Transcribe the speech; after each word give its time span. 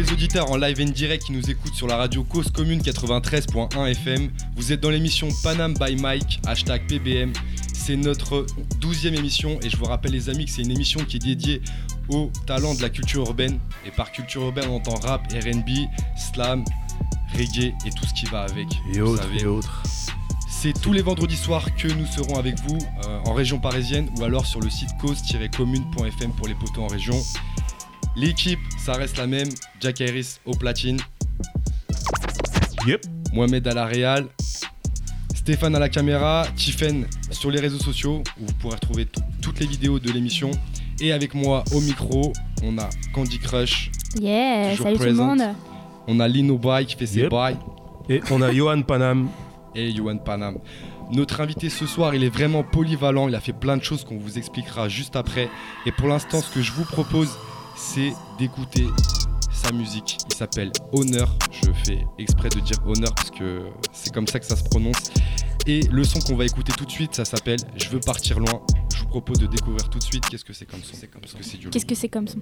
Les 0.00 0.12
auditeurs 0.12 0.50
en 0.50 0.56
live 0.56 0.80
et 0.80 0.86
direct 0.86 1.24
qui 1.24 1.32
nous 1.32 1.50
écoutent 1.50 1.74
sur 1.74 1.86
la 1.86 1.98
radio 1.98 2.24
Cause 2.24 2.50
Commune 2.50 2.80
93.1 2.80 3.86
FM. 3.90 4.30
Vous 4.56 4.72
êtes 4.72 4.80
dans 4.80 4.88
l'émission 4.88 5.28
Panam 5.42 5.74
by 5.74 5.94
Mike, 5.96 6.40
hashtag 6.46 6.86
PBM. 6.86 7.34
C'est 7.74 7.96
notre 7.96 8.46
douzième 8.80 9.14
émission 9.14 9.60
et 9.60 9.68
je 9.68 9.76
vous 9.76 9.84
rappelle 9.84 10.12
les 10.12 10.30
amis 10.30 10.46
que 10.46 10.52
c'est 10.52 10.62
une 10.62 10.70
émission 10.70 11.00
qui 11.04 11.16
est 11.16 11.26
dédiée 11.26 11.60
aux 12.08 12.30
talents 12.46 12.74
de 12.74 12.80
la 12.80 12.88
culture 12.88 13.26
urbaine. 13.26 13.60
Et 13.84 13.90
par 13.90 14.10
culture 14.10 14.40
urbaine 14.40 14.70
on 14.70 14.76
entend 14.76 14.94
rap, 14.94 15.20
RB, 15.34 15.68
slam, 16.16 16.64
reggae 17.34 17.74
et 17.84 17.90
tout 17.90 18.06
ce 18.06 18.14
qui 18.14 18.24
va 18.24 18.44
avec. 18.44 18.68
Et 18.94 19.02
autres, 19.02 19.28
et 19.38 19.44
autres. 19.44 19.82
C'est 20.48 20.72
tous 20.80 20.94
les 20.94 21.02
vendredis 21.02 21.36
soirs 21.36 21.74
que 21.76 21.88
nous 21.88 22.06
serons 22.06 22.38
avec 22.38 22.58
vous 22.60 22.78
euh, 23.04 23.18
en 23.26 23.34
région 23.34 23.58
parisienne 23.58 24.08
ou 24.18 24.24
alors 24.24 24.46
sur 24.46 24.60
le 24.60 24.70
site 24.70 24.96
cause-commune.fm 24.98 26.32
pour 26.32 26.48
les 26.48 26.54
poteaux 26.54 26.84
en 26.84 26.86
région. 26.86 27.20
L'équipe, 28.20 28.58
ça 28.78 28.92
reste 28.92 29.16
la 29.16 29.26
même. 29.26 29.48
Jack 29.80 30.00
Harris 30.02 30.36
au 30.44 30.52
platine, 30.52 30.98
Yep. 32.86 33.02
Mohamed 33.32 33.66
à 33.68 33.74
la 33.74 33.86
réal, 33.86 34.26
Stéphane 35.34 35.74
à 35.74 35.78
la 35.78 35.88
caméra, 35.88 36.46
Tiffen 36.54 37.06
sur 37.30 37.50
les 37.50 37.60
réseaux 37.60 37.78
sociaux 37.78 38.22
où 38.40 38.46
vous 38.46 38.52
pourrez 38.54 38.74
retrouver 38.74 39.06
tout- 39.06 39.22
toutes 39.40 39.58
les 39.60 39.66
vidéos 39.66 39.98
de 39.98 40.10
l'émission. 40.12 40.50
Et 41.00 41.12
avec 41.12 41.34
moi 41.34 41.64
au 41.74 41.80
micro, 41.80 42.32
on 42.62 42.76
a 42.78 42.88
Candy 43.14 43.38
Crush, 43.38 43.90
Yeah, 44.20 44.70
Toujours 44.72 44.86
salut 44.86 44.98
tout 44.98 45.04
le 45.04 45.12
monde. 45.14 45.42
on 46.08 46.20
a 46.20 46.28
Lino 46.28 46.58
Boy 46.58 46.84
qui 46.84 46.96
fait 46.96 47.06
ses 47.06 47.20
Yep. 47.20 47.30
bails. 47.30 47.56
Et 48.08 48.20
on 48.30 48.42
a 48.42 48.52
Johan 48.52 48.82
Panam. 48.82 49.28
et 49.74 49.90
Yohan 49.90 50.18
Panam. 50.18 50.58
Notre 51.12 51.40
invité 51.40 51.68
ce 51.70 51.86
soir, 51.86 52.14
il 52.14 52.22
est 52.24 52.28
vraiment 52.28 52.62
polyvalent, 52.64 53.28
il 53.28 53.34
a 53.34 53.40
fait 53.40 53.52
plein 53.52 53.76
de 53.76 53.82
choses 53.84 54.04
qu'on 54.04 54.18
vous 54.18 54.36
expliquera 54.36 54.88
juste 54.88 55.16
après. 55.16 55.48
Et 55.86 55.92
pour 55.92 56.08
l'instant, 56.08 56.40
ce 56.40 56.50
que 56.52 56.60
je 56.62 56.72
vous 56.72 56.84
propose, 56.84 57.30
c'est 57.80 58.12
d'écouter 58.38 58.86
sa 59.52 59.72
musique. 59.72 60.18
Il 60.28 60.34
s'appelle 60.34 60.70
Honneur. 60.92 61.34
Je 61.50 61.70
fais 61.84 62.04
exprès 62.18 62.48
de 62.50 62.60
dire 62.60 62.76
Honneur 62.86 63.12
parce 63.14 63.30
que 63.30 63.62
c'est 63.92 64.12
comme 64.12 64.26
ça 64.26 64.38
que 64.38 64.46
ça 64.46 64.56
se 64.56 64.64
prononce. 64.64 65.10
Et 65.66 65.80
le 65.90 66.04
son 66.04 66.20
qu'on 66.20 66.36
va 66.36 66.44
écouter 66.44 66.72
tout 66.76 66.84
de 66.84 66.90
suite, 66.90 67.14
ça 67.14 67.24
s'appelle 67.24 67.58
Je 67.76 67.88
veux 67.88 68.00
partir 68.00 68.38
loin. 68.38 68.62
Je 68.94 69.02
vous 69.02 69.08
propose 69.08 69.38
de 69.38 69.46
découvrir 69.46 69.88
tout 69.88 69.98
de 69.98 70.04
suite 70.04 70.24
qu'est-ce 70.28 70.44
que 70.44 70.52
c'est 70.52 70.66
comme 70.66 70.82
son. 70.82 70.96
Qu'est-ce 71.70 71.86
que 71.86 71.94
c'est 71.94 72.08
comme 72.08 72.28
son 72.28 72.40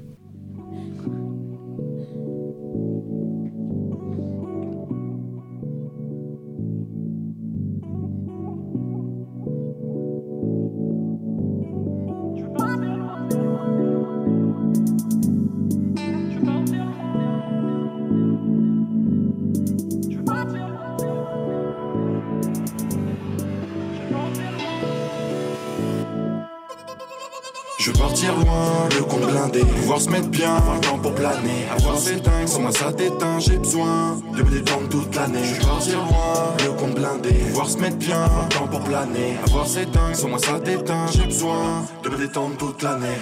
partir 28.09 28.35
loin, 28.37 28.89
le 28.97 29.05
compte 29.05 29.31
blindé, 29.31 29.61
pouvoir 29.61 30.01
se 30.01 30.09
mettre 30.09 30.29
bien, 30.29 30.55
avoir 30.55 30.77
le 30.77 30.81
temps 30.81 30.99
pour 30.99 31.15
planer, 31.15 31.67
avoir 31.71 31.99
ses 31.99 32.17
dingues, 32.17 32.47
sans 32.47 32.63
moi 32.63 32.73
ça 32.73 32.91
t'éteint, 32.91 33.39
j'ai 33.39 33.59
besoin 33.59 34.19
de 34.35 34.43
me 34.43 34.51
détendre 34.51 34.89
toute 34.89 35.15
l'année. 35.15 35.45
Je 35.45 35.67
partir 35.67 35.99
loin, 35.99 36.57
le 36.65 36.71
compte 36.73 36.95
blindé, 36.95 37.35
pouvoir 37.51 37.69
se 37.69 37.77
mettre 37.77 37.97
bien, 37.97 38.23
avoir 38.23 38.45
le 38.45 38.49
temps 38.49 38.67
pour 38.67 38.81
planer, 38.81 39.37
avoir 39.47 39.67
ses 39.67 39.85
dingues, 39.85 40.15
sans 40.15 40.29
moi 40.29 40.39
ça 40.39 40.59
t'éteint, 40.59 41.07
j'ai 41.13 41.25
besoin 41.25 41.85
de 42.03 42.09
me 42.09 42.17
détendre 42.17 42.57
toute 42.57 42.83
l'année. 42.83 43.19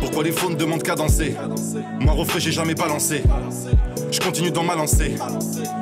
Pourquoi 0.00 0.24
les 0.24 0.32
faux 0.32 0.50
ne 0.50 0.56
demandent 0.56 0.82
qu'à 0.82 0.96
danser? 0.96 1.36
Moi 2.00 2.12
refrais 2.12 2.40
j'ai 2.40 2.52
jamais 2.52 2.74
balancé 2.74 3.22
Je 4.10 4.20
continue 4.20 4.50
dans 4.50 4.62
ma 4.62 4.74
lancée. 4.74 5.14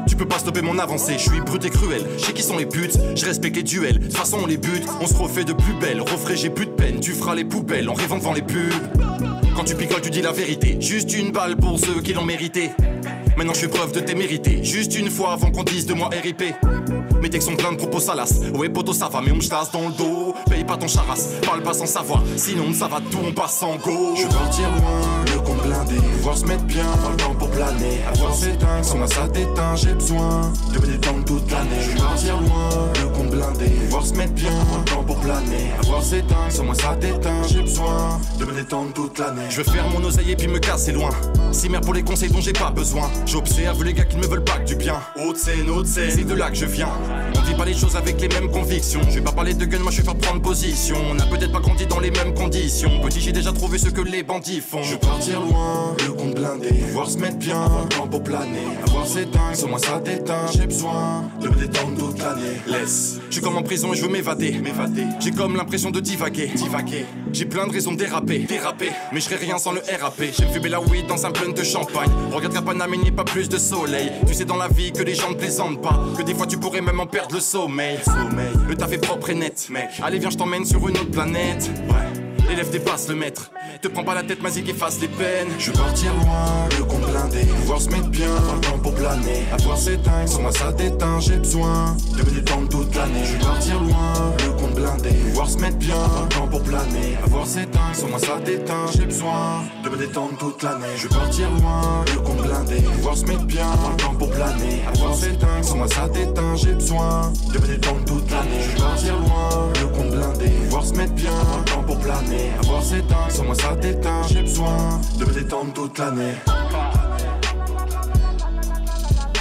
Tu 0.08 0.16
peux 0.16 0.26
pas 0.26 0.38
stopper 0.38 0.62
mon 0.62 0.78
avancée. 0.78 1.14
Je 1.18 1.30
suis 1.30 1.40
brut 1.40 1.64
et 1.64 1.70
cruel. 1.70 2.02
Je 2.18 2.32
qui 2.32 2.42
sont 2.42 2.56
les 2.56 2.64
buts 2.64 2.90
Je 3.14 3.24
respecte 3.24 3.56
les 3.56 3.62
duels. 3.62 3.98
De 3.98 4.04
toute 4.04 4.16
façon 4.16 4.38
on 4.42 4.46
les 4.46 4.56
bute. 4.56 4.84
On 5.00 5.06
se 5.06 5.14
refait 5.14 5.44
de 5.44 5.52
plus 5.52 5.74
belle 5.74 6.00
Refrais 6.00 6.36
j'ai 6.36 6.50
plus 6.50 6.66
de 6.66 6.70
peine. 6.70 7.00
Tu 7.00 7.12
feras 7.12 7.34
les 7.34 7.44
poubelles 7.44 7.88
En 7.88 7.94
rêvant 7.94 8.18
devant 8.18 8.32
les 8.32 8.42
pubs. 8.42 8.72
Quand 9.54 9.64
tu 9.64 9.74
picoles 9.74 10.00
tu 10.00 10.10
dis 10.10 10.22
la 10.22 10.32
vérité. 10.32 10.76
Juste 10.80 11.16
une 11.16 11.32
balle 11.32 11.56
pour 11.56 11.78
ceux 11.78 12.00
qui 12.00 12.12
l'ont 12.12 12.24
mérité. 12.24 12.70
Maintenant 13.36 13.54
je 13.54 13.60
fais 13.60 13.68
preuve 13.68 13.92
de 13.92 14.00
tes 14.00 14.14
mérités 14.14 14.64
Juste 14.64 14.98
une 14.98 15.10
fois 15.10 15.32
avant 15.32 15.50
qu'on 15.50 15.62
dise 15.62 15.84
de 15.86 15.92
moi 15.94 16.08
RIP 16.22 16.42
sont 17.40 17.56
pleins 17.56 17.72
de 17.72 17.76
propos 17.76 18.00
salaces. 18.00 18.40
Ouais, 18.54 18.68
poto, 18.68 18.92
ça 18.92 19.08
va, 19.08 19.20
mais 19.20 19.32
on 19.32 19.36
me 19.36 19.40
tasse 19.40 19.70
dans 19.70 19.88
le 19.88 19.92
dos. 19.92 20.34
Paye 20.48 20.64
pas 20.64 20.76
ton 20.76 20.88
charasse, 20.88 21.34
parle 21.44 21.62
pas 21.62 21.74
sans 21.74 21.86
savoir. 21.86 22.22
Sinon, 22.36 22.72
ça 22.72 22.88
va 22.88 22.98
tout, 23.10 23.18
on 23.26 23.32
passe 23.32 23.62
en 23.62 23.76
go. 23.76 24.14
Je 24.16 24.22
veux 24.22 24.28
partir 24.28 24.68
loin, 24.70 25.00
le 25.32 25.40
compte 25.40 25.62
blindé. 25.62 25.96
Pouvoir 26.16 26.38
se 26.38 26.44
mettre 26.44 26.64
bien, 26.64 26.84
avoir 26.92 27.10
le 27.10 27.16
temps 27.16 27.34
pour 27.34 27.50
planer. 27.50 28.00
Avoir 28.12 28.34
ses 28.34 28.56
dingues, 28.56 28.82
sans 28.82 28.98
moi 28.98 29.06
ça 29.06 29.28
t'éteint. 29.28 29.76
J'ai 29.76 29.94
besoin 29.94 30.52
de 30.72 30.78
me 30.78 30.86
détendre 30.86 31.24
toute 31.24 31.50
l'année. 31.50 31.80
Je 31.80 31.90
veux 31.90 31.98
partir 31.98 32.40
loin, 32.40 32.68
le 33.00 33.08
compte 33.08 33.30
blindé. 33.30 33.66
Pouvoir 33.66 34.06
se 34.06 34.14
mettre 34.14 34.32
bien, 34.32 34.50
avoir 34.60 34.78
le 34.78 34.84
temps 34.84 35.04
pour 35.04 35.16
planer. 35.20 35.72
Avoir 35.82 36.02
ses 36.02 36.22
dingues, 36.22 36.50
sans 36.50 36.64
moi 36.64 36.74
ça 36.74 36.96
t'éteint. 37.00 37.42
J'ai 37.48 37.62
besoin 37.62 38.20
de 38.38 38.44
me 38.44 38.52
détendre 38.52 38.92
toute 38.92 39.18
l'année. 39.18 39.42
Je 39.50 39.58
veux 39.58 39.64
faire 39.64 39.88
mon 39.90 40.02
oseille 40.04 40.32
et 40.32 40.36
puis 40.36 40.48
me 40.48 40.58
casser 40.58 40.92
loin. 40.92 41.10
Si 41.52 41.68
mère 41.68 41.80
pour 41.80 41.94
les 41.94 42.02
conseils 42.02 42.30
dont 42.30 42.40
j'ai 42.40 42.52
pas 42.52 42.70
besoin. 42.70 43.10
J'observe 43.26 43.82
les 43.84 43.92
gars 43.92 44.04
qui 44.04 44.16
ne 44.16 44.22
me 44.22 44.26
veulent 44.26 44.44
pas 44.44 44.58
que 44.58 44.66
du 44.66 44.76
bien. 44.76 45.00
Haute 45.16 45.36
scène, 45.36 45.70
haute 45.70 45.86
scène, 45.86 46.10
c'est 46.10 46.24
de 46.24 46.34
là 46.34 46.50
que 46.50 46.56
je 46.56 46.66
viens. 46.66 46.90
On 47.36 47.40
vit 47.42 47.54
pas 47.54 47.64
les 47.64 47.74
choses 47.74 47.96
avec 47.96 48.20
les 48.20 48.28
mêmes 48.28 48.50
convictions. 48.50 49.00
Je 49.08 49.16
vais 49.16 49.20
pas 49.20 49.32
parler 49.32 49.54
de 49.54 49.64
gun, 49.64 49.78
moi 49.78 49.90
je 49.90 49.98
vais 49.98 50.04
faire 50.04 50.16
prendre 50.16 50.40
position. 50.42 50.96
On 51.10 51.18
a 51.18 51.26
peut-être 51.26 51.52
pas 51.52 51.60
grandi 51.60 51.86
dans 51.86 52.00
les 52.00 52.10
mêmes 52.10 52.34
conditions. 52.34 53.00
Petit, 53.02 53.20
j'ai 53.20 53.32
déjà 53.32 53.52
trouvé 53.52 53.78
ce 53.78 53.88
que 53.88 54.00
les 54.00 54.22
bandits 54.22 54.60
font. 54.60 54.82
Je 54.82 54.92
veux 54.92 54.98
partir 54.98 55.40
loin, 55.40 55.94
le 56.04 56.12
compte 56.12 56.34
blindé. 56.34 56.68
Pouvoir 56.68 57.08
se 57.08 57.18
mettre 57.18 57.36
bien, 57.36 57.60
avoir 57.62 57.82
le 57.84 57.88
temps 57.88 58.06
pour 58.06 58.22
planer. 58.22 58.66
Avoir 58.86 59.06
ses 59.06 59.26
dingues, 59.26 59.54
sans 59.54 59.68
moi 59.68 59.78
ça 59.78 60.00
t'éteint. 60.00 60.46
J'ai 60.52 60.66
besoin 60.66 61.24
de 61.40 61.48
me 61.48 61.54
détendre 61.54 61.96
toute 61.98 62.18
l'année. 62.18 62.60
Laisse, 62.66 63.20
je 63.28 63.34
suis 63.34 63.42
comme 63.42 63.56
en 63.56 63.62
prison 63.62 63.92
et 63.92 63.96
je 63.96 64.02
veux 64.02 64.10
m'évader. 64.10 64.52
M'évader. 64.52 65.04
J'ai 65.20 65.30
comme 65.30 65.56
l'impression 65.56 65.90
de 65.90 66.00
divaguer. 66.00 66.48
Divaguer. 66.54 67.06
J'ai 67.32 67.44
plein 67.44 67.66
de 67.66 67.72
raisons 67.72 67.92
de 67.92 67.98
déraper. 67.98 68.40
Déraper. 68.40 68.90
Mais 69.12 69.20
je 69.20 69.24
serais 69.26 69.36
rien 69.36 69.58
sans 69.58 69.72
le 69.72 69.80
RAP. 70.00 70.22
J'aime 70.36 70.50
fumer 70.50 70.68
la 70.68 70.80
weed 70.80 71.06
dans 71.06 71.26
un 71.26 71.30
plein 71.30 71.50
de 71.50 71.62
champagne. 71.62 72.10
Regarde 72.32 72.54
qu'à 72.54 72.62
Paname, 72.62 72.94
il 72.94 73.00
n'y 73.00 73.08
a 73.08 73.12
pas 73.12 73.24
plus 73.24 73.48
de 73.48 73.58
soleil. 73.58 74.10
Tu 74.26 74.34
sais 74.34 74.44
dans 74.44 74.56
la 74.56 74.68
vie 74.68 74.92
que 74.92 75.02
les 75.02 75.14
gens 75.14 75.30
ne 75.30 75.34
plaisantent 75.34 75.82
pas. 75.82 76.00
Que 76.16 76.22
des 76.22 76.34
fois 76.34 76.46
tu 76.46 76.56
pourrais 76.56 76.80
même 76.80 76.95
en 77.00 77.06
perdre 77.06 77.34
le 77.34 77.40
sommeil. 77.40 77.98
Le 78.68 78.74
taf 78.74 78.92
est 78.92 78.98
propre 78.98 79.30
et 79.30 79.34
net, 79.34 79.68
mec. 79.70 79.90
Allez, 80.02 80.18
viens, 80.18 80.30
je 80.30 80.36
t'emmène 80.36 80.64
sur 80.64 80.88
une 80.88 80.96
autre 80.96 81.10
planète. 81.10 81.70
Ouais. 81.88 82.25
L'élève 82.48 82.70
dépasse 82.70 83.08
le 83.08 83.14
maître. 83.16 83.50
Te 83.82 83.88
prends 83.88 84.04
pas 84.04 84.14
la 84.14 84.22
tête, 84.22 84.42
Mazik 84.42 84.68
efface 84.68 85.00
les 85.00 85.08
peines. 85.08 85.48
Je 85.58 85.70
veux 85.70 85.76
partir 85.76 86.12
loin, 86.14 86.68
le 86.78 86.84
compte 86.84 87.10
blindé. 87.10 87.44
Pouvoir 87.44 87.80
se 87.80 87.90
mettre 87.90 88.08
bien, 88.08 88.34
avoir 88.34 88.54
le 88.54 88.60
temps 88.60 88.78
pour 88.78 88.94
planer. 88.94 89.44
Avoir 89.52 89.76
ses 89.76 89.96
dingues, 89.96 90.26
sans 90.26 90.42
moi 90.42 90.52
ça 90.52 90.72
t'éteint. 90.72 91.20
J'ai 91.20 91.36
besoin 91.36 91.96
de 92.16 92.22
me 92.22 92.30
détendre 92.30 92.68
toute 92.68 92.94
l'année. 92.94 93.24
Je 93.24 93.32
veux 93.32 93.38
partir 93.38 93.80
loin, 93.80 94.12
le 94.44 94.52
compte 94.52 94.74
blindé. 94.74 95.10
Pouvoir 95.10 95.50
se 95.50 95.58
mettre 95.58 95.76
bien, 95.76 95.96
avoir 95.96 96.22
le 96.22 96.28
temps 96.28 96.46
pour 96.48 96.62
planer. 96.62 97.18
Avoir 97.24 97.46
ses 97.46 97.66
dingues, 97.66 97.94
sans 97.94 98.08
moi 98.08 98.18
ça 98.18 98.38
t'éteint. 98.44 98.86
J'ai 98.96 99.04
besoin 99.04 99.64
de 99.84 99.88
me 99.90 99.96
détendre 99.96 100.38
toute 100.38 100.62
l'année. 100.62 100.96
Je 100.96 101.02
veux 101.02 101.08
partir 101.08 101.50
loin, 101.50 102.04
le 102.14 102.20
compte 102.20 102.46
blindé. 102.46 102.76
Pouvoir 102.76 103.16
se 103.16 103.24
mettre 103.24 103.44
bien, 103.44 103.70
avoir 103.70 103.90
le 103.90 103.96
temps 103.96 104.14
pour 104.14 104.30
planer. 104.30 104.82
Avoir 104.94 105.14
ses 105.14 105.32
dingues, 105.32 105.62
sans 105.62 105.76
moi 105.76 105.88
ça 105.88 106.08
t'éteint. 106.08 106.54
J'ai 106.56 106.72
besoin 106.72 107.32
de 107.52 107.58
me 107.58 107.66
détendre 107.66 108.04
toute 108.04 108.30
l'année. 108.30 108.62
Je 108.62 108.70
veux 108.70 108.84
partir 108.84 109.18
loin, 109.18 109.72
le 109.80 109.86
compte 109.88 110.10
blindé. 110.10 110.48
Pouvoir 110.48 110.84
se 110.84 110.94
mettre 110.94 111.12
bien, 111.12 111.32
avoir 111.32 111.58
le 111.58 111.64
temps 111.64 111.82
pour 111.82 111.98
planer. 111.98 112.35
Avoir 112.60 112.82
ses 112.82 113.02
dingues, 113.02 113.30
sans 113.30 113.44
moi 113.44 113.54
ça 113.54 113.76
t'éteint. 113.76 114.22
J'ai 114.28 114.42
besoin 114.42 115.00
de 115.18 115.24
me 115.24 115.32
détendre 115.32 115.72
toute 115.72 115.98
l'année. 115.98 116.34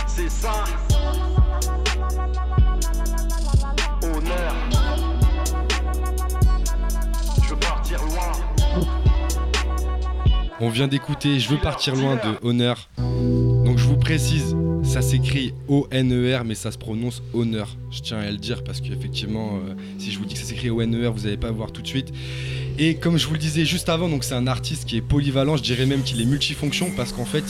C'est 0.07 0.29
ça. 0.29 0.63
Honneur. 4.03 4.53
Je 7.43 7.49
veux 7.49 7.59
partir 7.59 7.99
loin. 8.03 8.31
On 10.61 10.69
vient 10.69 10.87
d'écouter 10.87 11.39
Je 11.39 11.49
veux 11.49 11.57
partir 11.59 11.95
loin 11.95 12.15
de 12.15 12.47
Honneur. 12.47 12.87
Précise, 14.05 14.55
ça 14.83 15.01
s'écrit 15.01 15.55
O-N-E-R 15.67 16.45
mais 16.45 16.53
ça 16.53 16.71
se 16.71 16.77
prononce 16.77 17.23
Honneur. 17.33 17.75
Je 17.89 18.01
tiens 18.01 18.19
à 18.19 18.29
le 18.29 18.37
dire 18.37 18.63
parce 18.63 18.79
qu'effectivement, 18.79 19.55
euh, 19.55 19.73
si 19.97 20.11
je 20.11 20.19
vous 20.19 20.25
dis 20.25 20.35
que 20.35 20.39
ça 20.39 20.45
s'écrit 20.45 20.69
O-N-E-R, 20.69 21.11
vous 21.11 21.21
n'allez 21.21 21.37
pas 21.37 21.49
voir 21.49 21.71
tout 21.71 21.81
de 21.81 21.87
suite. 21.87 22.13
Et 22.77 22.97
comme 22.97 23.17
je 23.17 23.25
vous 23.25 23.33
le 23.33 23.39
disais 23.39 23.65
juste 23.65 23.89
avant, 23.89 24.07
donc 24.07 24.23
c'est 24.23 24.35
un 24.35 24.45
artiste 24.45 24.85
qui 24.85 24.97
est 24.97 25.01
polyvalent, 25.01 25.57
je 25.57 25.63
dirais 25.63 25.87
même 25.87 26.03
qu'il 26.03 26.21
est 26.21 26.25
multifonction 26.25 26.91
parce 26.95 27.13
qu'en 27.13 27.25
fait, 27.25 27.45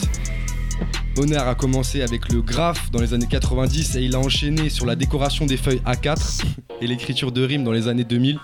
Honneur 1.18 1.46
a 1.46 1.54
commencé 1.54 2.00
avec 2.00 2.32
le 2.32 2.40
graphe 2.40 2.90
dans 2.90 3.02
les 3.02 3.12
années 3.12 3.28
90 3.28 3.96
et 3.96 4.00
il 4.00 4.14
a 4.14 4.18
enchaîné 4.18 4.70
sur 4.70 4.86
la 4.86 4.96
décoration 4.96 5.44
des 5.44 5.58
feuilles 5.58 5.82
A4 5.84 6.42
et 6.80 6.86
l'écriture 6.86 7.32
de 7.32 7.44
rimes 7.44 7.64
dans 7.64 7.72
les 7.72 7.86
années 7.86 8.04
2000. 8.04 8.38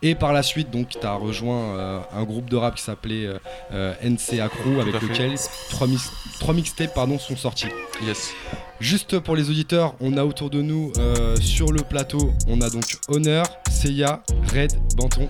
Et 0.00 0.14
par 0.14 0.32
la 0.32 0.44
suite, 0.44 0.70
donc, 0.70 0.90
tu 0.90 1.04
as 1.04 1.14
rejoint 1.14 1.74
euh, 1.76 2.00
un 2.12 2.22
groupe 2.22 2.48
de 2.48 2.56
rap 2.56 2.76
qui 2.76 2.82
s'appelait 2.84 3.26
euh, 3.26 3.38
euh, 3.72 3.94
NCA 4.04 4.48
Crew, 4.48 4.80
avec 4.80 5.00
lequel 5.02 5.34
trois, 5.70 5.88
mix- 5.88 6.10
trois 6.38 6.54
mixtapes 6.54 6.94
pardon, 6.94 7.18
sont 7.18 7.36
sortis. 7.36 7.66
Yes. 8.06 8.30
Juste 8.78 9.18
pour 9.18 9.34
les 9.34 9.50
auditeurs, 9.50 9.94
on 10.00 10.16
a 10.16 10.24
autour 10.24 10.50
de 10.50 10.62
nous 10.62 10.92
euh, 10.98 11.34
sur 11.40 11.72
le 11.72 11.82
plateau, 11.82 12.32
on 12.46 12.60
a 12.60 12.70
donc 12.70 12.84
Honor, 13.08 13.44
Seiya, 13.68 14.22
Red, 14.54 14.72
Banton, 14.96 15.28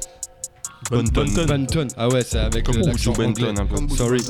Bonton. 0.90 1.24
Banton. 1.46 1.88
Ah 1.96 2.08
ouais, 2.08 2.22
c'est 2.22 2.38
avec 2.38 2.68
l'accent 2.68 3.12
Benton 3.12 3.28
anglais. 3.46 3.60
un 3.60 3.64
peu. 3.66 3.94
Sorry, 3.96 4.20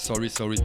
sorry, 0.00 0.30
sorry. 0.30 0.56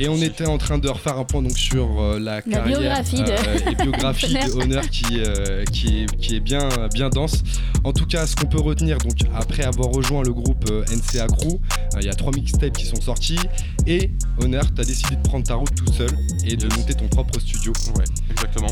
Et 0.00 0.08
on 0.08 0.16
était 0.16 0.46
en 0.46 0.58
train 0.58 0.78
de 0.78 0.88
refaire 0.88 1.18
un 1.18 1.24
point 1.24 1.40
donc 1.40 1.56
sur 1.56 2.00
euh, 2.00 2.18
la, 2.18 2.42
carrière 2.42 2.78
biographie 2.80 3.22
de- 3.22 3.30
euh, 3.30 3.70
et 3.70 3.74
biographie 3.76 4.34
de 4.34 4.52
Honor 4.60 4.82
qui, 4.90 5.20
euh, 5.20 5.64
qui, 5.66 6.02
est, 6.02 6.16
qui 6.16 6.36
est 6.36 6.40
bien, 6.40 6.68
bien 6.92 7.10
dense. 7.10 7.42
En 7.84 7.92
tout 7.92 8.06
cas, 8.06 8.26
ce 8.26 8.34
qu'on 8.34 8.46
peut 8.46 8.60
retenir, 8.60 8.98
donc 8.98 9.14
après 9.34 9.62
avoir 9.62 9.90
rejoint 9.90 10.22
le 10.24 10.32
groupe 10.32 10.64
euh, 10.70 10.84
NCA 10.90 11.28
Crew, 11.28 11.52
euh, 11.94 11.98
il 12.00 12.06
y 12.06 12.08
a 12.10 12.14
trois 12.14 12.32
mixtapes 12.32 12.72
qui 12.76 12.86
sont 12.86 13.00
sortis 13.00 13.38
et 13.86 14.10
Honor, 14.42 14.64
tu 14.74 14.80
as 14.80 14.84
décidé 14.84 15.14
de 15.14 15.22
prendre 15.22 15.46
ta 15.46 15.54
route 15.54 15.74
tout 15.76 15.92
seul 15.92 16.10
et 16.44 16.56
de 16.56 16.64
Yes. 16.64 16.76
monter 16.76 16.94
ton 16.94 17.06
propre 17.08 17.38
studio. 17.38 17.72
Ouais, 17.96 18.04
exactement. 18.30 18.68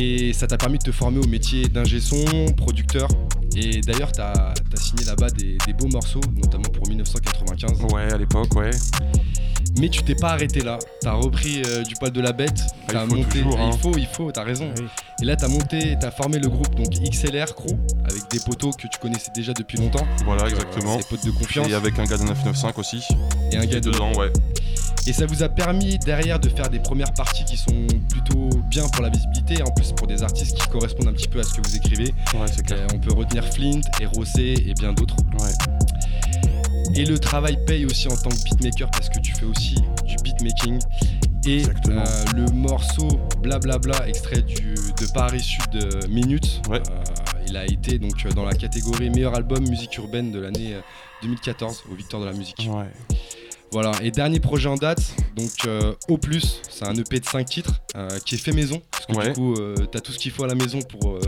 Et 0.00 0.32
ça 0.32 0.46
t'a 0.46 0.56
permis 0.56 0.78
de 0.78 0.84
te 0.84 0.92
former 0.92 1.18
au 1.18 1.26
métier 1.26 1.68
d'ingé 1.68 2.00
son, 2.00 2.24
producteur. 2.56 3.08
Et 3.56 3.80
d'ailleurs, 3.80 4.12
tu 4.12 4.20
as, 4.20 4.54
signé 4.76 5.04
là-bas 5.04 5.28
des, 5.30 5.58
des 5.66 5.72
beaux 5.72 5.88
morceaux, 5.88 6.20
notamment 6.36 6.68
pour 6.72 6.86
1995. 6.88 7.82
Ouais, 7.92 8.12
à 8.12 8.16
l'époque, 8.16 8.54
ouais. 8.54 8.70
Mais 9.78 9.88
tu 9.88 10.02
t'es 10.02 10.14
pas 10.16 10.30
arrêté 10.30 10.60
là. 10.60 10.78
T'as 11.00 11.12
repris 11.12 11.62
euh, 11.64 11.82
du 11.84 11.94
poil 11.94 12.10
de 12.10 12.20
la 12.20 12.32
bête. 12.32 12.60
Ah, 12.88 12.92
T'as 12.92 13.04
il 13.04 13.08
faut 13.10 13.16
monté. 13.16 13.38
toujours, 13.38 13.56
Ah, 13.58 13.62
hein. 13.64 13.70
Il 13.72 13.78
faut, 13.78 13.92
il 13.96 14.06
faut, 14.06 14.32
t'as 14.32 14.42
raison. 14.42 14.70
Oui. 14.78 14.84
Et 15.22 15.24
là, 15.24 15.36
t'as 15.36 15.48
monté, 15.48 15.96
t'as 16.00 16.10
formé 16.10 16.38
le 16.38 16.48
groupe 16.48 16.74
donc 16.74 16.90
XLR 16.90 17.54
Crew 17.54 17.70
avec 18.04 18.28
des 18.30 18.40
potos 18.40 18.74
que 18.76 18.88
tu 18.88 18.98
connaissais 19.00 19.30
déjà 19.34 19.52
depuis 19.54 19.78
longtemps. 19.78 20.06
Voilà, 20.24 20.48
exactement. 20.48 20.96
Des 20.96 21.04
potes 21.04 21.24
de 21.24 21.30
confiance. 21.30 21.68
Et 21.68 21.74
avec 21.74 21.98
un 21.98 22.04
gars 22.04 22.18
de 22.18 22.24
995 22.24 22.72
aussi. 22.78 23.06
Et 23.52 23.56
un 23.56 23.64
gars 23.64 23.80
de 23.80 23.90
dedans, 23.90 24.12
ouais. 24.14 24.32
Et 25.06 25.12
ça 25.14 25.24
vous 25.24 25.42
a 25.42 25.48
permis 25.48 25.98
derrière 25.98 26.38
de 26.40 26.48
faire 26.50 26.68
des 26.68 26.78
premières 26.80 27.12
parties 27.14 27.44
qui 27.44 27.56
sont 27.56 27.86
plutôt 28.10 28.50
bien 28.68 28.86
pour 28.88 29.02
la 29.02 29.08
visibilité, 29.08 29.62
en 29.62 29.70
plus 29.70 29.92
pour 29.92 30.06
des 30.06 30.22
artistes 30.22 30.58
qui 30.58 30.68
correspondent 30.68 31.08
un 31.08 31.12
petit 31.14 31.28
peu 31.28 31.40
à 31.40 31.42
ce 31.42 31.54
que 31.54 31.66
vous 31.66 31.74
écrivez. 31.76 32.12
Ouais, 32.34 32.46
c'est 32.54 32.66
clair. 32.66 32.80
Euh, 32.80 32.86
on 32.94 32.98
peut 32.98 33.14
retenir 33.14 33.44
Flint 33.46 33.80
et 34.00 34.06
Rossé 34.06 34.54
et 34.66 34.74
bien 34.74 34.92
d'autres. 34.92 35.16
Ouais. 35.38 35.79
Et 36.94 37.04
le 37.04 37.18
travail 37.18 37.58
paye 37.66 37.86
aussi 37.86 38.08
en 38.08 38.16
tant 38.16 38.30
que 38.30 38.42
beatmaker 38.44 38.90
parce 38.90 39.08
que 39.08 39.20
tu 39.20 39.32
fais 39.34 39.46
aussi 39.46 39.76
du 40.06 40.16
beatmaking. 40.22 40.78
Et 41.46 41.62
euh, 41.88 42.04
le 42.36 42.46
morceau 42.52 43.08
Blablabla, 43.42 44.06
extrait 44.08 44.42
du, 44.42 44.74
de 44.74 45.12
Paris 45.14 45.40
Sud 45.40 45.62
euh, 45.76 46.06
Minutes, 46.08 46.60
Ouais. 46.68 46.78
euh, 46.90 47.02
il 47.48 47.56
a 47.56 47.64
été 47.64 47.98
donc 47.98 48.26
dans 48.34 48.44
la 48.44 48.52
catégorie 48.54 49.08
meilleur 49.08 49.34
album 49.34 49.66
musique 49.68 49.96
urbaine 49.96 50.30
de 50.32 50.38
l'année 50.40 50.74
euh, 50.74 50.80
2014 51.22 51.84
aux 51.90 51.94
Victoires 51.94 52.20
de 52.22 52.26
la 52.26 52.34
musique. 52.34 52.68
Ouais. 52.70 52.84
Voilà, 53.72 53.92
et 54.02 54.10
dernier 54.10 54.40
projet 54.40 54.68
en 54.68 54.74
date, 54.76 55.00
donc 55.36 55.50
euh, 55.66 55.94
Au 56.08 56.18
Plus, 56.18 56.60
c'est 56.68 56.84
un 56.86 56.94
EP 56.94 57.20
de 57.20 57.24
5 57.24 57.46
titres 57.48 57.80
euh, 57.96 58.08
qui 58.26 58.34
est 58.34 58.38
fait 58.38 58.52
maison, 58.52 58.82
parce 58.90 59.06
que 59.06 59.12
Ouais. 59.14 59.28
du 59.28 59.32
coup, 59.34 59.54
euh, 59.54 59.76
t'as 59.90 60.00
tout 60.00 60.10
ce 60.12 60.18
qu'il 60.18 60.32
faut 60.32 60.42
à 60.44 60.48
la 60.48 60.56
maison 60.56 60.80
pour, 60.82 61.18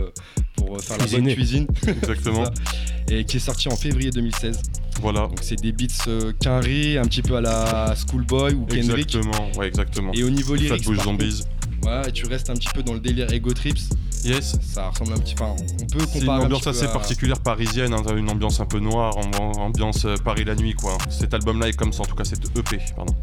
pour 0.57 0.79
faire 0.81 0.97
la 0.97 1.05
bonne 1.07 1.33
cuisine, 1.33 1.67
Exactement. 1.87 2.43
Et 3.09 3.23
qui 3.25 3.37
est 3.37 3.39
sorti 3.39 3.67
en 3.69 3.75
février 3.75 4.11
2016. 4.11 4.61
Voilà. 5.01 5.21
Donc 5.21 5.39
c'est 5.41 5.59
des 5.59 5.71
beats 5.71 5.87
euh, 6.07 6.31
Quinry, 6.39 6.97
un 6.97 7.03
petit 7.05 7.21
peu 7.21 7.35
à 7.37 7.41
la 7.41 7.93
Schoolboy 7.95 8.53
ou 8.53 8.65
Kendrick. 8.65 9.15
Exactement. 9.15 9.51
Ouais, 9.57 9.67
exactement. 9.67 10.11
Et 10.13 10.23
au 10.23 10.29
niveau 10.29 10.55
contre, 10.55 11.03
Zombies. 11.03 11.43
voilà, 11.81 12.07
et 12.07 12.11
tu 12.11 12.25
restes 12.25 12.49
un 12.49 12.53
petit 12.55 12.69
peu 12.73 12.83
dans 12.83 12.93
le 12.93 12.99
délire 12.99 13.31
Ego 13.33 13.51
Trips, 13.53 13.81
Yes. 14.23 14.55
ça 14.61 14.89
ressemble 14.89 15.11
un 15.13 15.17
petit 15.17 15.35
peu, 15.35 15.43
on 15.43 15.55
peut 15.57 15.65
C'est 16.07 16.19
une 16.19 16.21
comparer 16.21 16.41
un 16.43 16.45
ambiance 16.45 16.65
assez 16.67 16.85
à- 16.85 16.89
particulière 16.89 17.41
parisienne, 17.41 17.93
hein, 17.93 18.01
une 18.15 18.29
ambiance 18.29 18.61
un 18.61 18.65
peu 18.65 18.79
noire, 18.79 19.17
am- 19.17 19.33
ambiance 19.59 20.05
euh, 20.05 20.15
Paris 20.15 20.45
la 20.45 20.55
nuit 20.55 20.73
quoi. 20.75 20.97
Cet 21.09 21.33
album-là 21.33 21.67
est 21.67 21.73
comme 21.73 21.91
ça, 21.91 22.03
en 22.03 22.05
tout 22.05 22.15
cas 22.15 22.23
cet 22.23 22.45
EP, 22.57 22.77
pardon. 22.95 23.13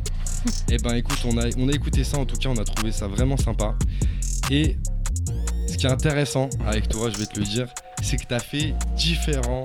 Eh 0.71 0.77
ben 0.77 0.95
écoute, 0.97 1.19
on 1.25 1.39
a, 1.39 1.47
on 1.57 1.69
a 1.71 1.73
écouté 1.73 2.05
ça 2.05 2.19
en 2.19 2.27
tout 2.27 2.37
cas, 2.37 2.51
on 2.51 2.57
a 2.59 2.65
trouvé 2.65 2.93
ça 2.93 3.07
vraiment 3.07 3.39
sympa. 3.39 3.75
Et 4.51 4.77
ce 5.67 5.77
qui 5.79 5.87
est 5.87 5.91
intéressant 5.91 6.51
avec 6.67 6.89
toi, 6.89 7.09
je 7.11 7.17
vais 7.17 7.27
te 7.27 7.39
le 7.41 7.47
dire, 7.47 7.67
c'est 8.03 8.19
que 8.19 8.27
tu 8.27 8.35
as 8.35 8.39
fait 8.41 8.75
différents 8.95 9.63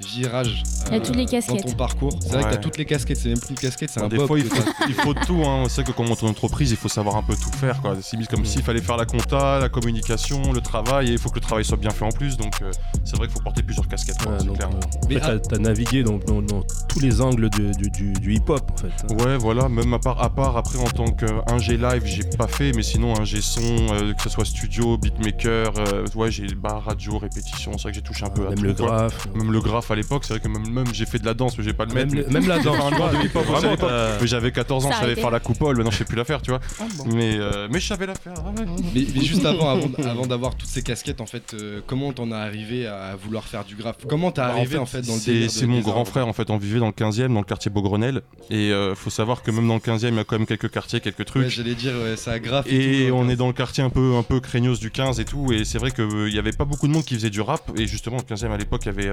virages 0.00 0.62
euh, 0.66 0.88
Il 0.88 0.92
y 0.94 0.96
a 0.96 1.00
toutes 1.00 1.16
les 1.16 1.24
dans 1.24 1.30
casquettes. 1.30 1.64
ton 1.66 1.72
parcours. 1.72 2.18
C'est 2.20 2.28
vrai 2.32 2.38
que 2.38 2.42
tu 2.42 2.46
as 2.46 2.50
Ouais. 2.56 2.60
toutes 2.60 2.78
les 2.78 2.84
casquettes, 2.84 3.16
c'est 3.18 3.28
même 3.28 3.38
plus 3.40 3.50
une 3.50 3.56
casquette, 3.56 3.90
c'est 3.90 4.00
Bon, 4.00 4.06
un 4.06 4.08
des 4.08 4.16
bob 4.16 4.26
fois, 4.26 4.38
il 4.38 4.48
que 4.48 4.54
faut, 4.54 4.62
t'as. 4.62 4.86
il 4.88 4.94
faut 4.94 5.14
tout. 5.14 5.42
Hein. 5.44 5.62
On 5.64 5.68
sait 5.68 5.84
que 5.84 5.92
quand 5.92 6.04
on 6.04 6.08
monte 6.08 6.22
une 6.22 6.28
entreprise, 6.28 6.70
il 6.70 6.76
faut 6.76 6.88
savoir 6.88 7.16
un 7.16 7.22
peu 7.22 7.34
tout 7.34 7.50
faire. 7.58 7.80
Quoi. 7.80 7.96
C'est 8.02 8.16
comme 8.28 8.44
s'il 8.44 8.62
fallait 8.62 8.80
faire 8.80 8.96
la 8.96 9.06
compta, 9.06 9.58
la 9.58 9.68
communication, 9.68 10.52
le 10.52 10.60
travail, 10.60 11.08
et 11.08 11.12
il 11.12 11.18
faut 11.18 11.28
que 11.30 11.36
le 11.36 11.40
travail 11.40 11.64
soit 11.64 11.76
bien 11.76 11.90
fait 11.90 12.04
en 12.04 12.10
plus. 12.10 12.36
Donc, 12.36 12.54
euh, 12.62 12.70
c'est 13.04 13.16
vrai 13.16 13.26
qu'il 13.26 13.36
faut 13.36 13.42
porter 13.42 13.62
plusieurs 13.62 13.88
casquettes. 13.88 14.18
quoi, 14.22 14.32
Ouais, 14.32 14.38
c'est 14.40 14.46
donc, 14.46 14.56
clair. 14.58 14.68
euh, 14.70 14.74
en 14.74 15.08
Mais 15.08 15.14
fait, 15.14 15.20
t'as- 15.20 15.38
t'as 15.38 15.58
navigué 15.58 16.02
dans, 16.02 16.18
dans 16.18 16.62
tous 16.88 17.00
les 17.00 17.20
angles 17.20 17.50
du, 17.50 17.70
du- 17.72 17.90
du- 17.90 18.12
du 18.12 18.34
hip-hop 18.34 18.62
en 18.72 18.76
fait. 18.76 18.88
hein. 18.88 19.24
Ouais, 19.24 19.36
voilà, 19.38 19.68
même 19.68 19.92
à 19.94 19.98
part, 19.98 20.22
à 20.22 20.30
part 20.30 20.56
après 20.56 20.78
en 20.78 20.84
tant 20.88 21.10
qu'ingé 21.10 21.76
live, 21.76 22.02
j'ai 22.04 22.24
pas 22.24 22.46
fait, 22.48 22.72
mais 22.72 22.82
sinon 22.82 23.18
ingé 23.18 23.40
son, 23.40 23.60
euh, 23.92 24.12
que 24.14 24.22
ce 24.22 24.28
soit 24.30 24.44
studio, 24.44 24.96
beatmaker, 24.98 25.72
euh, 25.78 26.06
ouais, 26.14 26.30
j'ai 26.30 26.46
bah, 26.54 26.80
radio, 26.84 27.18
répétition, 27.18 27.72
c'est 27.72 27.82
vrai 27.82 27.90
que 27.92 27.96
j'ai 27.96 28.02
touché 28.02 28.24
un 28.24 28.30
peu 28.30 28.46
à 28.46 28.50
Même 28.50 28.58
tout, 28.58 28.64
le 28.64 28.72
graphe. 28.72 29.28
Même 29.34 29.52
le 29.52 29.60
graphe 29.60 29.85
à 29.90 29.96
l'époque, 29.96 30.24
c'est 30.24 30.34
vrai 30.34 30.40
que 30.40 30.48
même, 30.48 30.68
même 30.70 30.86
j'ai 30.92 31.06
fait 31.06 31.18
de 31.18 31.24
la 31.26 31.34
danse, 31.34 31.56
mais 31.58 31.64
j'ai 31.64 31.72
pas 31.72 31.84
le 31.84 31.94
Même, 31.94 32.12
mettre. 32.12 32.28
le- 32.28 32.32
même 32.32 32.48
la 32.48 32.58
danse. 32.58 32.76
un 32.80 32.90
de 32.90 33.24
hip-hop, 33.26 33.44
vraiment, 33.46 33.76
t'as- 33.76 34.24
j'avais 34.26 34.52
14 34.52 34.86
ans, 34.86 34.90
je 34.92 34.96
savais 34.98 35.14
faire 35.14 35.30
la 35.30 35.40
coupole, 35.40 35.76
maintenant 35.76 35.90
je 35.90 35.98
sais 35.98 36.04
plus 36.04 36.16
la 36.16 36.24
faire, 36.24 36.42
tu 36.42 36.50
vois. 36.50 36.60
Mais, 37.06 37.36
euh, 37.38 37.68
mais 37.70 37.80
je 37.80 37.86
savais 37.86 38.06
la 38.06 38.14
faire. 38.14 38.34
ah 38.38 38.50
ouais. 38.60 38.66
Mais, 38.94 39.06
mais 39.14 39.20
juste 39.24 39.44
avant, 39.44 39.70
avant, 39.70 39.88
avant 40.04 40.26
d'avoir 40.26 40.54
toutes 40.56 40.68
ces 40.68 40.82
casquettes, 40.82 41.20
en 41.20 41.26
fait, 41.26 41.54
euh, 41.54 41.80
comment 41.86 42.12
t'en 42.12 42.30
as 42.32 42.38
arrivé 42.38 42.86
à 42.86 43.16
vouloir 43.16 43.44
faire 43.44 43.64
du 43.64 43.74
graphe? 43.76 43.96
Comment 44.08 44.30
t'es 44.30 44.40
Bah, 44.40 44.48
arrivé 44.48 44.78
en 44.78 44.86
fait, 44.86 45.02
dans 45.02 45.14
le 45.14 45.18
c'est- 45.20 45.32
délire 45.32 45.46
de- 45.48 45.52
C'est 45.52 45.66
mon 45.66 45.80
grand 45.80 46.04
frère 46.04 46.26
en 46.28 46.32
fait, 46.32 46.50
on 46.50 46.58
vivait 46.58 46.78
dans 46.80 46.86
le 46.86 46.92
15e, 46.92 47.32
dans 47.34 47.40
le 47.40 47.46
quartier 47.46 47.70
Beaugrenelle. 47.70 48.22
Et 48.50 48.70
euh, 48.72 48.94
faut 48.94 49.10
savoir 49.10 49.42
que 49.42 49.50
même 49.50 49.66
dans 49.68 49.74
le 49.74 49.80
15e, 49.80 50.14
il 50.14 50.16
y 50.18 50.20
a 50.20 50.24
quand 50.24 50.38
même 50.38 50.46
quelques 50.46 50.70
quartiers, 50.70 51.00
quelques 51.00 51.24
trucs. 51.24 51.44
Ouais, 51.44 51.50
j'allais 51.50 51.74
dire, 51.74 51.92
ouais, 52.02 52.16
ça 52.16 52.32
a 52.32 52.38
graphe. 52.38 52.66
Et 52.68 53.06
tout, 53.08 53.14
on 53.14 53.28
est 53.28 53.36
dans 53.36 53.46
le 53.46 53.52
quartier 53.52 53.82
un 53.82 53.90
peu, 53.90 54.14
un 54.16 54.22
peu 54.22 54.40
craignos 54.40 54.78
du 54.80 54.90
15 54.90 55.20
et 55.20 55.24
tout, 55.24 55.52
et 55.52 55.64
c'est 55.64 55.78
vrai 55.78 55.90
qu'il 55.90 56.06
n'y 56.26 56.38
avait 56.38 56.52
pas 56.52 56.64
beaucoup 56.64 56.86
de 56.88 56.92
monde 56.92 57.04
qui 57.04 57.14
faisait 57.14 57.30
du 57.30 57.40
rap, 57.40 57.70
et 57.78 57.86
justement, 57.86 58.16
le 58.16 58.22
15 58.22 58.44
e 58.44 58.50
à 58.50 58.56
l'époque, 58.56 58.82
il 58.84 58.86
y 58.86 58.88
avait, 58.90 59.10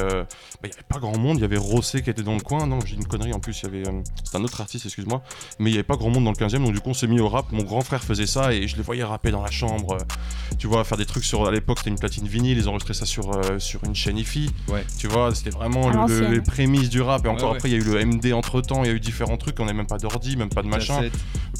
il 0.67 0.71
y 0.71 0.73
avait 0.73 0.83
pas 0.87 0.99
grand 0.99 1.17
monde, 1.17 1.37
il 1.37 1.41
y 1.41 1.45
avait 1.45 1.57
Rossé 1.57 2.01
qui 2.01 2.09
était 2.09 2.21
dans 2.23 2.33
le 2.35 2.39
coin, 2.41 2.65
non, 2.67 2.79
j'ai 2.85 2.95
une 2.95 3.05
connerie 3.05 3.33
en 3.33 3.39
plus, 3.39 3.61
il 3.61 3.65
y 3.65 3.67
avait, 3.67 3.87
euh, 3.87 4.01
c'est 4.23 4.37
un 4.37 4.43
autre 4.43 4.59
artiste, 4.61 4.85
excuse-moi, 4.85 5.21
mais 5.59 5.69
il 5.69 5.73
y 5.73 5.77
avait 5.77 5.83
pas 5.83 5.95
grand 5.97 6.09
monde 6.09 6.23
dans 6.23 6.31
le 6.31 6.35
15 6.37 6.55
e 6.55 6.57
donc 6.59 6.73
du 6.73 6.79
coup, 6.79 6.89
on 6.89 6.93
s'est 6.93 7.07
mis 7.07 7.19
au 7.19 7.27
rap, 7.29 7.51
mon 7.51 7.63
grand 7.63 7.81
frère 7.81 8.03
faisait 8.03 8.25
ça, 8.27 8.53
et 8.53 8.67
je 8.67 8.75
les 8.77 8.81
voyais 8.83 9.03
rapper 9.03 9.31
dans 9.31 9.41
la 9.41 9.51
chambre, 9.51 9.93
euh, 9.93 10.55
tu 10.57 10.67
vois, 10.67 10.83
faire 10.83 10.97
des 10.97 11.05
trucs 11.05 11.25
sur, 11.25 11.45
à 11.47 11.51
l'époque, 11.51 11.79
c'était 11.79 11.89
une 11.89 11.99
platine 11.99 12.27
vinyle, 12.27 12.57
ils 12.57 12.69
enregistraient 12.69 12.93
ça 12.93 13.05
sur, 13.05 13.35
euh, 13.35 13.59
sur 13.59 13.83
une 13.83 13.95
chaîne 13.95 14.17
IFI, 14.17 14.51
Ouais. 14.69 14.85
tu 14.97 15.07
vois, 15.07 15.33
c'était 15.35 15.49
vraiment 15.49 15.89
le- 15.89 16.19
le- 16.21 16.27
les 16.33 16.41
prémices 16.41 16.89
du 16.89 17.01
rap, 17.01 17.25
et 17.25 17.29
encore 17.29 17.51
ouais. 17.51 17.57
après, 17.57 17.69
il 17.69 17.73
y 17.73 17.75
a 17.75 17.79
eu 17.79 17.83
le 17.83 17.99
MD 18.05 18.33
entre 18.33 18.61
temps, 18.61 18.83
il 18.83 18.87
y 18.87 18.91
a 18.91 18.93
eu 18.95 18.99
différents 18.99 19.37
trucs, 19.37 19.59
on 19.59 19.65
n'avait 19.65 19.77
même 19.77 19.87
pas 19.87 19.97
d'ordi, 19.97 20.37
même 20.37 20.49
pas 20.49 20.61
de 20.61 20.67
machin. 20.67 20.95
cassette, 20.97 21.13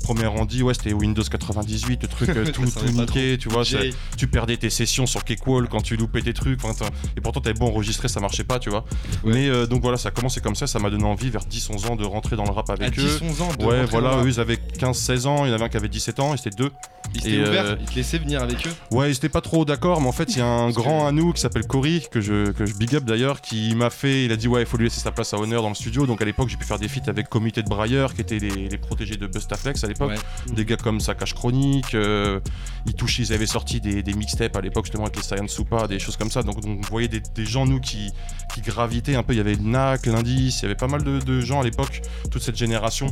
Premier 0.04 0.26
rendu, 0.26 0.64
ouais, 0.64 0.74
c'était 0.74 0.92
Windows 0.92 1.24
98, 1.24 2.02
le 2.02 2.08
truc 2.10 2.30
tout, 2.54 2.66
tout 2.66 2.86
niqué, 2.92 3.38
tu 3.38 3.48
vois. 3.48 3.64
Tu 4.18 4.28
perdais 4.28 4.58
tes 4.58 4.70
sessions 4.70 5.06
sur 5.06 5.24
Cakewall 5.24 5.70
quand 5.70 5.82
tu 5.82 5.96
loupais 5.96 6.22
tes 6.22 6.34
trucs. 6.34 6.64
enfin, 6.66 6.86
et 7.16 7.22
pourtant, 7.22 7.40
t'avais 7.40 7.58
beau 7.58 7.68
enregistrer, 7.68 8.08
ça 8.10 8.20
marchait 8.20 8.44
pas, 8.44 8.60
tu 8.60 8.70
vois. 8.70 8.84
Ouais. 9.24 9.34
Mais 9.34 9.48
euh, 9.50 9.66
donc 9.66 9.82
voilà, 9.82 9.98
ça 9.98 10.10
a 10.10 10.12
commencé 10.12 10.42
comme 10.42 10.56
ça, 10.56 10.68
ça 10.68 10.80
m'a 10.80 10.90
donné 10.90 11.04
envie 11.06 11.30
vers 11.30 11.46
10-11 11.46 11.88
ans 11.88 11.96
de 11.96 12.04
rentrer 12.06 12.36
dans 12.36 12.46
le 12.46 12.52
rap 12.52 12.70
avec 12.70 12.94
10, 12.94 13.02
eux. 13.06 13.20
11 13.24 13.42
ans. 13.42 13.50
de 13.58 13.64
Ouais, 13.66 13.86
voilà, 13.86 14.18
eux 14.24 14.28
ils 14.28 14.40
avaient 14.40 14.58
15-16 14.80 15.28
ans, 15.28 15.46
il 15.46 15.50
y 15.50 15.52
en 15.52 15.56
avait 15.56 15.66
un 15.66 15.70
qui 15.70 15.78
avait 15.78 15.88
17 15.90 16.20
ans, 16.20 16.34
et 16.34 16.38
c'était 16.38 16.56
deux. 16.56 16.72
Ils 17.16 17.22
s'étaient 17.22 17.36
et, 17.36 17.42
ouverts, 17.48 17.66
euh, 17.66 17.76
ils 17.80 17.86
te 17.86 17.96
laissaient 17.96 18.18
venir 18.18 18.42
avec 18.42 18.66
eux. 18.66 18.72
Ouais, 18.92 19.10
ils 19.12 19.16
étaient 19.16 19.30
pas 19.30 19.42
trop 19.42 19.66
d'accord, 19.66 20.02
mais 20.02 20.08
en 20.08 20.12
fait, 20.14 20.32
il 20.36 20.38
y 20.40 20.42
a 20.42 20.46
un 20.46 20.70
grand 20.72 21.02
que- 21.04 21.08
à 21.08 21.12
nous 21.12 21.34
qui 21.34 21.42
s'appelle 21.42 21.68
Cory, 21.68 22.06
que 22.12 22.22
je, 22.22 22.52
que 22.52 22.66
je 22.66 22.74
big 22.76 22.96
up 22.96 23.04
d'ailleurs, 23.04 23.42
qui 23.42 23.76
m'a 23.76 23.90
fait, 23.90 24.26
il 24.26 24.32
a 24.32 24.36
dit 24.38 24.48
ouais, 24.48 24.62
il 24.62 24.66
faut 24.66 24.78
lui 24.78 24.86
laisser 24.86 25.02
sa 25.02 25.12
place 25.12 25.34
à 25.34 25.38
honneur 25.38 25.62
dans 25.62 25.70
le 25.70 25.76
studio. 25.76 26.06
Donc 26.06 26.22
à 26.22 26.26
l'époque, 26.26 26.50
j'ai 26.50 26.58
pu 26.58 26.66
faire 26.66 26.80
des 26.80 26.88
feats 26.88 27.02
avec 27.08 27.30
Comité 27.30 27.62
de 27.62 27.70
Brailleur, 27.70 28.14
qui 28.14 28.22
étaient 28.22 28.40
les, 28.40 28.70
les 28.70 28.78
protégés 28.78 29.18
de 29.18 29.28
Bustaflex 29.28 29.84
à 29.84 29.88
l'époque. 29.88 30.12
Ouais. 30.12 30.54
Des 30.54 30.66
gars 30.66 30.78
comme 30.78 31.00
Sakash 31.00 31.34
Chronique, 31.34 31.94
euh, 31.94 32.40
ils 32.86 32.94
touchaient, 32.94 33.24
ils 33.24 33.34
avaient 33.34 33.46
sorti 33.46 33.82
des, 33.82 34.02
des 34.04 34.14
mixtapes 34.14 34.56
à 34.56 34.62
l'époque 34.62 34.86
justement 34.86 35.04
avec 35.04 35.16
les 35.18 35.24
Science 35.24 35.52
Soupa, 35.52 35.88
des 35.88 36.00
choses 36.00 36.18
comme 36.18 36.32
ça. 36.32 36.42
Donc, 36.44 36.62
donc 36.62 36.78
vous 36.82 36.90
voyez 36.90 37.08
des, 37.08 37.22
des 37.36 37.46
gens, 37.46 37.66
nous, 37.66 37.80
qui, 37.80 38.12
qui 38.54 38.62
gravitaient 38.84 39.16
un 39.16 39.24
peu. 39.24 39.34
Il 39.34 39.38
y 39.38 39.40
avait 39.40 39.56
NAC, 39.56 40.06
l'Indice, 40.08 40.60
il 40.60 40.64
y 40.64 40.66
avait 40.66 40.76
pas 40.76 40.88
mal 40.88 41.04
de, 41.04 41.20
de 41.20 41.40
gens 41.42 41.62
à 41.62 41.64
l'époque, 41.64 42.02
toute 42.32 42.42
cette 42.42 42.58
génération. 42.58 43.08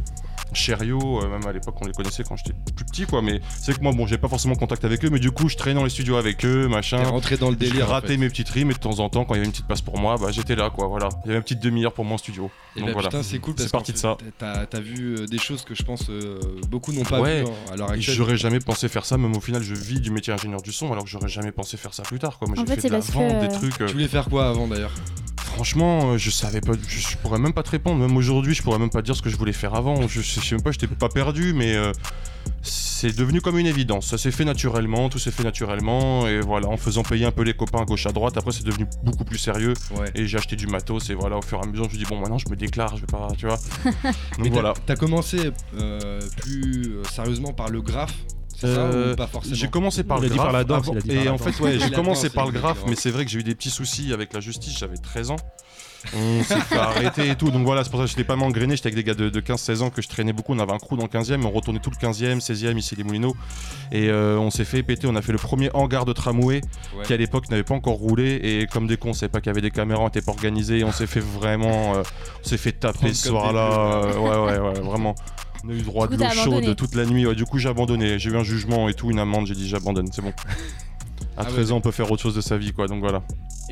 Cherio, 0.54 1.22
euh, 1.24 1.30
même 1.30 1.48
à 1.48 1.54
l'époque 1.54 1.76
on 1.82 1.86
les 1.86 1.94
connaissait 1.94 2.24
quand 2.26 2.36
j'étais 2.36 2.52
plus 2.76 2.84
petit 2.84 3.06
quoi, 3.06 3.22
mais 3.22 3.40
c'est 3.58 3.74
que 3.78 3.82
moi 3.82 3.94
bon 3.94 4.06
j'ai 4.06 4.18
pas 4.18 4.28
forcément 4.28 4.56
contact 4.56 4.84
avec 4.84 5.06
eux, 5.06 5.10
mais 5.10 5.20
du 5.20 5.32
coup 5.32 5.48
je 5.48 5.56
traînais 5.56 5.76
dans 5.76 5.86
les 5.86 5.90
studios 5.90 6.18
avec 6.18 6.44
eux, 6.44 6.64
T'es 6.68 6.76
machin. 6.76 7.02
rentré 7.06 7.38
dans 7.38 7.50
le 7.50 7.56
délire. 7.56 7.88
en 7.88 7.94
ratais 7.94 8.08
fait. 8.10 8.18
mes 8.18 8.28
petites 8.28 8.50
rimes 8.50 8.70
et 8.70 8.74
de 8.74 8.80
temps 8.80 9.00
en 9.00 9.08
temps 9.08 9.24
quand 9.24 9.34
il 9.36 9.38
y 9.38 9.40
avait 9.40 9.46
une 9.46 9.54
petite 9.54 9.68
place 9.68 9.80
pour 9.82 9.98
moi, 9.98 10.18
bah 10.20 10.28
j'étais 10.32 10.56
là 10.58 10.70
quoi, 10.70 10.88
voilà. 10.90 11.08
Il 11.24 11.28
y 11.28 11.30
avait 11.30 11.38
une 11.38 11.44
petite 11.44 11.62
demi-heure 11.64 11.94
pour 11.94 12.04
moi 12.04 12.16
en 12.16 12.18
studio. 12.18 12.52
Et 12.76 12.80
Donc 12.82 12.88
bah 12.90 12.94
voilà. 12.96 13.08
putain, 13.08 13.24
c'est 13.24 13.40
cool 13.40 13.54
parce 13.56 13.68
C'est 13.68 13.72
parti 13.72 13.94
de 13.94 13.98
ça. 13.98 14.18
T'as 14.40 14.66
t'as 14.66 14.80
vu 14.82 15.16
euh, 15.20 15.26
des 15.26 15.38
choses 15.38 15.64
que 15.64 15.74
je 15.74 15.84
pense 15.84 16.10
euh, 16.10 16.38
beaucoup 16.68 16.92
n'ont 16.92 17.04
pas 17.04 17.22
Ouais. 17.22 17.44
vu 17.44 17.48
hein, 17.48 17.54
à 17.72 17.78
l'heure 17.78 17.92
Et 17.92 17.96
actuelle. 17.96 18.16
J'aurais 18.16 18.36
jamais 18.38 18.60
pensé 18.60 18.90
faire 18.90 19.06
ça, 19.06 19.18
même 19.18 19.34
au 19.34 19.40
final 19.42 19.64
je 19.64 19.74
vis 19.74 20.02
du 20.02 20.12
métier 20.12 20.34
ingénieur 20.34 20.62
du 20.62 20.74
son 20.74 20.92
alors 20.92 21.06
que 21.06 21.10
j'aurais 21.10 21.30
jamais 21.30 21.54
pensé 21.54 21.78
faire 21.78 21.94
ça 21.94 22.04
plus 22.04 22.20
tard 22.20 22.38
quoi. 22.38 22.50
Moi 22.50 22.58
En 22.60 22.62
j'ai 22.66 22.68
fait, 22.68 22.76
fait, 22.76 22.82
c'est 22.82 22.88
de 22.90 22.94
la 22.94 23.00
parce 23.00 23.12
que, 23.12 23.14
vente, 23.14 23.40
des 23.40 23.48
trucs. 23.48 23.80
euh, 23.80 23.86
Tu 23.88 23.94
voulais 23.94 24.10
faire 24.10 24.26
quoi 24.28 24.50
avant 24.50 24.68
d'ailleurs? 24.68 24.92
Franchement, 25.66 26.14
euh, 26.14 26.18
je 26.18 26.32
savais 26.32 26.60
pas, 26.60 26.72
je, 26.88 27.00
je 27.00 27.18
pourrais 27.18 27.38
même 27.38 27.54
pas 27.54 27.62
te 27.62 27.70
répondre. 27.70 28.00
Même 28.00 28.18
aujourd'hui, 28.18 28.56
je 28.56 28.64
pourrais 28.64 28.80
même 28.80 28.90
pas 28.90 29.04
dire 29.04 29.16
ce 29.16 29.22
que 29.22 29.30
je 29.30 29.38
voulais 29.38 29.54
faire 29.54 29.76
avant. 29.76 30.08
Je, 30.08 30.20
je 30.20 30.40
sais 30.40 30.56
même 30.56 30.64
pas, 30.64 30.72
j'étais 30.72 30.88
pas 30.88 31.08
perdu, 31.08 31.54
mais 31.54 31.76
euh, 31.76 31.92
c'est 32.64 33.16
devenu 33.16 33.42
comme 33.42 33.60
une 33.60 33.68
évidence. 33.68 34.08
Ça 34.08 34.18
s'est 34.18 34.32
fait 34.32 34.44
naturellement, 34.44 35.08
tout 35.08 35.20
s'est 35.20 35.30
fait 35.30 35.44
naturellement, 35.44 36.26
et 36.28 36.40
voilà, 36.42 36.68
en 36.68 36.78
faisant 36.78 37.04
payer 37.04 37.26
un 37.26 37.32
peu 37.32 37.44
les 37.44 37.54
copains 37.54 37.82
à 37.84 37.86
gauche 37.86 38.08
à 38.08 38.12
droite. 38.12 38.36
Après, 38.38 38.52
c'est 38.52 38.66
devenu 38.66 38.88
beaucoup 39.04 39.24
plus 39.24 39.38
sérieux, 39.38 39.76
Ouais. 39.96 40.10
et 40.16 40.26
j'ai 40.26 40.40
acheté 40.40 40.56
du 40.56 40.66
matos, 40.66 41.12
et 41.12 41.14
voilà, 41.14 41.38
au 41.38 41.44
fur 41.44 41.60
et 41.60 41.64
à 41.64 41.68
mesure, 41.70 41.88
je 41.92 41.94
me 41.94 41.98
dis 42.00 42.06
bon, 42.10 42.20
maintenant, 42.20 42.40
je 42.40 42.50
me 42.50 42.56
déclare, 42.56 42.96
je 42.98 43.02
vais 43.02 43.08
pas, 43.08 43.28
tu 43.38 43.46
vois. 43.46 43.60
Donc 44.40 44.46
t'as- 44.46 44.50
voilà. 44.50 44.74
T'as 44.88 44.96
commencé 44.96 45.52
euh, 45.78 46.20
plus 46.38 46.96
sérieusement 47.14 47.54
par 47.54 47.70
le 47.70 47.84
graphe, 47.84 48.16
Euh, 48.64 49.16
J'ai 49.52 49.68
commencé 49.70 50.04
par 50.04 50.20
le 50.20 50.28
graphe. 50.28 50.38
par 50.38 50.52
la 50.52 50.64
danse, 50.64 50.88
avant- 50.90 50.94
par 51.00 51.10
et 51.16 51.30
en 51.30 51.38
fait, 51.38 51.60
ouais, 51.60 51.80
j'ai 51.80 51.92
commencé 51.92 52.30
par 52.30 52.46
le 52.46 52.52
graphe, 52.52 52.84
mais 52.88 52.96
c'est 52.96 53.12
vrai 53.12 53.26
que 53.26 53.32
j'ai 53.32 53.40
eu 53.40 53.44
des 53.44 53.56
petits 53.56 53.70
soucis 53.70 54.14
avec 54.14 54.34
la 54.34 54.40
justice. 54.40 54.78
J'avais 54.78 54.98
13 54.98 55.32
ans. 55.32 55.38
On 56.16 56.44
s'est 56.44 56.56
fait 56.62 56.78
arrêter 56.78 57.30
et 57.30 57.36
tout. 57.36 57.52
Donc 57.52 57.64
voilà, 57.64 57.84
c'est 57.84 57.92
pour 57.92 58.00
ça 58.00 58.06
que 58.06 58.10
j'étais 58.10 58.24
pas 58.24 58.36
m'engrainé. 58.36 58.76
J'étais 58.76 58.88
avec 58.88 58.96
des 58.96 59.04
gars 59.04 59.14
de, 59.14 59.30
de 59.30 59.40
15-16 59.40 59.84
ans 59.84 59.92
que 59.92 60.02
je 60.02 60.08
traînais 60.08 60.34
beaucoup. 60.34 60.52
On 60.56 60.58
avait 60.58 60.72
un 60.72 60.80
crew 60.80 60.96
dans 60.98 61.04
le 61.04 61.10
15e. 61.10 61.46
On 61.46 61.52
retournait 61.52 61.80
tout 61.80 61.92
le 61.92 61.96
15e, 61.96 62.40
16e, 62.40 62.76
ici 62.76 62.96
les 62.96 63.04
Moulineaux. 63.04 63.36
Et 63.92 64.10
euh, 64.10 64.40
on 64.40 64.50
s'est 64.50 64.66
fait 64.66 64.82
péter. 64.82 65.06
On 65.06 65.16
a 65.16 65.22
fait 65.22 65.32
le 65.32 65.38
premier 65.38 65.70
hangar 65.76 66.06
de 66.06 66.14
tramway 66.14 66.62
Ouais. 66.98 67.04
qui 67.06 67.14
à 67.14 67.18
l'époque 67.18 67.50
n'avait 67.52 67.62
pas 67.64 67.76
encore 67.76 67.98
roulé. 67.98 68.40
Et 68.42 68.66
comme 68.66 68.88
des 68.88 68.98
cons, 68.98 69.10
on 69.10 69.14
savait 69.14 69.30
pas 69.30 69.42
qu'il 69.42 69.50
y 69.50 69.52
avait 69.52 69.62
des 69.62 69.70
caméras, 69.70 70.02
on 70.02 70.08
était 70.08 70.24
pas 70.24 70.32
organisé. 70.32 70.84
On 70.84 70.92
s'est 70.92 71.06
fait 71.06 71.20
vraiment. 71.20 71.94
euh, 71.96 72.02
on 72.44 72.48
s'est 72.50 72.58
fait 72.58 72.72
taper 72.72 73.14
ce 73.14 73.28
soir-là. 73.28 73.70
Euh, 74.06 74.18
ouais, 74.18 74.54
ouais, 74.54 74.60
ouais, 74.60 74.80
vraiment. 74.80 75.14
On 75.64 75.70
a 75.70 75.74
eu 75.74 75.82
droit 75.82 76.08
Du 76.08 76.18
de 76.18 76.24
l'eau 76.24 76.30
chaude 76.30 76.76
toute 76.76 76.96
la 76.96 77.06
nuit. 77.06 77.26
Ouais, 77.26 77.36
du 77.36 77.46
coup, 77.46 77.58
j'ai 77.58 77.70
abandonné. 77.70 78.18
J'ai 78.20 78.30
eu 78.30 78.38
un 78.38 78.44
jugement 78.44 78.90
et 78.90 78.94
tout, 78.94 79.12
une 79.12 79.20
amende. 79.20 79.48
J'ai 79.48 79.56
dit 79.56 79.68
j'abandonne, 79.68 80.10
c'est 80.12 80.22
bon. 80.22 80.34
À 81.42 81.46
Ah 81.46 81.48
ouais, 81.50 81.54
13 81.56 81.72
ans, 81.72 81.78
on 81.78 81.82
peut 81.82 81.92
faire 81.92 82.12
autre 82.12 82.22
chose 82.22 82.36
de 82.36 82.42
sa 82.42 82.58
vie, 82.58 82.72
quoi. 82.74 82.88
Donc 82.88 83.00
voilà. 83.02 83.22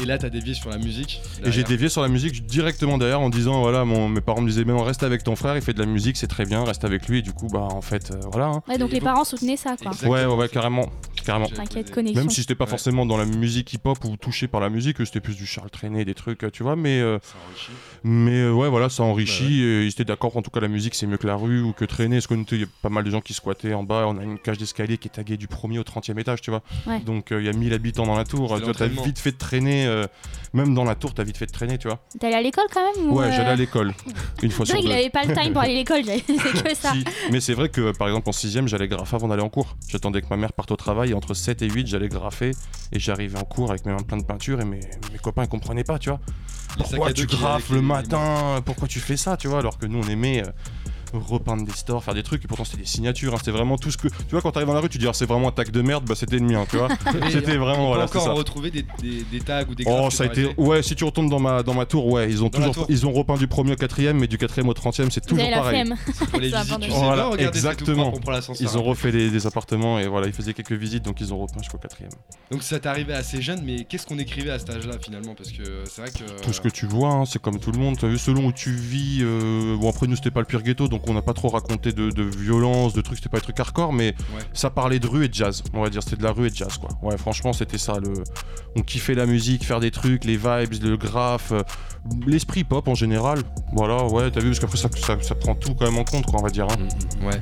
Et 0.02 0.06
là, 0.06 0.18
t'as 0.18 0.30
dévié 0.30 0.54
sur 0.54 0.70
la 0.70 0.78
musique. 0.78 1.22
Et 1.44 1.52
j'ai 1.52 1.64
dévié 1.64 1.90
sur 1.90 2.02
la 2.02 2.08
musique 2.08 2.46
directement 2.46 2.98
derrière 2.98 3.20
en 3.20 3.30
disant 3.30 3.60
voilà, 3.62 3.84
mon, 3.86 4.08
mes 4.08 4.22
parents 4.22 4.42
me 4.42 4.48
disaient 4.48 4.64
mais 4.64 4.72
non, 4.72 4.84
reste 4.84 5.04
avec 5.04 5.24
ton 5.24 5.36
frère, 5.36 5.56
il 5.58 5.62
fait 5.62 5.74
de 5.74 5.80
la 5.80 5.86
musique, 5.86 6.16
c'est 6.18 6.28
très 6.28 6.46
bien, 6.46 6.64
reste 6.64 6.86
avec 6.86 7.08
lui. 7.08 7.20
Et 7.20 7.22
du 7.22 7.34
coup, 7.34 7.48
bah 7.48 7.60
en 7.72 7.82
fait, 7.82 8.12
euh, 8.12 8.20
voilà. 8.32 8.46
hein. 8.48 8.64
Ouais, 8.70 8.78
donc 8.78 8.92
Et 8.92 8.94
les 8.94 9.02
parents 9.02 9.26
soutenaient 9.26 9.58
ça, 9.58 9.76
quoi. 9.82 9.92
Ouais, 10.10 10.26
ouais, 10.26 10.34
ouais, 10.36 10.48
carrément. 10.50 10.90
Carrément. 11.26 11.48
T'inquiète, 11.48 11.92
connexion. 11.92 12.22
Même 12.22 12.30
si 12.30 12.42
j'étais 12.42 12.56
pas 12.56 12.64
Ouais. 12.64 12.70
forcément 12.70 13.06
dans 13.06 13.18
la 13.18 13.26
musique 13.26 13.74
hip-hop 13.74 13.98
ou 14.06 14.16
touché 14.16 14.48
par 14.48 14.62
la 14.62 14.70
musique, 14.70 14.98
c'était 15.06 15.20
plus 15.20 15.36
du 15.36 15.46
Charles 15.46 15.70
Traîné, 15.70 16.06
des 16.06 16.14
trucs, 16.16 16.50
tu 16.54 16.64
vois, 16.64 16.76
mais, 16.78 17.02
euh, 17.02 17.20
Ça 17.22 17.36
enrichit. 17.50 17.72
mais 18.04 18.40
euh, 18.40 18.52
ouais, 18.54 18.70
voilà, 18.70 18.90
ça 18.90 19.04
enrichit. 19.04 19.62
et 19.62 19.84
ils 19.84 19.90
étaient 19.90 20.06
d'accord 20.06 20.32
qu'en 20.32 20.42
tout 20.42 20.50
cas 20.52 20.60
la 20.62 20.68
musique 20.70 20.96
c'est 20.96 21.08
mieux 21.08 21.18
que 21.18 21.28
la 21.28 21.36
rue 21.36 21.62
ou 21.62 21.74
que 21.74 21.84
traîner. 21.86 22.18
Parce 22.22 22.28
qu'il 22.28 22.60
y 22.62 22.64
a 22.64 22.68
pas 22.82 22.90
mal 22.90 23.04
de 23.04 23.10
gens 23.12 23.22
qui 23.22 23.34
squattaient 23.34 23.74
en 23.74 23.84
bas. 23.84 24.06
On 24.08 24.18
a 24.18 24.24
une 24.24 24.40
cage 24.40 24.58
d'escalier 24.58 24.98
qui 24.98 25.10
est 25.10 25.12
taguée 25.12 25.36
du 25.38 25.48
premier 25.48 25.78
au 25.80 25.84
30 25.84 26.10
e 26.10 26.20
étage, 26.20 26.42
tu 26.42 26.52
vois. 26.52 26.62
Ouais. 26.88 27.00
Donc 27.02 27.32
euh, 27.32 27.42
il 27.42 27.46
y 27.46 27.50
a 27.50 27.54
1000 27.60 27.74
habitants 27.74 28.06
dans 28.06 28.18
la 28.18 28.24
tour. 28.24 28.56
Tu 28.58 28.64
vois, 28.64 28.74
t'as 28.74 28.88
vite 28.88 29.20
fait 29.20 29.32
de 29.34 29.38
traîner, 29.38 29.86
euh, 29.86 30.06
même 30.54 30.74
dans 30.74 30.84
la 30.84 30.96
tour, 30.96 31.14
t'as 31.14 31.24
vite 31.24 31.38
fait 31.38 31.46
de 31.46 31.52
traîner, 31.52 31.78
tu 31.78 31.88
vois. 31.88 32.00
T'es 32.20 32.28
allé 32.28 32.36
à 32.38 32.42
l'école 32.42 32.66
quand 32.74 32.82
même 32.96 33.10
ou, 33.12 33.18
Ouais, 33.20 33.26
euh, 33.28 33.32
j'allais 33.32 33.52
à 33.52 33.56
l'école 33.56 33.94
une 34.42 34.52
fois 34.52 34.66
C'est 34.66 34.72
sur 34.72 34.82
vrai 34.82 34.82
qu'il 34.82 34.90
deux. 34.90 34.96
avait 35.00 35.10
pas 35.10 35.26
le 35.26 35.34
time 35.44 35.54
pour 35.54 35.62
aller 35.62 35.74
à 35.74 35.76
l'école, 35.76 36.04
j'avais- 36.06 36.24
c'est 36.28 36.64
que 36.64 36.76
ça. 36.76 36.94
Si. 36.94 37.04
Mais 37.32 37.40
c'est 37.40 37.54
vrai 37.54 37.70
que 37.70 37.92
par 37.96 38.08
exemple 38.08 38.30
en 38.30 38.32
6ème, 38.32 38.68
j'allais 38.68 38.88
graffer 38.88 39.16
avant 39.16 39.28
d'aller 39.28 39.44
en 39.44 39.50
cours. 39.50 39.76
J'attendais 39.88 40.22
que 40.22 40.28
ma 40.30 40.38
mère 40.38 40.54
parte 40.54 40.72
au 40.72 40.76
travail 40.76 41.12
et 41.12 41.14
entre 41.14 41.34
7 41.34 41.62
et 41.62 41.70
8, 41.70 41.88
j'allais 41.88 42.10
graffer 42.10 42.52
et 42.92 43.00
j'arrivais 43.00 43.38
en 43.38 43.44
cours 43.44 43.70
avec 43.70 43.86
mes 43.86 43.92
mains 43.94 44.04
pleines 44.04 44.22
de 44.22 44.26
peinture 44.26 44.60
et 44.62 44.66
mes, 44.66 44.80
mes 45.12 45.18
copains 45.22 45.44
ils 45.44 45.50
comprenaient 45.50 45.84
pas, 45.84 46.00
tu 46.00 46.10
vois. 46.10 46.20
Les 46.78 46.84
Pourquoi 46.84 47.14
tu 47.14 47.26
graffes 47.26 47.70
le 47.72 47.82
matin? 47.82 48.62
Pourquoi 48.64 48.88
tu 48.88 49.00
fais 49.00 49.18
ça, 49.18 49.38
tu 49.38 49.48
vois? 49.48 49.60
Alors 49.60 49.78
que 49.78 49.86
nous 49.86 50.00
on 50.04 50.08
aimait 50.08 50.44
euh, 50.44 50.52
repeindre 51.14 51.66
des 51.66 51.72
stores, 51.74 52.04
faire 52.04 52.14
des 52.14 52.24
trucs 52.24 52.44
et 52.44 52.48
pourtant 52.48 52.64
c'était 52.64 52.78
des 52.78 52.86
signatures, 52.86 53.34
hein, 53.34 53.38
c'était 53.40 53.52
vraiment 53.52 53.78
tout 53.78 53.92
ce 53.92 53.98
que. 53.98 54.08
Tu 54.08 54.16
vois, 54.32 54.42
quand 54.42 54.52
t'arrives 54.52 54.68
dans 54.68 54.74
la 54.74 54.80
rue, 54.82 54.90
tu 54.90 54.98
dis 54.98 55.08
ah, 55.08 55.14
c'est 55.14 55.26
vraiment 55.26 55.50
un 55.50 55.52
tag 55.52 55.72
de 55.72 55.82
merde, 55.82 56.06
bah 56.06 56.16
c'était 56.16 56.38
le 56.38 56.46
mien, 56.46 56.66
tu 56.70 56.78
vois. 56.78 56.90
C'était 57.32 57.58
on 57.58 57.62
vraiment 57.62 57.88
voilà, 57.88 58.06
encore 58.06 58.24
ça. 58.24 58.32
retrouver 58.32 58.72
des, 58.72 58.84
des, 59.02 59.24
des 59.32 59.40
tags 59.40 59.64
ou 59.70 59.76
des 59.76 59.84
Oh, 59.88 60.10
ça 60.12 60.24
a 60.24 60.28
été. 60.28 60.50
Ouais, 60.58 60.82
si 60.84 60.96
tu 60.96 61.04
retournes 61.04 61.30
dans 61.30 61.40
ma, 61.40 61.64
dans 61.64 61.74
ma 61.74 61.86
tour, 61.86 62.06
ouais, 62.08 62.30
ils 62.30 62.44
ont 62.44 62.50
Dans 62.50 62.60
toujours. 62.60 62.86
Ils 62.90 63.06
ont 63.06 63.12
repeint 63.12 63.36
du 63.38 63.48
premier 63.48 63.74
au 63.74 63.76
quatrième, 63.76 64.18
mais 64.20 64.28
du 64.28 64.38
quatrième 64.38 64.70
au 64.70 64.74
trentième, 64.74 65.12
c'est 65.12 65.22
toujours 65.26 65.50
pareil. 65.50 65.84
Pour 66.32 66.40
les 66.40 66.50
Ça 66.52 66.62
visites, 66.64 66.68
tu 66.68 66.74
abandonne. 66.74 66.90
sais 66.92 66.98
Voilà, 66.98 67.24
pas, 67.24 67.30
regardez, 67.30 67.60
c'est 67.60 67.76
tout 67.76 67.92
exactement. 67.92 68.12
propre, 68.12 68.42
on. 68.50 68.54
Ils 68.60 68.78
ont 68.78 68.84
refait 68.84 69.12
des, 69.12 69.30
des 69.30 69.48
appartements 69.48 70.00
et 70.00 70.08
voilà, 70.08 70.28
ils 70.28 70.34
faisaient 70.34 70.54
quelques 70.54 70.72
visites, 70.74 71.04
donc 71.06 71.20
ils 71.22 71.34
ont 71.34 71.40
repeint 71.40 71.60
jusqu'au 71.62 71.78
quatrième. 71.78 72.12
Donc 72.52 72.64
ça 72.64 72.80
t'est 72.80 72.88
arrivé 72.88 73.14
assez 73.14 73.42
jeune, 73.42 73.62
mais 73.64 73.86
qu'est-ce 73.86 74.06
qu'on 74.08 74.20
écrivait 74.20 74.52
à 74.52 74.60
cet 74.60 74.70
âge-là 74.72 74.96
finalement? 75.02 75.36
Parce 75.36 75.52
que 75.52 75.84
c'est 75.86 76.02
vrai 76.02 76.12
que. 76.12 76.42
Tout 76.44 76.54
ce 76.54 76.62
que 76.62 76.70
tu 76.70 76.86
vois, 76.86 77.10
hein, 77.10 77.26
c'est 77.26 77.42
comme 77.42 77.60
tout 77.60 77.72
le 77.72 77.80
monde. 77.80 77.98
T'as 78.00 78.08
vu, 78.08 78.18
selon 78.18 78.46
où 78.48 78.52
tu 78.52 78.72
vis. 78.72 79.20
euh, 79.22 79.76
Bon, 79.78 79.90
après, 79.90 80.08
nous, 80.08 80.16
c'était 80.16 80.32
pas 80.32 80.40
le 80.42 80.46
pire 80.46 80.62
ghetto, 80.64 80.88
donc 80.88 80.99
on 81.08 81.14
n'a 81.14 81.22
pas 81.22 81.34
trop 81.34 81.50
raconté 81.50 81.92
de, 81.94 82.10
de 82.10 82.24
violence, 82.24 82.94
de 82.94 83.02
trucs. 83.02 83.18
C'était 83.18 83.30
pas 83.30 83.38
des 83.38 83.44
trucs 83.44 83.60
hardcore, 83.60 83.94
mais 83.94 84.16
Ouais. 84.36 84.42
ça 84.54 84.70
parlait 84.70 85.00
de 85.00 85.08
rue 85.08 85.26
et 85.26 85.28
de 85.30 85.34
jazz. 85.34 85.64
On 85.74 85.82
va 85.82 85.90
dire, 85.90 86.04
c'était 86.04 86.18
de 86.18 86.24
la 86.24 86.32
rue 86.32 86.48
et 86.48 86.50
de 86.50 86.56
jazz, 86.56 86.78
quoi. 86.78 86.90
Ouais, 87.02 87.18
franchement, 87.18 87.54
c'était 87.54 87.78
ça. 87.78 87.94
Le... 88.00 88.14
On 88.76 88.82
kiffait 88.82 89.16
la 89.16 89.26
musique, 89.26 89.64
faire 89.66 89.80
des 89.80 89.92
trucs, 89.92 90.26
les 90.26 90.38
vibes, 90.38 90.74
le 90.84 90.98
graphe, 90.98 91.52
euh, 91.52 91.64
l'esprit 92.28 92.64
pop 92.64 92.88
en 92.88 92.96
général. 92.96 93.40
Voilà, 93.74 94.06
ouais, 94.06 94.30
t'as 94.32 94.40
vu, 94.42 94.48
parce 94.50 94.60
qu'après, 94.60 94.78
ça, 94.78 94.90
ça, 94.96 95.22
ça 95.22 95.36
prend 95.36 95.56
tout 95.56 95.74
quand 95.76 95.86
même 95.86 95.98
en 95.98 96.04
compte, 96.04 96.26
quoi, 96.26 96.40
on 96.40 96.44
va 96.44 96.50
dire. 96.50 96.68
hein. 96.70 97.26
Ouais. 97.26 97.40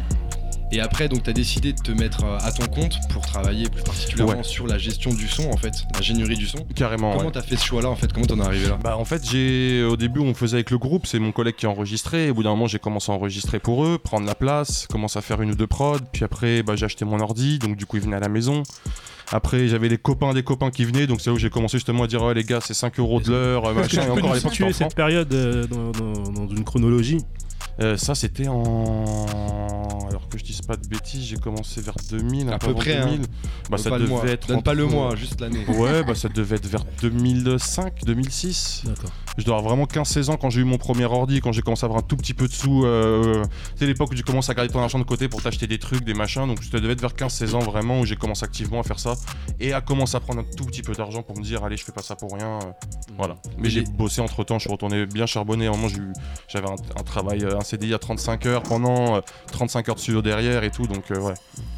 Et 0.71 0.81
après, 0.81 1.07
donc, 1.07 1.23
t'as 1.23 1.31
décidé 1.33 1.71
de 1.71 1.79
te 1.81 1.91
mettre 1.91 2.25
euh, 2.25 2.37
à 2.41 2.51
ton 2.51 2.65
compte 2.67 2.97
pour 3.09 3.25
travailler 3.25 3.69
plus 3.69 3.83
particulièrement 3.83 4.33
Ouais. 4.37 4.43
sur 4.43 4.67
la 4.67 4.77
gestion 4.77 5.13
du 5.13 5.27
son, 5.27 5.49
en 5.49 5.55
fait, 5.57 5.71
l'ingénierie 5.95 6.35
du 6.35 6.45
son. 6.45 6.57
Carrément. 6.75 7.13
Comment 7.13 7.25
ouais. 7.27 7.31
t'as 7.31 7.41
fait 7.41 7.55
ce 7.55 7.63
choix-là, 7.65 7.89
en 7.89 7.95
fait? 7.95 8.11
Comment 8.11 8.25
t'en 8.25 8.39
es 8.39 8.45
arrivé 8.45 8.67
là? 8.67 8.77
Bah 8.83 8.97
en 8.97 9.05
fait 9.05 9.23
j'ai 9.29 9.83
au 9.83 9.95
début 9.95 10.19
on 10.19 10.33
faisait 10.33 10.55
avec 10.57 10.71
le 10.71 10.77
groupe, 10.77 11.07
c'est 11.07 11.19
mon 11.19 11.31
collègue 11.31 11.55
qui 11.55 11.67
enregistrait, 11.67 12.25
et 12.27 12.29
au 12.31 12.33
bout 12.33 12.43
d'un 12.43 12.49
moment 12.49 12.67
j'ai 12.67 12.79
commencé 12.79 13.11
à 13.11 13.15
enregistrer 13.15 13.59
pour 13.59 13.85
eux, 13.85 13.97
prendre 13.97 14.25
la 14.25 14.35
place, 14.35 14.87
commencer 14.87 15.17
à 15.19 15.21
faire 15.21 15.41
une 15.41 15.51
ou 15.51 15.55
deux 15.55 15.67
prods, 15.67 15.97
puis 16.11 16.23
après 16.25 16.63
bah, 16.63 16.75
j'ai 16.75 16.85
acheté 16.85 17.05
mon 17.05 17.19
ordi, 17.21 17.59
donc 17.59 17.77
du 17.77 17.85
coup 17.85 17.97
ils 17.97 18.03
venaient 18.03 18.17
à 18.17 18.19
la 18.21 18.29
maison. 18.29 18.63
Après 19.31 19.67
j'avais 19.67 19.89
les 19.89 19.97
copains 19.97 20.33
des 20.33 20.43
copains 20.43 20.69
qui 20.71 20.83
venaient, 20.85 21.07
donc 21.07 21.21
c'est 21.21 21.29
là 21.29 21.33
où 21.35 21.39
j'ai 21.39 21.49
commencé 21.49 21.77
justement 21.77 22.03
à 22.03 22.07
dire 22.07 22.23
ouais 22.23 22.33
les 22.33 22.43
gars 22.43 22.59
c'est 22.61 22.73
5 22.73 22.99
euros 22.99 23.19
de 23.21 23.29
l'heure, 23.31 23.63
Est-ce 23.63 23.73
que 23.73 23.79
machin, 23.79 23.87
tu 23.89 23.97
et 23.97 24.05
peux 24.05 24.11
encore 24.11 24.31
à 24.31 24.39
nous 24.39 24.49
l'époque 24.59 24.73
cette 24.73 24.95
période 24.95 25.33
euh, 25.33 25.65
dans, 25.67 25.91
dans- 25.91 26.31
dans 26.45 26.55
une 26.55 26.63
chronologie? 26.63 27.19
Euh, 27.79 27.95
ça 27.97 28.15
c'était 28.15 28.47
en... 28.47 29.25
Alors 30.09 30.27
que 30.29 30.37
je 30.37 30.43
dise 30.43 30.61
pas 30.61 30.75
de 30.77 30.87
bêtises, 30.87 31.25
j'ai 31.25 31.37
commencé 31.37 31.79
vers 31.81 31.95
2000, 32.09 32.49
un 32.49 32.53
À 32.53 32.59
peu 32.59 32.73
près, 32.73 32.97
hein. 32.97 33.05
2000. 33.05 33.21
Bah 33.21 33.27
Donne 33.69 33.77
ça 33.79 33.89
pas 33.91 33.97
le 33.99 34.07
mois. 34.07 34.21
devait 34.21 34.33
être... 34.33 34.47
Donne 34.47 34.63
pas 34.63 34.73
le 34.73 34.85
mois, 34.87 35.15
juste 35.15 35.39
l'année. 35.41 35.65
Ouais 35.67 36.03
bah 36.03 36.15
ça 36.15 36.27
devait 36.29 36.55
être 36.55 36.67
vers 36.67 36.83
2005, 37.01 38.03
2006. 38.05 38.83
D'accord. 38.85 39.11
Je 39.37 39.43
dois 39.43 39.57
avoir 39.57 39.69
vraiment 39.73 39.85
15-16 39.85 40.31
ans 40.31 40.37
quand 40.37 40.49
j'ai 40.49 40.61
eu 40.61 40.63
mon 40.63 40.77
premier 40.77 41.05
ordi, 41.05 41.41
quand 41.41 41.51
j'ai 41.51 41.61
commencé 41.61 41.83
à 41.83 41.87
avoir 41.87 41.99
un 41.99 42.07
tout 42.07 42.17
petit 42.17 42.33
peu 42.33 42.47
de 42.47 42.53
sous. 42.53 42.85
Euh, 42.85 43.43
c'est 43.75 43.85
l'époque 43.85 44.11
où 44.11 44.15
tu 44.15 44.23
commences 44.23 44.49
à 44.49 44.53
garder 44.53 44.71
ton 44.71 44.79
argent 44.81 44.97
de 44.99 45.03
côté 45.03 45.27
pour 45.27 45.41
t'acheter 45.43 45.67
des 45.67 45.77
trucs, 45.79 46.03
des 46.03 46.13
machins. 46.13 46.47
Donc 46.47 46.63
ça 46.63 46.79
devait 46.79 46.93
être 46.93 47.01
vers 47.01 47.13
15-16 47.13 47.55
ans 47.55 47.59
vraiment 47.59 47.99
où 47.99 48.05
j'ai 48.05 48.15
commencé 48.15 48.43
activement 48.43 48.79
à 48.79 48.83
faire 48.83 48.99
ça 48.99 49.13
et 49.59 49.73
à 49.73 49.81
commencer 49.81 50.15
à 50.17 50.19
prendre 50.19 50.39
un 50.39 50.45
tout 50.55 50.65
petit 50.65 50.81
peu 50.81 50.93
d'argent 50.93 51.21
pour 51.23 51.37
me 51.37 51.43
dire 51.43 51.63
allez 51.63 51.77
je 51.77 51.83
fais 51.83 51.91
pas 51.91 52.01
ça 52.01 52.15
pour 52.15 52.33
rien. 52.33 52.59
euh, 52.59 52.71
voilà. 53.17 53.35
Mais 53.57 53.69
j'ai 53.69 53.83
bossé 53.83 54.21
entre 54.21 54.43
temps, 54.43 54.57
je 54.57 54.63
suis 54.63 54.71
retourné 54.71 55.05
bien 55.05 55.25
charbonné. 55.25 55.67
À 55.67 55.69
un 55.69 55.73
moment 55.73 55.87
j'avais 56.47 56.67
un, 56.67 56.75
un 56.99 57.03
travail, 57.03 57.43
euh, 57.43 57.57
un 57.57 57.61
CDI 57.61 57.93
à 57.93 57.99
35 57.99 58.45
heures 58.47 58.63
pendant, 58.63 59.17
euh, 59.17 59.21
35 59.51 59.89
heures 59.89 59.95
de 59.95 59.99
studio 59.99 60.21
derrière 60.21 60.63
et 60.63 60.71
tout. 60.71 60.87
Donc 60.87 61.11
euh, 61.11 61.19
ouais. 61.19 61.33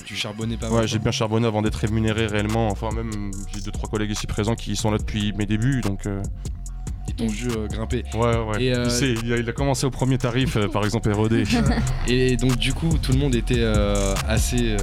Tu 0.05 0.15
charbonnais 0.15 0.57
pas 0.57 0.69
mal. 0.69 0.79
Ouais, 0.79 0.87
j'ai 0.87 0.99
bien 0.99 1.11
charbonné 1.11 1.45
avant 1.45 1.61
d'être 1.61 1.75
rémunéré 1.75 2.25
réellement. 2.27 2.69
Enfin 2.69 2.89
même 2.95 3.31
j'ai 3.53 3.61
deux 3.61 3.71
trois 3.71 3.89
collègues 3.89 4.11
ici 4.11 4.27
présents 4.27 4.55
qui 4.55 4.75
sont 4.75 4.91
là 4.91 4.97
depuis 4.97 5.33
mes 5.33 5.45
débuts. 5.45 5.81
Donc 5.81 6.05
euh, 6.05 6.21
Vu 7.27 7.49
euh, 7.49 7.67
grimper. 7.67 8.03
Ouais, 8.13 8.19
ouais. 8.19 8.63
Et, 8.63 8.73
euh, 8.73 8.85
il, 8.85 8.91
sait, 8.91 9.13
il, 9.23 9.33
a, 9.33 9.37
il 9.37 9.49
a 9.49 9.51
commencé 9.51 9.85
au 9.85 9.91
premier 9.91 10.17
tarif, 10.17 10.55
euh, 10.57 10.67
par 10.67 10.85
exemple, 10.85 11.11
ROD. 11.11 11.33
Et 12.07 12.37
donc, 12.37 12.57
du 12.57 12.73
coup, 12.73 12.97
tout 13.01 13.11
le 13.11 13.17
monde 13.17 13.35
était 13.35 13.55
euh, 13.59 14.13
assez 14.27 14.75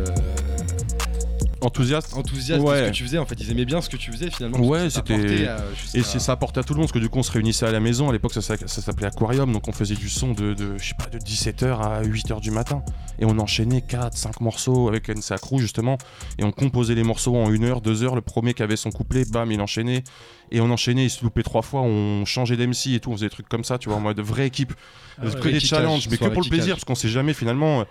Enthousiaste. 1.62 2.14
enthousiaste 2.14 2.60
de 2.62 2.66
Ouais. 2.68 2.78
ce 2.84 2.88
que 2.88 2.94
tu 2.94 3.02
faisais. 3.04 3.18
En 3.18 3.26
fait, 3.26 3.36
ils 3.40 3.50
aimaient 3.50 3.64
bien 3.64 3.80
ce 3.80 3.88
que 3.88 3.96
tu 3.96 4.12
faisais 4.12 4.30
finalement. 4.30 4.58
Ouais, 4.58 4.90
c'était- 4.90 5.14
euh, 5.48 5.58
Et 5.94 6.02
c'est 6.02 6.18
ça 6.18 6.32
apportait 6.32 6.60
à 6.60 6.62
tout 6.62 6.74
le 6.74 6.78
monde, 6.78 6.86
parce 6.88 6.92
que 6.92 6.98
du 6.98 7.08
coup, 7.08 7.18
on 7.18 7.22
se 7.22 7.32
réunissait 7.32 7.66
à 7.66 7.72
la 7.72 7.80
maison. 7.80 8.08
À 8.10 8.12
l'époque, 8.12 8.32
ça, 8.34 8.42
ça- 8.42 8.56
ça 8.58 8.82
s'appelait 8.82 9.06
Aquarium, 9.06 9.52
donc 9.52 9.66
on 9.68 9.72
faisait 9.72 9.94
du 9.94 10.08
son 10.08 10.32
de, 10.32 10.54
de, 10.54 10.76
je 10.78 10.88
sais 10.88 10.94
pas, 10.98 11.06
de 11.06 11.18
17h 11.18 11.80
à 11.80 12.02
8h 12.02 12.40
du 12.40 12.50
matin. 12.50 12.82
Et 13.18 13.24
on 13.24 13.38
enchaînait 13.38 13.80
4, 13.80 14.16
5 14.16 14.40
morceaux 14.42 14.88
avec 14.88 15.08
NCA 15.08 15.38
Crew, 15.38 15.58
justement. 15.58 15.96
Et 16.38 16.44
on 16.44 16.52
composait 16.52 16.94
les 16.94 17.02
morceaux 17.04 17.34
en 17.36 17.50
1 17.50 17.64
heure, 17.64 17.80
2 17.80 18.02
heures. 18.02 18.14
Le 18.14 18.20
premier 18.20 18.52
qui 18.52 18.62
avait 18.62 18.76
son 18.76 18.90
couplet, 18.90 19.24
bam, 19.24 19.50
il 19.50 19.60
enchaînait. 19.60 20.04
Et 20.52 20.60
on 20.60 20.70
enchaînait, 20.70 21.04
il 21.06 21.10
se 21.10 21.24
loupait 21.24 21.42
trois 21.42 21.62
fois, 21.62 21.80
on 21.82 22.24
changeait 22.24 22.56
d'MC 22.56 22.94
et 22.94 23.00
tout, 23.00 23.10
on 23.10 23.14
faisait 23.14 23.26
des 23.26 23.30
trucs 23.30 23.48
comme 23.48 23.64
ça, 23.64 23.78
tu 23.78 23.88
vois, 23.88 23.98
en 23.98 24.00
mode 24.00 24.20
vraie 24.20 24.46
équipe. 24.46 24.74
Ah 25.18 25.24
ouais. 25.24 25.40
que 25.40 25.48
des 25.48 25.60
challenges, 25.60 26.08
mais 26.10 26.18
que 26.18 26.26
pour 26.26 26.42
le 26.42 26.48
plaisir, 26.50 26.74
parce 26.74 26.84
qu'on 26.84 26.94
sait 26.94 27.08
jamais 27.08 27.32
finalement. 27.32 27.80
euh, 27.80 27.84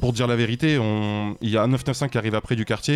Pour 0.00 0.12
dire 0.12 0.26
la 0.26 0.36
vérité, 0.36 0.78
on... 0.78 1.38
il 1.40 1.48
y 1.48 1.56
a 1.56 1.62
un 1.62 1.68
995 1.68 2.10
qui 2.10 2.18
arrive 2.18 2.34
après 2.34 2.54
du 2.54 2.66
quartier, 2.66 2.95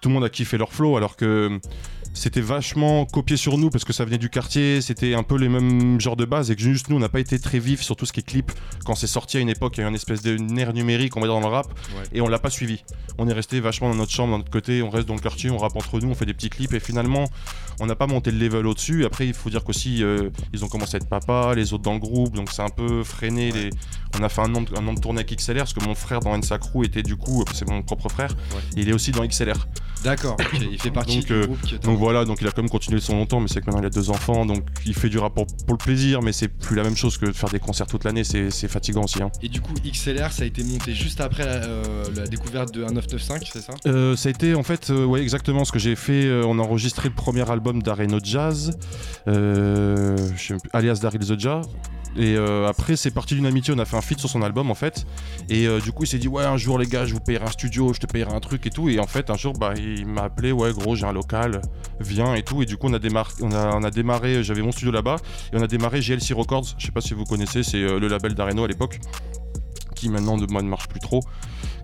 tout 0.00 0.08
le 0.08 0.14
monde 0.14 0.24
a 0.24 0.28
kiffé 0.28 0.58
leur 0.58 0.72
flow, 0.72 0.96
alors 0.96 1.16
que 1.16 1.58
c'était 2.14 2.40
vachement 2.40 3.04
copié 3.04 3.36
sur 3.36 3.58
nous 3.58 3.68
parce 3.68 3.84
que 3.84 3.92
ça 3.92 4.04
venait 4.06 4.16
du 4.16 4.30
quartier, 4.30 4.80
c'était 4.80 5.14
un 5.14 5.22
peu 5.22 5.36
les 5.36 5.50
mêmes 5.50 6.00
genres 6.00 6.16
de 6.16 6.24
base 6.24 6.50
et 6.50 6.56
que 6.56 6.62
juste 6.62 6.88
nous 6.88 6.96
on 6.96 6.98
n'a 6.98 7.10
pas 7.10 7.20
été 7.20 7.38
très 7.38 7.58
vif 7.58 7.82
sur 7.82 7.94
tout 7.94 8.06
ce 8.06 8.12
qui 8.14 8.20
est 8.20 8.22
clip. 8.22 8.52
Quand 8.86 8.94
c'est 8.94 9.06
sorti 9.06 9.36
à 9.36 9.40
une 9.40 9.50
époque, 9.50 9.74
il 9.76 9.80
y 9.80 9.82
a 9.82 9.86
eu 9.86 9.88
une 9.90 9.94
espèce 9.94 10.22
de 10.22 10.34
nerf 10.36 10.72
numérique, 10.72 11.14
on 11.16 11.20
va 11.20 11.26
dire 11.26 11.34
dans 11.34 11.40
le 11.46 11.46
rap, 11.54 11.66
Ouais. 11.66 12.04
et 12.14 12.20
on 12.22 12.28
l'a 12.28 12.38
pas 12.38 12.48
suivi. 12.50 12.82
On 13.18 13.28
est 13.28 13.32
resté 13.34 13.60
vachement 13.60 13.88
dans 13.90 13.96
notre 13.96 14.12
chambre, 14.12 14.30
dans 14.32 14.38
notre 14.38 14.50
côté, 14.50 14.82
on 14.82 14.88
reste 14.90 15.06
dans 15.08 15.14
le 15.14 15.20
quartier, 15.20 15.50
on 15.50 15.58
rappe 15.58 15.76
entre 15.76 15.98
nous, 16.00 16.08
on 16.08 16.14
fait 16.14 16.24
des 16.26 16.32
petits 16.34 16.48
clips 16.50 16.72
et 16.72 16.80
finalement 16.80 17.24
on 17.80 17.86
n'a 17.86 17.94
pas 17.96 18.06
monté 18.06 18.30
le 18.30 18.38
level 18.38 18.66
au-dessus. 18.66 19.04
Après, 19.04 19.26
il 19.26 19.34
faut 19.34 19.50
dire 19.50 19.62
qu'aussi 19.62 20.02
euh, 20.02 20.30
ils 20.54 20.64
ont 20.64 20.68
commencé 20.68 20.94
à 20.96 20.98
être 20.98 21.08
papa, 21.08 21.52
les 21.54 21.74
autres 21.74 21.82
dans 21.84 21.92
le 21.94 21.98
groupe, 22.00 22.34
donc 22.34 22.50
c'est 22.50 22.62
un 22.62 22.70
peu 22.70 23.02
freiné. 23.04 23.52
Les... 23.52 23.70
On 24.18 24.22
a 24.22 24.30
fait 24.30 24.40
un 24.40 24.54
an, 24.54 24.62
de, 24.62 24.74
un 24.78 24.88
an 24.88 24.94
de 24.94 25.00
tournée 25.00 25.20
avec 25.20 25.36
XLR 25.36 25.58
parce 25.58 25.74
que 25.74 25.84
mon 25.84 25.94
frère 25.94 26.20
dans 26.20 26.36
NSA 26.36 26.56
Crew 26.58 26.84
était 26.84 27.02
du 27.02 27.16
coup, 27.16 27.44
c'est 27.52 27.68
mon 27.68 27.82
propre 27.82 28.08
frère, 28.08 28.30
et 28.76 28.80
il 28.80 28.88
est 28.88 28.94
aussi 28.94 29.10
dans 29.10 29.26
XLR. 29.26 29.66
D'accord, 30.06 30.36
il 30.52 30.80
fait 30.80 30.90
partie 30.92 31.16
Donc, 31.18 31.26
du 31.26 31.32
euh, 31.32 31.46
groupe 31.46 31.60
qui 31.62 31.78
Donc 31.80 31.98
voilà, 31.98 32.24
donc 32.24 32.38
il 32.40 32.46
a 32.46 32.52
quand 32.52 32.62
même 32.62 32.70
continué 32.70 33.00
son 33.00 33.16
longtemps, 33.16 33.40
mais 33.40 33.48
c'est 33.48 33.60
que 33.60 33.66
maintenant 33.66 33.82
il 33.82 33.86
a 33.86 33.90
deux 33.90 34.08
enfants, 34.10 34.46
donc 34.46 34.62
il 34.86 34.94
fait 34.94 35.08
du 35.08 35.18
rap 35.18 35.34
pour, 35.34 35.46
pour 35.46 35.72
le 35.74 35.76
plaisir, 35.78 36.22
mais 36.22 36.32
c'est 36.32 36.46
plus 36.48 36.76
la 36.76 36.84
même 36.84 36.94
chose 36.96 37.18
que 37.18 37.26
de 37.26 37.32
faire 37.32 37.48
des 37.50 37.58
concerts 37.58 37.88
toute 37.88 38.04
l'année, 38.04 38.22
c'est 38.24 38.50
fatigant 38.68 39.02
aussi. 39.02 39.20
hein. 39.22 39.30
Et 39.42 39.48
du 39.48 39.60
coup, 39.60 39.74
XLR, 39.84 40.30
ça 40.30 40.44
a 40.44 40.46
été 40.46 40.62
monté 40.62 40.94
juste 40.94 41.20
après 41.20 41.44
la, 41.44 41.54
euh, 41.64 42.04
la 42.14 42.26
découverte 42.28 42.72
de 42.72 42.84
1995, 42.84 43.40
c'est 43.52 43.60
ça? 43.60 43.74
Euh, 43.86 44.14
ça 44.14 44.28
a 44.28 44.30
été 44.30 44.54
en 44.54 44.62
fait, 44.62 44.90
euh, 44.90 45.04
ouais, 45.04 45.20
exactement 45.22 45.64
ce 45.64 45.72
que 45.72 45.78
j'ai 45.80 45.96
fait. 45.96 46.24
euh, 46.24 46.44
on 46.46 46.58
a 46.60 46.62
enregistré 46.62 47.08
le 47.08 47.14
premier 47.14 47.50
album 47.50 47.82
d'Areno 47.82 48.18
Jazz, 48.22 48.78
alias 50.72 50.98
Daryl 51.02 51.26
the 51.26 51.38
Jazz. 51.38 51.66
Et 52.18 52.34
euh, 52.34 52.66
après, 52.66 52.96
c'est 52.96 53.10
parti 53.10 53.34
d'une 53.34 53.44
amitié. 53.44 53.74
On 53.76 53.78
a 53.78 53.84
fait 53.84 53.96
un 53.96 54.00
feat 54.00 54.18
sur 54.18 54.30
son 54.30 54.40
album 54.40 54.70
en 54.70 54.74
fait. 54.74 55.04
Et 55.50 55.66
euh, 55.66 55.80
du 55.80 55.92
coup, 55.92 56.04
il 56.04 56.06
s'est 56.06 56.16
dit 56.18 56.28
Ouais, 56.28 56.44
un 56.44 56.56
jour, 56.56 56.78
les 56.78 56.86
gars, 56.86 57.04
je 57.04 57.12
vous 57.12 57.20
payerai 57.20 57.44
un 57.44 57.50
studio, 57.50 57.92
je 57.92 58.00
te 58.00 58.06
payerai 58.06 58.32
un 58.32 58.40
truc 58.40 58.66
et 58.66 58.70
tout. 58.70 58.88
Et 58.88 58.98
en 58.98 59.06
fait, 59.06 59.28
un 59.28 59.36
jour, 59.36 59.52
bah, 59.52 59.74
il, 59.76 59.95
il 59.96 60.06
m'a 60.06 60.22
appelé, 60.22 60.52
ouais, 60.52 60.72
gros, 60.72 60.94
j'ai 60.94 61.06
un 61.06 61.12
local, 61.12 61.60
viens 62.00 62.34
et 62.34 62.42
tout. 62.42 62.62
Et 62.62 62.66
du 62.66 62.76
coup, 62.76 62.86
on 62.88 62.92
a, 62.92 62.98
démarré, 62.98 63.32
on 63.40 63.52
a, 63.52 63.74
on 63.76 63.82
a 63.82 63.90
démarré, 63.90 64.42
j'avais 64.42 64.62
mon 64.62 64.72
studio 64.72 64.92
là-bas, 64.92 65.16
et 65.52 65.56
on 65.56 65.62
a 65.62 65.66
démarré 65.66 66.00
GLC 66.00 66.34
Records. 66.34 66.74
Je 66.78 66.86
sais 66.86 66.92
pas 66.92 67.00
si 67.00 67.14
vous 67.14 67.24
connaissez, 67.24 67.62
c'est 67.62 67.82
euh, 67.82 67.98
le 67.98 68.08
label 68.08 68.34
d'Areno 68.34 68.64
à 68.64 68.68
l'époque, 68.68 69.00
qui 69.94 70.08
maintenant 70.08 70.36
de 70.36 70.46
moi 70.50 70.62
ne 70.62 70.68
marche 70.68 70.88
plus 70.88 71.00
trop, 71.00 71.20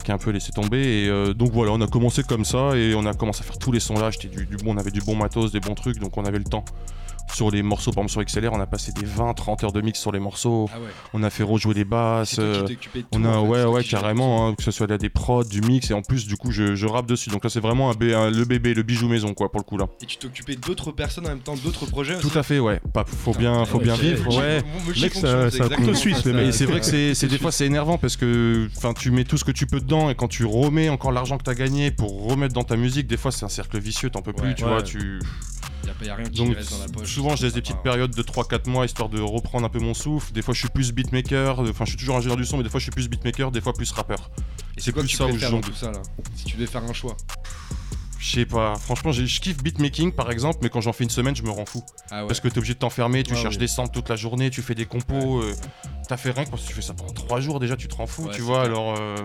qui 0.04 0.10
a 0.10 0.14
un 0.14 0.18
peu 0.18 0.30
laissé 0.30 0.52
tomber. 0.52 1.04
Et 1.04 1.08
euh, 1.08 1.34
donc 1.34 1.52
voilà, 1.52 1.72
on 1.72 1.80
a 1.80 1.86
commencé 1.86 2.22
comme 2.22 2.44
ça, 2.44 2.76
et 2.76 2.94
on 2.94 3.06
a 3.06 3.14
commencé 3.14 3.40
à 3.40 3.44
faire 3.44 3.58
tous 3.58 3.72
les 3.72 3.80
sons 3.80 3.98
là. 3.98 4.10
Du, 4.10 4.46
du 4.46 4.56
bon, 4.56 4.74
on 4.74 4.78
avait 4.78 4.90
du 4.90 5.00
bon 5.00 5.16
matos, 5.16 5.52
des 5.52 5.60
bons 5.60 5.74
trucs, 5.74 5.98
donc 5.98 6.16
on 6.16 6.24
avait 6.24 6.38
le 6.38 6.44
temps. 6.44 6.64
Sur 7.32 7.50
les 7.50 7.62
morceaux, 7.62 7.92
par 7.92 8.04
exemple 8.04 8.28
sur 8.28 8.40
XLR, 8.40 8.52
on 8.52 8.60
a 8.60 8.66
passé 8.66 8.92
des 8.92 9.06
20-30 9.06 9.64
heures 9.64 9.72
de 9.72 9.80
mix 9.80 9.98
sur 9.98 10.12
les 10.12 10.18
morceaux. 10.20 10.68
Ah 10.74 10.78
ouais. 10.78 10.86
On 11.14 11.22
a 11.22 11.30
fait 11.30 11.42
rejouer 11.42 11.72
les 11.74 11.84
basses. 11.84 12.36
Euh, 12.38 12.66
on 13.12 13.24
a, 13.24 13.40
ouais, 13.40 13.64
ouais, 13.64 13.82
carrément, 13.84 14.46
hein, 14.48 14.54
que 14.54 14.62
ce 14.62 14.70
soit 14.70 14.86
là 14.86 14.98
des 14.98 15.08
prods, 15.08 15.44
du 15.44 15.60
mix, 15.62 15.90
et 15.90 15.94
en 15.94 16.02
plus, 16.02 16.26
du 16.26 16.36
coup, 16.36 16.50
je, 16.50 16.74
je 16.74 16.86
rappe 16.86 17.06
dessus. 17.06 17.30
Donc 17.30 17.42
là, 17.44 17.48
c'est 17.50 17.60
vraiment 17.60 17.90
un, 17.90 17.94
le 18.30 18.44
bébé, 18.44 18.74
le 18.74 18.82
bijou 18.82 19.08
maison, 19.08 19.32
quoi, 19.32 19.50
pour 19.50 19.60
le 19.60 19.64
coup, 19.64 19.78
là. 19.78 19.86
Et 20.02 20.06
tu 20.06 20.18
t'occupais 20.18 20.56
d'autres 20.56 20.92
personnes 20.92 21.24
en 21.26 21.30
même 21.30 21.40
temps, 21.40 21.54
d'autres 21.56 21.86
projets 21.86 22.16
aussi 22.16 22.28
Tout 22.28 22.38
à 22.38 22.42
fait, 22.42 22.58
ouais. 22.58 22.80
Pas, 22.92 23.04
faut 23.06 23.32
bien, 23.32 23.64
faut 23.64 23.78
bien 23.80 23.94
vivre, 23.94 24.36
ouais. 24.38 24.62
Mec, 25.00 25.14
ça- 25.14 25.50
c'est 25.50 25.58
ça 25.58 25.64
exactement 25.64 25.76
couteau 25.76 25.94
suisse, 25.94 26.18
ça, 26.18 26.22
le 26.28 26.32
ça- 26.32 26.38
mec. 26.38 26.48
Et 26.48 26.52
c'est 26.52 26.66
vrai 26.66 26.80
que 26.80 27.14
c'est, 27.14 27.26
des 27.28 27.38
fois 27.38 27.50
c'est 27.52 27.66
énervant 27.66 27.96
parce 27.98 28.16
que 28.16 28.68
enfin 28.76 28.92
tu 28.92 29.10
mets 29.10 29.24
tout 29.24 29.38
ce 29.38 29.44
que 29.44 29.50
tu 29.52 29.66
peux 29.66 29.80
dedans 29.80 30.10
et 30.10 30.14
quand 30.14 30.28
tu 30.28 30.44
remets 30.44 30.88
encore 30.90 31.12
l'argent 31.12 31.38
que 31.38 31.44
t'as 31.44 31.54
gagné 31.54 31.90
pour 31.90 32.28
remettre 32.28 32.52
dans 32.54 32.64
ta 32.64 32.76
musique, 32.76 33.06
des 33.06 33.16
fois 33.16 33.32
c'est 33.32 33.44
un 33.44 33.48
cercle 33.48 33.78
vicieux, 33.78 34.10
t'en 34.10 34.20
peux 34.22 34.32
plus, 34.32 34.54
tu 34.54 34.64
vois, 34.64 34.82
tu 34.82 35.18
Y 35.84 35.90
a, 35.90 35.94
pas- 35.94 36.04
y 36.04 36.08
a 36.10 36.14
rien 36.14 36.24
qui 36.26 36.38
donc 36.38 36.54
reste 36.54 36.70
dans 36.70 36.78
la 36.78 36.88
poche. 36.88 37.12
souvent 37.12 37.34
je 37.36 37.44
laisse 37.44 37.54
des 37.54 37.60
petites 37.62 37.82
périodes 37.82 38.14
de 38.14 38.22
3-4 38.22 38.68
mois 38.68 38.84
histoire 38.86 39.08
de 39.08 39.20
reprendre 39.20 39.66
un 39.66 39.68
peu 39.68 39.80
mon 39.80 39.94
souffle. 39.94 40.32
Des 40.32 40.42
fois 40.42 40.54
je 40.54 40.60
suis 40.60 40.68
plus 40.68 40.92
beatmaker, 40.92 41.60
enfin 41.60 41.84
je 41.84 41.90
suis 41.90 41.98
toujours 41.98 42.16
ingénieur 42.16 42.36
du 42.36 42.44
son 42.44 42.56
mais 42.56 42.62
des 42.62 42.68
fois 42.70 42.78
je 42.80 42.84
suis 42.84 42.92
plus 42.92 43.08
beatmaker, 43.08 43.50
des 43.50 43.60
fois 43.60 43.72
plus 43.72 43.90
rappeur. 43.92 44.30
Et 44.76 44.80
c'est 44.80 44.92
quoi 44.92 45.02
plus 45.02 45.08
que 45.08 45.10
tu 45.12 45.16
ça 45.18 45.26
où 45.26 45.36
je 45.36 45.68
tout 45.68 45.74
ça 45.74 45.90
là 45.90 46.02
Si 46.36 46.44
tu 46.44 46.56
devais 46.56 46.66
faire 46.66 46.84
un 46.84 46.92
choix? 46.92 47.16
Je 48.18 48.30
sais 48.38 48.46
pas, 48.46 48.76
franchement 48.76 49.10
j'ai- 49.10 49.26
je 49.26 49.40
kiffe 49.40 49.60
beatmaking 49.64 50.12
par 50.12 50.30
exemple 50.30 50.60
mais 50.62 50.68
quand 50.68 50.80
j'en 50.80 50.92
fais 50.92 51.02
une 51.02 51.10
semaine 51.10 51.34
je 51.34 51.42
me 51.42 51.50
rends 51.50 51.66
fou. 51.66 51.82
Ah 52.10 52.22
ouais. 52.22 52.28
Parce 52.28 52.38
que 52.38 52.46
t'es 52.48 52.58
obligé 52.58 52.74
de 52.74 52.78
t'enfermer, 52.78 53.24
tu 53.24 53.32
Ouais, 53.34 53.40
cherches 53.40 53.58
des 53.58 53.66
samples 53.66 53.92
toute 53.92 54.08
la 54.08 54.14
journée, 54.16 54.48
tu 54.50 54.62
fais 54.62 54.76
des 54.76 54.86
compos. 54.86 55.40
euh, 55.42 55.52
T'as 56.08 56.16
fait 56.16 56.30
rien 56.30 56.44
que 56.44 56.50
parce 56.50 56.62
que 56.62 56.68
tu 56.68 56.74
fais 56.74 56.82
ça 56.82 56.94
pendant 56.94 57.12
3 57.12 57.40
jours 57.40 57.58
déjà, 57.58 57.76
tu 57.76 57.88
te 57.88 57.94
rends 57.96 58.06
fou, 58.06 58.28
tu 58.32 58.40
vois. 58.42 58.62
Alors, 58.62 58.94
euh. 58.98 59.16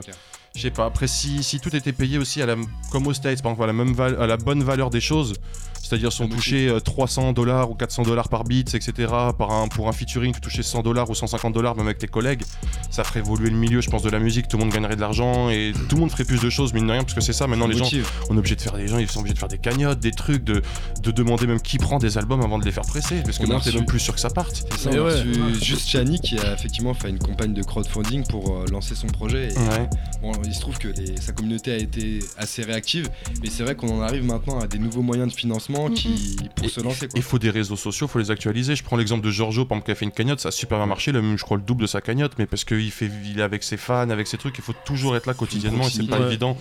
Je 0.57 0.61
sais 0.63 0.71
pas. 0.71 0.85
Après, 0.85 1.07
si, 1.07 1.43
si 1.43 1.59
tout 1.59 1.73
était 1.75 1.91
payé 1.93 2.17
aussi 2.17 2.41
à 2.41 2.45
la, 2.45 2.55
comme 2.91 3.07
aux 3.07 3.13
States, 3.13 3.41
par 3.41 3.51
exemple, 3.53 3.63
à 3.63 3.67
la, 3.67 3.73
même 3.73 3.93
val- 3.93 4.17
à 4.21 4.27
la 4.27 4.37
bonne 4.37 4.63
valeur 4.63 4.89
des 4.89 4.99
choses, 5.01 5.33
c'est-à-dire 5.81 6.11
si 6.11 6.21
on 6.21 6.27
touchait 6.27 6.67
euh, 6.67 6.79
300 6.81 7.31
dollars 7.31 7.71
ou 7.71 7.75
400 7.75 8.03
dollars 8.03 8.27
par 8.27 8.43
beat, 8.43 8.73
etc., 8.75 9.07
par 9.37 9.51
un, 9.51 9.67
pour 9.69 9.87
un 9.87 9.93
featuring, 9.93 10.33
tu 10.33 10.41
touchais 10.41 10.63
100 10.63 10.81
dollars 10.81 11.09
ou 11.09 11.15
150 11.15 11.53
dollars, 11.53 11.75
même 11.77 11.85
avec 11.85 11.99
tes 11.99 12.07
collègues, 12.07 12.41
ça 12.89 13.03
ferait 13.05 13.19
évoluer 13.19 13.49
le 13.49 13.55
milieu, 13.55 13.79
je 13.79 13.89
pense, 13.89 14.01
de 14.01 14.09
la 14.09 14.19
musique. 14.19 14.47
Tout 14.49 14.57
le 14.57 14.63
monde 14.65 14.73
gagnerait 14.73 14.95
de 14.97 15.01
l'argent 15.01 15.49
et 15.49 15.71
tout 15.87 15.95
le 15.95 16.01
monde 16.01 16.11
ferait 16.11 16.25
plus 16.25 16.41
de 16.41 16.49
choses, 16.49 16.73
mine 16.73 16.87
de 16.87 16.91
rien, 16.91 17.03
parce 17.03 17.13
que 17.13 17.21
c'est 17.21 17.31
ça 17.33 17.47
maintenant, 17.47 17.67
les 17.67 17.77
gens 17.77 17.89
on 18.29 18.35
est 18.35 18.39
obligé 18.39 18.55
de 18.55 18.61
faire 18.61 18.73
des 18.75 18.87
gens, 18.87 18.97
ils 18.97 19.07
sont 19.09 19.19
obligés 19.19 19.35
de 19.35 19.39
faire 19.39 19.47
des 19.47 19.59
cagnottes, 19.59 19.99
des 19.99 20.11
trucs, 20.11 20.43
de, 20.43 20.61
de 21.03 21.11
demander 21.11 21.47
même 21.47 21.61
qui 21.61 21.77
prend 21.77 21.99
des 21.99 22.17
albums 22.17 22.41
avant 22.41 22.59
de 22.59 22.65
les 22.65 22.71
faire 22.71 22.83
presser, 22.85 23.21
parce 23.23 23.37
que 23.37 23.43
maintenant 23.43 23.59
t'es 23.61 23.71
même 23.71 23.85
plus 23.85 23.99
sûr 23.99 24.13
que 24.13 24.19
ça 24.19 24.29
parte. 24.29 24.65
C'est 24.71 24.77
ça, 24.77 24.89
on 24.91 24.93
ouais. 25.05 25.11
reçu 25.11 25.63
juste 25.63 25.87
Chani 25.87 26.19
qui 26.19 26.37
a 26.39 26.53
effectivement 26.53 26.93
fait 26.95 27.09
une 27.09 27.19
campagne 27.19 27.53
de 27.53 27.61
crowdfunding 27.63 28.25
pour 28.27 28.57
euh, 28.57 28.65
lancer 28.71 28.95
son 28.95 29.07
projet. 29.07 29.49
Et, 29.53 29.57
Ouais. 29.57 29.89
bon, 30.21 30.31
il 30.47 30.53
se 30.55 30.61
trouve 30.61 30.77
que 30.77 30.87
les- 30.87 31.17
sa 31.17 31.33
communauté 31.33 31.71
a 31.73 31.77
été 31.77 32.19
assez 32.37 32.63
réactive, 32.63 33.09
mais 33.43 33.49
c'est 33.49 33.63
vrai 33.63 33.75
qu'on 33.75 33.99
en 33.99 34.01
arrive 34.01 34.23
maintenant 34.23 34.59
à 34.59 34.67
des 34.67 34.79
nouveaux 34.79 35.01
moyens 35.01 35.31
de 35.31 35.37
financement 35.37 35.89
qui, 35.89 36.37
pour 36.55 36.65
Et- 36.65 36.69
se 36.69 36.79
lancer. 36.81 37.07
Il 37.15 37.21
faut 37.21 37.37
des 37.39 37.49
réseaux 37.49 37.75
sociaux, 37.75 38.07
il 38.07 38.09
faut 38.09 38.19
les 38.19 38.31
actualiser. 38.31 38.75
Je 38.75 38.83
prends 38.83 38.95
l'exemple 38.97 39.23
de 39.25 39.31
Giorgio, 39.31 39.65
par 39.65 39.75
exemple, 39.77 39.85
qui 39.87 39.91
a 39.91 39.95
fait 39.95 40.05
une 40.05 40.11
cagnotte, 40.11 40.39
ça 40.39 40.49
a 40.49 40.51
super 40.51 40.77
bien 40.77 40.87
marché, 40.87 41.11
le 41.11 41.21
même, 41.21 41.37
je 41.37 41.43
crois 41.43 41.57
le 41.57 41.63
double 41.63 41.81
de 41.81 41.87
sa 41.87 42.01
cagnotte, 42.01 42.33
mais 42.37 42.45
parce 42.45 42.63
qu'il 42.63 42.89
fait, 42.91 43.09
il 43.25 43.39
est 43.39 43.43
avec 43.43 43.63
ses 43.63 43.77
fans, 43.77 44.09
avec 44.09 44.27
ses 44.27 44.37
trucs, 44.37 44.57
il 44.57 44.63
faut 44.63 44.73
toujours 44.85 45.15
être 45.15 45.25
là 45.25 45.33
quotidiennement 45.33 45.85
et 45.87 45.89
c'est 45.91 46.07
pas 46.07 46.19
Ouais. 46.19 46.27
évident. 46.27 46.57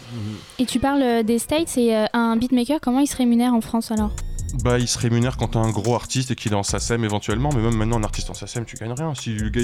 Et 0.59 0.66
tu 0.66 0.78
parles 0.81 1.02
euh, 1.02 1.23
des 1.23 1.38
States 1.38 1.76
et 1.78 1.95
euh, 1.97 2.07
un 2.12 2.37
beatmaker, 2.37 2.81
comment 2.81 3.00
il 3.00 3.07
se 3.07 3.16
rémunère 3.16 3.55
en 3.55 3.61
France 3.61 3.90
alors? 3.92 4.14
Bah, 4.64 4.79
il 4.79 4.88
se 4.88 4.99
rémunère 4.99 5.37
quand 5.37 5.49
t'as 5.49 5.59
un 5.61 5.71
gros 5.71 5.95
artiste 5.95 6.31
et 6.31 6.35
qu'il 6.35 6.53
est 6.53 6.57
en 6.57 6.62
SACEM 6.62 7.05
éventuellement, 7.05 7.51
mais 7.55 7.61
même 7.62 7.77
maintenant, 7.77 7.99
un 7.99 8.05
artiste 8.05 8.31
en 8.31 8.35
SACEM, 8.35 8.64
tu 8.64 8.77
gagnes 8.77 8.92
rien. 8.92 9.14
Si 9.14 9.31
le 9.35 9.49
gars, 9.51 9.61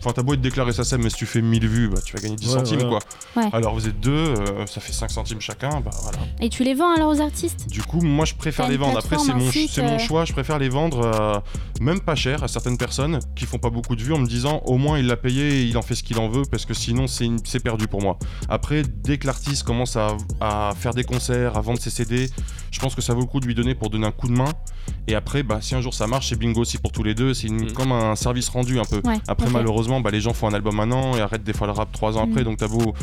enfin, 0.00 0.12
t'as 0.14 0.22
beau 0.22 0.34
être 0.34 0.40
déclaré 0.40 0.72
SACEM, 0.72 1.02
mais 1.02 1.10
si 1.10 1.16
tu 1.16 1.26
fais 1.26 1.42
1000 1.42 1.68
vues, 1.68 1.88
bah, 1.88 1.98
tu 2.04 2.14
vas 2.16 2.22
gagner 2.22 2.36
10 2.36 2.46
Ouais, 2.48 2.52
centimes, 2.54 2.82
ouais. 2.82 2.88
quoi. 2.88 2.98
Ouais. 3.42 3.48
Alors, 3.52 3.74
vous 3.74 3.88
êtes 3.88 3.98
deux, 4.00 4.12
euh, 4.12 4.66
ça 4.66 4.80
fait 4.80 4.92
5 4.92 5.10
centimes 5.10 5.40
chacun, 5.40 5.80
bah 5.80 5.90
voilà. 6.02 6.18
Et 6.40 6.48
tu 6.48 6.64
les 6.64 6.74
vends 6.74 6.94
alors 6.94 7.10
aux 7.10 7.20
artistes? 7.20 7.68
Du 7.68 7.82
coup, 7.82 8.00
moi 8.00 8.24
je 8.24 8.34
préfère 8.34 8.68
les 8.68 8.76
vendre. 8.76 8.98
Après, 8.98 9.16
c'est 9.18 9.34
mon, 9.34 9.48
euh. 9.48 9.98
choix. 9.98 10.24
Je 10.24 10.32
préfère 10.32 10.58
les 10.58 10.68
vendre 10.68 11.00
euh, 11.04 11.40
même 11.80 12.00
pas 12.00 12.14
cher 12.14 12.42
à 12.44 12.48
certaines 12.48 12.78
personnes 12.78 13.18
qui 13.34 13.44
font 13.46 13.58
pas 13.58 13.70
beaucoup 13.70 13.96
de 13.96 14.02
vues 14.02 14.12
en 14.12 14.18
me 14.18 14.26
disant 14.26 14.62
au 14.66 14.76
moins 14.78 14.98
il 14.98 15.06
l'a 15.06 15.16
payé 15.16 15.60
et 15.60 15.64
il 15.64 15.76
en 15.76 15.82
fait 15.82 15.94
ce 15.94 16.02
qu'il 16.02 16.18
en 16.18 16.28
veut 16.28 16.42
parce 16.50 16.64
que 16.64 16.74
sinon 16.74 17.06
c'est 17.06 17.24
une- 17.24 17.40
c'est 17.44 17.60
perdu 17.60 17.88
pour 17.88 18.00
moi. 18.02 18.18
Après, 18.48 18.82
dès 18.82 19.18
que 19.18 19.26
l'artiste 19.26 19.62
commence 19.64 19.96
à, 19.96 20.16
à 20.40 20.72
faire 20.78 20.94
des 20.94 21.04
concerts, 21.04 21.56
à 21.56 21.60
vendre 21.60 21.80
ses 21.80 21.90
CD, 21.90 22.30
je 22.72 22.80
pense 22.80 22.96
que 22.96 23.00
ça 23.02 23.14
vaut 23.14 23.20
le 23.20 23.26
coup 23.26 23.38
de 23.38 23.46
lui 23.46 23.54
donner 23.54 23.76
pour 23.76 23.88
donner 23.90 24.06
un 24.08 24.10
coup 24.12 24.26
de 24.26 24.32
main. 24.32 24.50
Et 25.06 25.14
après, 25.14 25.42
bah, 25.44 25.58
si 25.60 25.74
un 25.76 25.80
jour 25.80 25.94
ça 25.94 26.06
marche, 26.08 26.30
c'est 26.30 26.36
bingo 26.38 26.60
aussi 26.62 26.78
pour 26.78 26.90
tous 26.90 27.04
les 27.04 27.14
deux. 27.14 27.34
C'est 27.34 27.48
Mhm. 27.48 27.72
comme 27.72 27.92
un 27.92 28.16
service 28.16 28.48
rendu 28.48 28.80
un 28.80 28.84
peu. 28.84 29.00
Ouais, 29.04 29.18
Après, 29.28 29.48
malheureusement, 29.50 30.00
bah, 30.00 30.10
les 30.10 30.20
gens 30.20 30.32
font 30.32 30.48
un 30.48 30.54
album 30.54 30.80
un 30.80 30.90
an 30.90 31.16
et 31.16 31.20
arrêtent 31.20 31.44
des 31.44 31.52
fois 31.52 31.66
le 31.68 31.72
rap 31.72 31.92
trois 31.92 32.16
ans 32.18 32.22
après. 32.24 32.40
Mhm. 32.40 32.44
Donc, 32.44 32.56
t'as 32.58 32.66
beau. 32.68 32.94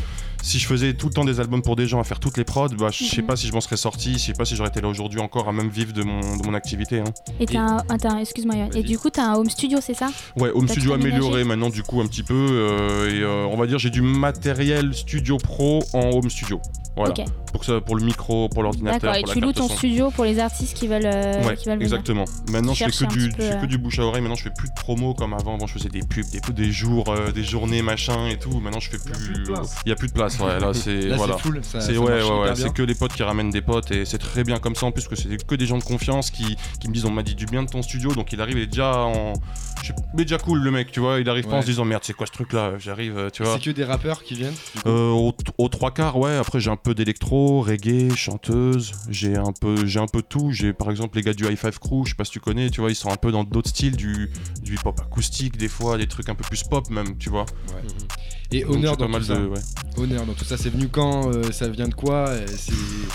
Si 0.42 0.58
je 0.60 0.66
faisais 0.68 0.94
tout 0.94 1.08
le 1.08 1.14
temps 1.14 1.26
des 1.26 1.40
albums 1.40 1.62
pour 1.62 1.76
des 1.76 1.86
gens 1.88 2.00
à 2.00 2.04
faire 2.04 2.20
toutes 2.20 2.38
les 2.38 2.44
prods, 2.46 2.70
bah, 2.70 2.88
je 2.92 3.04
sais 3.04 3.22
Mhm. 3.22 3.28
pas 3.28 3.36
si 3.36 3.48
je 3.48 3.54
m'en 3.54 3.62
serais 3.62 3.78
sorti, 3.78 4.14
je 4.14 4.18
sais 4.20 4.34
pas 4.34 4.46
si 4.46 4.56
j'aurais 4.56 4.70
été 4.70 4.82
là 4.82 4.88
aujourd'hui 4.88 5.20
encore 5.20 5.48
à 5.48 5.52
même 5.54 5.70
vivre 5.70 5.94
de 5.94 6.04
mon, 6.04 6.20
de 6.38 6.46
mon 6.46 6.54
activité. 6.54 7.00
hein. 7.00 7.04
Et 7.40 7.46
t'as 7.46 7.60
un, 7.60 7.98
t'as 7.98 8.12
un- 8.14 8.18
excuse-moi, 8.20 8.56
et 8.74 8.82
du 8.84 8.98
coup 8.98 9.10
t'as 9.10 9.26
un 9.28 9.36
home 9.36 9.50
studio, 9.50 9.80
c'est 9.82 9.94
ça? 9.94 10.10
Ouais, 10.38 10.50
home 10.54 10.68
studio 10.68 10.94
amélioré 10.94 11.44
maintenant, 11.44 11.70
du 11.70 11.84
coup, 11.84 12.02
un 12.02 12.08
petit 12.08 12.24
peu. 12.24 12.34
euh, 12.34 13.10
et 13.14 13.22
euh, 13.22 13.46
on 13.52 13.58
va 13.58 13.68
dire, 13.68 13.78
j'ai 13.80 13.90
du 13.90 14.02
matériel 14.02 14.94
studio 14.94 15.38
pro 15.38 15.80
en 15.94 16.10
home 16.12 16.30
studio. 16.30 16.60
Voilà. 16.96 17.12
Ok, 17.12 17.26
Pour, 17.52 17.62
que 17.62 17.66
ça, 17.66 17.82
pour 17.82 17.96
le 17.96 18.04
micro, 18.04 18.48
pour 18.50 18.64
l'ordinateur. 18.64 19.12
d'accord. 19.14 19.30
Et 19.30 19.34
tu 19.34 19.40
loues 19.40 19.54
ton 19.54 19.68
son. 19.68 19.76
studio 19.76 20.12
pour 20.12 20.24
les 20.26 20.40
artistes 20.40 20.76
qui 20.78 20.88
veulent, 20.88 21.02
euh, 21.06 21.44
Ouais, 21.48 21.56
qui 21.56 21.66
veulent 21.66 21.76
venir. 21.80 21.82
exactement. 21.94 22.26
Maintenant, 22.52 22.74
je 22.74 22.86
fais 22.86 22.92
que 22.92 23.04
un 23.06 23.08
du, 23.08 23.30
petit 23.30 23.36
peu, 23.38 23.44
je 23.44 23.48
fais 23.48 23.54
euh, 23.56 23.62
que 23.62 23.66
du 23.66 23.78
bouche 23.78 24.00
à 24.00 24.04
oreille. 24.04 24.22
Maintenant, 24.22 24.36
je 24.36 24.44
fais 24.44 24.54
plus 24.56 24.70
de 24.70 24.74
promo 24.76 25.14
comme 25.14 25.34
avant. 25.34 25.56
Avant, 25.56 25.66
je 25.68 25.74
faisais 25.74 25.90
des 25.90 26.02
pubs, 26.02 26.26
des, 26.32 26.40
des 26.54 26.72
jours, 26.72 27.10
euh, 27.10 27.32
des 27.32 27.44
journées, 27.44 27.82
machin 27.82 28.28
et 28.28 28.38
tout. 28.38 28.60
Maintenant, 28.60 28.80
je 28.80 28.90
fais 28.92 28.98
plus. 29.00 29.44
Il 29.86 29.90
y 29.90 29.92
a 29.92 29.96
plus 29.96 30.08
de 30.10 30.14
place. 30.14 30.40
Ouais, 30.40 30.60
là, 30.60 30.74
c'est 30.74 31.02
Là, 31.02 31.18
voilà. 31.18 31.36
c'est 31.38 31.42
full. 31.42 31.60
Ça, 31.64 31.82
C'est 31.82 31.94
ça 31.96 32.00
ouais, 32.00 32.22
ouais, 32.22 32.56
c'est 32.56 32.72
que 32.74 32.84
les 32.84 32.96
potes 32.96 33.14
qui 33.14 33.24
ramènent 33.24 33.50
des 33.50 33.62
potes 33.62 33.92
et 33.92 34.06
c'est 34.06 34.18
très 34.20 34.44
bien 34.44 34.60
comme 34.60 34.76
ça 34.76 34.86
en 34.86 34.92
plus 34.92 35.08
que 35.08 35.16
c'est 35.16 35.44
que 35.46 35.56
des 35.56 35.66
gens 35.66 35.78
de 35.78 35.84
confiance 35.84 36.30
qui, 36.30 36.56
qui 36.80 36.88
me 36.88 36.94
disent 36.94 37.06
on 37.06 37.12
m'a 37.12 37.24
dit 37.24 37.36
du 37.36 37.46
bien 37.46 37.64
de 37.64 37.70
ton 37.70 37.82
studio 37.82 38.14
donc 38.14 38.32
il 38.32 38.42
arrive 38.42 38.58
il 38.58 38.64
est 38.64 38.68
déjà 38.68 38.98
en 39.00 39.34
je 39.84 39.94
déjà 40.14 40.38
cool 40.38 40.60
le 40.60 40.72
mec 40.72 40.92
tu 40.92 41.00
vois 41.00 41.20
il 41.20 41.30
arrive 41.30 41.48
pas 41.48 41.56
en 41.58 41.62
se 41.62 41.68
disant 41.68 41.86
merde 41.86 42.04
c'est 42.06 42.14
quoi 42.14 42.28
ce 42.28 42.32
truc 42.32 42.54
là 42.54 42.74
j'arrive 42.78 43.30
tu 43.34 43.44
vois 43.44 43.54
C'est 43.54 43.64
que 43.64 43.70
des 43.72 43.84
rappeurs 43.84 44.24
qui 44.24 44.36
viennent 44.36 44.54
aux 44.86 45.70
trois 45.70 45.92
quarts, 45.92 46.18
ouais. 46.18 46.36
Après, 46.36 46.60
j'ai 46.60 46.70
un 46.70 46.76
peu 46.76 46.94
d'électro, 46.94 47.39
reggae, 47.62 48.16
chanteuse. 48.16 48.94
J'ai 49.10 49.36
un 49.36 49.52
peu, 49.52 49.86
j'ai 49.86 50.00
un 50.00 50.08
peu 50.08 50.22
tout. 50.22 50.52
J'ai 50.52 50.74
par 50.74 50.90
exemple 50.92 51.18
les 51.18 51.24
gars 51.24 51.34
du 51.34 51.46
High 51.46 51.58
Five 51.58 51.80
Crew. 51.80 52.06
Je 52.06 52.10
sais 52.12 52.16
pas 52.16 52.26
si 52.26 52.32
tu 52.32 52.40
connais. 52.40 52.70
Tu 52.70 52.82
vois, 52.82 52.92
ils 52.92 52.96
sont 52.96 53.10
un 53.10 53.18
peu 53.18 53.32
dans 53.32 53.44
d'autres 53.44 53.70
styles, 53.70 53.96
du, 53.96 54.32
du 54.62 54.76
hip 54.76 54.80
hop 54.86 55.00
acoustique 55.00 55.58
des 55.58 55.68
fois, 55.68 55.98
des 55.98 56.08
trucs 56.08 56.30
un 56.30 56.36
peu 56.36 56.44
plus 56.44 56.64
pop 56.64 56.90
même. 56.90 57.18
Tu 57.18 57.30
vois. 57.30 57.46
Ouais. 57.74 57.82
Et 58.52 58.62
Donc, 58.64 58.76
honneur 58.76 58.98
pas 58.98 59.04
dans 59.06 59.10
mal 59.10 59.22
tout 59.22 59.28
ça. 59.28 59.36
de. 59.36 59.48
ouais. 59.48 59.60
Honneur 59.98 60.26
dans 60.26 60.34
tout 60.34 60.46
ça, 60.46 60.56
c'est 60.58 60.70
venu 60.70 60.88
quand 60.88 61.30
euh, 61.34 61.52
Ça 61.52 61.68
vient 61.68 61.88
de 61.88 61.94
quoi 61.94 62.30
Euh, 62.30 62.46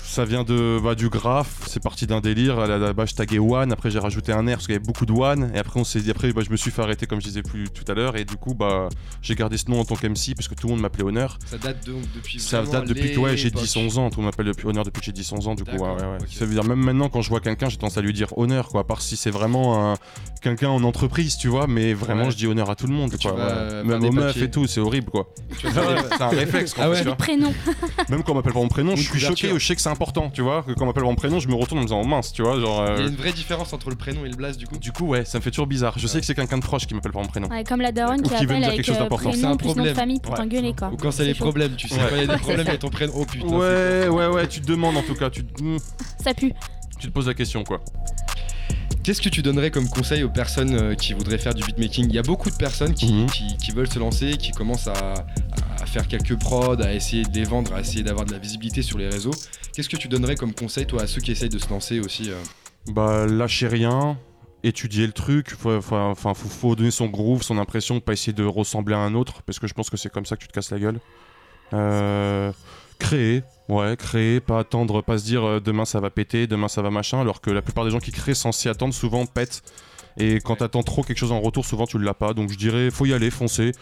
Ça 0.03 0.25
vient 0.25 0.45
de 0.45 0.79
bah, 0.83 0.95
du 0.95 1.09
graphe. 1.09 1.63
C'est 1.67 1.83
parti 1.83 2.07
d'un 2.07 2.21
délire. 2.21 2.59
À 2.59 2.67
la, 2.67 2.93
base, 2.93 3.11
je 3.11 3.15
taguais 3.15 3.39
One. 3.39 3.73
Après, 3.73 3.91
j'ai 3.91 3.99
rajouté 3.99 4.33
un 4.33 4.43
R 4.43 4.51
parce 4.51 4.67
qu'il 4.67 4.75
y 4.75 4.77
avait 4.77 4.85
beaucoup 4.85 5.07
de 5.07 5.13
One. 5.13 5.51
Et 5.55 5.59
après, 5.59 5.81
on 5.81 5.85
s'est 5.85 6.01
dit. 6.01 6.11
Après, 6.11 6.33
bah, 6.33 6.43
je 6.45 6.51
me 6.51 6.57
suis 6.57 6.71
fait 6.71 6.83
arrêter 6.83 7.07
comme 7.07 7.21
je 7.21 7.27
disais 7.27 7.43
plus 7.43 7.69
tout 7.71 7.91
à 7.91 7.95
l'heure. 7.95 8.17
Et 8.17 8.25
du 8.25 8.37
coup, 8.37 8.55
bah, 8.55 8.89
j'ai 9.23 9.35
gardé 9.35 9.57
ce 9.57 9.71
nom 9.71 9.81
en 9.81 9.85
tant 9.85 9.97
qu'MC 9.97 10.35
parce 10.37 10.47
que 10.49 10.55
tout 10.55 10.67
le 10.69 10.75
monde 10.75 10.83
m'appelait 10.83 11.05
Honneur. 11.05 11.39
ça 11.47 11.59
date 11.59 11.87
donc 11.87 12.03
depuis. 12.15 12.39
Ça 12.39 12.63
date 12.63 12.87
depuis 12.87 13.13
que 13.13 13.19
ouais, 13.21 13.37
j'ai 13.37 13.45
l'époque. 13.51 13.65
10-11 13.65 13.99
ans, 13.99 14.11
tout 14.11 14.21
le 14.21 14.25
monde 14.25 14.33
m'appelle 14.33 14.47
depuis 14.47 14.67
honneur 14.69 14.85
depuis 14.85 15.01
que 15.01 15.07
j'ai 15.07 15.13
10-11 15.23 15.49
ans, 15.49 15.55
du 15.55 15.65
coup, 15.65 15.71
ouais, 15.71 15.79
ouais. 15.81 16.19
Ça 16.31 16.45
veut 16.45 16.55
dire, 16.55 16.65
même 16.65 16.79
maintenant, 16.81 17.09
quand 17.09 17.23
je 17.23 17.31
vois 17.31 17.41
quelqu'un, 17.41 17.69
j'ai 17.69 17.77
tendance 17.77 17.97
à 17.99 18.03
lui 18.03 18.13
dire 18.13 18.29
honneur, 18.39 18.69
quoi, 18.69 18.83
à 18.83 18.85
part 18.85 19.01
si 19.03 19.17
c'est 19.17 19.31
vraiment 19.31 19.93
un- 19.93 19.97
quelqu'un 20.43 20.69
en 20.69 20.83
entreprise, 20.85 21.37
tu 21.39 21.49
vois, 21.49 21.67
mais 21.67 21.95
vraiment, 21.95 22.31
je 22.31 22.37
dis 22.37 22.47
honneur 22.47 22.69
à 22.71 22.77
tout 22.77 22.87
le 22.87 22.93
monde, 22.95 23.15
quoi. 23.21 23.83
Même 23.85 24.05
aux 24.05 24.13
meufs 24.13 24.37
et 24.37 24.51
tout, 24.51 24.67
c'est 24.67 24.81
horrible, 24.81 25.11
quoi. 25.11 25.24
Tu 25.59 25.67
des- 25.67 25.73
c'est 25.73 26.23
un 26.23 26.29
réflexe, 26.29 26.75
quoi, 26.75 26.85
Ah 26.85 26.91
ouais. 26.91 26.99
tu 26.99 27.05
vois. 27.05 27.17
Prénom. 27.17 27.53
Même 28.09 28.23
quand 28.23 28.33
on 28.33 28.35
m'appelle 28.37 28.53
par 28.53 28.63
mon 28.63 28.69
prénom, 28.69 28.97
je 28.97 29.03
suis 29.03 29.21
choqué, 29.21 29.35
couverture. 29.43 29.59
je 29.59 29.67
sais 29.67 29.77
que 29.77 29.81
c'est 29.83 29.89
important, 29.89 30.31
tu 30.31 30.43
vois, 30.43 30.63
que 30.63 30.73
quand 30.73 30.83
on 30.83 30.87
m'appelle 30.87 31.03
par 31.03 31.11
mon 31.11 31.17
prénom, 31.17 31.39
je 31.39 31.49
me 31.49 31.55
retourne 31.55 31.79
en 31.79 31.83
me 31.83 31.87
disant 31.87 32.01
oh, 32.03 32.07
mince, 32.07 32.33
tu 32.33 32.43
vois, 32.43 32.59
genre. 32.59 32.81
euh, 32.81 32.95
Il 32.99 33.03
y 33.03 33.07
a 33.07 33.09
une 33.11 33.17
vraie 33.17 33.33
différence 33.33 33.73
entre 33.73 33.91
le 33.91 33.97
prénom 33.97 34.25
et 34.25 34.29
le 34.29 34.37
blaze 34.37 34.57
du 34.57 34.67
coup. 34.67 34.79
Du 34.79 34.91
coup, 34.93 35.07
ouais, 35.07 35.25
ça 35.25 35.39
me 35.39 35.43
fait 35.43 35.51
toujours 35.51 35.67
bizarre. 35.67 35.95
Je 35.97 36.07
sais 36.07 36.19
que 36.21 36.27
c'est 36.27 36.35
quelqu'un 36.35 36.59
de 36.59 36.63
proche 36.65 36.87
qui 36.87 36.95
m'appelle 36.95 37.13
par 37.13 37.23
mon 37.23 37.29
prénom. 37.29 37.49
Ouais, 37.49 37.63
comme 37.65 37.81
la 37.81 37.93
daronne 37.93 38.21
Ou 38.21 38.23
qui 38.29 38.35
qui 38.35 38.47
veut 38.47 38.55
me 38.55 38.57
appelle 38.57 38.59
dire 38.61 38.67
avec 38.69 38.77
quelque 38.77 38.87
chose 38.87 38.97
euh, 38.97 39.03
d'important. 39.05 39.33
C'est 39.33 39.45
un 39.45 39.57
prénom 39.57 39.57
plus 39.57 39.67
nom 39.69 39.73
de 39.73 39.75
problème. 39.77 39.95
famille 39.97 40.21
pour 40.21 40.33
Ouais. 40.33 40.39
t'engueuler 40.39 40.75
quoi. 40.75 40.91
Ou 40.93 40.97
quand 40.97 41.11
c'est 41.13 41.25
les 41.25 41.35
problèmes, 41.35 41.77
tu 41.77 41.89
sais 41.89 41.97
quand 41.97 42.17
il 42.17 42.27
y 42.27 42.31
a 42.31 42.35
des 42.35 42.41
problèmes 42.43 42.69
et 42.69 42.79
ton 42.79 42.89
prénom. 42.89 43.13
Oh 43.17 43.25
putain. 43.25 43.47
Ouais, 43.55 44.09
ouais, 44.09 44.27
ouais, 44.27 44.49
tu 44.49 44.61
te 44.61 44.67
demandes 44.67 44.97
en 44.97 45.03
tout 45.03 45.15
cas, 45.15 45.31
tu, 45.31 45.45
te- 45.45 45.63
hmm, 45.63 45.79
Ça 46.23 46.35
pue. 46.35 46.53
tu 46.99 47.07
te 47.09 47.13
poses 47.13 47.27
la 47.29 47.35
question, 47.35 47.63
quoi. 47.65 47.81
Qu'est-ce 49.03 49.21
que 49.21 49.29
tu 49.29 49.43
donnerais 49.43 49.71
comme 49.71 49.87
conseil 49.89 50.23
aux 50.23 50.31
personnes 50.31 50.75
euh, 50.75 50.95
qui 50.95 51.13
voudraient 51.13 51.37
faire 51.39 51.53
du 51.53 51.63
beatmaking? 51.63 52.07
Il 52.09 52.15
y 52.15 52.19
a 52.19 52.23
beaucoup 52.23 52.49
de 52.51 52.57
personnes 52.57 52.95
qui, 52.95 53.13
Mhm. 53.13 53.27
qui- 53.27 53.57
qui 53.59 53.71
veulent 53.73 53.91
se 53.91 53.99
lancer, 53.99 54.37
qui 54.39 54.51
commencent 54.53 54.89
à, 54.89 55.27
à 55.81 55.87
faire 55.87 56.09
quelques 56.09 56.39
prods, 56.39 56.81
à 56.83 56.93
essayer 56.95 57.23
de 57.25 57.35
les 57.35 57.45
vendre, 57.45 57.75
à 57.75 57.81
essayer 57.81 58.03
d'avoir 58.03 58.25
de 58.25 58.33
la 58.33 58.39
visibilité 58.39 58.81
sur 58.81 58.97
les 58.97 59.09
réseaux. 59.09 59.35
Qu'est-ce 59.75 59.91
que 59.91 59.97
tu 59.99 60.09
donnerais 60.09 60.37
comme 60.37 60.55
conseil 60.55 60.87
toi 60.87 61.03
à 61.03 61.07
ceux 61.07 61.21
qui 61.21 61.33
essayent 61.33 61.51
de 61.51 61.59
se 61.59 61.69
lancer 61.69 62.01
aussi 62.01 62.31
euh? 62.31 62.37
Bah, 62.87 63.27
lâchez 63.27 63.67
rien, 63.69 64.17
étudier 64.63 65.07
le 65.07 65.13
truc. 65.13 65.51
Faut, 65.51 65.83
faut- 65.83 65.97
enfin, 65.97 66.33
faut, 66.33 66.49
faut 66.49 66.75
donner 66.75 66.91
son 66.91 67.07
groove, 67.07 67.43
son 67.43 67.59
impression, 67.59 68.01
pas 68.01 68.15
essayer 68.15 68.33
de 68.33 68.45
ressembler 68.45 68.95
à 68.95 68.99
un 69.01 69.13
autre, 69.15 69.43
parce 69.43 69.59
que 69.59 69.67
je 69.67 69.75
pense 69.75 69.91
que 69.91 69.99
c'est 69.99 70.11
comme 70.11 70.25
ça 70.25 70.37
que 70.37 70.41
tu 70.43 70.49
te 70.49 70.53
casses 70.55 70.71
la 70.71 70.79
gueule. 70.79 70.99
Euh, 71.75 72.53
créer, 72.99 73.43
Ouais, 73.69 73.97
créer, 73.97 74.41
pas 74.41 74.59
attendre, 74.59 75.01
pas 75.01 75.17
se 75.17 75.25
dire 75.25 75.45
euh, 75.45 75.61
demain 75.61 75.87
ça 75.87 75.99
va 75.99 76.11
péter, 76.11 76.47
demain 76.47 76.69
ça 76.69 76.83
va 76.83 76.91
machin, 76.91 77.21
alors 77.21 77.41
que 77.41 77.51
la 77.51 77.63
plupart 77.63 77.85
des 77.85 77.91
gens 77.91 77.99
qui 77.99 78.13
créent 78.13 78.35
sans 78.35 78.53
s'y 78.53 78.69
attendre 78.69 78.93
souvent 78.93 79.25
pètent. 79.25 79.63
Et 80.17 80.41
quand 80.41 80.57
t'attends 80.57 80.83
trop 80.83 81.03
quelque 81.03 81.19
chose 81.19 81.33
en 81.33 81.41
retour, 81.41 81.65
souvent 81.65 81.87
tu 81.87 81.99
l'as 81.99 82.15
pas. 82.15 82.35
Donc 82.35 82.51
je 82.51 82.57
dirais, 82.57 82.91
faut 82.91 83.07
y 83.07 83.13
aller, 83.13 83.31
foncer. 83.31 83.73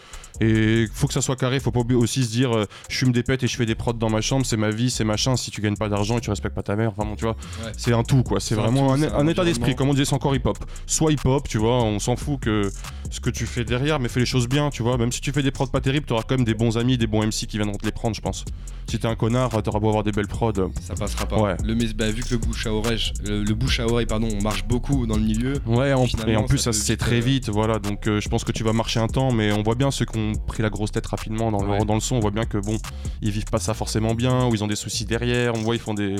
Et 0.41 0.87
faut 0.91 1.07
que 1.07 1.13
ça 1.13 1.21
soit 1.21 1.35
carré. 1.35 1.59
Faut 1.59 1.71
pas 1.71 1.81
aussi 1.95 2.23
se 2.23 2.31
dire, 2.31 2.55
euh, 2.55 2.65
je 2.89 2.97
fume 2.97 3.11
des 3.11 3.23
pètes 3.23 3.43
et 3.43 3.47
je 3.47 3.55
fais 3.55 3.65
des 3.65 3.75
prods 3.75 3.93
dans 3.93 4.09
ma 4.09 4.21
chambre, 4.21 4.45
c'est 4.45 4.57
ma 4.57 4.69
vie, 4.71 4.89
c'est 4.89 5.03
machin. 5.03 5.35
Si 5.35 5.51
tu 5.51 5.61
gagnes 5.61 5.77
pas 5.77 5.89
d'argent 5.89 6.17
et 6.17 6.21
tu 6.21 6.29
respectes 6.29 6.55
pas 6.55 6.63
ta 6.63 6.75
mère, 6.75 6.91
vraiment, 6.91 7.15
tu 7.15 7.25
vois, 7.25 7.35
Ouais. 7.63 7.71
c'est 7.77 7.93
un 7.93 8.03
tout 8.03 8.23
quoi. 8.23 8.39
C'est 8.39 8.55
vraiment 8.55 8.93
un, 8.93 8.97
c'est 8.97 9.07
un 9.11 9.19
un 9.23 9.27
état 9.27 9.45
d'esprit. 9.45 9.75
Comme 9.75 9.89
on 9.89 9.93
disait, 9.93 10.05
c'est 10.05 10.15
encore 10.15 10.35
hip 10.35 10.41
hop. 10.45 10.57
Soit 10.87 11.11
hip 11.11 11.19
hop, 11.25 11.47
tu 11.47 11.57
vois, 11.59 11.83
on 11.83 11.99
s'en 11.99 12.15
fout 12.15 12.39
que 12.39 12.69
ce 13.11 13.19
que 13.19 13.29
tu 13.29 13.45
fais 13.45 13.63
derrière, 13.63 13.99
mais 13.99 14.09
fais 14.09 14.19
les 14.19 14.25
choses 14.25 14.47
bien, 14.49 14.69
tu 14.71 14.81
vois. 14.83 14.97
Même 14.97 15.11
si 15.11 15.21
tu 15.21 15.31
fais 15.31 15.43
des 15.43 15.51
prods 15.51 15.67
pas 15.67 15.81
terribles, 15.81 16.05
t'auras 16.07 16.23
quand 16.27 16.35
même 16.35 16.45
des 16.45 16.55
bons 16.55 16.77
amis, 16.77 16.97
des 16.97 17.07
bons 17.07 17.21
MC 17.23 17.45
qui 17.47 17.57
viendront 17.57 17.77
te 17.77 17.85
les 17.85 17.91
prendre, 17.91 18.15
je 18.15 18.21
pense. 18.21 18.43
Si 18.89 18.99
t'es 18.99 19.07
un 19.07 19.15
connard, 19.15 19.49
t'auras 19.63 19.79
beau 19.79 19.87
avoir 19.87 20.03
des 20.03 20.11
belles 20.11 20.27
prods. 20.27 20.51
Ça 20.81 20.95
passera 20.95 21.25
pas. 21.25 21.39
Ouais. 21.39 21.55
Le, 21.63 21.75
mais- 21.75 21.93
bah, 21.93 22.09
vu 22.09 22.23
que 22.23 22.31
le 22.31 22.37
bouche 22.37 22.65
à 22.67 22.73
oreille, 22.73 23.13
le, 23.25 23.43
le 23.43 23.53
bouche 23.53 23.79
à 23.79 23.85
oreille, 23.87 24.05
pardon, 24.07 24.27
on 24.37 24.41
marche 24.41 24.65
beaucoup 24.65 25.05
dans 25.05 25.15
le 25.15 25.23
milieu. 25.23 25.53
Ouais, 25.67 25.93
et 26.27 26.35
en 26.37 26.43
plus 26.43 26.57
ça 26.57 26.73
c'est 26.73 26.93
vite, 26.93 26.99
très 26.99 27.15
euh, 27.17 27.19
vite, 27.19 27.49
voilà. 27.49 27.79
Donc 27.79 28.07
euh, 28.07 28.19
je 28.21 28.29
pense 28.29 28.43
que 28.43 28.51
tu 28.51 28.63
vas 28.63 28.73
marcher 28.73 28.99
un 28.99 29.07
temps, 29.07 29.31
mais 29.31 29.51
on 29.51 29.63
voit 29.63 29.75
bien 29.75 29.91
ceux 29.91 30.05
qui 30.05 30.17
ont 30.17 30.33
pris 30.33 30.61
la 30.63 30.69
grosse 30.69 30.91
tête 30.91 31.05
rapidement 31.07 31.51
dans, 31.51 31.63
Ouais. 31.65 31.79
le, 31.79 31.85
dans 31.85 31.95
le 31.95 31.99
son. 31.99 32.15
On 32.15 32.19
voit 32.19 32.31
bien 32.31 32.45
que 32.45 32.57
bon, 32.57 32.77
ils 33.21 33.31
vivent 33.31 33.45
pas 33.45 33.59
ça 33.59 33.73
forcément 33.73 34.13
bien, 34.15 34.45
ou 34.47 34.53
ils 34.55 34.63
ont 34.63 34.67
des 34.67 34.75
soucis 34.75 35.05
derrière. 35.05 35.53
On 35.55 35.59
voit 35.61 35.75
ils 35.75 35.79
font 35.81 35.93
des, 35.93 36.15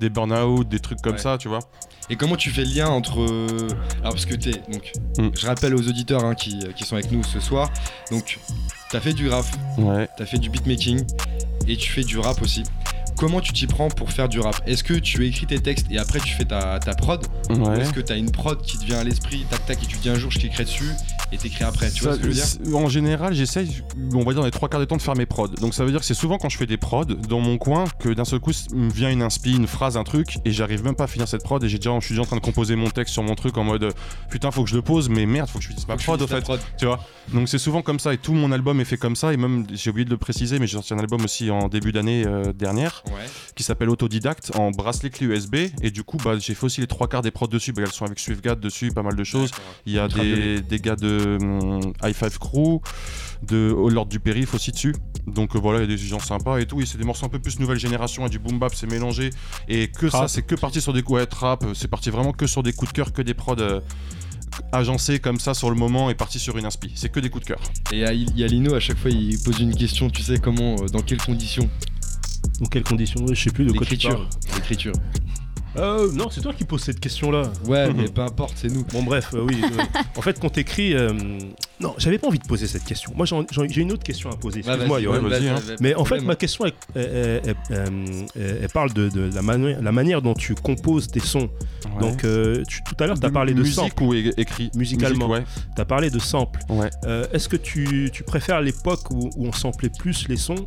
des 0.00 0.10
burn-out, 0.10 0.68
des 0.68 0.80
trucs 0.80 1.00
comme 1.00 1.12
Ouais. 1.14 1.18
ça, 1.18 1.38
tu 1.38 1.48
vois. 1.48 1.60
Et 2.10 2.16
comment 2.16 2.36
tu 2.36 2.50
fais 2.50 2.64
le 2.64 2.74
lien 2.74 2.88
entre. 2.88 3.20
euh, 3.20 3.68
Alors, 4.00 4.12
parce 4.14 4.26
que 4.26 4.34
t'es. 4.34 4.52
Donc, 4.72 4.92
Mm. 5.18 5.30
je 5.38 5.46
rappelle 5.46 5.74
aux 5.74 5.88
auditeurs 5.88 6.24
hein, 6.24 6.34
qui, 6.34 6.58
qui 6.76 6.84
sont 6.84 6.94
avec 6.96 7.10
nous 7.12 7.22
ce 7.24 7.40
soir. 7.40 7.70
Donc, 8.10 8.38
t'as 8.90 9.00
fait 9.00 9.12
du 9.12 9.28
rap, 9.28 9.44
Ouais. 9.78 10.08
t'as 10.16 10.24
fait 10.26 10.38
du 10.38 10.48
beatmaking 10.50 11.04
et 11.66 11.76
tu 11.76 11.90
fais 11.90 12.02
du 12.04 12.18
rap 12.18 12.40
aussi. 12.42 12.62
Comment 13.18 13.40
tu 13.40 13.52
t'y 13.52 13.66
prends 13.66 13.88
pour 13.88 14.12
faire 14.12 14.28
du 14.28 14.38
rap 14.38 14.60
Est-ce 14.66 14.84
que 14.84 14.94
tu 14.94 15.26
écris 15.26 15.46
tes 15.46 15.58
textes 15.58 15.86
et 15.90 15.98
après 15.98 16.20
tu 16.20 16.34
fais 16.34 16.44
ta, 16.44 16.78
ta 16.78 16.94
prod 16.94 17.26
Ouais. 17.50 17.80
est-ce 17.80 17.92
que 17.92 18.00
t'as 18.00 18.16
une 18.16 18.30
prod 18.30 18.60
qui 18.62 18.78
te 18.78 18.84
vient 18.84 18.98
à 18.98 19.04
l'esprit, 19.04 19.44
tac 19.50 19.64
tac, 19.66 19.82
et 19.82 19.86
tu 19.86 19.96
te 19.96 20.02
dis 20.02 20.08
un 20.10 20.14
jour 20.18 20.30
je 20.30 20.38
cliquerai 20.38 20.64
dessus 20.64 20.90
et 21.32 21.36
t'écris 21.38 21.64
après 21.64 21.90
Tu 21.90 22.04
vois 22.04 22.14
ce 22.14 22.18
que 22.18 22.30
je 22.30 22.40
veux 22.40 22.58
dire 22.62 22.76
En 22.76 22.88
général, 22.88 23.34
j'essaye, 23.34 23.82
on 24.14 24.18
va 24.18 24.24
dire 24.26 24.36
dans 24.36 24.44
les 24.44 24.50
trois 24.50 24.68
quarts 24.68 24.80
des 24.80 24.86
temps, 24.86 24.96
de 24.96 25.02
faire 25.02 25.16
mes 25.16 25.26
prods. 25.26 25.48
Donc 25.48 25.74
ça 25.74 25.84
veut 25.84 25.90
dire 25.90 26.00
que 26.00 26.06
c'est 26.06 26.14
souvent 26.14 26.38
quand 26.38 26.48
je 26.48 26.56
fais 26.56 26.66
des 26.66 26.76
prods 26.76 27.04
dans 27.04 27.40
mon 27.40 27.58
coin 27.58 27.84
que 27.98 28.08
d'un 28.08 28.24
seul 28.24 28.38
coup 28.40 28.52
me 28.72 28.90
vient 28.90 29.10
une 29.10 29.22
inspi, 29.22 29.54
une 29.56 29.66
phrase, 29.66 29.96
un 29.96 30.04
truc, 30.04 30.38
et 30.44 30.52
j'arrive 30.52 30.84
même 30.84 30.94
pas 30.94 31.04
à 31.04 31.08
finir 31.08 31.26
cette 31.28 31.42
prod. 31.42 31.62
Et 31.64 31.68
j'ai 31.68 31.78
déjà, 31.78 31.90
je 31.98 32.04
suis 32.04 32.12
déjà 32.14 32.22
en 32.22 32.26
train 32.26 32.36
de 32.36 32.40
composer 32.42 32.76
mon 32.76 32.88
texte 32.90 33.12
sur 33.14 33.22
mon 33.22 33.34
truc 33.34 33.58
en 33.58 33.64
mode 33.64 33.82
euh, 33.84 33.90
putain, 34.30 34.50
faut 34.50 34.62
que 34.64 34.70
je 34.70 34.76
le 34.76 34.82
pose, 34.82 35.08
mais 35.08 35.26
merde, 35.26 35.48
faut 35.48 35.58
que 35.58 35.64
je 35.64 35.68
finisse 35.70 35.88
ma 35.88 35.96
prod 35.96 36.18
ta 36.20 36.26
fait. 36.26 36.40
prod. 36.40 36.60
Tu 36.78 36.86
vois? 36.86 37.00
Donc 37.32 37.48
c'est 37.48 37.58
souvent 37.58 37.82
comme 37.82 37.98
ça, 37.98 38.14
et 38.14 38.18
tout 38.18 38.32
mon 38.32 38.52
album 38.52 38.80
est 38.80 38.84
fait 38.86 38.96
comme 38.96 39.16
ça. 39.16 39.32
Et 39.32 39.36
même, 39.36 39.66
j'ai 39.72 39.90
oublié 39.90 40.04
de 40.04 40.10
le 40.10 40.16
préciser, 40.18 40.58
mais 40.58 40.66
j'ai 40.66 40.74
sorti 40.76 40.94
un 40.94 40.98
album 40.98 41.22
aussi 41.24 41.50
en 41.50 41.68
début 41.68 41.92
d'année 41.92 42.24
euh, 42.26 42.52
dernière 42.52 43.02
Ouais. 43.14 43.26
qui 43.54 43.62
s'appelle 43.62 43.90
Autodidacte 43.90 44.52
en 44.56 44.70
bracelet 44.70 45.10
clé 45.10 45.26
USB. 45.26 45.56
Et 45.82 45.90
du 45.90 46.02
coup, 46.04 46.16
bah, 46.18 46.38
j'ai 46.38 46.54
fait 46.54 46.64
aussi 46.66 46.80
les 46.80 46.86
trois 46.86 47.08
quarts 47.08 47.22
des 47.22 47.30
prods 47.30 47.46
dessus. 47.48 47.72
Bah, 47.72 47.82
elles 47.84 47.92
sont 47.92 48.04
avec 48.04 48.18
SwiftGad 48.18 48.60
dessus, 48.60 48.90
pas 48.90 49.02
mal 49.02 49.16
de 49.16 49.24
choses. 49.24 49.50
Il 49.86 49.92
y 49.92 49.98
a 49.98 50.08
des, 50.08 50.60
des 50.60 50.78
gars 50.78 50.96
de 50.96 51.38
hum, 51.40 51.92
High 52.02 52.14
Five 52.14 52.38
Crew, 52.38 52.80
de 53.42 53.72
Au 53.76 53.88
Lord 53.88 54.06
du 54.06 54.20
Périph 54.20 54.54
aussi 54.54 54.72
dessus. 54.72 54.94
Donc 55.26 55.54
euh, 55.56 55.58
voilà, 55.58 55.78
il 55.80 55.82
y 55.82 55.84
a 55.84 55.96
des 55.96 55.98
gens 55.98 56.18
sympas 56.18 56.58
et 56.58 56.66
tout. 56.66 56.80
Et 56.80 56.86
c'est 56.86 56.98
des 56.98 57.04
morceaux 57.04 57.26
un 57.26 57.30
peu 57.30 57.38
plus 57.38 57.58
nouvelle 57.60 57.78
génération 57.78 58.26
et 58.26 58.30
du 58.30 58.38
boom 58.38 58.58
bap, 58.58 58.74
c'est 58.74 58.90
mélangé. 58.90 59.30
Et 59.68 59.88
que 59.88 60.08
ça, 60.10 60.28
c'est 60.28 60.42
que 60.42 60.54
parti 60.54 60.80
sur 60.80 60.92
des 60.92 61.02
coups. 61.02 61.18
Ouais, 61.20 61.26
trap, 61.26 61.64
euh, 61.64 61.74
c'est 61.74 61.88
parti 61.88 62.10
vraiment 62.10 62.32
que 62.32 62.46
sur 62.46 62.62
des 62.62 62.72
coups 62.72 62.92
de 62.92 62.96
cœur, 62.96 63.12
que 63.12 63.22
des 63.22 63.34
prods. 63.34 63.56
euh, 63.58 63.80
agencés 64.72 65.18
comme 65.20 65.38
ça 65.38 65.54
sur 65.54 65.70
le 65.70 65.76
moment 65.76 66.10
et 66.10 66.14
parti 66.14 66.38
sur 66.38 66.56
une 66.58 66.64
inspi. 66.66 66.90
C'est 66.94 67.10
que 67.10 67.20
des 67.20 67.30
coups 67.30 67.44
de 67.44 67.48
cœur. 67.54 67.60
Et 67.92 68.00
il 68.12 68.36
y 68.36 68.44
a 68.44 68.46
Lino, 68.46 68.74
à 68.74 68.80
chaque 68.80 68.98
fois, 68.98 69.10
il 69.10 69.38
pose 69.38 69.60
une 69.60 69.74
question, 69.74 70.10
tu 70.10 70.22
sais 70.22 70.38
comment, 70.38 70.74
dans 70.92 71.00
quelles 71.02 71.22
conditions 71.22 71.68
Dans 72.60 72.66
quelles 72.66 72.82
conditions 72.84 73.26
Je 73.28 73.34
sais 73.34 73.50
plus 73.50 73.64
de 73.64 73.72
quoi 73.72 73.86
tu 73.86 73.92
L'écriture. 73.92 74.14
parles. 74.16 74.28
L'écriture. 74.56 74.92
Euh, 75.76 76.10
non, 76.12 76.28
c'est 76.30 76.40
toi 76.40 76.52
qui 76.54 76.64
poses 76.64 76.82
cette 76.82 76.98
question-là. 76.98 77.42
Ouais, 77.66 77.92
mais 77.96 78.06
peu 78.08 78.22
importe, 78.22 78.54
c'est 78.56 78.68
nous. 78.72 78.84
Bon, 78.84 79.02
bref, 79.02 79.30
euh, 79.34 79.42
oui. 79.46 79.60
euh, 79.62 79.82
en 80.16 80.22
fait, 80.22 80.40
quand 80.40 80.48
t'écris. 80.48 80.94
euh, 80.94 81.12
non, 81.78 81.94
j'avais 81.98 82.18
pas 82.18 82.26
envie 82.26 82.38
de 82.40 82.46
poser 82.46 82.66
cette 82.66 82.84
question. 82.84 83.12
Moi, 83.14 83.26
j'ai 83.26 83.82
une 83.82 83.92
autre 83.92 84.02
question 84.02 84.30
à 84.30 84.36
poser. 84.36 84.62
Ouais, 84.62 84.70
Excuse-moi, 84.72 84.98
ouais, 85.00 85.20
vas-y, 85.20 85.48
hein. 85.48 85.56
Mais 85.80 85.94
en 85.94 86.04
fait, 86.04 86.20
ma 86.20 86.34
question, 86.34 86.64
elle, 86.64 86.72
elle- 86.96 87.02
elle- 87.44 87.56
elle- 87.70 88.26
elle- 88.34 88.58
elle 88.62 88.68
parle 88.70 88.92
de, 88.94 89.08
de 89.08 89.30
la, 89.32 89.42
mani- 89.42 89.76
la 89.80 89.92
manière 89.92 90.20
dont 90.22 90.34
tu 90.34 90.54
composes 90.56 91.06
tes 91.08 91.20
sons. 91.20 91.50
Donc, 92.00 92.24
euh, 92.24 92.64
tu- 92.66 92.82
tout 92.82 92.96
à 92.98 93.06
l'heure, 93.06 93.20
tu 93.20 93.26
as 93.26 93.30
parlé 93.30 93.52
de 93.54 93.60
musique 93.60 93.74
sample. 93.74 94.02
ou 94.02 94.14
écrit? 94.14 94.70
Musicalement. 94.74 95.28
Musique, 95.28 95.46
Tu 95.76 95.80
as 95.82 95.84
parlé 95.84 96.10
de 96.10 96.18
sample. 96.18 96.58
ouais. 96.70 96.78
ouais. 96.78 96.90
Euh, 97.04 97.26
est-ce 97.32 97.48
que 97.48 97.56
tu, 97.56 98.10
tu 98.12 98.24
préfères 98.24 98.60
l'époque 98.62 99.10
où, 99.12 99.30
où 99.36 99.46
on 99.46 99.52
samplait 99.52 99.90
plus 99.90 100.26
les 100.28 100.36
sons 100.36 100.66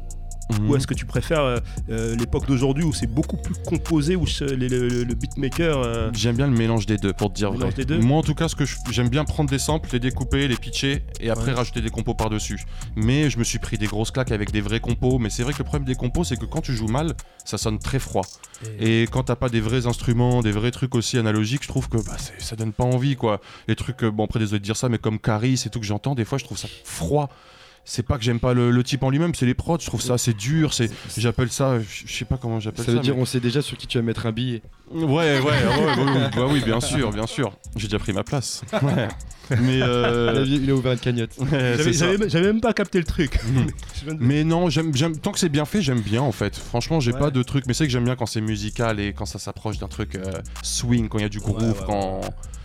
Mhm. 0.51 0.69
ou 0.69 0.75
est-ce 0.75 0.87
que 0.87 0.93
tu 0.93 1.05
préfères 1.05 1.41
euh, 1.41 1.57
euh, 1.89 2.15
l'époque 2.15 2.47
d'aujourd'hui 2.47 2.83
où 2.83 2.93
c'est 2.93 3.07
beaucoup 3.07 3.37
plus 3.37 3.53
composé, 3.65 4.15
où 4.15 4.25
le, 4.41 4.55
le- 4.55 5.03
le 5.03 5.13
beatmaker. 5.15 5.77
euh, 5.79 6.09
J'aime 6.13 6.35
bien 6.35 6.47
le 6.47 6.55
mélange 6.55 6.85
des 6.85 6.97
deux, 6.97 7.13
pour 7.13 7.29
te 7.31 7.35
dire 7.35 7.49
vrai. 7.49 7.57
mélange 7.59 7.75
des 7.75 7.85
deux 7.85 7.99
Moi, 7.99 8.17
en 8.17 8.23
tout 8.23 8.35
cas, 8.35 8.47
ce 8.47 8.55
que 8.55 8.65
je- 8.65 8.75
j'aime 8.91 9.09
bien 9.09 9.23
prendre 9.25 9.49
des 9.49 9.59
samples, 9.59 9.89
les 9.93 9.99
découper, 9.99 10.47
les 10.47 10.55
pitcher, 10.57 11.03
et 11.19 11.29
après 11.29 11.47
Ouais. 11.51 11.53
rajouter 11.57 11.81
des 11.81 11.89
compos 11.89 12.13
par-dessus. 12.13 12.59
Mais 12.95 13.29
je 13.29 13.37
me 13.39 13.43
suis 13.43 13.59
pris 13.59 13.77
des 13.77 13.87
grosses 13.87 14.11
claques 14.11 14.31
avec 14.31 14.51
des 14.51 14.61
vrais 14.61 14.79
compos. 14.79 15.19
Mais 15.19 15.29
c'est 15.29 15.43
vrai 15.43 15.53
que 15.53 15.59
le 15.59 15.63
problème 15.63 15.85
des 15.87 15.95
compos, 15.95 16.23
c'est 16.23 16.37
que 16.37 16.45
quand 16.45 16.61
tu 16.61 16.73
joues 16.73 16.87
mal, 16.87 17.13
ça 17.45 17.57
sonne 17.57 17.79
très 17.79 17.99
froid. 17.99 18.23
Et 18.79 19.07
quand 19.11 19.23
t'as 19.23 19.35
pas 19.35 19.49
des 19.49 19.59
vrais 19.61 19.87
instruments, 19.87 20.41
des 20.41 20.51
vrais 20.51 20.71
trucs 20.71 20.93
aussi 20.95 21.17
analogiques, 21.17 21.63
je 21.63 21.67
trouve 21.67 21.89
que 21.89 21.97
bah, 21.97 22.17
ça 22.37 22.55
donne 22.55 22.73
pas 22.73 22.83
envie, 22.83 23.15
quoi. 23.15 23.41
Les 23.67 23.75
trucs, 23.75 24.03
bon, 24.05 24.25
après, 24.25 24.39
désolé 24.39 24.59
de 24.59 24.63
dire 24.65 24.77
ça, 24.77 24.89
mais 24.89 24.97
comme 24.99 25.19
Caris 25.19 25.63
et 25.65 25.69
tout 25.69 25.79
que 25.79 25.85
j'entends, 25.85 26.15
des 26.15 26.25
fois, 26.25 26.37
je 26.37 26.43
trouve 26.45 26.57
ça 26.57 26.67
froid. 26.83 27.29
C'est 27.83 28.03
pas 28.03 28.17
que 28.17 28.23
j'aime 28.23 28.39
pas 28.39 28.53
le, 28.53 28.69
le 28.71 28.83
type 28.83 29.01
en 29.03 29.09
lui-même, 29.09 29.33
c'est 29.35 29.45
les 29.45 29.53
prods, 29.55 29.79
je 29.79 29.87
trouve 29.87 30.01
ça 30.01 30.13
assez 30.13 30.33
dur, 30.33 30.73
c'est, 30.73 30.89
j'appelle 31.17 31.51
ça, 31.51 31.79
je 31.79 32.11
sais 32.13 32.25
pas 32.25 32.37
comment 32.37 32.59
j'appelle 32.59 32.85
Ça 32.85 32.91
ça. 32.91 32.97
veut 32.97 32.99
dire 33.03 33.15
mais- 33.15 33.21
on 33.21 33.25
sait 33.25 33.39
déjà 33.39 33.61
sur 33.61 33.75
qui 33.77 33.87
tu 33.87 33.97
vas 33.97 34.03
mettre 34.03 34.25
un 34.27 34.31
billet. 34.31 34.61
Ouais, 34.91 35.03
ouais, 35.07 35.39
ouais, 35.39 35.39
ouais, 35.39 36.03
ouais, 36.03 36.11
ouais, 36.11 36.29
bah 36.35 36.47
oui, 36.49 36.61
bien 36.63 36.79
sûr, 36.81 37.11
bien 37.11 37.25
sûr. 37.25 37.53
J'ai 37.77 37.87
déjà 37.87 37.97
pris 37.97 38.11
ma 38.13 38.23
place. 38.23 38.61
Ouais. 38.73 39.07
Mais, 39.61 39.77
Il, 39.77 39.83
a, 39.83 39.85
euh, 39.87 40.45
il 40.47 40.69
a 40.69 40.73
ouvert 40.75 40.91
une 40.91 40.99
cagnotte. 40.99 41.31
J'avais 41.49 42.47
même 42.47 42.61
pas 42.61 42.73
capté 42.73 42.97
le 42.99 43.05
truc. 43.05 43.39
Mais 44.19 44.43
non, 44.43 44.69
j'aime, 44.69 44.93
j'aime, 44.95 45.17
tant 45.17 45.31
que 45.31 45.39
c'est 45.39 45.49
bien 45.49 45.65
fait, 45.65 45.81
j'aime 45.81 46.01
bien 46.01 46.21
en 46.21 46.31
fait. 46.31 46.55
Franchement, 46.57 46.99
j'ai 46.99 47.13
Ouais. 47.13 47.19
pas 47.19 47.31
de 47.31 47.41
truc, 47.43 47.65
mais 47.67 47.73
c'est 47.73 47.85
que 47.85 47.91
j'aime 47.91 48.03
bien 48.05 48.15
quand 48.15 48.25
c'est 48.25 48.41
musical 48.41 48.99
et 48.99 49.13
quand 49.13 49.25
ça 49.25 49.39
s'approche 49.39 49.77
d'un 49.79 49.87
truc 49.87 50.15
euh, 50.15 50.21
swing, 50.63 51.07
quand 51.09 51.17
il 51.19 51.21
y 51.21 51.25
a 51.25 51.29
du 51.29 51.39
groove, 51.39 51.61
Ouais, 51.61 51.67
ouais, 51.69 51.85
quand. 51.85 52.21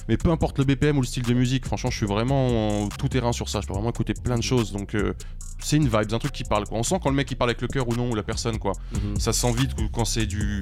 Mais 0.09 0.16
peu 0.16 0.31
importe 0.31 0.59
le 0.59 0.64
BPM 0.64 0.99
ou 0.99 1.01
le 1.01 1.07
style 1.07 1.25
de 1.25 1.35
musique, 1.35 1.66
franchement, 1.66 1.90
je 1.90 1.97
suis 1.97 2.07
vraiment 2.07 2.85
en 2.85 2.88
tout 2.88 3.09
terrain 3.09 3.33
sur 3.33 3.49
ça. 3.49 3.61
Je 3.61 3.66
peux 3.66 3.75
vraiment 3.75 3.90
écouter 3.90 4.14
plein 4.14 4.37
de 4.37 4.42
choses, 4.42 4.73
donc 4.73 4.95
euh, 4.95 5.14
c'est 5.62 5.77
une 5.77 5.85
vibe, 5.85 6.05
c'est 6.09 6.14
un 6.14 6.19
truc 6.19 6.33
qui 6.33 6.45
parle. 6.45 6.64
Quoi. 6.66 6.79
On 6.79 6.83
sent 6.83 6.97
quand 7.03 7.11
le 7.11 7.16
mec 7.16 7.31
il 7.31 7.37
parle 7.37 7.51
avec 7.51 7.61
le 7.62 7.69
cœur 7.69 7.88
ou 7.88 7.95
non, 7.97 8.11
ou 8.11 8.14
la 8.14 8.23
personne, 8.23 8.59
quoi. 8.59 8.73
Mhm. 8.92 9.19
Ça 9.19 9.33
se 9.33 9.40
sent 9.40 9.53
vite 9.53 9.71
quand 9.92 10.05
c'est 10.05 10.27
du, 10.27 10.61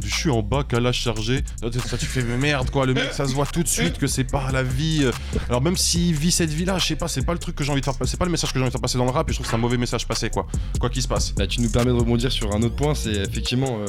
du 0.00 0.08
je 0.08 0.14
suis 0.14 0.30
en 0.30 0.42
bas, 0.42 0.64
calage 0.64 1.00
chargé. 1.00 1.42
Là, 1.62 1.70
tu- 1.70 1.78
Ça, 1.80 1.98
tu 1.98 2.06
fais 2.06 2.22
mais 2.22 2.36
merde, 2.36 2.70
quoi. 2.70 2.86
Le 2.86 2.94
mec, 2.94 3.12
ça 3.12 3.26
se 3.26 3.32
voit 3.34 3.46
tout 3.46 3.62
de 3.62 3.68
suite 3.68 3.98
que 3.98 4.06
c'est 4.06 4.24
pas 4.24 4.50
la 4.52 4.62
vie. 4.62 5.00
euh. 5.04 5.12
Alors, 5.48 5.60
même 5.62 5.76
s'il 5.76 6.14
vit 6.14 6.30
cette 6.30 6.50
vie-là, 6.50 6.78
je 6.78 6.86
sais 6.86 6.96
pas, 6.96 7.08
c'est 7.08 7.24
pas 7.24 7.32
le 7.32 7.38
truc 7.38 7.54
que 7.56 7.64
j'ai 7.64 7.70
envie 7.72 7.80
de 7.80 7.84
faire 7.84 7.96
passer, 7.96 8.12
c'est 8.12 8.16
pas 8.16 8.24
le 8.24 8.30
message 8.30 8.52
que 8.52 8.58
j'ai 8.58 8.62
envie 8.62 8.68
de 8.70 8.72
faire 8.72 8.80
passer 8.80 8.98
dans 8.98 9.04
le 9.04 9.10
rap, 9.10 9.28
et 9.28 9.32
je 9.32 9.36
trouve 9.36 9.46
que 9.46 9.50
c'est 9.50 9.56
un 9.56 9.60
mauvais 9.60 9.76
message 9.76 10.06
passé, 10.06 10.30
quoi. 10.30 10.46
Quoi 10.80 10.90
qu'il 10.90 11.02
se 11.02 11.08
passe. 11.08 11.32
Bah, 11.34 11.46
tu 11.46 11.60
nous 11.60 11.70
permets 11.70 11.90
de 11.92 11.96
rebondir 11.96 12.30
sur 12.32 12.54
un 12.54 12.62
autre 12.62 12.76
point, 12.76 12.94
c'est 12.94 13.12
effectivement 13.14 13.78
euh, 13.80 13.86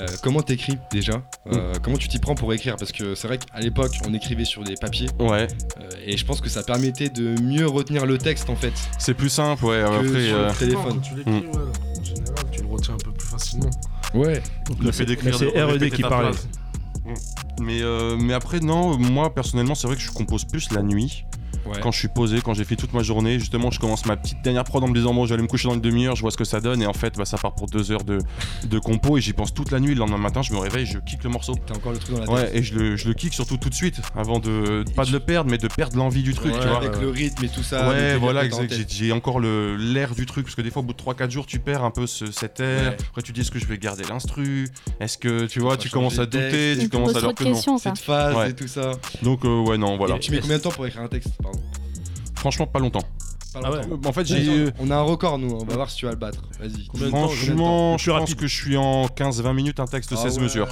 euh, 0.00 0.06
comment 0.22 0.42
t'écris 0.42 0.78
déjà, 0.90 1.22
Euh, 1.52 1.74
comment 1.82 1.96
tu 1.96 2.08
t'y 2.08 2.18
prends 2.18 2.34
pour 2.34 2.52
écrire, 2.52 2.76
parce 2.76 2.92
que 2.92 3.14
c'est 3.14 3.26
vrai 3.28 3.38
qu'à 3.38 3.60
l'époque 3.60 3.92
on 4.06 4.14
écrivait 4.14 4.44
sur 4.44 4.62
des 4.64 4.74
papiers 4.74 5.08
Ouais, 5.18 5.46
euh, 5.80 5.88
et 6.04 6.16
je 6.16 6.24
pense 6.24 6.40
que 6.40 6.48
ça 6.48 6.62
permettait 6.62 7.08
de 7.08 7.40
mieux 7.42 7.66
retenir 7.66 8.06
le 8.06 8.16
texte 8.18 8.48
en 8.50 8.56
fait 8.56 8.72
c'est 8.98 9.14
plus 9.14 9.28
simple, 9.28 9.64
ouais. 9.64 9.82
Que 10.00 10.06
Après, 10.06 10.26
sur 10.28 10.36
euh, 10.36 10.48
le 10.48 10.54
téléphone. 10.54 10.94
Quand 10.94 11.00
tu 11.00 11.14
l'écris, 11.16 11.32
ouais, 11.32 12.00
en 12.00 12.04
général, 12.04 12.44
tu 12.50 12.62
le 12.62 12.68
retiens 12.68 12.94
un 12.94 12.98
peu 12.98 13.12
plus 13.12 13.28
facilement. 13.28 13.70
Ouais. 14.14 14.42
le 14.80 14.92
fait 14.92 15.06
d'écrire, 15.06 15.36
c'est 15.36 15.46
de 15.46 15.50
R.E.D. 15.50 15.72
répéter 15.72 15.96
qui 15.96 16.02
parlait. 16.02 16.32
phrase. 16.32 16.48
Mm. 17.04 17.64
Mais, 17.64 17.82
euh, 17.82 18.16
mais 18.18 18.34
après, 18.34 18.60
non, 18.60 18.96
moi 18.98 19.34
personnellement, 19.34 19.74
c'est 19.74 19.86
vrai 19.86 19.96
que 19.96 20.02
je 20.02 20.10
compose 20.10 20.44
plus 20.44 20.70
la 20.72 20.82
nuit. 20.82 21.24
Ouais. 21.66 21.78
Quand 21.80 21.92
je 21.92 21.98
suis 21.98 22.08
posé, 22.08 22.40
quand 22.40 22.54
j'ai 22.54 22.64
fait 22.64 22.76
toute 22.76 22.92
ma 22.92 23.02
journée, 23.02 23.38
justement, 23.38 23.70
je 23.70 23.78
commence 23.78 24.04
ma 24.06 24.16
petite 24.16 24.42
dernière 24.42 24.64
prod 24.64 24.82
en 24.82 24.88
me 24.88 24.94
disant 24.94 25.14
bon, 25.14 25.26
j'allais 25.26 25.42
me 25.42 25.48
coucher 25.48 25.68
dans 25.68 25.74
une 25.74 25.80
demi-heure, 25.80 26.16
je 26.16 26.22
vois 26.22 26.30
ce 26.30 26.36
que 26.36 26.44
ça 26.44 26.60
donne, 26.60 26.82
et 26.82 26.86
en 26.86 26.92
fait, 26.92 27.16
bah, 27.16 27.24
ça 27.24 27.38
part 27.38 27.54
pour 27.54 27.66
deux 27.66 27.92
heures 27.92 28.04
de, 28.04 28.18
de 28.64 28.78
compo, 28.78 29.16
et 29.18 29.20
j'y 29.20 29.32
pense 29.32 29.54
toute 29.54 29.70
la 29.70 29.80
nuit. 29.80 29.94
Le 29.94 30.00
lendemain 30.00 30.18
matin, 30.18 30.42
je 30.42 30.52
me 30.52 30.58
réveille, 30.58 30.86
je 30.86 30.98
kick 30.98 31.22
le 31.24 31.30
morceau. 31.30 31.54
T'as 31.66 31.74
encore 31.74 31.92
le 31.92 31.98
truc 31.98 32.16
dans 32.16 32.20
la 32.22 32.26
tête. 32.42 32.52
Ouais, 32.52 32.58
et 32.58 32.62
je 32.62 32.74
le, 32.74 32.96
je 32.96 33.08
le 33.08 33.14
kick 33.14 33.32
surtout 33.34 33.56
tout 33.56 33.68
de 33.70 33.74
suite, 33.74 34.00
avant 34.16 34.38
de 34.38 34.84
pas 34.96 35.04
de 35.04 35.12
le 35.12 35.20
perdre, 35.20 35.50
mais 35.50 35.58
de 35.58 35.68
perdre 35.68 35.96
l'envie 35.96 36.22
du 36.22 36.34
truc, 36.34 36.52
Ouais, 36.52 36.60
tu 36.60 36.66
vois. 36.66 36.78
avec 36.78 37.00
le 37.00 37.08
rythme 37.10 37.44
et 37.44 37.48
tout 37.48 37.62
ça. 37.62 37.88
Ouais, 37.88 38.16
voilà, 38.16 38.44
exact. 38.44 38.72
J'ai 38.88 39.12
encore 39.12 39.38
le- 39.40 39.76
l'air 39.76 40.14
du 40.14 40.26
truc, 40.26 40.44
parce 40.46 40.54
que 40.56 40.62
des 40.62 40.70
fois, 40.70 40.82
au 40.82 40.84
bout 40.84 40.92
de 40.92 40.98
3-4 40.98 41.30
jours, 41.30 41.46
tu 41.46 41.58
perds 41.58 41.84
un 41.84 41.90
peu 41.90 42.06
ce, 42.06 42.30
cet 42.32 42.60
air. 42.60 42.90
Ouais. 42.92 42.96
Après, 43.10 43.22
tu 43.22 43.32
dis, 43.32 43.42
est-ce 43.42 43.50
que 43.50 43.58
je 43.58 43.66
vais 43.66 43.78
garder 43.78 44.04
l'instru? 44.08 44.68
Est-ce 45.00 45.18
que, 45.18 45.46
tu 45.46 45.60
vois, 45.60 45.76
tu 45.76 45.88
commences 45.90 46.18
à 46.18 46.26
douter, 46.26 46.76
Tu 46.80 46.88
commences 46.88 47.16
à 47.16 47.20
de 47.20 47.32
que 47.32 47.44
non. 47.44 47.78
Cette 47.78 47.98
phase 47.98 48.50
et 48.50 48.54
tout 48.54 48.68
ça. 48.68 48.92
Donc, 49.22 49.44
euh, 49.44 49.60
ouais, 49.62 49.78
non, 49.78 49.96
voilà. 49.96 50.16
Et 50.16 50.20
tu 50.20 50.30
mets 50.32 50.40
combien 50.40 50.58
de 50.58 50.62
temps 50.62 50.70
pour 50.70 50.86
écrire 50.86 51.02
un 51.02 51.08
texte? 51.08 51.30
Franchement, 52.34 52.66
pas 52.66 52.78
longtemps. 52.78 53.04
Ah 53.62 53.70
ouais. 53.70 53.80
En 54.06 54.12
fait, 54.12 54.24
J'ai-. 54.24 54.66
On 54.78 54.90
a 54.90 54.96
un 54.96 55.02
record 55.02 55.38
nous, 55.38 55.50
on 55.50 55.64
va 55.64 55.74
voir 55.74 55.90
si 55.90 55.96
tu 55.96 56.06
vas 56.06 56.12
le 56.12 56.18
battre. 56.18 56.42
Vas-y. 56.60 57.08
Franchement, 57.08 57.96
je 57.98 58.10
pense 58.10 58.20
rapide. 58.20 58.36
que 58.36 58.46
je 58.46 58.54
suis 58.54 58.76
en 58.76 59.06
15-20 59.06 59.52
minutes, 59.54 59.80
un 59.80 59.86
texte 59.86 60.10
de 60.10 60.16
16 60.16 60.38
mesures. 60.38 60.68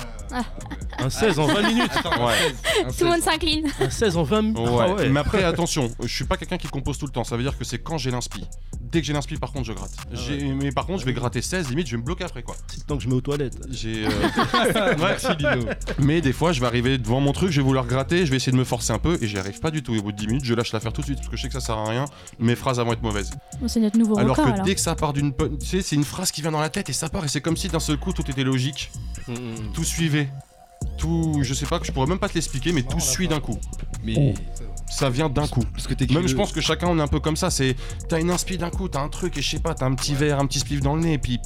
Un 0.98 1.10
16 1.10 1.38
en 1.38 1.46
20 1.46 1.62
minutes. 1.62 1.90
Attends, 1.96 2.26
Ouais. 2.26 2.32
un 2.32 2.32
16, 2.32 2.54
un 2.86 2.90
Tout 2.90 3.04
le 3.04 3.10
monde 3.10 3.14
16. 3.20 3.24
s'incline. 3.24 3.66
Un 3.80 3.90
16 3.90 4.16
en 4.16 4.22
20 4.22 4.42
minutes. 4.42 4.58
Ouais. 4.58 4.66
Ah 4.80 4.94
ouais. 4.94 5.08
Mais 5.08 5.20
après, 5.20 5.44
attention, 5.44 5.90
je 6.02 6.08
suis 6.14 6.24
pas 6.24 6.36
quelqu'un 6.36 6.58
qui 6.58 6.68
compose 6.68 6.98
tout 6.98 7.06
le 7.06 7.12
temps. 7.12 7.24
Ça 7.24 7.36
veut 7.36 7.42
dire 7.42 7.56
que 7.56 7.64
c'est 7.64 7.78
quand 7.78 7.98
j'ai 7.98 8.10
l'inspi. 8.10 8.44
Dès 8.80 9.00
que 9.00 9.06
j'ai 9.06 9.12
l'inspi, 9.12 9.36
par 9.36 9.52
contre, 9.52 9.66
je 9.66 9.72
gratte. 9.72 9.92
J'ai- 10.12 10.52
Mais 10.52 10.72
par 10.72 10.84
contre, 10.86 11.00
je 11.00 11.06
vais 11.06 11.12
gratter 11.12 11.42
16, 11.42 11.68
limite, 11.70 11.86
je 11.86 11.92
vais 11.92 11.98
me 11.98 12.04
bloquer 12.04 12.24
après 12.24 12.42
quoi. 12.42 12.56
C'est 12.66 12.78
le 12.78 12.82
temps 12.84 12.96
que 12.96 13.02
je 13.04 13.08
mets 13.08 13.14
aux 13.14 13.20
toilettes. 13.20 13.56
J'ai. 13.70 14.04
euh, 14.06 14.08
ouais. 14.98 15.76
Mais 15.98 16.20
des 16.20 16.32
fois, 16.32 16.52
je 16.52 16.60
vais 16.60 16.66
arriver 16.66 16.98
devant 16.98 17.20
mon 17.20 17.32
truc, 17.32 17.50
je 17.50 17.60
vais 17.60 17.66
vouloir 17.66 17.86
gratter, 17.86 18.26
je 18.26 18.30
vais 18.30 18.36
essayer 18.36 18.52
de 18.52 18.56
me 18.56 18.64
forcer 18.64 18.92
un 18.92 18.98
peu 18.98 19.16
et 19.20 19.26
j'y 19.26 19.38
arrive 19.38 19.60
pas 19.60 19.70
du 19.70 19.82
tout. 19.82 19.94
Et 19.94 19.98
au 19.98 20.02
bout 20.02 20.12
de 20.12 20.16
10 20.16 20.26
minutes, 20.26 20.44
je 20.44 20.54
lâche 20.54 20.72
l'affaire 20.72 20.92
tout 20.92 21.00
de 21.02 21.06
suite 21.06 21.18
parce 21.18 21.28
que 21.28 21.36
je 21.36 21.42
sais 21.42 21.48
que 21.48 21.54
ça 21.54 21.60
sert 21.60 21.76
à 21.78 21.88
rien. 21.88 22.04
Mes 22.38 22.56
phrases 22.56 22.69
vont 22.84 22.92
être 22.92 23.02
mauvaises. 23.02 23.30
Bon, 23.60 23.68
c'est 23.68 23.80
notre 23.80 23.98
nouveau 23.98 24.18
Alors 24.18 24.36
record 24.36 24.46
que 24.46 24.54
alors. 24.54 24.66
dès 24.66 24.74
que 24.74 24.80
ça 24.80 24.94
part 24.94 25.12
d'une. 25.12 25.32
Tu 25.34 25.66
sais, 25.66 25.82
c'est 25.82 25.96
une 25.96 26.04
phrase 26.04 26.30
qui 26.30 26.42
vient 26.42 26.52
dans 26.52 26.60
la 26.60 26.70
tête 26.70 26.88
et 26.88 26.92
ça 26.92 27.08
part 27.08 27.24
et 27.24 27.28
c'est 27.28 27.40
comme 27.40 27.56
si 27.56 27.68
d'un 27.68 27.80
seul 27.80 27.98
coup 27.98 28.12
tout 28.12 28.28
était 28.30 28.44
logique. 28.44 28.90
Tout 29.74 29.84
suivait. 29.84 30.28
Tout. 30.96 31.40
Je 31.42 31.54
sais 31.54 31.66
pas, 31.66 31.78
que 31.78 31.86
je 31.86 31.92
pourrais 31.92 32.06
même 32.06 32.18
pas 32.18 32.28
te 32.28 32.34
l'expliquer, 32.34 32.72
mais 32.72 32.82
tout 32.82 33.00
suit 33.00 33.28
d'un 33.28 33.40
coup. 33.40 33.58
Mais 34.04 34.34
Ça 34.88 35.10
vient 35.10 35.28
d'un 35.28 35.46
coup. 35.46 35.62
parce 35.74 35.86
que 35.86 36.12
Même 36.12 36.26
je 36.26 36.34
pense 36.34 36.52
que 36.52 36.60
chacun 36.60 36.88
on 36.88 36.98
est 36.98 37.02
un 37.02 37.08
peu 37.08 37.20
comme 37.20 37.36
ça, 37.36 37.50
c'est 37.50 37.76
t'as 38.08 38.20
une 38.20 38.30
inspi 38.30 38.58
d'un 38.58 38.70
coup, 38.70 38.88
t'as 38.88 39.00
un 39.02 39.08
truc 39.08 39.36
et 39.36 39.42
je 39.42 39.50
sais 39.50 39.60
pas, 39.60 39.74
t'as 39.74 39.86
un 39.86 39.94
petit 39.94 40.14
verre, 40.14 40.38
un 40.40 40.46
petit 40.46 40.58
spliff 40.60 40.80
dans 40.80 40.94
le 40.96 41.02
nez 41.02 41.12
et 41.14 41.18
puis 41.18 41.38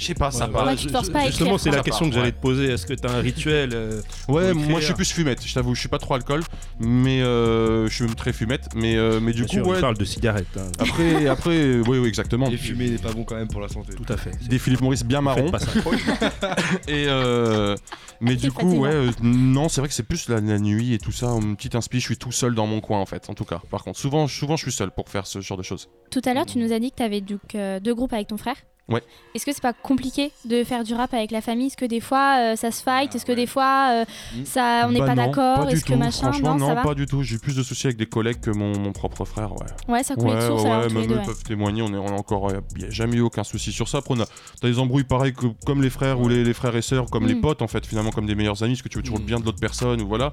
je 0.00 0.06
sais 0.06 0.14
pas, 0.14 0.30
ça 0.30 0.46
Ouais, 0.46 0.52
part. 0.52 0.66
Ouais, 0.66 0.76
tu 0.76 0.86
te 0.86 0.92
forces 0.92 1.10
pas 1.10 1.20
à 1.20 1.26
Justement, 1.26 1.58
c'est 1.58 1.70
la 1.70 1.82
question 1.82 2.08
que 2.08 2.14
j'allais 2.14 2.32
te 2.32 2.40
poser. 2.40 2.66
Est-ce 2.72 2.86
que 2.86 2.94
t'as 2.94 3.12
un 3.12 3.20
rituel 3.20 3.70
euh, 3.74 4.00
Ouais, 4.28 4.52
moi 4.54 4.80
je 4.80 4.86
suis 4.86 4.94
plus 4.94 5.12
fumette, 5.12 5.46
je 5.46 5.52
t'avoue, 5.54 5.74
je 5.74 5.80
suis 5.80 5.88
pas 5.88 5.98
trop 5.98 6.14
alcool, 6.14 6.42
mais 6.80 7.22
euh, 7.22 7.86
je 7.88 7.94
suis 7.94 8.04
même 8.04 8.14
très 8.14 8.32
fumette, 8.32 8.68
mais, 8.74 8.96
euh, 8.96 9.20
mais 9.20 9.32
du 9.32 9.44
bien 9.44 9.48
coup, 9.48 9.54
sûr, 9.54 9.66
on 9.66 9.70
ouais. 9.72 9.80
parle 9.80 9.96
de 9.98 10.04
cigarettes. 10.04 10.46
hein. 10.58 10.62
Après, 10.78 11.26
après, 11.28 11.80
oui, 11.80 11.98
oui, 11.98 12.08
exactement. 12.08 12.48
Et 12.50 12.56
fumer 12.56 12.90
n'est 12.90 12.98
pas 12.98 13.12
bon 13.12 13.24
quand 13.24 13.36
même 13.36 13.48
pour 13.48 13.60
la 13.60 13.68
santé. 13.68 13.92
Tout 13.94 14.12
à 14.12 14.16
fait. 14.16 14.32
Des 14.48 14.58
Philippe 14.58 14.80
Maurice 14.80 15.04
bien. 15.04 15.20
Faites 15.34 15.50
pas 15.50 15.58
ça. 15.58 15.70
Et 16.88 17.04
euh, 17.08 17.76
mais 18.20 18.36
du 18.36 18.50
coup, 18.52 18.78
ouais, 18.78 18.90
euh, 18.92 19.10
non, 19.22 19.68
c'est 19.68 19.80
vrai 19.80 19.88
que 19.88 19.94
c'est 19.94 20.02
plus 20.02 20.28
la, 20.28 20.40
la 20.40 20.58
nuit 20.58 20.94
et 20.94 20.98
tout 20.98 21.12
ça. 21.12 21.26
Une 21.28 21.56
petite 21.56 21.74
inspi, 21.74 22.00
je 22.00 22.04
suis 22.06 22.16
tout 22.16 22.32
seul 22.32 22.54
dans 22.54 22.66
mon 22.66 22.80
coin 22.80 22.98
en 23.00 23.06
fait, 23.06 23.28
en 23.28 23.34
tout 23.34 23.44
cas. 23.44 23.60
Par 23.70 23.84
contre, 23.84 23.98
souvent, 23.98 24.26
souvent, 24.28 24.56
je 24.56 24.62
suis 24.62 24.72
seul 24.72 24.90
pour 24.90 25.08
faire 25.08 25.26
ce 25.26 25.40
genre 25.40 25.58
de 25.58 25.62
choses. 25.62 25.88
Tout 26.10 26.22
à 26.24 26.32
l'heure, 26.34 26.46
tu 26.46 26.58
nous 26.58 26.72
as 26.72 26.78
dit 26.78 26.90
que 26.90 26.96
tu 26.96 27.02
avais 27.02 27.20
donc 27.20 27.54
euh, 27.54 27.80
deux 27.80 27.94
groupes 27.94 28.12
avec 28.12 28.28
ton 28.28 28.36
frère. 28.36 28.56
Ouais. 28.90 29.02
Est-ce 29.34 29.46
que 29.46 29.52
c'est 29.52 29.62
pas 29.62 29.72
compliqué 29.72 30.32
de 30.44 30.64
faire 30.64 30.82
du 30.82 30.94
rap 30.94 31.14
avec 31.14 31.30
la 31.30 31.40
famille? 31.40 31.68
Est-ce 31.68 31.76
que 31.76 31.84
des 31.84 32.00
fois 32.00 32.38
euh, 32.40 32.56
ça 32.56 32.70
se 32.72 32.82
fight? 32.82 33.14
Est-ce 33.14 33.24
que 33.24 33.32
des 33.32 33.46
fois 33.46 33.90
euh, 33.92 34.04
Mm. 34.36 34.44
ça 34.44 34.84
on 34.88 34.92
n'est 34.92 34.98
Bah 34.98 35.06
pas 35.06 35.14
non, 35.14 35.26
d'accord? 35.26 35.68
Est-ce 35.68 35.84
que 35.84 35.94
machin 35.94 36.32
Franchement, 36.32 36.56
Non, 36.56 36.66
ça 36.68 36.74
va? 36.74 36.82
pas 36.82 36.94
du 36.94 37.06
tout. 37.06 37.22
J'ai 37.22 37.36
eu 37.36 37.38
plus 37.38 37.54
de 37.56 37.62
soucis 37.62 37.86
avec 37.86 37.96
des 37.96 38.06
collègues 38.06 38.40
que 38.40 38.50
mon, 38.50 38.76
mon 38.78 38.92
propre 38.92 39.24
frère, 39.24 39.52
ouais. 39.52 39.66
Ouais, 39.88 40.02
ça 40.02 40.14
coulait 40.16 40.32
de 40.32 40.36
Ouais, 40.36 40.46
source 40.46 40.62
ouais, 40.64 40.88
même 40.88 41.06
deux. 41.06 41.14
eux 41.16 41.22
peuvent 41.24 41.42
témoigner, 41.44 41.82
on 41.82 41.92
est, 41.94 41.96
on 41.98 42.08
est 42.08 42.18
encore, 42.18 42.50
il 42.76 42.82
n'y 42.82 42.88
a 42.88 42.90
jamais 42.90 43.16
eu 43.16 43.20
aucun 43.20 43.44
souci 43.44 43.70
sur 43.72 43.88
ça. 43.88 43.98
Après, 43.98 44.14
on 44.14 44.20
a, 44.20 44.26
t'as 44.60 44.68
des 44.68 44.78
embrouilles 44.80 45.04
pareils 45.04 45.32
que, 45.34 45.46
comme 45.64 45.82
les 45.82 45.90
frères 45.90 46.20
ou 46.20 46.28
les, 46.28 46.42
les 46.42 46.54
frères 46.54 46.74
et 46.74 46.82
sœurs, 46.82 47.06
comme 47.10 47.26
les 47.26 47.34
Mm. 47.36 47.40
potes 47.42 47.62
en 47.62 47.68
fait, 47.68 47.86
finalement, 47.86 48.10
comme 48.10 48.26
des 48.26 48.34
meilleurs 48.34 48.62
amis, 48.64 48.72
parce 48.74 48.82
que 48.82 48.88
tu 48.88 48.96
veux 48.98 49.02
toujours 49.04 49.18
Mm. 49.18 49.22
le 49.22 49.26
bien 49.26 49.38
de 49.40 49.44
l'autre 49.44 49.60
personne, 49.60 50.00
ou 50.02 50.08
voilà. 50.08 50.32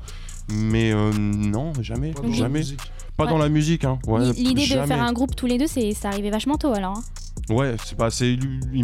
Mais 0.50 0.92
euh, 0.94 1.12
non, 1.14 1.74
jamais, 1.82 2.14
jamais. 2.32 2.60
musique. 2.60 2.80
Pas 3.18 3.24
Ouais. 3.26 3.30
dans 3.32 3.38
la 3.40 3.50
musique, 3.50 3.84
hein. 3.84 3.98
Ouais, 4.08 4.32
L'idée 4.34 4.62
de 4.68 4.86
faire 4.86 5.02
un 5.02 5.12
groupe 5.12 5.36
tous 5.36 5.48
les 5.48 5.58
deux, 5.58 5.68
c'est 5.68 5.94
arrivé 6.06 6.30
vachement 6.30 6.58
tôt 6.58 6.74
alors. 6.74 6.98
hein. 6.98 7.04
Ouais, 7.50 7.76
c'est 7.86 7.96
pas, 7.98 8.10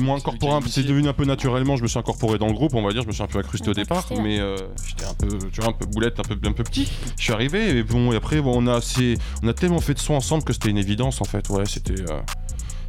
m'ont 0.02 0.16
C'est 0.18 0.22
incorporé, 0.22 0.60
c'est 0.68 0.84
devenu 0.84 1.08
un 1.10 1.14
peu 1.14 1.26
naturellement. 1.26 1.76
Je 1.76 1.84
me 1.84 1.88
suis 1.88 2.00
incorporé 2.00 2.38
dans 2.38 2.48
le 2.48 2.54
groupe, 2.54 2.74
on 2.76 2.82
va 2.82 2.92
dire. 2.94 3.02
Je 3.02 3.08
me 3.08 3.12
suis 3.12 3.22
un 3.24 3.28
peu 3.28 3.40
accrusté 3.40 3.70
au 3.70 3.74
départ, 3.74 3.98
incrusté, 4.00 4.16
ouais. 4.16 4.24
mais 4.24 4.40
euh, 4.40 4.56
j'étais 4.88 5.06
un 5.06 5.14
peu, 5.16 5.28
tu 5.52 5.60
vois, 5.60 5.72
un 5.72 5.74
peu 5.74 5.86
boulette, 5.86 6.20
un 6.20 6.24
peu, 6.24 6.38
un 6.48 6.52
peu 6.54 6.64
petit. 6.64 6.90
Je 7.18 7.24
suis 7.24 7.34
arrivé 7.34 7.78
et 7.78 7.84
bon, 7.84 8.12
et 8.14 8.16
après, 8.16 8.42
bon, 8.42 8.54
on 8.56 8.68
a, 8.68 8.80
c'est, 8.80 9.18
on 9.44 9.48
a 9.50 9.54
tellement 9.54 9.82
fait 9.82 9.96
de 9.96 10.00
sons 10.00 10.14
ensemble 10.16 10.44
que 10.44 10.54
c'était 10.54 10.70
une 10.70 10.78
évidence 10.78 11.20
en 11.22 11.26
fait. 11.26 11.50
Ouais, 11.50 11.66
c'était. 11.66 12.00
euh, 12.10 12.22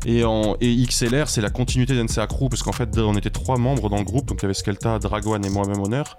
Et, 0.05 0.25
en, 0.25 0.57
et 0.61 0.75
XLR, 0.77 1.29
c'est 1.29 1.41
la 1.41 1.51
continuité 1.51 1.95
d'NCA 1.97 2.27
Crew, 2.27 2.49
parce 2.49 2.63
qu'en 2.63 2.73
fait, 2.73 2.99
on 2.99 3.17
était 3.17 3.31
trois 3.31 3.57
membres 3.57 3.89
dans 3.89 3.99
le 3.99 4.05
groupe, 4.05 4.27
donc 4.27 4.39
il 4.41 4.43
y 4.43 4.47
avait 4.47 4.55
Skelta, 4.55 4.99
Dragwan 4.99 5.45
et 5.45 5.51
moi-même 5.51 5.81
Honneur. 5.81 6.19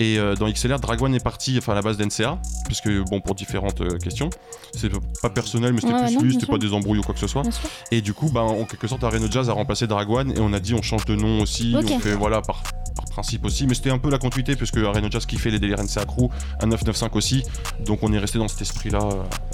Et 0.00 0.18
euh, 0.18 0.34
dans 0.34 0.50
XLR, 0.50 0.80
Dragwan 0.80 1.14
est 1.14 1.22
parti, 1.22 1.56
enfin 1.58 1.72
à 1.72 1.76
la 1.76 1.82
base 1.82 1.96
d'NCA, 1.96 2.38
puisque 2.66 2.90
bon, 3.10 3.20
pour 3.20 3.34
différentes 3.34 3.80
euh, 3.80 3.98
questions. 3.98 4.30
C'est 4.74 4.90
pas 5.22 5.30
personnel, 5.30 5.72
mais 5.72 5.80
c'était 5.80 5.92
Ouais, 5.92 6.06
plus 6.06 6.14
non, 6.14 6.22
lui, 6.22 6.32
c'était 6.34 6.46
pas 6.46 6.58
des 6.58 6.72
embrouilles 6.72 6.98
ou 6.98 7.02
quoi 7.02 7.14
que 7.14 7.20
ce 7.20 7.26
soit. 7.26 7.42
Et 7.90 8.00
du 8.00 8.14
coup, 8.14 8.30
bah, 8.30 8.42
en 8.42 8.64
quelque 8.64 8.86
sorte, 8.86 9.04
Arena 9.04 9.26
Jazz 9.30 9.50
a 9.50 9.52
remplacé 9.52 9.86
Dragwan 9.86 10.30
et 10.30 10.40
on 10.40 10.52
a 10.52 10.60
dit 10.60 10.74
on 10.74 10.82
change 10.82 11.04
de 11.04 11.16
nom 11.16 11.40
aussi. 11.42 11.74
Ok. 11.76 11.90
On 11.90 11.98
fait 11.98 12.14
voilà 12.14 12.40
par, 12.40 12.62
par 12.94 13.04
principe 13.06 13.44
aussi. 13.44 13.66
Mais 13.66 13.74
c'était 13.74 13.90
un 13.90 13.98
peu 13.98 14.10
la 14.10 14.18
continuité 14.18 14.56
puisque 14.56 14.78
Arena 14.78 15.08
Jazz 15.10 15.26
qui 15.26 15.36
fait 15.36 15.50
les 15.50 15.58
délires 15.58 15.82
NCA 15.82 16.04
Crew, 16.04 16.28
un 16.60 16.66
995 16.66 17.10
aussi. 17.16 17.42
Donc 17.84 18.02
on 18.02 18.12
est 18.12 18.18
resté 18.18 18.38
dans 18.38 18.48
cet 18.48 18.62
esprit-là, 18.62 19.00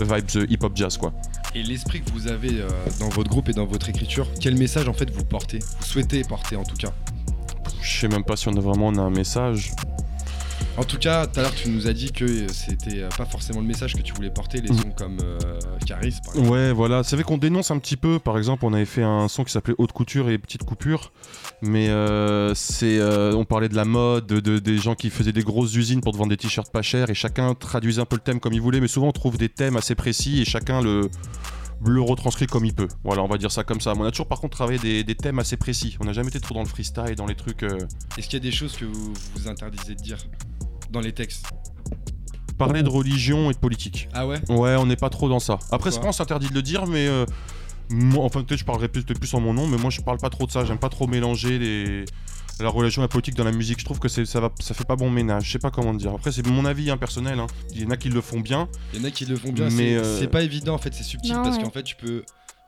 euh, 0.00 0.04
vibes 0.04 0.50
hip 0.50 0.58
hop 0.62 0.72
jazz 0.74 0.96
quoi. 0.96 1.12
Et 1.54 1.62
l'esprit 1.62 2.02
que 2.02 2.10
vous 2.10 2.28
avez 2.28 2.60
euh, 2.60 2.68
dans 3.00 3.08
votre 3.08 3.30
groupe 3.30 3.48
et 3.48 3.52
dans 3.52 3.65
votre 3.66 3.88
écriture, 3.88 4.26
quel 4.40 4.56
message 4.56 4.88
en 4.88 4.92
fait 4.92 5.10
vous 5.10 5.24
portez 5.24 5.58
Vous 5.58 5.86
souhaitez 5.86 6.22
porter 6.24 6.56
en 6.56 6.64
tout 6.64 6.76
cas? 6.76 6.92
Je 7.82 8.00
sais 8.00 8.08
même 8.08 8.24
pas 8.24 8.36
si 8.36 8.48
on 8.48 8.56
a 8.56 8.60
vraiment 8.60 8.88
on 8.88 8.96
a 8.96 9.02
un 9.02 9.10
message. 9.10 9.72
En 10.78 10.84
tout 10.84 10.98
cas, 10.98 11.26
tout 11.26 11.40
à 11.40 11.42
l'heure 11.42 11.54
tu 11.54 11.70
nous 11.70 11.86
as 11.86 11.94
dit 11.94 12.12
que 12.12 12.48
c'était 12.52 13.00
euh, 13.00 13.08
pas 13.16 13.24
forcément 13.24 13.60
le 13.60 13.66
message 13.66 13.94
que 13.94 14.02
tu 14.02 14.12
voulais 14.12 14.28
porter, 14.30 14.60
les 14.60 14.70
Mhm. 14.70 14.76
sons 14.78 14.90
comme 14.94 15.18
euh, 15.22 15.38
Caris 15.86 16.14
par 16.24 16.34
exemple. 16.34 16.50
Ouais, 16.52 16.72
voilà. 16.72 17.02
C'est 17.02 17.16
vrai 17.16 17.24
qu'on 17.24 17.38
dénonce 17.38 17.70
un 17.70 17.78
petit 17.78 17.96
peu. 17.96 18.18
Par 18.18 18.36
exemple, 18.36 18.64
on 18.66 18.72
avait 18.74 18.84
fait 18.84 19.02
un 19.02 19.26
son 19.28 19.42
qui 19.44 19.52
s'appelait 19.52 19.74
Haute 19.78 19.92
Couture 19.92 20.28
et 20.28 20.36
Petite 20.36 20.64
Coupure. 20.64 21.12
Mais 21.62 21.88
euh, 21.88 22.52
c'est, 22.54 22.98
euh, 22.98 23.32
on 23.34 23.46
parlait 23.46 23.70
de 23.70 23.76
la 23.76 23.86
mode, 23.86 24.26
de, 24.26 24.40
de- 24.40 24.58
des 24.58 24.76
gens 24.76 24.94
qui 24.94 25.08
faisaient 25.08 25.32
des 25.32 25.42
grosses 25.42 25.74
usines 25.74 26.02
pour 26.02 26.12
te 26.12 26.18
vendre 26.18 26.28
des 26.30 26.36
t-shirts 26.36 26.70
pas 26.70 26.82
chers 26.82 27.08
et 27.08 27.14
chacun 27.14 27.54
traduisait 27.54 28.02
un 28.02 28.06
peu 28.06 28.16
le 28.16 28.22
thème 28.22 28.38
comme 28.40 28.52
il 28.52 28.60
voulait. 28.60 28.80
Mais 28.80 28.88
souvent, 28.88 29.08
on 29.08 29.12
trouve 29.12 29.38
des 29.38 29.48
thèmes 29.48 29.76
assez 29.78 29.94
précis 29.94 30.42
et 30.42 30.44
chacun 30.44 30.82
le 30.82 31.08
le 31.84 32.00
retranscrit 32.00 32.46
comme 32.46 32.64
il 32.64 32.74
peut. 32.74 32.88
Voilà, 33.04 33.22
on 33.22 33.28
va 33.28 33.38
dire 33.38 33.52
ça 33.52 33.64
comme 33.64 33.80
ça. 33.80 33.94
Mais 33.94 34.00
on 34.00 34.04
a 34.04 34.10
toujours 34.10 34.28
par 34.28 34.40
contre 34.40 34.56
travaillé 34.56 34.78
des, 34.78 35.04
des 35.04 35.14
thèmes 35.14 35.38
assez 35.38 35.56
précis. 35.56 35.96
On 36.00 36.04
n'a 36.04 36.12
jamais 36.12 36.28
été 36.28 36.40
trop 36.40 36.54
dans 36.54 36.62
le 36.62 36.68
freestyle, 36.68 37.14
dans 37.16 37.26
les 37.26 37.34
trucs. 37.34 37.62
euh, 37.62 37.78
Est-ce 38.16 38.28
qu'il 38.28 38.34
y 38.34 38.42
a 38.42 38.50
des 38.50 38.52
choses 38.52 38.76
que 38.76 38.84
vous 38.84 39.12
vous 39.34 39.48
interdisez 39.48 39.94
de 39.94 40.00
dire 40.02 40.18
dans 40.90 41.00
les 41.00 41.12
textes? 41.12 41.46
Parler 42.58 42.82
de 42.82 42.88
religion 42.88 43.50
et 43.50 43.54
de 43.54 43.58
politique. 43.58 44.08
Ah 44.14 44.26
ouais? 44.26 44.40
Ouais, 44.48 44.76
on 44.76 44.86
n'est 44.86 44.96
pas 44.96 45.10
trop 45.10 45.28
dans 45.28 45.40
ça. 45.40 45.58
Après, 45.70 45.90
c'est 45.90 46.00
pas 46.00 46.08
on 46.08 46.12
s'interdit 46.12 46.48
de 46.48 46.54
le 46.54 46.62
dire, 46.62 46.86
mais 46.86 47.06
euh, 47.06 47.26
moi, 47.90 48.24
enfin 48.24 48.42
peut-être 48.42 48.60
je 48.60 48.64
parlerai 48.64 48.88
plus, 48.88 49.02
peut-être 49.04 49.20
plus 49.20 49.34
en 49.34 49.40
mon 49.40 49.52
nom, 49.52 49.66
mais 49.66 49.76
moi 49.76 49.90
je 49.90 50.00
parle 50.00 50.16
pas 50.18 50.30
trop 50.30 50.46
de 50.46 50.50
ça. 50.50 50.64
J'aime 50.64 50.78
pas 50.78 50.88
trop 50.88 51.06
mélanger 51.06 51.58
les 51.58 52.04
la 52.60 52.68
religion 52.68 53.02
et 53.02 53.04
la 53.04 53.08
politique 53.08 53.34
dans 53.34 53.44
la 53.44 53.52
musique. 53.52 53.78
Je 53.80 53.84
trouve 53.84 53.98
que 53.98 54.08
ça 54.08 54.40
va, 54.40 54.50
ça 54.60 54.74
fait 54.74 54.84
pas 54.86 54.96
bon 54.96 55.10
ménage. 55.10 55.44
Je 55.46 55.52
sais 55.52 55.58
pas 55.58 55.70
comment 55.70 55.94
dire. 55.94 56.12
Après, 56.12 56.32
c'est 56.32 56.46
mon 56.46 56.64
avis 56.64 56.90
hein, 56.90 56.96
personnel. 56.96 57.38
hein. 57.38 57.46
Il 57.72 57.82
y 57.82 57.86
en 57.86 57.90
a 57.90 57.96
qui 57.96 58.08
le 58.08 58.20
font 58.20 58.40
bien. 58.40 58.68
Il 58.94 59.00
y 59.00 59.02
en 59.02 59.06
a 59.06 59.10
qui 59.10 59.26
le 59.26 59.36
font 59.36 59.52
bien, 59.52 59.68
Mais, 59.70 59.98
c'est 60.02 60.24
euh, 60.24 60.28
pas 60.28 60.42
évident 60.42 60.74
en 60.74 60.78
fait, 60.78 60.94
c'est 60.94 61.02
subtil 61.04 61.32
Non, 61.34 61.42
parce 61.42 61.56
ouais. 61.56 61.62
qu'en 61.62 61.70
fait 61.70 61.82
tu 61.82 61.96
peux 61.96 62.24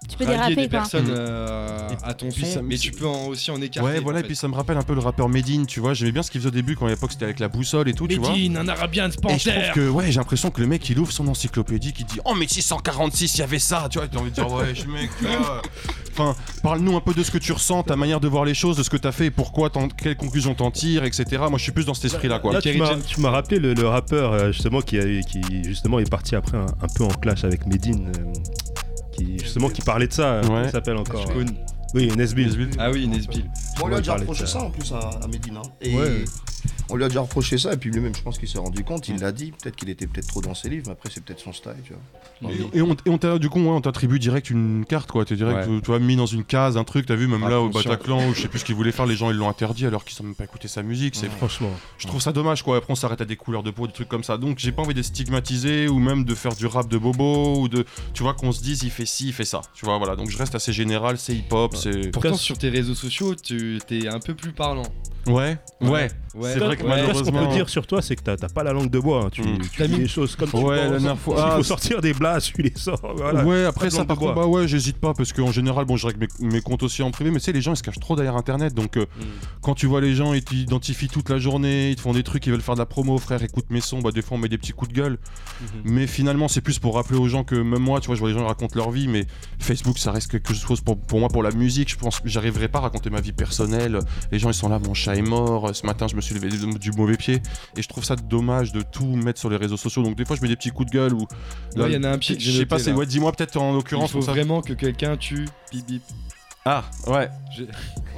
Tu 0.08 0.16
peux 0.16 0.26
déraper 0.26 0.54
des 0.54 0.68
quoi. 0.68 0.78
personnes 0.78 1.06
Mhm. 1.06 1.14
euh, 1.16 1.88
à 2.04 2.14
ton 2.14 2.28
puis 2.30 2.46
son, 2.46 2.62
mais 2.62 2.78
tu 2.78 2.92
peux 2.92 3.06
en- 3.06 3.26
aussi 3.26 3.50
en 3.50 3.60
écarter. 3.60 3.88
ouais, 3.90 4.00
voilà. 4.00 4.20
en 4.20 4.22
Et 4.22 4.24
puis 4.24 4.36
ça 4.36 4.46
me 4.46 4.54
rappelle 4.54 4.76
un 4.76 4.82
peu 4.82 4.94
le 4.94 5.00
rappeur 5.00 5.28
Medine. 5.28 5.66
Tu 5.66 5.80
vois, 5.80 5.92
j'aimais 5.92 6.12
bien 6.12 6.22
ce 6.22 6.30
qu'il 6.30 6.40
faisait 6.40 6.48
au 6.48 6.52
début 6.52 6.76
quand 6.76 6.86
à 6.86 6.90
l'époque 6.90 7.10
c'était 7.12 7.24
avec 7.24 7.40
la 7.40 7.48
boussole 7.48 7.88
et 7.88 7.94
tout. 7.94 8.06
tu 8.06 8.16
vois. 8.16 8.30
un 8.30 8.68
arabien 8.68 9.08
de 9.08 9.14
Et 9.28 9.38
je 9.38 9.50
trouve 9.50 9.72
que 9.74 9.88
ouais, 9.90 10.10
j'ai 10.12 10.18
l'impression 10.20 10.50
que 10.50 10.60
le 10.60 10.66
mec 10.68 10.88
il 10.88 10.98
ouvre 11.00 11.10
son 11.12 11.26
encyclopédie, 11.26 11.92
qui 11.92 12.04
dit 12.04 12.20
Oh, 12.24 12.34
mais 12.38 12.46
646, 12.46 13.34
il 13.34 13.38
y 13.40 13.42
avait 13.42 13.58
ça, 13.58 13.88
tu 13.90 13.98
vois. 13.98 14.06
T'as 14.08 14.18
envie 14.18 14.30
de 14.30 14.34
dire 14.36 14.50
Ouais, 14.50 14.72
je 14.74 14.86
mec, 14.86 15.10
tu 15.18 15.24
vois. 15.26 15.62
Enfin, 16.12 16.34
parle-nous 16.62 16.96
un 16.96 17.00
peu 17.00 17.12
de 17.14 17.22
ce 17.22 17.30
que 17.30 17.38
tu 17.38 17.52
ressens, 17.52 17.82
ta 17.82 17.96
manière 17.96 18.20
de 18.20 18.28
voir 18.28 18.44
les 18.44 18.54
choses, 18.54 18.76
de 18.76 18.82
ce 18.84 18.90
que 18.90 18.96
t'as 18.96 19.12
fait 19.12 19.26
et 19.26 19.30
pourquoi, 19.30 19.70
quelles 19.96 20.16
conclusions 20.16 20.54
t'en 20.54 20.70
tires, 20.70 21.04
etc. 21.04 21.24
Moi 21.48 21.58
je 21.58 21.62
suis 21.64 21.72
plus 21.72 21.86
dans 21.86 21.94
cet 21.94 22.06
esprit-là, 22.06 22.38
quoi. 22.38 22.52
Là, 22.52 22.62
tu 22.62 22.72
m'as- 22.78 22.86
James. 22.86 23.02
tu 23.06 23.20
m'as 23.20 23.30
rappelé 23.30 23.58
le, 23.60 23.74
le 23.74 23.86
rappeur 23.88 24.32
euh, 24.32 24.52
justement 24.52 24.80
qui, 24.80 24.98
a- 24.98 25.20
qui 25.22 25.40
justement 25.64 25.98
est 25.98 26.08
parti 26.08 26.34
après 26.36 26.56
un, 26.56 26.66
un 26.66 26.86
peu 26.94 27.04
en 27.04 27.08
clash 27.08 27.42
avec 27.44 27.66
Medine, 27.66 28.10
euh, 28.18 28.32
qui 29.18 29.38
justement 29.38 29.68
qui 29.68 29.82
parlait 29.82 30.06
de 30.08 30.12
ça. 30.12 30.22
euh, 30.34 30.40
Ouais. 30.40 30.46
Comment 30.46 30.62
il 30.64 30.70
s'appelle 30.70 30.96
encore 30.96 31.22
Je 31.28 31.32
connais. 31.32 31.50
Oui, 31.94 32.10
Nesbill. 32.16 32.70
Ah 32.78 32.90
oui, 32.90 33.06
Nesbill. 33.08 33.44
Bon, 33.78 33.84
on 33.84 33.88
lui 33.88 33.94
a 33.94 33.98
déjà 33.98 34.12
parler 34.12 34.26
de 34.26 34.30
reproché 34.30 34.46
ça. 34.46 34.58
ça 34.58 34.64
en 34.64 34.70
plus 34.70 34.92
à, 34.92 34.98
à 35.22 35.26
Medina. 35.26 35.62
Et 35.80 35.96
Ouais. 35.96 36.24
On 36.90 36.96
lui 36.96 37.04
a 37.04 37.08
déjà 37.08 37.20
reproché 37.20 37.58
ça, 37.58 37.72
et 37.72 37.76
puis 37.76 37.90
lui-même, 37.90 38.14
je 38.14 38.22
pense 38.22 38.38
qu'il 38.38 38.48
s'est 38.48 38.58
rendu 38.58 38.84
compte, 38.84 39.08
il 39.08 39.18
l'a 39.18 39.32
dit, 39.32 39.52
peut-être 39.52 39.76
qu'il 39.76 39.88
était 39.90 40.06
peut-être 40.06 40.28
trop 40.28 40.40
dans 40.40 40.54
ses 40.54 40.68
livres, 40.68 40.84
mais 40.86 40.92
après, 40.92 41.10
c'est 41.12 41.22
peut-être 41.22 41.40
son 41.40 41.52
style, 41.52 41.72
tu 41.84 41.92
vois. 41.92 42.50
Et, 42.50 42.78
et 42.78 42.82
on, 42.82 42.92
et 42.94 43.10
on 43.10 43.18
t'a 43.18 43.38
du 43.38 43.48
coup 43.48 43.58
ouais, 43.60 43.68
on 43.68 43.80
t'attribue 43.80 44.20
direct 44.20 44.48
une 44.50 44.84
carte 44.88 45.10
quoi, 45.10 45.24
t'es 45.24 45.34
direct 45.34 45.68
Ouais. 45.68 45.80
tu 45.80 45.86
vois, 45.86 45.98
mis 45.98 46.14
dans 46.14 46.26
une 46.26 46.44
case 46.44 46.76
un 46.76 46.84
truc, 46.84 47.06
t'as 47.06 47.16
vu 47.16 47.26
même 47.26 47.42
Ah, 47.44 47.50
là 47.50 47.60
au. 47.60 47.68
Bataclan 47.68 48.28
où 48.28 48.34
je 48.34 48.42
sais 48.42 48.48
plus 48.48 48.60
ce 48.60 48.64
qu'ils 48.64 48.76
voulaient 48.76 48.92
faire, 48.92 49.06
les 49.06 49.16
gens 49.16 49.30
ils 49.30 49.36
l'ont 49.36 49.48
interdit 49.48 49.86
alors 49.86 50.04
qu'ils 50.04 50.20
ont 50.22 50.24
même 50.26 50.34
pas 50.36 50.44
écouté 50.44 50.68
sa 50.68 50.82
musique, 50.84 51.16
c'est 51.16 51.28
Franchement. 51.28 51.70
je 51.98 52.06
trouve 52.06 52.20
ça 52.20 52.32
dommage 52.32 52.62
quoi. 52.62 52.76
Après 52.76 52.92
on 52.92 52.96
s'arrête 52.96 53.20
à 53.20 53.24
des 53.24 53.34
couleurs 53.36 53.62
de 53.64 53.70
peau, 53.72 53.86
des 53.88 53.92
trucs 53.92 54.08
comme 54.08 54.22
ça. 54.22 54.36
Donc 54.38 54.58
j'ai 54.58 54.70
pas 54.70 54.82
envie 54.82 54.94
de 54.94 55.02
stigmatiser 55.02 55.88
ou 55.88 55.98
même 55.98 56.24
de 56.24 56.34
faire 56.36 56.54
du 56.54 56.66
rap 56.66 56.88
de 56.88 56.96
bobo 56.98 57.60
ou 57.60 57.68
de 57.68 57.84
tu 58.14 58.22
vois 58.22 58.34
qu'on 58.34 58.52
se 58.52 58.62
dise 58.62 58.82
il 58.84 58.90
fait 58.90 59.06
ci, 59.06 59.28
il 59.28 59.32
fait 59.32 59.44
ça. 59.44 59.60
Tu 59.74 59.84
vois 59.84 59.98
voilà. 59.98 60.14
Donc 60.14 60.30
je 60.30 60.38
reste 60.38 60.54
assez 60.54 60.72
général, 60.72 61.18
c'est 61.18 61.34
hip 61.34 61.46
hop, 61.50 61.74
c'est 61.76 62.10
Pourtant 62.12 62.34
sur 62.34 62.56
tes 62.56 62.68
réseaux 62.68 62.94
sociaux, 62.94 63.34
tu 63.34 63.80
t'es 63.86 64.06
un 64.08 64.20
peu 64.20 64.34
plus 64.34 64.52
parlant. 64.52 64.84
Ouais. 65.28 65.58
Ouais. 65.80 66.08
Ouais. 66.34 66.52
C'est 66.52 66.58
vrai 66.58 66.76
que 66.76 66.82
Ouais. 66.84 66.88
Là, 66.90 66.96
ce 66.96 67.02
qu'on 67.02 67.08
malheureusement- 67.32 67.46
peut 67.48 67.54
dire 67.54 67.68
sur 67.68 67.86
toi, 67.86 68.00
c'est 68.02 68.14
que 68.16 68.22
t'as 68.22 68.36
pas 68.48 68.62
la 68.62 68.72
langue 68.72 68.90
de 68.90 68.98
bois. 68.98 69.24
hein. 69.24 69.28
Tu, 69.32 69.42
Mm. 69.42 69.58
tu 69.58 69.70
T'as 69.78 69.86
dis 69.86 69.92
mis- 69.94 69.98
des 70.00 70.08
choses 70.08 70.36
comme 70.36 70.50
tu 70.50 70.56
Ouais, 70.56 70.76
la 70.76 70.82
penses. 70.82 70.90
dernière 70.92 71.18
fois- 71.18 71.36
S'il 71.36 71.44
ah, 71.46 71.56
faut 71.56 71.62
sortir 71.62 72.00
des 72.00 72.12
blagues, 72.14 72.40
tu 72.42 72.62
les 72.62 72.72
sors. 72.76 73.00
Voilà. 73.16 73.44
Ouais, 73.44 73.64
après 73.64 73.86
de 73.86 73.90
ça, 73.92 73.98
langue 73.98 74.06
par 74.08 74.16
de 74.16 74.20
contre, 74.20 74.34
bois. 74.34 74.42
bah 74.44 74.48
ouais, 74.48 74.68
j'hésite 74.68 74.98
pas 74.98 75.14
parce 75.14 75.32
qu'en 75.32 75.50
général, 75.52 75.84
bon, 75.84 75.96
je 75.96 76.06
règle 76.06 76.26
mes, 76.40 76.48
mes 76.48 76.60
comptes 76.60 76.82
aussi 76.82 77.02
en 77.02 77.10
privé, 77.10 77.30
mais 77.30 77.38
tu 77.38 77.44
sais, 77.46 77.52
les 77.52 77.60
gens 77.62 77.72
ils 77.72 77.76
se 77.76 77.82
cachent 77.82 77.98
trop 78.00 78.14
derrière 78.16 78.36
internet. 78.36 78.74
Donc, 78.74 78.96
euh, 78.96 79.06
quand 79.62 79.74
tu 79.74 79.86
vois 79.86 80.00
les 80.00 80.14
gens, 80.14 80.32
ils 80.34 80.44
t'identifient 80.44 81.08
toute 81.08 81.28
la 81.30 81.38
journée, 81.38 81.90
ils 81.90 81.96
te 81.96 82.00
font 82.02 82.12
des 82.12 82.22
trucs, 82.22 82.46
ils 82.46 82.50
veulent 82.50 82.60
faire 82.60 82.74
de 82.74 82.80
la 82.80 82.86
promo, 82.86 83.18
frère, 83.18 83.42
écoute 83.42 83.66
mes 83.70 83.80
sons, 83.80 84.00
bah 84.00 84.10
des 84.12 84.22
fois 84.22 84.36
on 84.36 84.40
met 84.40 84.48
des 84.48 84.58
petits 84.58 84.72
coups 84.72 84.90
de 84.92 84.96
gueule. 84.96 85.18
Mais 85.84 86.06
finalement, 86.06 86.48
c'est 86.48 86.60
plus 86.60 86.78
pour 86.78 86.94
rappeler 86.94 87.18
aux 87.18 87.28
gens 87.28 87.44
que 87.44 87.54
même 87.54 87.82
moi, 87.82 88.00
tu 88.00 88.06
vois, 88.06 88.14
je 88.14 88.20
vois 88.20 88.28
les 88.30 88.34
gens 88.36 88.46
racontent 88.46 88.74
leur 88.76 88.90
vie, 88.90 89.08
mais 89.08 89.26
Facebook 89.58 89.98
ça 89.98 90.12
reste 90.12 90.30
quelque 90.30 90.54
chose 90.54 90.80
pour, 90.80 90.98
pour 91.00 91.18
moi 91.20 91.28
pour 91.28 91.42
la 91.42 91.50
musique. 91.50 91.90
Je 91.90 91.96
pense 91.96 92.20
que 92.20 92.28
j'arriverai 92.28 92.68
pas 92.68 92.78
à 92.78 92.82
raconter 92.82 93.10
ma 93.10 93.20
vie 93.20 93.32
personnelle. 93.32 93.98
Les 94.30 94.38
gens 94.38 94.50
ils 94.50 94.54
sont 94.54 94.68
là, 94.68 94.78
mon 94.78 94.94
chat 94.94 95.14
est 95.18 95.22
mort, 95.22 95.74
ce 95.74 95.84
matin 95.86 96.06
je 96.08 96.16
me 96.16 96.20
suis 96.20 96.34
levé 96.34 96.48
du, 96.48 96.90
mauvais 96.92 97.16
pied. 97.16 97.42
Et 97.76 97.82
je 97.82 97.88
trouve 97.88 98.04
ça 98.04 98.16
dommage 98.16 98.72
de 98.72 98.82
tout 98.82 99.06
mettre 99.06 99.38
sur 99.38 99.50
les 99.50 99.56
réseaux 99.56 99.76
sociaux. 99.76 100.02
Donc 100.02 100.16
des 100.16 100.24
fois 100.24 100.36
je 100.36 100.42
mets 100.42 100.48
des 100.48 100.56
petits 100.56 100.70
coups 100.70 100.90
de 100.90 100.96
gueule 100.96 101.14
ou. 101.14 101.26
Là, 101.76 101.86
il 101.88 101.94
y 101.94 101.96
en 101.96 102.04
a 102.04 102.10
un 102.10 102.18
petit 102.18 102.36
que 102.36 102.42
Je 102.42 102.50
sais 102.52 102.66
pas, 102.66 102.78
c'est 102.78 102.92
ouais, 102.92 103.06
dis-moi 103.06 103.32
peut-être 103.32 103.56
en 103.56 103.70
Il 103.72 103.74
l'occurrence. 103.74 104.10
faut 104.10 104.18
comme 104.18 104.26
ça. 104.26 104.32
vraiment 104.32 104.60
que 104.62 104.72
quelqu'un 104.72 105.16
tue 105.16 105.46
bip 105.72 105.86
bip. 105.86 106.02
Ah, 106.64 106.84
ouais. 107.06 107.30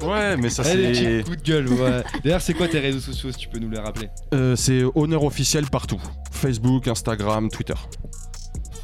Ouais, 0.01 0.35
mais 0.35 0.49
ça 0.49 0.63
Allez, 0.63 0.93
c'est. 0.93 1.23
coup 1.23 1.35
de 1.37 1.41
gueule. 1.41 1.69
ouais. 1.69 2.03
D'ailleurs, 2.23 2.41
c'est 2.41 2.53
quoi 2.53 2.67
tes 2.67 2.79
réseaux 2.79 2.99
sociaux 2.99 3.31
si 3.31 3.37
tu 3.37 3.47
peux 3.47 3.59
nous 3.59 3.69
les 3.69 3.79
rappeler? 3.79 4.09
Euh, 4.33 4.55
c'est 4.57 4.83
honneur 4.95 5.23
officiel 5.23 5.67
partout. 5.67 6.01
Facebook, 6.31 6.87
Instagram, 6.87 7.49
Twitter. 7.49 7.75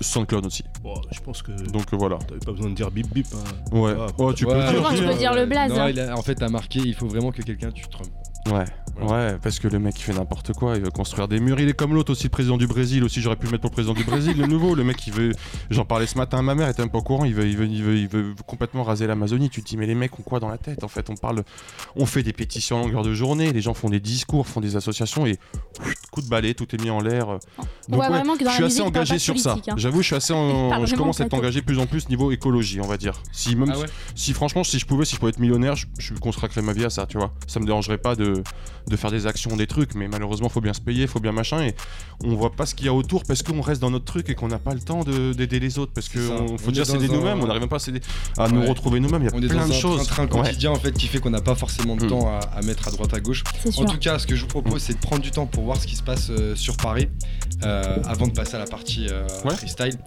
SoundCloud 0.02 0.46
aussi. 0.46 0.64
Bon, 0.84 0.94
je 1.12 1.20
pense 1.20 1.42
que 1.42 1.52
Donc 1.72 1.94
euh, 1.94 1.98
voilà. 1.98 2.18
t'avais 2.18 2.40
pas 2.40 2.52
besoin 2.52 2.70
de 2.70 2.76
dire 2.76 2.92
bip 2.92 3.08
bip. 3.14 3.28
hein. 3.34 3.76
Ouais. 3.78 3.94
Ah, 3.98 4.08
Oh, 4.18 4.34
tu 4.34 4.46
peux 4.46 4.52
Ouais, 4.54 4.72
dire. 4.72 4.90
Tu 4.96 5.04
peux 5.06 5.14
dire 5.16 5.34
le 5.34 5.46
blaze, 5.46 5.72
Non, 5.72 5.82
hein. 5.82 5.90
il 5.90 6.00
a- 6.00 6.16
en 6.18 6.22
fait, 6.22 6.36
t'as 6.36 6.50
marqué, 6.50 6.80
il 6.80 6.94
faut 6.94 7.08
vraiment 7.08 7.32
que 7.32 7.42
quelqu'un 7.42 7.72
tue 7.72 7.88
Trump. 7.88 8.10
Ouais, 8.52 8.66
Voilà. 9.00 9.32
ouais, 9.32 9.38
parce 9.42 9.60
que 9.60 9.68
le 9.68 9.78
mec 9.80 10.00
il 10.00 10.04
fait 10.04 10.14
n'importe 10.14 10.54
quoi, 10.54 10.76
il 10.76 10.82
veut 10.84 10.90
construire 10.92 11.28
des 11.28 11.40
murs. 11.40 11.60
Il 11.60 11.68
est 11.70 11.74
comme 11.74 11.94
l'autre 11.94 12.12
aussi, 12.12 12.24
le 12.26 12.30
président 12.30 12.58
du 12.58 12.68
Brésil 12.68 13.04
aussi. 13.04 13.22
J'aurais 13.22 13.36
pu 13.36 13.46
le 13.46 13.52
mettre 13.52 13.62
pour 13.62 13.70
le 13.72 13.74
président 13.76 13.94
du 13.94 14.04
Brésil, 14.04 14.38
le 14.38 14.46
nouveau. 14.48 14.76
Le 14.76 14.84
mec 14.84 15.06
il 15.08 15.14
veut, 15.14 15.32
j'en 15.70 15.86
parlais 15.86 16.08
ce 16.08 16.18
matin 16.18 16.40
à 16.40 16.42
ma 16.42 16.56
mère, 16.56 16.70
était 16.70 16.82
même 16.82 16.90
pas 16.92 16.98
au 17.00 17.04
courant. 17.04 17.26
Il 17.26 17.34
veut, 17.36 17.48
il 17.48 17.58
veut, 17.58 17.68
il 17.68 17.84
veut, 17.84 17.98
il 17.98 18.08
veut 18.08 18.34
complètement 18.46 18.84
raser 18.84 19.06
l'Amazonie. 19.08 19.50
Tu 19.50 19.62
te 19.62 19.68
dis 19.70 19.78
mais 19.78 19.86
les 19.86 19.96
mecs 19.96 20.18
ont 20.20 20.24
quoi 20.24 20.40
dans 20.40 20.50
la 20.50 20.58
tête 20.58 20.84
En 20.84 20.88
fait, 20.88 21.10
on 21.10 21.16
parle, 21.16 21.44
on 21.96 22.06
fait 22.06 22.24
des 22.24 22.34
pétitions 22.34 22.80
à 22.80 22.84
longueur 22.84 23.04
de 23.04 23.14
journée. 23.14 23.52
Les 23.54 23.62
gens 23.62 23.74
font 23.74 23.90
des 23.90 24.00
discours, 24.00 24.48
font 24.48 24.62
des 24.62 24.76
associations 24.76 25.26
et 25.26 25.38
coup 26.12 26.22
de 26.22 26.28
balai, 26.28 26.54
tout 26.54 26.74
est 26.76 26.82
mis 26.82 26.90
en 26.90 27.02
l'air. 27.02 27.28
On 27.28 27.38
Donc 27.98 28.02
ouais, 28.02 28.22
que 28.40 28.46
je 28.46 28.52
suis 28.52 28.64
assez 28.64 28.82
engagé 28.82 29.20
sur 29.20 29.38
ça. 29.40 29.58
hein. 29.68 29.74
J'avoue, 29.78 30.02
je 30.02 30.08
suis 30.08 30.16
assez, 30.16 30.34
en... 30.34 30.86
je 30.86 30.96
commence 30.96 31.22
à 31.22 31.26
être 31.26 31.34
engagé 31.34 31.62
plus 31.62 31.80
en 31.80 31.86
plus 31.86 32.10
niveau 32.10 32.32
écologie, 32.32 32.80
on 32.82 32.88
va 32.88 32.98
dire. 32.98 33.22
Si 33.32 33.56
même 33.56 33.72
Ah 33.74 33.80
ouais 33.80 33.86
si 34.16 34.34
franchement, 34.34 34.64
si 34.64 34.80
je 34.80 34.86
pouvais, 34.86 35.06
si 35.06 35.16
je 35.16 35.20
pouvais 35.20 35.30
être 35.30 35.40
millionnaire, 35.40 35.76
je, 35.76 35.86
je 36.00 36.14
consacrerais 36.16 36.62
ma 36.62 36.74
vie 36.74 36.86
à 36.86 36.90
ça, 36.90 37.06
tu 37.06 37.18
vois. 37.18 37.34
Ça 37.48 37.60
me 37.60 37.66
dérangerait 37.66 37.98
pas 37.98 38.16
de, 38.16 38.37
de 38.88 38.96
faire 38.96 39.12
des 39.12 39.28
actions, 39.28 39.56
des 39.58 39.68
trucs, 39.68 39.96
mais 39.96 40.08
malheureusement, 40.08 40.48
faut 40.50 40.62
bien 40.62 40.74
se 40.74 40.80
payer, 40.82 41.08
faut 41.08 41.20
bien 41.20 41.32
machin, 41.34 41.62
et 41.62 41.76
on 42.24 42.36
voit 42.36 42.52
pas 42.54 42.66
ce 42.66 42.74
qu'il 42.76 42.86
y 42.86 42.90
a 42.90 42.94
autour 42.94 43.24
parce 43.26 43.44
qu'on 43.44 43.62
reste 43.62 43.82
dans 43.82 43.92
notre 43.92 44.06
truc 44.06 44.30
et 44.30 44.36
qu'on 44.36 44.48
n'a 44.48 44.60
pas 44.60 44.74
le 44.74 44.80
temps 44.80 45.04
de- 45.04 45.34
d'aider 45.34 45.60
les 45.60 45.78
autres, 45.80 45.92
parce 45.94 46.08
que 46.10 46.20
C'est 46.20 46.28
ça. 46.28 46.42
on- 46.42 46.58
faut 46.58 46.72
déjà 46.72 46.84
est 46.84 46.86
s'aider 46.86 47.08
nous-mêmes, 47.10 47.42
on 47.42 47.48
n'arrive 47.48 47.62
même 47.62 47.70
pas 47.70 47.78
à, 48.38 48.48
nous 48.48 48.66
retrouver 48.66 49.00
nous-mêmes, 49.00 49.24
il 49.24 49.26
y 49.26 49.28
a 49.30 49.36
On 49.36 49.42
est 49.42 49.48
plein 49.48 49.62
dans 49.62 49.68
de 49.68 49.72
un 49.74 49.76
choses. 49.76 50.08
train 50.08 50.24
Ouais. 50.24 50.30
quotidien 50.30 50.72
en 50.72 50.76
fait 50.76 50.94
qui 50.94 51.08
fait 51.08 51.20
qu'on 51.20 51.30
n'a 51.30 51.42
pas 51.42 51.56
forcément 51.56 51.96
de 51.96 52.06
Mm. 52.06 52.10
temps 52.10 52.28
à, 52.30 52.40
à 52.56 52.62
mettre 52.62 52.88
à 52.88 52.92
droite 52.92 53.14
à 53.14 53.20
gauche. 53.20 53.44
Sûr. 53.70 53.82
En 53.82 53.86
tout 53.86 53.98
cas, 53.98 54.18
ce 54.20 54.26
que 54.28 54.36
je 54.36 54.42
vous 54.42 54.48
propose, 54.48 54.82
c'est 54.82 54.94
de 54.94 55.00
prendre 55.00 55.22
du 55.22 55.32
temps 55.32 55.46
pour 55.46 55.64
voir 55.66 55.78
ce 55.82 55.86
qui 55.88 55.96
se 55.96 56.04
passe 56.04 56.30
euh, 56.30 56.56
sur 56.56 56.78
Paris 56.78 57.10
avant 57.64 58.28
de 58.28 58.34
passer 58.34 58.56
à 58.56 58.60
la 58.60 58.66
partie 58.66 59.08
euh, 59.10 59.28
Ouais. 59.46 59.56
freestyle. 59.56 59.98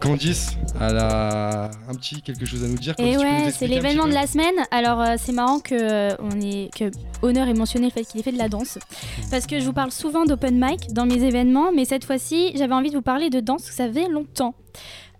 Candice, 0.00 0.52
elle 0.80 0.96
a 0.96 1.70
un 1.88 1.94
petit 1.94 2.22
quelque 2.22 2.46
chose 2.46 2.62
à 2.62 2.68
nous 2.68 2.76
dire. 2.78 2.94
Et 2.98 3.14
Candice, 3.14 3.16
nous 3.16 3.22
ouais, 3.46 3.50
c'est 3.50 3.66
l'événement 3.66 4.06
de 4.06 4.12
la 4.12 4.26
semaine. 4.28 4.54
Alors 4.70 5.00
euh, 5.00 5.14
c'est 5.18 5.32
marrant 5.32 5.58
que 5.58 5.74
euh, 5.74 6.14
on 6.20 6.40
est 6.40 6.70
que 6.72 6.90
Honor 7.22 7.48
ait 7.48 7.54
mentionné 7.54 7.86
le 7.86 7.92
fait 7.92 8.04
qu'il 8.04 8.20
ait 8.20 8.22
fait 8.22 8.30
de 8.32 8.38
la 8.38 8.48
danse, 8.48 8.78
parce 9.30 9.46
que 9.46 9.58
je 9.58 9.64
vous 9.64 9.72
parle 9.72 9.90
souvent 9.90 10.24
d'open 10.24 10.56
mic 10.64 10.92
dans 10.92 11.04
mes 11.04 11.24
événements, 11.24 11.72
mais 11.72 11.84
cette 11.84 12.04
fois-ci 12.04 12.52
j'avais 12.54 12.74
envie 12.74 12.90
de 12.90 12.96
vous 12.96 13.02
parler 13.02 13.28
de 13.28 13.40
danse, 13.40 13.64
ça 13.64 13.90
fait 13.90 14.08
longtemps. 14.08 14.54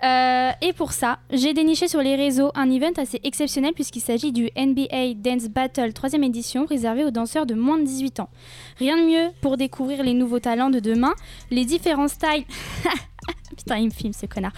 Euh, 0.05 0.51
et 0.61 0.73
pour 0.73 0.93
ça, 0.93 1.19
j'ai 1.31 1.55
déniché 1.55 1.89
sur 1.89 2.01
les 2.01 2.15
réseaux 2.15 2.51
un 2.55 2.71
event 2.71 2.93
assez 2.97 3.21
exceptionnel 3.25 3.73
puisqu'il 3.75 4.01
s'agit 4.01 4.33
du 4.33 4.51
NBA 4.57 5.15
Dance 5.17 5.49
Battle 5.49 5.93
3 5.93 6.13
édition 6.23 6.67
réservé 6.67 7.05
aux 7.05 7.11
danseurs 7.11 7.47
de 7.47 7.55
moins 7.55 7.79
de 7.79 7.85
18 7.85 8.21
ans. 8.21 8.29
Rien 8.79 8.97
de 8.97 9.03
mieux 9.03 9.31
pour 9.41 9.57
découvrir 9.57 10.03
les 10.03 10.15
nouveaux 10.15 10.41
talents 10.41 10.71
de 10.71 10.81
demain, 10.81 11.15
les 11.51 11.65
différents 11.65 12.09
styles. 12.09 12.45
Putain, 13.57 13.77
il 13.79 13.87
me 13.87 13.91
filme 13.91 14.13
ce 14.13 14.27
connard. 14.27 14.53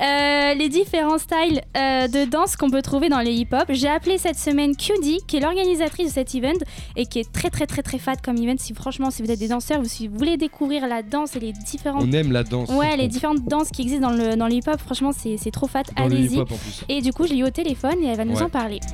Euh, 0.00 0.54
les 0.54 0.68
différents 0.68 1.18
styles 1.18 1.60
euh, 1.76 2.08
de 2.08 2.24
danse 2.28 2.56
qu'on 2.56 2.70
peut 2.70 2.82
trouver 2.82 3.08
dans 3.08 3.20
le 3.20 3.28
hip-hop. 3.28 3.64
J'ai 3.68 3.88
appelé 3.88 4.18
cette 4.18 4.38
semaine 4.38 4.74
QD, 4.76 5.24
qui 5.26 5.36
est 5.36 5.40
l'organisatrice 5.40 6.08
de 6.08 6.12
cet 6.12 6.34
event 6.34 6.58
et 6.96 7.06
qui 7.06 7.20
est 7.20 7.30
très 7.32 7.50
très 7.50 7.66
très 7.66 7.82
très 7.82 7.98
fat 7.98 8.16
comme 8.16 8.36
event. 8.38 8.56
Si 8.58 8.74
franchement, 8.74 9.10
si 9.10 9.22
vous 9.22 9.30
êtes 9.30 9.38
des 9.38 9.48
danseurs 9.48 9.80
ou 9.80 9.84
si 9.84 10.08
vous 10.08 10.16
voulez 10.18 10.36
découvrir 10.36 10.86
la 10.88 11.02
danse 11.02 11.36
et 11.36 11.40
les 11.40 11.52
différentes, 11.52 12.02
On 12.04 12.12
aime 12.12 12.32
la 12.32 12.42
danse. 12.42 12.70
ouais, 12.70 12.96
les 12.96 13.08
différentes 13.08 13.44
danses 13.46 13.70
qui 13.70 13.82
existent 13.82 14.08
dans 14.10 14.16
le 14.16 14.36
dans 14.36 14.48
hip-hop, 14.48 14.80
franchement, 14.80 15.12
c'est 15.12 15.50
trop 15.52 15.66
fat. 15.68 15.84
Allez-y. 15.96 16.42
Et 16.88 17.02
du 17.02 17.12
coup, 17.12 17.26
je 17.26 17.32
l'ai 17.34 17.40
eu 17.40 17.44
au 17.44 17.50
téléphone 17.50 18.02
et 18.02 18.06
elle 18.06 18.16
va 18.16 18.24
nous 18.24 18.36
Ouais. 18.36 18.42
en 18.42 18.50
parler. 18.50 18.80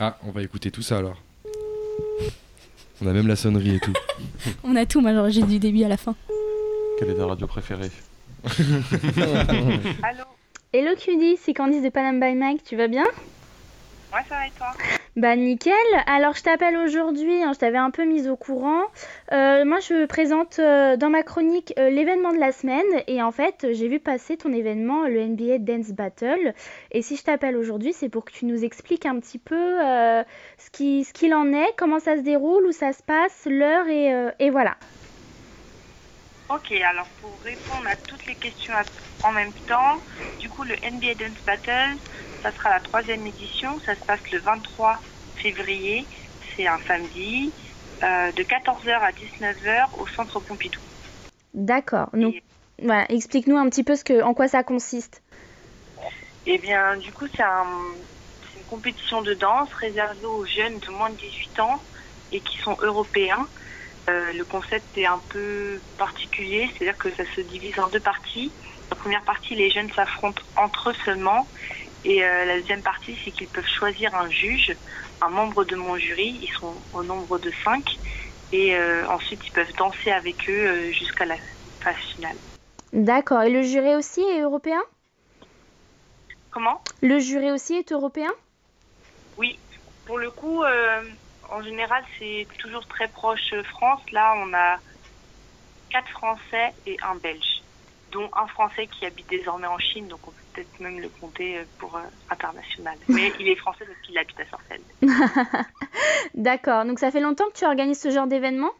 Ah, 0.00 0.16
on 0.26 0.30
va 0.30 0.42
écouter 0.42 0.70
tout 0.70 0.82
ça 0.82 0.98
alors. 0.98 1.16
On 3.02 3.06
a 3.08 3.12
même 3.12 3.26
la 3.26 3.34
sonnerie 3.34 3.74
et 3.76 3.80
tout. 3.80 3.92
On 4.64 4.76
a 4.76 4.86
tout, 4.86 5.00
moi, 5.00 5.28
j'ai 5.28 5.42
du 5.42 5.58
début 5.58 5.82
à 5.82 5.88
la 5.88 5.96
fin. 5.96 6.14
Quelle 6.98 7.10
est 7.10 7.14
ta 7.14 7.26
radio 7.26 7.46
préférée 7.46 7.90
Allô 10.02 10.24
Hello 10.72 10.94
QD, 10.96 11.36
c'est 11.38 11.54
Candice 11.54 11.82
de 11.82 11.88
Panam 11.88 12.20
by 12.20 12.34
Mike, 12.34 12.62
tu 12.64 12.76
vas 12.76 12.88
bien? 12.88 13.04
Ouais, 14.12 14.20
ça 14.28 14.36
va 14.36 14.46
et 14.46 14.50
toi? 14.56 14.68
Bah 15.16 15.34
nickel. 15.36 15.72
Alors 16.06 16.34
je 16.34 16.42
t'appelle 16.42 16.76
aujourd'hui, 16.76 17.42
hein, 17.42 17.52
je 17.52 17.58
t'avais 17.58 17.78
un 17.78 17.90
peu 17.90 18.04
mise 18.04 18.28
au 18.28 18.36
courant. 18.36 18.82
Euh, 19.32 19.64
moi 19.64 19.78
je 19.80 20.06
présente 20.06 20.58
euh, 20.60 20.96
dans 20.96 21.10
ma 21.10 21.22
chronique 21.22 21.74
euh, 21.78 21.90
l'événement 21.90 22.32
de 22.32 22.38
la 22.38 22.52
semaine 22.52 22.84
et 23.06 23.22
en 23.22 23.32
fait 23.32 23.66
j'ai 23.72 23.88
vu 23.88 23.98
passer 24.00 24.36
ton 24.36 24.52
événement, 24.52 25.04
le 25.08 25.20
NBA 25.20 25.58
Dance 25.58 25.90
Battle. 25.92 26.54
Et 26.92 27.02
si 27.02 27.16
je 27.16 27.24
t'appelle 27.24 27.56
aujourd'hui, 27.56 27.92
c'est 27.92 28.08
pour 28.08 28.24
que 28.24 28.32
tu 28.32 28.44
nous 28.46 28.64
expliques 28.64 29.06
un 29.06 29.18
petit 29.18 29.38
peu 29.38 29.56
euh, 29.84 30.22
ce 30.58 30.70
qui- 30.70 31.04
ce 31.04 31.12
qu'il 31.12 31.34
en 31.34 31.52
est, 31.52 31.74
comment 31.76 31.98
ça 31.98 32.16
se 32.16 32.22
déroule, 32.22 32.66
où 32.66 32.72
ça 32.72 32.92
se 32.92 33.02
passe, 33.02 33.46
l'heure 33.50 33.86
et, 33.88 34.12
euh, 34.14 34.30
et 34.38 34.50
voilà. 34.50 34.76
Ok, 36.48 36.72
alors 36.72 37.06
pour 37.20 37.40
répondre 37.42 37.86
à 37.88 37.96
toutes 38.06 38.24
les 38.26 38.36
questions 38.36 38.74
en 39.22 39.32
même 39.32 39.52
temps, 39.66 40.00
du 40.40 40.48
coup 40.48 40.64
le 40.64 40.76
NBA 40.82 41.14
Dance 41.14 41.38
Battle, 41.46 41.96
ça 42.42 42.52
sera 42.52 42.70
la 42.70 42.80
troisième 42.80 43.26
édition, 43.26 43.78
ça 43.80 43.94
se 43.94 44.00
passe 44.06 44.20
le 44.32 44.40
23 44.40 44.98
février, 45.42 46.08
c'est 46.56 46.66
un 46.66 46.78
samedi, 46.86 47.54
euh, 48.02 48.32
de 48.32 48.42
14h 48.44 48.90
à 49.02 49.12
19h 49.12 49.88
au 49.98 50.06
centre 50.08 50.40
Pompidou. 50.40 50.80
D'accord. 51.52 52.08
Donc 52.14 52.34
Et- 52.34 52.42
voilà, 52.82 53.04
explique-nous 53.10 53.56
un 53.56 53.68
petit 53.68 53.84
peu 53.84 53.94
ce 53.96 54.04
que, 54.04 54.22
en 54.22 54.32
quoi 54.34 54.48
ça 54.48 54.62
consiste. 54.62 55.22
Eh 56.46 56.58
bien, 56.58 56.96
du 56.96 57.12
coup, 57.12 57.26
c'est 57.36 57.42
un- 57.42 57.96
c'est 58.52 58.60
une 58.60 58.66
compétition 58.66 59.20
de 59.20 59.34
danse 59.34 59.68
réservée 59.74 60.24
aux 60.24 60.46
jeunes 60.46 60.78
de 60.78 60.90
moins 60.90 61.10
de 61.10 61.16
18 61.16 61.58
ans 61.60 61.82
et 62.32 62.40
qui 62.40 62.56
sont 62.62 62.76
européens. 62.80 63.48
Euh, 64.08 64.32
le 64.32 64.44
concept 64.44 64.86
est 64.96 65.06
un 65.06 65.20
peu 65.28 65.80
particulier, 65.98 66.68
c'est-à-dire 66.72 66.96
que 66.96 67.14
ça 67.14 67.24
se 67.34 67.42
divise 67.42 67.78
en 67.78 67.88
deux 67.88 68.00
parties. 68.00 68.52
La 68.90 68.96
première 68.96 69.22
partie, 69.24 69.54
les 69.54 69.70
jeunes 69.70 69.92
s'affrontent 69.92 70.42
entre 70.56 70.90
eux 70.90 70.94
seulement. 71.04 71.46
Et 72.04 72.24
euh, 72.24 72.44
la 72.46 72.60
deuxième 72.60 72.82
partie, 72.82 73.18
c'est 73.24 73.32
qu'ils 73.32 73.48
peuvent 73.48 73.68
choisir 73.78 74.14
un 74.14 74.30
juge, 74.30 74.74
un 75.20 75.28
membre 75.28 75.64
de 75.64 75.76
mon 75.76 75.98
jury. 75.98 76.40
Ils 76.42 76.52
sont 76.58 76.74
au 76.94 77.02
nombre 77.02 77.38
de 77.38 77.52
cinq. 77.64 77.84
Et 78.52 78.74
euh, 78.74 79.06
ensuite, 79.08 79.40
ils 79.46 79.52
peuvent 79.52 79.72
danser 79.76 80.10
avec 80.10 80.48
eux 80.48 80.90
jusqu'à 80.92 81.26
la 81.26 81.36
phase 81.82 81.96
finale. 82.14 82.36
D'accord. 82.94 83.42
Et 83.42 83.50
le 83.50 83.60
jury 83.62 83.94
aussi 83.94 84.22
est 84.22 84.40
européen? 84.40 84.80
Comment? 86.50 86.80
Le 87.02 87.18
jury 87.18 87.50
aussi 87.50 87.74
est 87.74 87.92
européen? 87.92 88.32
Oui, 89.36 89.58
pour 90.06 90.16
le 90.16 90.30
coup, 90.30 90.64
en 91.48 91.62
général, 91.62 92.04
c'est 92.18 92.46
toujours 92.58 92.86
très 92.86 93.08
proche 93.08 93.54
France. 93.64 94.02
Là, 94.12 94.34
on 94.36 94.52
a 94.54 94.80
quatre 95.90 96.10
Français 96.10 96.74
et 96.86 96.96
un 97.02 97.16
Belge, 97.16 97.62
dont 98.10 98.28
un 98.34 98.46
Français 98.48 98.88
qui 98.88 99.06
habite 99.06 99.28
désormais 99.28 99.66
en 99.66 99.78
Chine, 99.78 100.08
donc 100.08 100.26
on 100.26 100.32
peut 100.32 100.42
peut-être 100.52 100.78
même 100.80 101.00
le 101.00 101.08
compter 101.08 101.64
pour 101.78 101.96
euh, 101.96 102.02
international. 102.30 102.98
Mais 103.08 103.32
il 103.38 103.48
est 103.48 103.56
français 103.56 103.84
parce 103.86 104.00
qu'il 104.00 104.18
habite 104.18 104.38
à 104.40 104.46
Sarcelles. 104.46 104.84
D'accord. 106.34 106.84
Donc 106.84 106.98
ça 106.98 107.10
fait 107.10 107.20
longtemps 107.20 107.48
que 107.48 107.58
tu 107.58 107.64
organises 107.64 108.00
ce 108.00 108.10
genre 108.10 108.26
d'événement? 108.26 108.72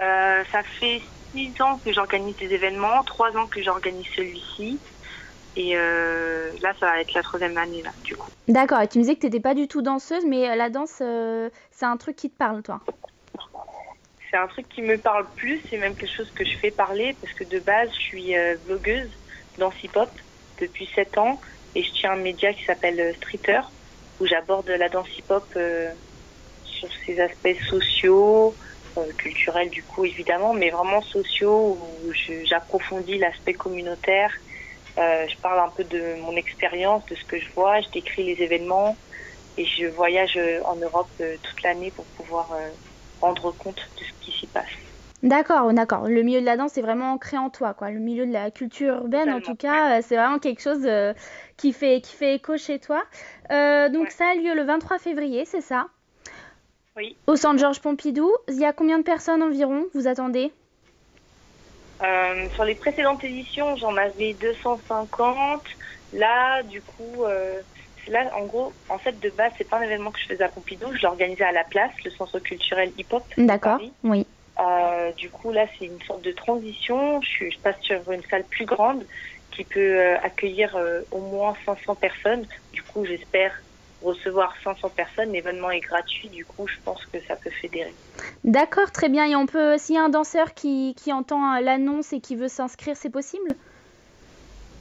Euh, 0.00 0.44
ça 0.50 0.62
fait 0.78 1.02
six 1.30 1.54
ans 1.60 1.78
que 1.78 1.92
j'organise 1.92 2.36
des 2.36 2.46
événements, 2.46 3.04
trois 3.04 3.36
ans 3.36 3.46
que 3.48 3.62
j'organise 3.62 4.06
celui-ci. 4.16 4.82
Et 5.56 5.76
euh, 5.76 6.52
là, 6.60 6.74
ça 6.78 6.86
va 6.86 7.00
être 7.00 7.12
la 7.14 7.22
troisième 7.22 7.58
année, 7.58 7.82
là, 7.82 7.92
du 8.04 8.16
coup. 8.16 8.30
D'accord, 8.48 8.80
et 8.80 8.88
tu 8.88 8.98
me 8.98 9.02
disais 9.02 9.14
que 9.14 9.20
tu 9.20 9.26
n'étais 9.26 9.40
pas 9.40 9.54
du 9.54 9.68
tout 9.68 9.82
danseuse, 9.82 10.24
mais 10.26 10.48
euh, 10.48 10.54
la 10.54 10.70
danse, 10.70 10.98
euh, 11.02 11.50
c'est 11.70 11.86
un 11.86 11.96
truc 11.96 12.16
qui 12.16 12.30
te 12.30 12.36
parle, 12.36 12.62
toi? 12.62 12.80
C'est 14.30 14.36
un 14.36 14.46
truc 14.46 14.68
qui 14.68 14.82
me 14.82 14.96
parle 14.98 15.26
plus, 15.36 15.60
c'est 15.68 15.76
même 15.76 15.96
quelque 15.96 16.14
chose 16.16 16.30
que 16.32 16.44
je 16.44 16.56
fais 16.60 16.70
parler 16.70 17.16
parce 17.20 17.32
que 17.34 17.44
de 17.44 17.58
base, 17.58 17.88
je 17.92 18.00
suis 18.00 18.36
euh, 18.36 18.56
vlogueuse 18.64 19.10
danse 19.58 19.74
hip-hop 19.82 20.10
depuis 20.60 20.88
7 20.94 21.18
ans 21.18 21.40
et 21.74 21.82
je 21.82 21.90
tiens 21.92 22.12
un 22.12 22.16
média 22.16 22.52
qui 22.52 22.64
s'appelle 22.64 23.12
Streeter 23.16 23.60
où 24.20 24.26
j'aborde 24.26 24.70
la 24.70 24.88
danse 24.88 25.08
hip-hop 25.18 25.52
sur 26.62 26.88
ses 27.04 27.20
aspects 27.20 27.60
sociaux, 27.68 28.56
culturels 29.18 29.70
du 29.70 29.82
coup 29.82 30.04
évidemment, 30.04 30.52
mais 30.52 30.70
vraiment 30.70 31.02
sociaux 31.02 32.00
où 32.02 32.12
j'approfondis 32.44 33.18
l'aspect 33.18 33.54
communautaire. 33.54 34.32
Euh, 35.00 35.26
je 35.28 35.40
parle 35.40 35.58
un 35.60 35.70
peu 35.70 35.84
de 35.84 36.16
mon 36.20 36.36
expérience, 36.36 37.04
de 37.06 37.14
ce 37.14 37.24
que 37.24 37.38
je 37.38 37.46
vois, 37.56 37.80
je 37.80 37.88
décris 37.92 38.24
les 38.24 38.42
événements 38.42 38.98
et 39.56 39.64
je 39.64 39.86
voyage 39.86 40.36
euh, 40.36 40.60
en 40.64 40.76
Europe 40.76 41.10
euh, 41.20 41.36
toute 41.42 41.62
l'année 41.62 41.90
pour 41.90 42.06
pouvoir 42.08 42.50
rendre 43.20 43.52
compte 43.52 43.78
de 43.98 44.04
ce 44.04 44.24
qui 44.24 44.32
s'y 44.38 44.46
passe. 44.46 44.64
D'accord, 45.22 45.72
d'accord. 45.74 46.08
Le 46.08 46.22
milieu 46.22 46.40
de 46.40 46.46
la 46.46 46.56
danse 46.56 46.78
est 46.78 46.82
vraiment 46.82 47.12
ancré 47.12 47.36
en 47.36 47.50
toi, 47.50 47.74
quoi. 47.74 47.90
Le 47.90 47.98
milieu 47.98 48.24
de 48.26 48.32
la 48.32 48.50
culture 48.50 48.94
urbaine, 48.94 49.30
en 49.30 49.40
tout 49.40 49.54
cas, 49.54 50.00
c'est 50.00 50.16
vraiment 50.16 50.38
quelque 50.38 50.62
chose 50.62 50.88
qui 51.58 51.72
fait, 51.74 52.00
qui 52.00 52.16
fait 52.16 52.36
écho 52.36 52.56
chez 52.56 52.78
toi. 52.78 53.02
Euh, 53.50 53.90
donc 53.90 54.04
Ouais. 54.04 54.10
ça 54.10 54.28
a 54.30 54.34
lieu 54.34 54.54
le 54.54 54.62
23 54.62 54.98
février, 54.98 55.44
c'est 55.44 55.60
ça? 55.60 55.88
Oui. 56.96 57.16
Au 57.26 57.36
centre 57.36 57.58
Georges 57.58 57.80
Pompidou, 57.80 58.30
il 58.48 58.58
y 58.58 58.64
a 58.64 58.72
combien 58.72 58.98
de 58.98 59.04
personnes 59.04 59.42
environ 59.42 59.86
vous 59.94 60.06
attendez? 60.06 60.52
Euh, 62.02 62.48
sur 62.54 62.64
les 62.64 62.74
précédentes 62.74 63.22
éditions, 63.24 63.76
j'en 63.76 63.96
avais 63.96 64.34
250. 64.34 65.62
Là, 66.12 66.62
du 66.62 66.80
coup, 66.80 67.24
euh, 67.24 67.60
là, 68.08 68.30
en 68.34 68.46
gros, 68.46 68.72
en 68.88 68.98
fait, 68.98 69.18
de 69.20 69.30
base, 69.30 69.52
c'est 69.58 69.68
pas 69.68 69.78
un 69.78 69.82
événement 69.82 70.10
que 70.10 70.18
je 70.20 70.26
faisais 70.32 70.44
à 70.44 70.48
Pompidou. 70.48 70.86
Je 70.94 71.02
l'organisais 71.02 71.44
à 71.44 71.52
la 71.52 71.64
place, 71.64 71.92
le 72.04 72.10
centre 72.10 72.38
culturel 72.38 72.92
hip-hop. 72.96 73.24
D'accord, 73.36 73.80
oui. 74.04 74.26
Euh, 74.60 75.12
du 75.12 75.30
coup, 75.30 75.52
là, 75.52 75.66
c'est 75.78 75.86
une 75.86 76.00
sorte 76.02 76.22
de 76.22 76.32
transition. 76.32 77.20
Je, 77.22 77.50
je 77.50 77.58
passe 77.60 77.80
sur 77.82 78.10
une 78.10 78.22
salle 78.24 78.44
plus 78.44 78.66
grande 78.66 79.04
qui 79.50 79.64
peut 79.64 79.80
euh, 79.80 80.16
accueillir 80.22 80.76
euh, 80.76 81.02
au 81.10 81.20
moins 81.20 81.54
500 81.64 81.94
personnes. 81.96 82.46
Du 82.72 82.82
coup, 82.82 83.04
j'espère 83.04 83.52
recevoir 84.02 84.54
500 84.64 84.90
personnes. 84.90 85.32
L'événement 85.32 85.70
est 85.70 85.80
gratuit. 85.80 86.28
Du 86.28 86.44
coup, 86.44 86.66
je 86.66 86.76
pense 86.84 87.04
que 87.06 87.18
ça 87.26 87.36
peut 87.36 87.50
fédérer. 87.50 87.94
D'accord, 88.44 88.90
très 88.92 89.08
bien. 89.08 89.26
Et 89.26 89.36
on 89.36 89.46
peut, 89.46 89.78
s'il 89.78 89.96
y 89.96 89.98
a 89.98 90.02
un 90.02 90.08
danseur 90.08 90.54
qui, 90.54 90.94
qui 90.96 91.12
entend 91.12 91.54
euh, 91.54 91.60
l'annonce 91.60 92.12
et 92.12 92.20
qui 92.20 92.36
veut 92.36 92.48
s'inscrire, 92.48 92.96
c'est 92.96 93.10
possible? 93.10 93.50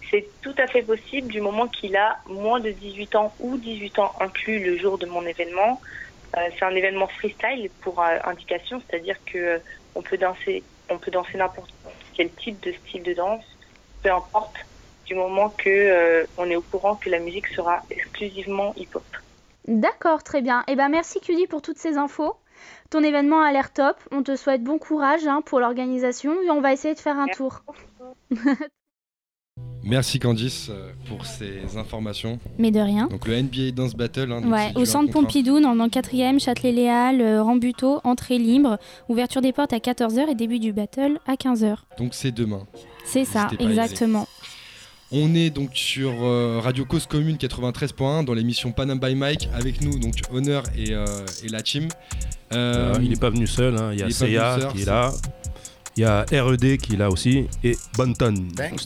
C'est 0.10 0.28
tout 0.42 0.56
à 0.58 0.68
fait 0.68 0.82
possible 0.82 1.28
du 1.28 1.40
moment 1.40 1.68
qu'il 1.68 1.96
a 1.96 2.18
moins 2.26 2.60
de 2.60 2.72
18 2.72 3.16
ans 3.16 3.36
ou 3.40 3.58
18 3.58 4.00
ans 4.00 4.14
inclus 4.20 4.60
le 4.64 4.78
jour 4.78 4.98
de 4.98 5.06
mon 5.06 5.24
événement. 5.26 5.80
Euh, 6.38 6.50
c'est 6.58 6.66
un 6.66 6.76
événement 6.76 7.08
freestyle 7.08 7.70
pour 7.82 8.02
euh, 8.02 8.18
indication, 8.24 8.82
c'est-à-dire 8.88 9.18
que 9.26 9.38
euh, 9.38 9.60
on 9.96 10.02
peut 10.02 10.18
danser, 10.18 10.64
on 10.90 10.98
peut 10.98 11.12
danser 11.12 11.38
n'importe 11.38 11.72
quel 12.14 12.32
type 12.36 12.60
de 12.62 12.74
style 12.74 13.04
de 13.04 13.14
danse, 13.14 13.44
peu 14.04 14.12
importe, 14.12 14.56
du 15.10 15.16
moment 15.16 15.50
que 15.50 15.70
euh, 15.70 16.26
on 16.38 16.50
est 16.50 16.56
au 16.56 16.62
courant 16.62 16.96
que 16.96 17.10
la 17.10 17.20
musique 17.20 17.48
sera 17.48 17.82
exclusivement 17.90 18.74
hip-hop. 18.78 19.04
D'accord, 19.68 20.24
très 20.24 20.42
bien. 20.42 20.64
Eh 20.68 20.76
ben 20.76 20.90
merci 20.90 21.20
Cudi 21.20 21.48
pour 21.48 21.62
toutes 21.64 21.80
ces 21.80 21.98
infos. 21.98 22.36
Ton 22.92 23.04
événement 23.04 23.42
a 23.42 23.52
l'air 23.52 23.74
top. 23.74 23.98
On 24.12 24.22
te 24.22 24.36
souhaite 24.36 24.64
bon 24.64 24.78
courage 24.78 25.26
hein, 25.26 25.42
pour 25.44 25.60
l'organisation 25.60 26.34
et 26.44 26.52
on 26.52 26.62
va 26.62 26.74
essayer 26.74 26.94
de 26.94 27.00
faire 27.00 27.18
un 27.18 27.28
tour. 27.28 27.62
Merci 29.84 30.20
Candice 30.26 30.70
euh, 30.70 30.92
pour 31.08 31.26
ces 31.26 31.78
informations. 31.78 32.40
Mais 32.60 32.70
de 32.70 32.80
rien. 32.80 33.08
Donc 33.08 33.28
le 33.28 33.42
NBA 33.42 33.72
Dance 33.72 33.96
Battle. 33.96 34.32
hein, 34.32 34.48
Ouais, 34.48 34.72
au 34.76 34.86
centre 34.86 35.12
Pompidou, 35.12 35.60
dans, 35.60 35.74
le 35.74 35.86
4e, 35.86 36.40
Châtelet-Léal, 36.40 37.22
euh, 37.22 37.42
Rambuteau, 37.42 38.00
entrée 38.04 38.38
libre, 38.38 38.78
ouverture 39.08 39.42
des 39.42 39.54
portes 39.54 39.74
à 39.74 39.80
14h 39.80 40.30
et 40.30 40.36
début 40.36 40.60
du 40.60 40.72
battle 40.72 41.20
à 41.26 41.34
15h. 41.34 41.78
Donc 41.98 42.14
c'est 42.14 42.32
demain. 42.32 42.68
C'est 43.06 43.26
ça, 43.26 43.50
exactement. 43.60 44.28
On 45.12 45.34
est 45.34 45.50
donc 45.50 45.72
sur 45.74 46.24
euh, 46.24 46.60
Radio 46.64 46.86
Cause 46.86 47.08
Commune 47.08 47.38
93.1 47.38 48.26
dans 48.26 48.34
l'émission 48.34 48.72
Panam 48.72 49.00
by 49.00 49.16
Mike 49.16 49.50
avec 49.54 49.82
nous 49.82 49.98
donc 49.98 50.14
Honneur 50.32 50.64
et, 50.78 50.94
euh, 50.94 51.06
et 51.44 51.50
la 51.50 51.62
team. 51.62 51.88
Euh, 52.54 52.94
Euh, 52.96 53.00
il 53.02 53.10
n'est 53.10 53.16
pas 53.16 53.30
venu 53.32 53.48
seul, 53.48 53.76
hein. 53.78 53.90
il 53.94 54.00
y 54.00 54.04
a 54.04 54.10
Seiya 54.12 54.60
qui 54.72 54.82
est 54.84 54.86
là, 54.86 55.12
il 55.98 56.02
y 56.02 56.06
a 56.06 56.26
RED 56.32 56.78
qui 56.78 56.94
est 56.94 56.98
là 56.98 57.10
aussi, 57.10 57.48
et 57.64 57.76
Bonton. 57.98 58.34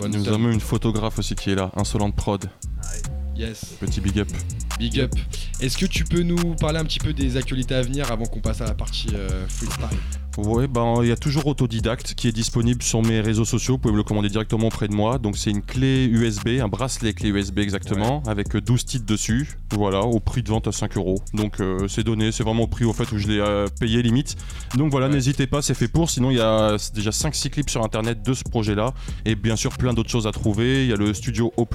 Nous 0.10 0.28
avons 0.30 0.50
une 0.52 0.60
photographe 0.62 1.20
aussi 1.20 1.36
qui 1.36 1.52
est 1.52 1.56
là, 1.56 1.72
Insolente 1.76 2.16
Prod. 2.16 2.46
Yes. 3.36 3.76
Petit 3.80 4.00
big 4.00 4.20
up. 4.20 4.28
Big 4.80 5.00
up. 5.00 5.12
Est-ce 5.60 5.78
que 5.78 5.86
tu 5.86 6.04
peux 6.04 6.22
nous 6.22 6.56
parler 6.56 6.80
un 6.80 6.86
petit 6.86 7.00
peu 7.00 7.14
des 7.14 7.36
actualités 7.38 7.76
à 7.76 7.82
venir 7.82 8.12
avant 8.12 8.26
qu'on 8.26 8.40
passe 8.42 8.62
à 8.62 8.66
la 8.66 8.74
partie 8.76 9.08
euh, 9.14 9.46
freestyle 9.48 9.98
Ouais, 10.38 10.68
ben 10.68 10.96
il 11.04 11.10
y 11.10 11.12
a 11.12 11.16
toujours 11.16 11.46
Autodidacte 11.46 12.16
qui 12.16 12.28
est 12.28 12.32
disponible 12.32 12.82
sur 12.82 13.04
mes 13.04 13.22
réseaux 13.22 13.46
sociaux. 13.46 13.76
Vous 13.76 13.78
pouvez 13.78 13.92
me 13.92 13.98
le 13.98 14.04
commander 14.04 14.30
directement 14.30 14.68
auprès 14.68 14.88
de 14.88 14.94
moi. 14.94 15.20
Donc 15.20 15.38
c'est 15.38 15.52
une 15.52 15.62
clé 15.62 16.06
USB, 16.06 16.60
un 16.60 16.68
bracelet 16.68 17.14
clé 17.14 17.30
USB 17.30 17.60
exactement, 17.60 18.24
avec 18.26 18.56
euh, 18.56 18.62
12 18.62 18.84
titres 18.84 19.06
dessus. 19.06 19.60
Voilà, 19.74 20.02
au 20.02 20.20
prix 20.20 20.42
de 20.42 20.50
vente 20.50 20.68
à 20.68 20.72
5 20.72 20.98
euros. 20.98 21.22
Donc 21.36 21.60
euh, 21.60 21.88
c'est 21.88 22.04
donné, 22.04 22.32
c'est 22.32 22.44
vraiment 22.44 22.64
au 22.64 22.68
prix 22.68 22.84
au 22.84 22.94
fait 22.94 23.12
où 23.12 23.20
je 23.20 23.28
l'ai 23.28 23.40
euh, 23.40 23.68
payé 23.80 24.02
limite. 24.02 24.36
Donc 24.76 24.90
voilà, 24.90 25.08
n'hésitez 25.08 25.46
pas, 25.46 25.62
c'est 25.62 25.76
fait 25.76 25.88
pour. 25.88 26.10
Sinon 26.10 26.32
il 26.32 26.38
y 26.38 26.42
a 26.42 26.78
déjà 26.96 27.12
5-6 27.12 27.52
clips 27.52 27.70
sur 27.70 27.84
internet 27.84 28.24
de 28.26 28.34
ce 28.34 28.44
projet-là. 28.44 28.94
Et 29.26 29.36
bien 29.36 29.56
sûr 29.56 29.78
plein 29.78 29.94
d'autres 29.94 30.10
choses 30.10 30.26
à 30.26 30.32
trouver. 30.32 30.84
Il 30.86 30.90
y 30.90 30.94
a 30.94 30.98
le 30.98 31.14
studio 31.14 31.54
O 31.58 31.68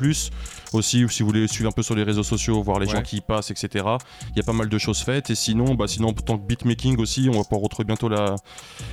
aussi, 0.72 1.06
si 1.08 1.22
vous 1.22 1.28
voulez 1.28 1.46
suivre 1.48 1.68
un 1.68 1.72
peu 1.72 1.82
sur 1.82 1.94
les 1.94 2.02
réseaux 2.02 2.22
sociaux, 2.22 2.62
voir 2.62 2.78
les 2.78 2.86
Ouais. 2.88 2.96
gens 2.96 3.02
qui 3.02 3.16
y 3.16 3.20
passent, 3.20 3.50
etc. 3.50 3.84
Il 4.30 4.36
y 4.36 4.40
a 4.40 4.42
pas 4.42 4.52
mal 4.52 4.68
de 4.68 4.78
choses 4.78 4.98
faites. 4.98 5.30
Et 5.30 5.34
sinon, 5.34 5.74
bah, 5.74 5.86
sinon 5.86 6.08
en 6.08 6.12
tant 6.12 6.38
que 6.38 6.46
beatmaking 6.46 6.98
aussi, 6.98 7.28
on 7.32 7.36
va 7.38 7.44
pouvoir 7.44 7.62
retrouver 7.62 7.86
bientôt 7.86 8.08
la, 8.08 8.36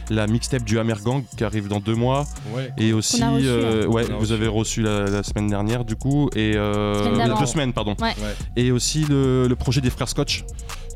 la 0.10 0.28
mixtape 0.28 0.64
du 0.64 0.80
Hammer 0.80 0.95
Gang 1.03 1.24
qui 1.38 1.43
arrive 1.43 1.68
dans 1.68 1.80
deux 1.80 1.95
mois. 1.95 2.26
Ouais. 2.53 2.72
Et 2.78 2.93
aussi, 2.93 3.24
reçu, 3.24 3.45
euh, 3.47 3.86
ouais, 3.88 4.03
vous 4.06 4.20
reçu. 4.20 4.34
avez 4.34 4.47
reçu 4.47 4.82
la, 4.82 5.06
la 5.06 5.24
semaine 5.24 5.47
dernière 5.47 5.86
du 5.86 5.95
coup, 5.95 6.30
et 6.36 6.53
euh, 6.56 7.38
deux 7.39 7.45
semaines, 7.45 7.74
pardon. 7.74 7.95
Ouais. 8.01 8.08
Ouais. 8.22 8.36
Et 8.56 8.72
aussi 8.72 9.06
le, 9.06 9.47
le 9.47 9.56
projet 9.56 9.82
des 9.82 9.89
frères 9.89 10.10
Scotch. 10.10 10.43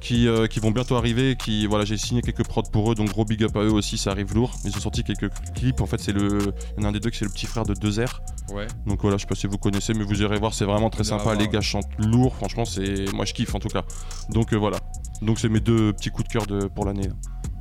Qui, 0.02 0.30
euh, 0.30 0.48
qui 0.48 0.62
vont 0.62 0.72
bientôt 0.72 0.96
arriver, 0.96 1.36
qui 1.36 1.68
voilà 1.68 1.84
j'ai 1.84 1.98
signé 1.98 2.22
quelques 2.22 2.46
prods 2.48 2.64
pour 2.72 2.90
eux, 2.90 2.96
donc 2.96 3.10
gros 3.10 3.26
big 3.26 3.44
up 3.44 3.54
à 3.58 3.64
eux 3.64 3.70
aussi, 3.74 3.98
ça 3.98 4.12
arrive 4.12 4.34
lourd. 4.34 4.54
Ils 4.64 4.74
ont 4.78 4.80
sorti 4.80 5.04
quelques 5.04 5.30
clips, 5.54 5.82
en 5.82 5.86
fait 5.88 6.00
c'est 6.00 6.14
le, 6.14 6.54
il 6.78 6.82
y 6.82 6.86
en 6.86 6.86
a 6.86 6.88
un 6.88 6.92
des 6.94 7.02
deux 7.02 7.10
qui 7.10 7.18
c'est 7.18 7.26
le 7.26 7.32
petit 7.32 7.48
frère 7.48 7.66
de 7.66 7.74
2R, 7.74 8.08
Ouais. 8.54 8.66
donc 8.88 9.02
voilà 9.02 9.18
je 9.18 9.24
sais 9.24 9.28
pas 9.28 9.36
si 9.36 9.46
vous 9.48 9.58
connaissez, 9.58 9.94
mais 9.94 10.06
vous 10.06 10.22
irez 10.22 10.40
voir, 10.40 10.54
c'est 10.54 10.64
vraiment 10.64 10.90
très 10.90 11.04
sympa, 11.04 11.36
les 11.36 11.50
gars 11.50 11.60
chantent 11.60 11.90
lourd, 11.98 12.34
franchement 12.34 12.64
c'est, 12.64 13.12
moi 13.14 13.26
je 13.26 13.34
kiffe 13.34 13.54
en 13.56 13.60
tout 13.60 13.68
cas. 13.68 13.84
Donc 14.30 14.54
euh, 14.54 14.56
voilà, 14.58 14.78
donc 15.22 15.38
c'est 15.38 15.50
mes 15.50 15.60
deux 15.60 15.92
petits 15.92 16.12
coups 16.12 16.30
de 16.30 16.34
cœur 16.34 16.46
de, 16.48 16.68
pour 16.68 16.86
l'année. 16.86 17.10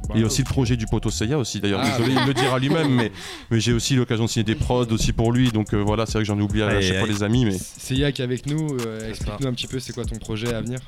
Là. 0.03 0.15
Bah, 0.15 0.21
Et 0.21 0.25
aussi 0.25 0.43
le 0.43 0.47
projet 0.49 0.77
du 0.77 0.87
poteau 0.87 1.11
Seiya 1.11 1.39
aussi 1.39 1.61
d'ailleurs. 1.61 1.81
Ah, 1.83 1.91
Désolé, 1.99 2.15
il 2.15 2.21
me 2.23 2.27
le 2.27 2.35
dira 2.35 2.59
lui-même, 2.59 2.95
mais, 2.95 3.13
mais 3.51 3.61
j'ai 3.61 3.73
aussi 3.73 3.95
l'occasion 3.95 4.25
de 4.25 4.31
signer 4.31 4.45
des 4.45 4.55
prods 4.55 4.87
aussi 4.91 5.13
pour 5.13 5.33
lui. 5.33 5.51
Donc 5.51 5.75
euh, 5.75 5.83
voilà, 5.85 6.07
c'est 6.07 6.13
vrai 6.15 6.23
que 6.23 6.27
j'en 6.27 6.39
ai 6.39 6.43
oublié 6.43 6.65
à 6.65 6.81
chaque 6.81 6.99
fois 6.99 7.09
les 7.09 7.23
amis, 7.23 7.45
mais 7.45 7.57
C'est 7.59 7.95
Yak 7.97 8.15
qui 8.15 8.23
est 8.23 8.25
avec 8.25 8.47
nous. 8.47 8.77
euh, 8.87 9.09
Explique-nous 9.11 9.47
un 9.47 9.53
petit 9.53 9.67
peu 9.67 9.79
c'est 9.81 9.93
quoi 9.93 10.05
ton 10.05 10.17
projet 10.17 10.53
à 10.55 10.61
venir? 10.63 10.81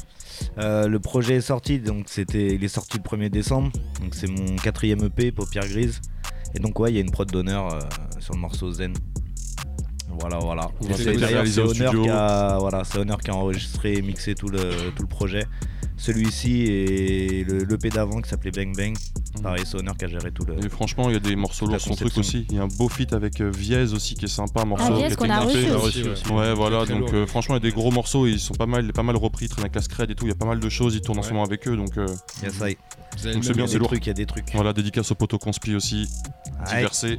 Euh, 0.58 0.88
le 0.88 0.98
projet 1.00 1.34
est 1.36 1.40
sorti, 1.42 1.80
donc 1.80 2.04
c'était, 2.08 2.54
il 2.54 2.64
est 2.64 2.68
sorti 2.68 2.96
le 2.96 3.02
1er 3.02 3.28
décembre. 3.28 3.70
Donc 4.00 4.14
c'est 4.14 4.26
mon 4.28 4.56
quatrième 4.56 5.04
EP, 5.04 5.32
Paupière 5.32 5.66
Grise. 5.68 6.00
Et 6.54 6.58
donc 6.60 6.80
ouais, 6.80 6.90
il 6.90 6.94
y 6.94 6.98
a 6.98 7.02
une 7.02 7.10
prod 7.10 7.30
d'honneur 7.30 7.74
euh, 7.74 7.80
sur 8.20 8.34
le 8.34 8.40
morceau 8.40 8.72
Zen. 8.72 8.94
Voilà, 10.18 10.38
voilà. 10.38 10.68
C'est 10.96 11.16
studio. 11.16 12.02
qui 12.02 12.08
a, 12.08 12.58
voilà, 12.58 12.82
c'est 12.84 12.98
Honor 12.98 13.20
qui 13.20 13.30
a 13.30 13.34
enregistré 13.34 13.94
et 13.94 14.02
mixé 14.02 14.34
tout 14.34 14.48
le, 14.48 14.58
tout 14.96 15.02
le 15.02 15.08
projet. 15.08 15.44
Celui-ci 16.00 16.62
et 16.62 17.44
le 17.44 17.58
l'EP 17.64 17.90
d'avant 17.90 18.22
qui 18.22 18.30
s'appelait 18.30 18.50
Bang 18.50 18.74
Bang. 18.74 18.96
Pareil, 19.42 19.64
c'est 19.66 19.76
Honor 19.76 19.94
qui 19.98 20.06
a 20.06 20.08
géré 20.08 20.32
tout 20.32 20.44
le. 20.46 20.64
et 20.64 20.68
franchement, 20.70 21.10
il 21.10 21.12
y 21.12 21.16
a 21.16 21.20
des 21.20 21.36
morceaux 21.36 21.66
lourds, 21.66 21.78
son 21.80 21.94
truc 21.94 22.16
aussi. 22.16 22.46
Il 22.48 22.56
y 22.56 22.58
a 22.58 22.62
un 22.62 22.68
beau 22.68 22.88
feat 22.88 23.12
avec 23.12 23.40
euh, 23.42 23.50
Viez 23.54 23.92
aussi 23.92 24.14
qui 24.14 24.24
est 24.24 24.28
sympa, 24.28 24.62
un 24.62 24.64
morceau 24.64 24.86
Ah, 24.88 24.96
qui 24.96 25.02
a 25.02 25.06
été 25.08 25.14
qu'on 25.16 25.28
a 25.30 25.40
monté. 25.44 25.70
reçu 25.70 26.02
aussi. 26.08 26.24
Ouais, 26.30 26.36
ouais. 26.38 26.54
voilà, 26.54 26.86
donc 26.86 27.00
lourd. 27.00 27.10
euh, 27.12 27.26
franchement, 27.26 27.56
il 27.56 27.62
y 27.62 27.68
a 27.68 27.70
des 27.70 27.74
gros 27.74 27.90
morceaux, 27.90 28.26
ils 28.26 28.40
sont 28.40 28.54
pas 28.54 28.64
mal, 28.66 28.90
pas 28.94 29.02
mal 29.02 29.16
repris, 29.16 29.44
ils 29.44 29.48
traînent 29.50 29.64
avec 29.64 29.74
la 29.74 29.82
Scred 29.82 30.10
et 30.10 30.14
tout, 30.14 30.24
il 30.24 30.28
y 30.30 30.32
a 30.32 30.36
pas 30.36 30.46
mal 30.46 30.58
de 30.58 30.68
choses, 30.70 30.94
ils 30.94 31.02
tournent 31.02 31.18
en 31.18 31.22
ce 31.22 31.30
moment 31.32 31.44
avec 31.44 31.68
eux, 31.68 31.76
donc 31.76 31.96
euh, 31.98 32.06
Yes, 32.42 32.54
I. 32.62 32.76
Vous 33.18 33.26
avez 33.26 33.34
Donc 33.34 33.44
c'est 33.44 33.52
bien, 33.54 33.66
c'est 33.66 33.78
lourd. 33.78 33.88
trucs, 33.88 34.04
il 34.06 34.08
y 34.08 34.10
a 34.10 34.14
des 34.14 34.24
trucs. 34.26 34.46
voilà, 34.54 34.72
dédicace 34.72 35.10
au 35.10 35.14
poteau 35.14 35.36
conspi 35.38 35.74
aussi, 35.74 36.08
diversé. 36.70 37.18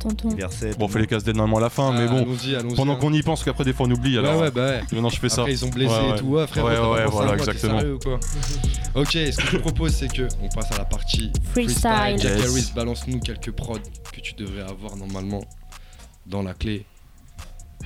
Bon, 0.77 0.85
on 0.85 0.87
fait 0.87 0.99
les 0.99 1.07
casse 1.07 1.25
normalement 1.27 1.57
à 1.57 1.61
la 1.61 1.69
fin, 1.69 1.91
mais 1.91 2.05
Ah, 2.07 2.11
bon, 2.11 2.21
allons-y, 2.23 2.55
allons-y, 2.55 2.75
pendant 2.75 2.93
hein. 2.93 2.97
qu'on 2.99 3.13
y 3.13 3.21
pense, 3.21 3.43
qu'après 3.43 3.63
des 3.65 3.73
fois 3.73 3.85
on 3.87 3.91
oublie, 3.91 4.17
alors 4.17 4.35
Ouais, 4.37 4.41
ouais, 4.43 4.51
bah 4.51 4.65
ouais. 4.67 4.81
maintenant 4.91 5.09
je 5.09 5.19
fais 5.19 5.29
ça. 5.29 5.41
Après, 5.41 5.53
ils 5.53 5.57
sont 5.57 5.69
blessés 5.69 5.93
Ouais, 5.93 6.07
et 6.07 6.11
ouais. 6.13 6.17
tout. 6.19 6.25
Ouais, 6.25 6.47
frère, 6.47 6.63
Ouais, 6.65 6.71
ouais, 6.79 7.01
à 7.01 7.07
voilà, 7.07 7.33
exactement. 7.33 7.79
sérieux 7.79 7.95
ou 7.95 7.99
quoi 7.99 8.19
Ok, 8.95 9.11
ce 9.11 9.35
que 9.37 9.41
je 9.43 9.51
te 9.51 9.57
propose, 9.57 9.93
c'est 9.93 10.11
que 10.11 10.27
on 10.41 10.49
passe 10.49 10.71
à 10.71 10.77
la 10.77 10.85
partie 10.85 11.31
Freestyle. 11.51 12.15
Jack 12.17 12.37
Yes. 12.39 12.49
Harris, 12.51 12.71
balance-nous 12.75 13.19
quelques 13.19 13.51
prods 13.51 13.77
que 14.13 14.21
tu 14.21 14.33
devrais 14.35 14.61
avoir 14.63 14.95
normalement 14.95 15.43
dans 16.25 16.41
la 16.41 16.53
clé, 16.53 16.85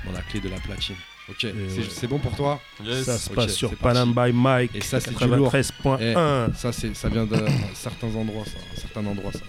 dans 0.06 0.12
la 0.12 0.22
clé 0.22 0.40
de 0.40 0.50
la 0.50 0.58
platine. 0.58 0.96
Ok, 1.30 1.48
c'est 1.90 2.02
ouais. 2.04 2.08
bon 2.08 2.20
pour 2.20 2.36
toi 2.36 2.60
Yes. 2.84 3.06
Ça 3.06 3.18
se 3.18 3.30
passe 3.32 3.54
sur. 3.54 3.76
Panam 3.76 4.14
by 4.14 4.32
Mike, 4.32 4.76
Et 4.76 4.82
ça, 4.82 5.00
c'est 5.00 5.16
du 5.18 5.28
lourd. 5.28 5.52
93.1. 5.52 6.54
Ça, 6.56 6.72
c'est, 6.72 6.96
ça 6.96 7.10
vient 7.10 7.26
de 7.26 7.38
certains 7.74 8.14
endroits, 8.16 8.46
ça, 8.46 8.60
certains 8.76 9.06
endroits, 9.08 9.32
ça. 9.32 9.40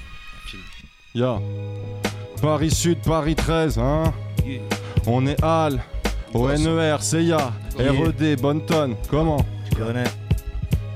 Ya. 1.14 1.38
Paris 2.40 2.70
Sud, 2.70 2.98
Paris 3.02 3.34
13, 3.34 3.78
hein 3.78 4.12
On 5.06 5.26
est 5.26 5.42
Al, 5.42 5.82
ONER, 6.34 6.96
CIA, 7.00 7.52
RED, 7.78 8.40
Bonton, 8.40 8.96
comment? 9.08 9.44
Tu 9.70 9.76
connais. 9.76 10.04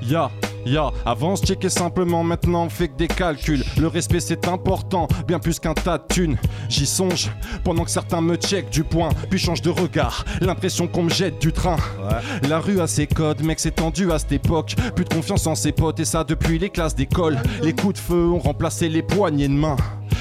Ya, 0.02 0.30
ya, 0.66 0.90
avance, 1.04 1.42
checker 1.42 1.68
simplement, 1.68 2.22
maintenant 2.22 2.64
on 2.64 2.68
fait 2.68 2.88
que 2.88 2.96
des 2.96 3.08
calculs. 3.08 3.64
Le 3.78 3.86
respect 3.86 4.20
c'est 4.20 4.48
important, 4.48 5.08
bien 5.26 5.38
plus 5.38 5.58
qu'un 5.58 5.74
tas 5.74 5.98
de 5.98 6.04
thunes. 6.08 6.38
J'y 6.68 6.86
songe, 6.86 7.30
pendant 7.64 7.84
que 7.84 7.90
certains 7.90 8.20
me 8.20 8.36
checkent 8.36 8.70
du 8.70 8.84
point, 8.84 9.10
puis 9.28 9.38
changent 9.38 9.62
de 9.62 9.70
regard. 9.70 10.24
L'impression 10.40 10.86
qu'on 10.86 11.04
me 11.04 11.10
jette 11.10 11.40
du 11.40 11.52
train. 11.52 11.76
Ouais. 11.76 12.48
La 12.48 12.58
rue 12.58 12.80
a 12.80 12.86
ses 12.86 13.06
codes, 13.06 13.42
mec, 13.42 13.60
c'est 13.60 13.76
tendu 13.76 14.10
à 14.12 14.18
cette 14.18 14.32
époque. 14.32 14.74
Plus 14.94 15.04
de 15.04 15.14
confiance 15.14 15.46
en 15.46 15.54
ses 15.54 15.72
potes, 15.72 16.00
et 16.00 16.04
ça 16.04 16.24
depuis 16.24 16.58
les 16.58 16.70
classes 16.70 16.94
d'école. 16.94 17.38
Les 17.62 17.72
coups 17.72 17.94
de 17.94 17.98
feu 17.98 18.28
ont 18.28 18.38
remplacé 18.38 18.88
les 18.88 19.02
poignées 19.02 19.48
de 19.48 19.54
main. 19.54 19.76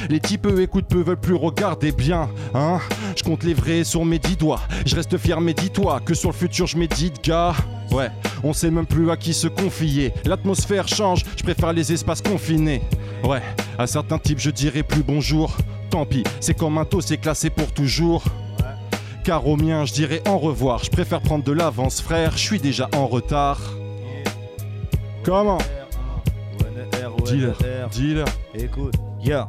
Les 0.09 0.19
types 0.19 0.45
eux, 0.45 0.61
écoutent 0.61 0.87
peu, 0.87 1.01
veulent 1.01 1.19
plus 1.19 1.35
regarder 1.35 1.91
bien, 1.91 2.29
hein. 2.53 2.79
Je 3.17 3.23
compte 3.23 3.43
les 3.43 3.53
vrais 3.53 3.83
sur 3.83 4.05
mes 4.05 4.19
dix 4.19 4.37
doigts. 4.37 4.61
Je 4.85 4.95
reste 4.95 5.17
fier, 5.17 5.41
mais 5.41 5.53
dis-toi 5.53 5.99
que 5.99 6.13
sur 6.13 6.29
le 6.29 6.35
futur, 6.35 6.67
je 6.67 6.77
médite, 6.77 7.23
gars. 7.23 7.53
Ouais, 7.91 8.09
on 8.43 8.53
sait 8.53 8.69
même 8.69 8.85
plus 8.85 9.09
à 9.09 9.17
qui 9.17 9.33
se 9.33 9.47
confier. 9.47 10.13
L'atmosphère 10.25 10.87
change, 10.87 11.25
je 11.35 11.43
préfère 11.43 11.73
les 11.73 11.91
espaces 11.91 12.21
confinés. 12.21 12.81
Ouais, 13.23 13.41
à 13.77 13.87
certains 13.87 14.19
types, 14.19 14.39
je 14.39 14.51
dirais 14.51 14.83
plus 14.83 15.03
bonjour. 15.03 15.55
Tant 15.89 16.05
pis, 16.05 16.23
c'est 16.39 16.53
comme 16.53 16.77
un 16.77 16.85
taux, 16.85 17.01
c'est 17.01 17.17
classé 17.17 17.49
pour 17.49 17.71
toujours. 17.71 18.23
Car 19.23 19.47
au 19.47 19.57
mien, 19.57 19.85
je 19.85 19.93
dirais 19.93 20.21
au 20.29 20.37
revoir. 20.37 20.83
Je 20.83 20.89
préfère 20.89 21.21
prendre 21.21 21.43
de 21.43 21.51
l'avance, 21.51 22.01
frère. 22.01 22.33
Je 22.33 22.39
suis 22.43 22.59
déjà 22.59 22.87
en 22.95 23.07
retard. 23.07 23.59
Comment 25.23 25.57
Dealer, 27.25 27.53
ONER. 27.53 27.87
dealer. 27.91 28.25
Écoute, 28.55 28.95
yeah, 29.21 29.47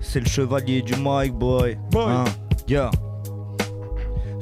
c'est 0.00 0.20
le 0.20 0.26
chevalier 0.26 0.82
du 0.82 0.94
Mike 0.96 1.34
Boy. 1.34 1.76
Boy. 1.90 2.04
Hein, 2.06 2.24
yeah. 2.68 2.90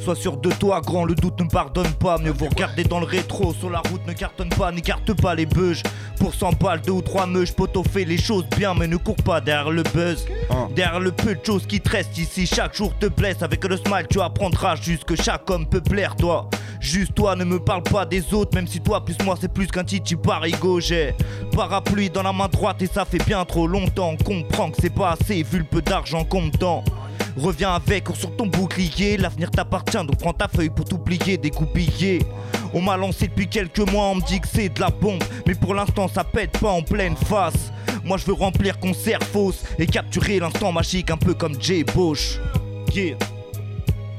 Sois 0.06 0.14
sûr 0.14 0.36
de 0.36 0.50
toi, 0.50 0.80
grand, 0.80 1.04
le 1.04 1.16
doute 1.16 1.40
ne 1.40 1.48
pardonne 1.48 1.92
pas. 1.94 2.16
Mieux 2.18 2.30
vous 2.30 2.46
regarder 2.46 2.84
dans 2.84 3.00
le 3.00 3.06
rétro, 3.06 3.52
sur 3.52 3.70
la 3.70 3.80
route 3.80 4.06
ne 4.06 4.12
cartonne 4.12 4.50
pas, 4.50 4.70
n'écarte 4.70 5.12
pas 5.20 5.34
les 5.34 5.46
beuges. 5.46 5.82
Pour 6.20 6.32
100 6.32 6.52
balles, 6.60 6.80
deux 6.80 6.92
ou 6.92 7.02
trois 7.02 7.26
meuches, 7.26 7.52
poto 7.52 7.82
fait 7.82 8.04
les 8.04 8.16
choses 8.16 8.46
bien, 8.56 8.72
mais 8.72 8.86
ne 8.86 8.98
cours 8.98 9.16
pas 9.16 9.40
derrière 9.40 9.72
le 9.72 9.82
buzz. 9.82 10.24
Hein. 10.50 10.68
Derrière 10.76 11.00
le 11.00 11.10
peu 11.10 11.34
de 11.34 11.44
choses 11.44 11.66
qui 11.66 11.80
te 11.80 11.88
restent 11.88 12.16
ici, 12.18 12.46
chaque 12.46 12.76
jour 12.76 12.96
te 13.00 13.06
blesse. 13.06 13.42
Avec 13.42 13.64
le 13.64 13.76
smile, 13.78 14.06
tu 14.08 14.20
apprendras 14.20 14.76
juste 14.76 15.02
que 15.02 15.16
chaque 15.16 15.50
homme 15.50 15.66
peut 15.66 15.80
plaire, 15.80 16.14
toi. 16.14 16.48
Juste 16.78 17.16
toi, 17.16 17.34
ne 17.34 17.42
me 17.42 17.58
parle 17.58 17.82
pas 17.82 18.06
des 18.06 18.32
autres, 18.32 18.54
même 18.54 18.68
si 18.68 18.80
toi 18.80 19.04
plus 19.04 19.16
moi 19.24 19.34
c'est 19.40 19.52
plus 19.52 19.66
qu'un 19.66 19.82
titi 19.82 20.14
parigo. 20.14 20.78
J'ai 20.78 21.16
parapluie 21.50 22.10
dans 22.10 22.22
la 22.22 22.32
main 22.32 22.46
droite 22.46 22.80
et 22.80 22.86
ça 22.86 23.04
fait 23.04 23.26
bien 23.26 23.44
trop 23.44 23.66
longtemps. 23.66 24.14
Comprends 24.24 24.70
que 24.70 24.76
c'est 24.80 24.94
pas 24.94 25.16
assez 25.20 25.42
vu 25.42 25.58
le 25.58 25.64
peu 25.64 25.82
d'argent 25.82 26.24
qu'on 26.24 26.42
me. 26.42 26.52
Reviens 27.36 27.72
avec, 27.74 28.04
cours 28.04 28.16
sur 28.16 28.34
ton 28.36 28.46
bouclier. 28.46 29.16
L'avenir 29.16 29.50
t'appartient, 29.50 29.96
donc 29.98 30.16
prends 30.18 30.32
ta 30.32 30.48
feuille 30.48 30.70
pour 30.70 30.84
t'oublier, 30.86 31.36
découpiller. 31.36 32.22
On 32.72 32.80
m'a 32.80 32.96
lancé 32.96 33.28
depuis 33.28 33.48
quelques 33.48 33.78
mois, 33.90 34.06
on 34.06 34.16
me 34.16 34.22
dit 34.26 34.40
que 34.40 34.48
c'est 34.48 34.68
de 34.68 34.80
la 34.80 34.88
bombe. 34.90 35.22
Mais 35.46 35.54
pour 35.54 35.74
l'instant, 35.74 36.08
ça 36.08 36.24
pète 36.24 36.58
pas 36.58 36.70
en 36.70 36.82
pleine 36.82 37.16
face. 37.16 37.70
Moi, 38.04 38.16
je 38.18 38.24
veux 38.26 38.32
remplir 38.34 38.78
concert 38.78 39.22
fausse 39.22 39.62
et 39.78 39.86
capturer 39.86 40.38
l'instant 40.38 40.72
magique, 40.72 41.10
un 41.10 41.16
peu 41.16 41.34
comme 41.34 41.60
Jay 41.60 41.84
Bosch. 41.84 42.38
Yeah. 42.94 43.16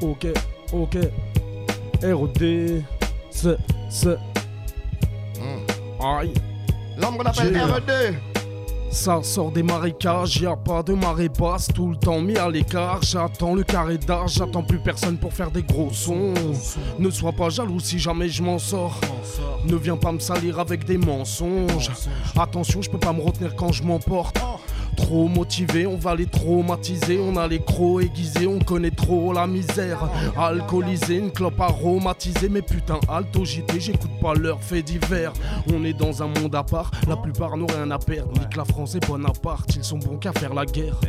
Ok, 0.01 0.27
ok. 0.71 0.97
ROD, 2.03 2.83
c'est, 3.31 3.57
c'est. 3.89 4.17
Aïe. 5.99 6.33
L'homme 6.97 7.17
qu'on 7.17 7.25
appelle 7.25 7.53
J'ai- 7.53 7.59
RD. 7.59 8.15
Ça 8.89 9.21
sort 9.21 9.51
des 9.51 9.63
marécages, 9.63 10.37
y 10.37 10.45
a 10.45 10.55
pas 10.55 10.81
de 10.81 10.93
marée 10.93 11.29
basse, 11.29 11.67
tout 11.73 11.89
le 11.89 11.97
temps 11.97 12.19
mis 12.19 12.37
à 12.37 12.49
l'écart. 12.49 13.01
J'attends 13.03 13.53
le 13.53 13.63
carré 13.63 13.97
d'art, 13.97 14.27
j'attends 14.27 14.63
plus 14.63 14.79
personne 14.79 15.17
pour 15.17 15.33
faire 15.33 15.51
des 15.51 15.63
gros 15.63 15.91
sons. 15.91 16.33
Ne 16.97 17.09
sois 17.09 17.33
pas 17.33 17.49
jaloux 17.49 17.79
si 17.79 17.99
jamais 17.99 18.29
je 18.29 18.41
m'en 18.41 18.59
sors. 18.59 18.99
Ne 19.65 19.75
viens 19.75 19.97
pas 19.97 20.11
me 20.11 20.19
salir 20.19 20.59
avec 20.59 20.85
des 20.85 20.97
mensonges. 20.97 21.91
Attention, 22.37 22.81
je 22.81 22.89
peux 22.89 22.97
pas 22.97 23.13
me 23.13 23.21
retenir 23.21 23.55
quand 23.55 23.71
je 23.71 23.83
m'emporte. 23.83 24.37
Trop 24.97 25.29
motivé, 25.29 25.87
on 25.87 25.95
va 25.95 26.15
les 26.15 26.25
traumatiser. 26.25 27.19
On 27.19 27.37
a 27.37 27.47
les 27.47 27.61
crocs 27.61 28.03
aiguisés, 28.03 28.47
on 28.47 28.59
connaît 28.59 28.91
trop 28.91 29.31
la 29.31 29.47
misère. 29.47 30.09
Alcoolisé, 30.37 31.15
une 31.15 31.31
clope 31.31 31.61
aromatisée. 31.61 32.49
Mais 32.49 32.61
putain, 32.61 32.99
alto 33.07 33.45
JT, 33.45 33.79
j'écoute 33.79 34.11
pas 34.21 34.33
leurs 34.33 34.61
faits 34.61 34.85
divers. 34.85 35.31
On 35.73 35.85
est 35.85 35.93
dans 35.93 36.21
un 36.21 36.27
monde 36.27 36.55
à 36.55 36.63
part, 36.63 36.91
la 37.07 37.15
plupart 37.15 37.55
n'ont 37.55 37.67
rien 37.67 37.89
à 37.91 37.99
perdre. 37.99 38.33
Nique 38.33 38.57
la 38.57 38.65
France 38.65 38.95
et 38.95 38.99
Bonaparte, 38.99 39.75
ils 39.75 39.83
sont 39.83 39.99
bons 39.99 40.17
qu'à 40.17 40.33
faire 40.33 40.53
la 40.53 40.65
guerre. 40.65 40.99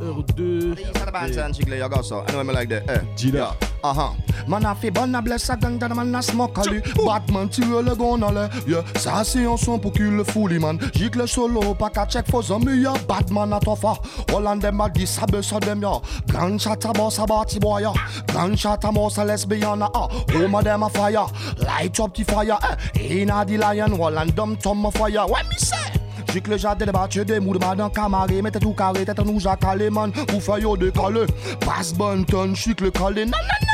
R2. 0.00 0.74
These 0.76 0.86
are 0.96 1.06
the 1.06 1.12
bands 1.12 1.38
and 1.38 1.54
chicle, 1.54 1.74
you 1.74 1.88
got 1.88 2.04
so. 2.04 2.24
Anyway, 2.28 2.44
me 2.44 2.52
like 2.52 2.68
that. 2.68 3.69
Uh 3.82 3.94
huh. 3.94 4.12
Man 4.46 4.64
a 4.66 4.74
fait 4.74 4.90
bonne 4.90 5.14
à 5.14 5.20
blesse 5.22 5.48
à 5.48 5.56
gang 5.56 5.78
dans 5.78 5.94
man 5.94 6.14
a 6.14 6.20
smoke 6.20 6.58
à 6.58 6.70
lui. 6.70 6.82
Batman 7.04 7.48
tire 7.48 7.82
le 7.82 7.92
à 7.92 8.32
l'air. 8.32 8.50
Yeah. 8.66 8.84
Ça 8.96 9.22
c'est 9.24 9.46
un 9.46 9.56
son 9.56 9.78
pour 9.78 9.92
qu'il 9.92 10.10
le 10.10 10.24
fouli 10.24 10.58
man. 10.58 10.78
Gicle 10.92 11.26
solo 11.26 11.74
pas 11.74 11.88
qu'à 11.88 12.06
check 12.06 12.26
for 12.30 12.42
zombie 12.42 12.82
ya. 12.82 12.92
Batman 13.08 13.52
a 13.52 13.60
tofa. 13.60 13.94
Holland 14.32 14.60
dem 14.60 14.80
a 14.80 14.88
dit 14.88 15.06
ça 15.06 15.26
be 15.26 15.40
ça 15.40 15.60
dem 15.60 15.80
ya. 15.80 16.00
Gunshot 16.28 16.84
a 16.84 16.92
boss 16.92 17.18
a 17.18 17.26
bati 17.26 17.58
boy 17.58 17.80
ya. 17.82 17.92
Gunshot 18.32 18.84
a 18.84 18.92
mouse 18.92 19.18
a 19.18 19.24
lesbian 19.24 19.82
a 19.82 19.88
ah. 19.94 20.08
Home 20.32 20.62
dem 20.62 20.82
a 20.82 20.88
fire. 20.90 21.26
Light 21.58 21.98
up 22.00 22.14
the 22.14 22.24
fire. 22.24 22.58
Eh. 22.94 23.22
Inna 23.22 23.44
the 23.44 23.56
lion. 23.56 23.92
Holland 23.96 24.34
dum 24.34 24.56
tom 24.56 24.84
a 24.84 24.90
fire. 24.90 25.26
What 25.26 25.48
me 25.48 25.56
say? 25.56 26.00
Jicle 26.32 26.58
jade 26.58 26.84
de 26.84 26.92
batche 26.92 27.24
de 27.24 27.40
mou 27.40 27.54
de 27.54 27.58
madan 27.58 27.90
kamare 27.90 28.42
Mette 28.42 28.60
tout 28.60 28.72
carré, 28.72 29.04
tête 29.04 29.24
nou 29.24 29.40
jakale 29.40 29.90
man 29.90 30.12
Ou 30.32 30.40
fay 30.40 30.62
yo 30.62 30.76
dekale 30.76 31.26
Bass 31.66 31.92
banton, 31.92 32.54
chicle 32.54 32.90
kale 32.92 33.26
Nan 33.26 33.30
nan 33.30 33.60
nan 33.66 33.69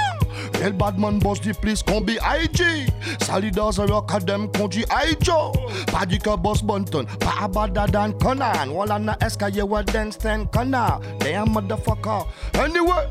El 0.63 0.73
badman 0.73 1.19
boss 1.19 1.41
dit 1.41 1.53
please 1.61 1.83
combi 1.83 2.17
IG 2.17 2.91
Sali 3.21 3.51
dans 3.51 3.81
un 3.81 3.87
rock 3.87 4.11
à 4.15 4.21
dem 4.21 4.49
conduit 4.53 4.85
IJO 4.91 5.53
Pas 5.93 6.07
dit 6.07 6.19
que 6.19 6.37
boss 6.37 6.63
Bunton, 6.63 7.05
pas 7.21 7.45
abada 7.45 7.87
dan 7.87 8.13
Conan 8.19 8.71
Walla 8.71 8.99
na 8.99 9.17
escaye 9.21 9.63
wa 9.63 9.83
den 9.83 10.13
stand 10.13 10.51
connard 10.51 11.01
Damn 11.21 11.51
motherfucker 11.53 12.27
Anyway, 12.55 13.07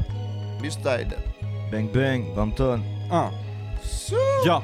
Mr. 0.62 1.06
Bang 1.72 1.88
bang, 1.94 2.34
Bunton 2.36 2.82
Ah, 3.12 3.30
so. 3.84 4.18
Yeah. 4.44 4.62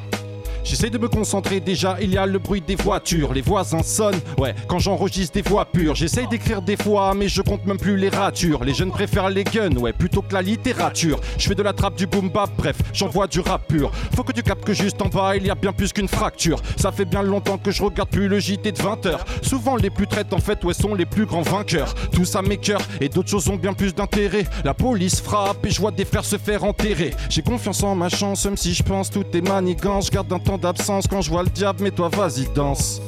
J'essaie 0.63 0.89
de 0.89 0.97
me 0.97 1.07
concentrer 1.07 1.59
déjà, 1.59 1.97
il 2.01 2.11
y 2.11 2.17
a 2.17 2.25
le 2.25 2.37
bruit 2.39 2.61
des 2.61 2.75
voitures, 2.75 3.33
les 3.33 3.41
voisins 3.41 3.83
sonnent, 3.83 4.19
ouais, 4.37 4.53
quand 4.67 4.79
j'enregistre 4.79 5.33
des 5.33 5.41
voix 5.41 5.65
pures, 5.65 5.95
j'essaye 5.95 6.27
d'écrire 6.27 6.61
des 6.61 6.77
fois, 6.77 7.13
mais 7.15 7.27
je 7.27 7.41
compte 7.41 7.65
même 7.65 7.77
plus 7.77 7.97
les 7.97 8.09
ratures, 8.09 8.63
les 8.63 8.73
jeunes 8.73 8.91
préfèrent 8.91 9.29
les 9.29 9.43
guns, 9.43 9.75
ouais, 9.77 9.91
plutôt 9.91 10.21
que 10.21 10.33
la 10.33 10.41
littérature, 10.41 11.19
je 11.37 11.47
fais 11.47 11.55
de 11.55 11.63
la 11.63 11.73
trappe 11.73 11.95
du 11.95 12.05
boom 12.05 12.29
bap, 12.29 12.51
bref, 12.57 12.77
j'envoie 12.93 13.27
du 13.27 13.39
rap 13.39 13.67
pur, 13.67 13.91
faut 14.15 14.23
que 14.23 14.31
tu 14.31 14.43
captes 14.43 14.63
que 14.63 14.73
juste 14.73 15.01
en 15.01 15.07
bas, 15.07 15.35
il 15.35 15.45
y 15.45 15.49
a 15.49 15.55
bien 15.55 15.73
plus 15.73 15.91
qu'une 15.91 16.07
fracture, 16.07 16.61
ça 16.77 16.91
fait 16.91 17.05
bien 17.05 17.23
longtemps 17.23 17.57
que 17.57 17.71
je 17.71 17.81
regarde 17.83 18.09
plus 18.09 18.27
le 18.27 18.39
JT 18.39 18.71
de 18.71 18.77
20h, 18.77 19.17
souvent 19.41 19.75
les 19.75 19.89
plus 19.89 20.07
traites 20.07 20.31
en 20.31 20.39
fait, 20.39 20.63
ouais, 20.63 20.73
sont 20.73 20.93
les 20.93 21.05
plus 21.05 21.25
grands 21.25 21.41
vainqueurs, 21.41 21.93
tout 22.11 22.25
ça 22.25 22.41
mes 22.43 22.57
cœurs, 22.57 22.81
et 22.99 23.09
d'autres 23.09 23.29
choses 23.29 23.49
ont 23.49 23.55
bien 23.55 23.73
plus 23.73 23.95
d'intérêt, 23.95 24.45
la 24.63 24.75
police 24.75 25.21
frappe 25.21 25.65
et 25.65 25.71
je 25.71 25.81
vois 25.81 25.91
des 25.91 26.05
frères 26.05 26.25
se 26.25 26.37
faire 26.37 26.63
enterrer, 26.63 27.13
j'ai 27.29 27.41
confiance 27.41 27.83
en 27.83 27.95
ma 27.95 28.09
chance, 28.09 28.45
même 28.45 28.57
si 28.57 28.73
je 28.73 28.83
pense 28.83 29.09
tout 29.09 29.25
est 29.33 29.41
manigance, 29.41 30.05
je 30.05 30.11
garde 30.11 30.31
un 30.31 30.39
temps 30.39 30.50
d'absence 30.57 31.07
quand 31.07 31.21
je 31.21 31.29
vois 31.29 31.43
le 31.43 31.49
diable, 31.49 31.83
mais 31.83 31.91
toi 31.91 32.09
vas-y 32.09 32.47
danse. 32.53 33.01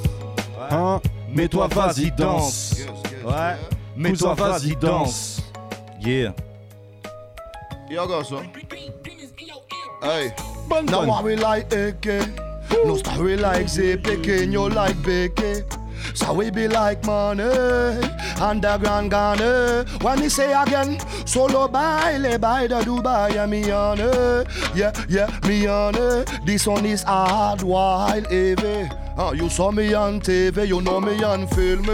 Hein 0.70 1.02
Mais 1.30 1.48
toi 1.48 1.68
vas-y 1.68 2.12
danse. 2.12 2.76
Ouais. 3.26 3.56
Mais 3.96 4.14
toi 4.14 4.34
vas-y 4.34 4.76
danse. 4.76 5.42
Yeah. 6.00 6.34
Yo 7.90 8.08
go 8.08 8.24
so 8.24 8.42
Hey 10.02 10.34
Bonne 10.68 10.86
Now 10.88 11.22
we 11.24 11.36
like 11.38 11.72
AK 11.72 12.06
No 12.86 12.98
So 16.14 16.34
we 16.34 16.50
be 16.52 16.68
like 16.68 17.04
money 17.06 17.44
Underground 18.40 19.12
Ghana 19.12 19.44
eh? 19.44 19.84
When 20.02 20.20
me 20.20 20.30
say 20.30 20.54
again 20.54 21.00
Solo 21.26 21.68
baile 21.68 22.40
by 22.40 22.68
the 22.68 22.82
Dubai 22.82 23.34
Yeah 23.34 23.46
me 23.46 23.72
on 23.72 24.00
it 24.00 24.48
Yeah 24.76 24.92
yeah 25.10 25.30
me 25.48 25.66
on 25.68 25.96
it 25.96 26.30
This 26.46 26.68
one 26.68 26.86
is 26.86 27.04
hard 27.04 27.62
while 27.62 28.24
heavy. 28.24 28.90
Uh, 29.18 29.32
You 29.36 29.50
saw 29.50 29.72
me 29.72 29.94
on 29.94 30.20
TV 30.22 30.68
You 30.68 30.82
know 30.82 31.00
me 31.00 31.24
on 31.24 31.48
film 31.48 31.86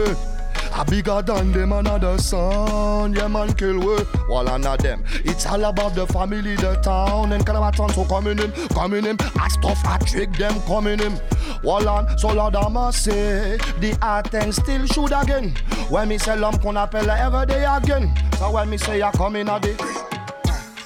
I 0.79 0.83
bigger 0.85 1.21
than 1.21 1.51
them 1.51 1.73
another 1.73 2.17
son, 2.17 3.13
yeah 3.13 3.27
man 3.27 3.51
kill 3.55 3.79
we. 3.79 3.97
All 4.31 4.47
of 4.47 4.77
them. 4.77 5.03
It's 5.25 5.45
all 5.45 5.65
about 5.65 5.93
the 5.93 6.07
family, 6.07 6.55
the 6.55 6.75
town. 6.75 7.33
And 7.33 7.45
Calabaton 7.45 7.91
so 7.93 8.05
coming 8.05 8.39
in, 8.39 8.49
coming 8.69 9.05
in. 9.05 9.17
I 9.37 9.49
stuff, 9.49 9.81
I 9.83 9.97
trick 9.97 10.31
them 10.37 10.53
coming 10.61 11.01
in. 11.01 11.19
Wall 11.63 11.85
on, 11.89 12.17
so 12.17 12.31
Lord 12.31 12.55
I 12.55 12.69
must 12.69 13.03
say 13.03 13.57
The 13.81 13.97
art 14.01 14.33
and 14.33 14.55
still 14.55 14.85
shoot 14.85 15.11
again. 15.11 15.53
When 15.89 16.07
me 16.07 16.17
say 16.17 16.37
l'homme 16.37 16.57
qu'on 16.59 16.77
appelle 16.77 17.09
every 17.09 17.45
day 17.45 17.65
again. 17.65 18.15
So 18.37 18.49
when 18.51 18.69
me 18.69 18.77
say 18.77 19.01
I 19.01 19.11
come 19.11 19.35
in 19.35 19.49
a 19.49 19.59
day 19.59 19.75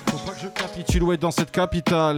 Faut 0.08 0.18
pas 0.26 0.32
que 0.32 0.40
je 0.42 0.48
capitule, 0.48 1.04
ouais, 1.04 1.18
dans 1.18 1.30
cette 1.30 1.52
capitale. 1.52 2.18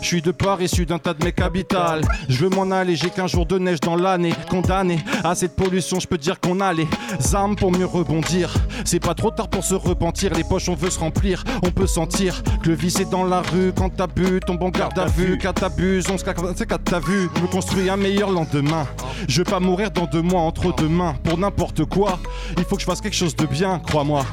Je 0.00 0.06
suis 0.06 0.22
de 0.22 0.30
part 0.30 0.60
issu 0.62 0.86
d'un 0.86 0.98
tas 0.98 1.14
de 1.14 1.24
mecs 1.24 1.36
capitales. 1.36 2.02
Je 2.28 2.38
veux 2.38 2.48
m'en 2.48 2.70
aller, 2.70 2.96
j'ai 2.96 3.10
qu'un 3.10 3.26
jour 3.26 3.46
de 3.46 3.58
neige 3.58 3.80
dans 3.80 3.96
l'année. 3.96 4.32
Condamné 4.48 4.98
à 5.24 5.34
cette 5.34 5.56
pollution, 5.56 6.00
je 6.00 6.06
peux 6.06 6.18
dire 6.18 6.40
qu'on 6.40 6.60
a 6.60 6.72
les 6.72 6.86
armes 7.34 7.56
pour 7.56 7.72
mieux 7.72 7.86
rebondir. 7.86 8.54
C'est 8.84 9.00
pas 9.00 9.14
trop 9.14 9.30
tard 9.30 9.48
pour 9.48 9.64
se 9.64 9.74
repentir, 9.74 10.32
les 10.34 10.44
poches 10.44 10.68
on 10.68 10.74
veut 10.74 10.90
se 10.90 10.98
remplir. 10.98 11.42
On 11.62 11.70
peut 11.70 11.86
sentir 11.86 12.42
que 12.62 12.68
le 12.68 12.74
vice 12.74 13.00
est 13.00 13.10
dans 13.10 13.24
la 13.24 13.42
rue 13.42 13.72
quand 13.76 13.90
t'as 13.90 14.06
bu, 14.06 14.40
tombe 14.46 14.62
en 14.62 14.70
garde 14.70 14.98
à 14.98 15.06
vue. 15.06 15.38
Quand 15.40 15.52
t'abuses, 15.52 16.06
on 16.10 16.18
se 16.18 16.24
casse, 16.24 16.36
c'est 16.56 16.66
quand 16.66 16.82
t'as 16.82 17.00
vu. 17.00 17.28
Je 17.36 17.42
me 17.42 17.46
construis 17.46 17.88
un 17.90 17.96
meilleur 17.96 18.30
lendemain. 18.30 18.86
Je 19.28 19.38
veux 19.38 19.44
pas 19.44 19.60
mourir 19.60 19.90
dans 19.90 20.06
deux 20.06 20.22
mois 20.22 20.42
entre 20.42 20.74
deux 20.74 20.88
mains 20.88 21.14
pour 21.24 21.38
n'importe 21.38 21.84
quoi. 21.84 22.18
Il 22.56 22.64
faut 22.64 22.76
que 22.76 22.82
je 22.82 22.86
fasse 22.86 23.00
quelque 23.00 23.16
chose 23.16 23.34
de 23.36 23.46
bien, 23.46 23.80
crois-moi. 23.80 24.24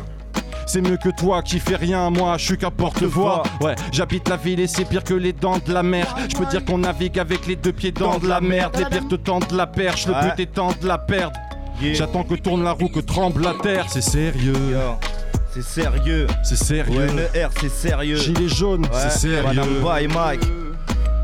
C'est 0.66 0.82
mieux 0.82 0.97
que 0.97 1.09
toi 1.09 1.41
qui 1.41 1.59
fais 1.59 1.76
rien, 1.76 2.09
moi 2.09 2.38
je 2.38 2.45
suis 2.45 2.57
qu'un 2.57 2.72
porte-voix. 2.72 3.43
Ouais, 3.61 3.76
j'habite 3.91 4.30
la 4.30 4.38
ville 4.38 4.59
et 4.59 4.68
c'est 4.68 4.86
pire 4.86 5.03
que 5.03 5.14
les 5.14 5.34
dents 5.34 5.59
de 5.66 5.74
la 5.74 5.84
mer. 5.84 6.16
Je 6.30 6.36
peux 6.38 6.45
dire 6.45 6.64
qu'on 6.66 6.80
navigue 6.80 7.20
avec 7.20 7.45
les 7.47 7.55
deux 7.55 7.74
pieds 7.74 7.91
dans 7.91 8.18
de 8.18 8.28
la 8.28 8.41
merde. 8.41 8.76
Les 8.78 8.86
pires 8.86 9.07
te 9.07 9.16
tendent 9.16 9.51
la 9.51 9.68
perche, 9.68 10.07
le 10.07 10.14
but 10.14 10.39
étant 10.39 10.72
de 10.82 10.88
la 10.88 10.97
perdre. 10.97 11.38
Yeah. 11.82 11.95
J'attends 11.95 12.24
que 12.24 12.36
tourne 12.36 12.64
la 12.64 12.72
roue, 12.72 12.88
que 12.88 12.99
tremble 12.99 13.43
la 13.43 13.53
terre. 13.55 13.86
C'est 13.89 14.01
sérieux. 14.01 14.53
C'est 15.53 15.64
sérieux. 15.64 16.28
c'est 16.43 16.55
sérieux. 16.55 17.09
ONER, 17.09 17.47
c'est 17.59 17.70
sérieux. 17.70 18.16
Gilet 18.16 18.47
jaune, 18.47 18.82
Ouais, 18.86 18.89
c'est 18.93 19.09
sérieux. 19.20 19.43
Madame 19.43 19.80
Boy 19.82 20.07
Mike. 20.07 20.41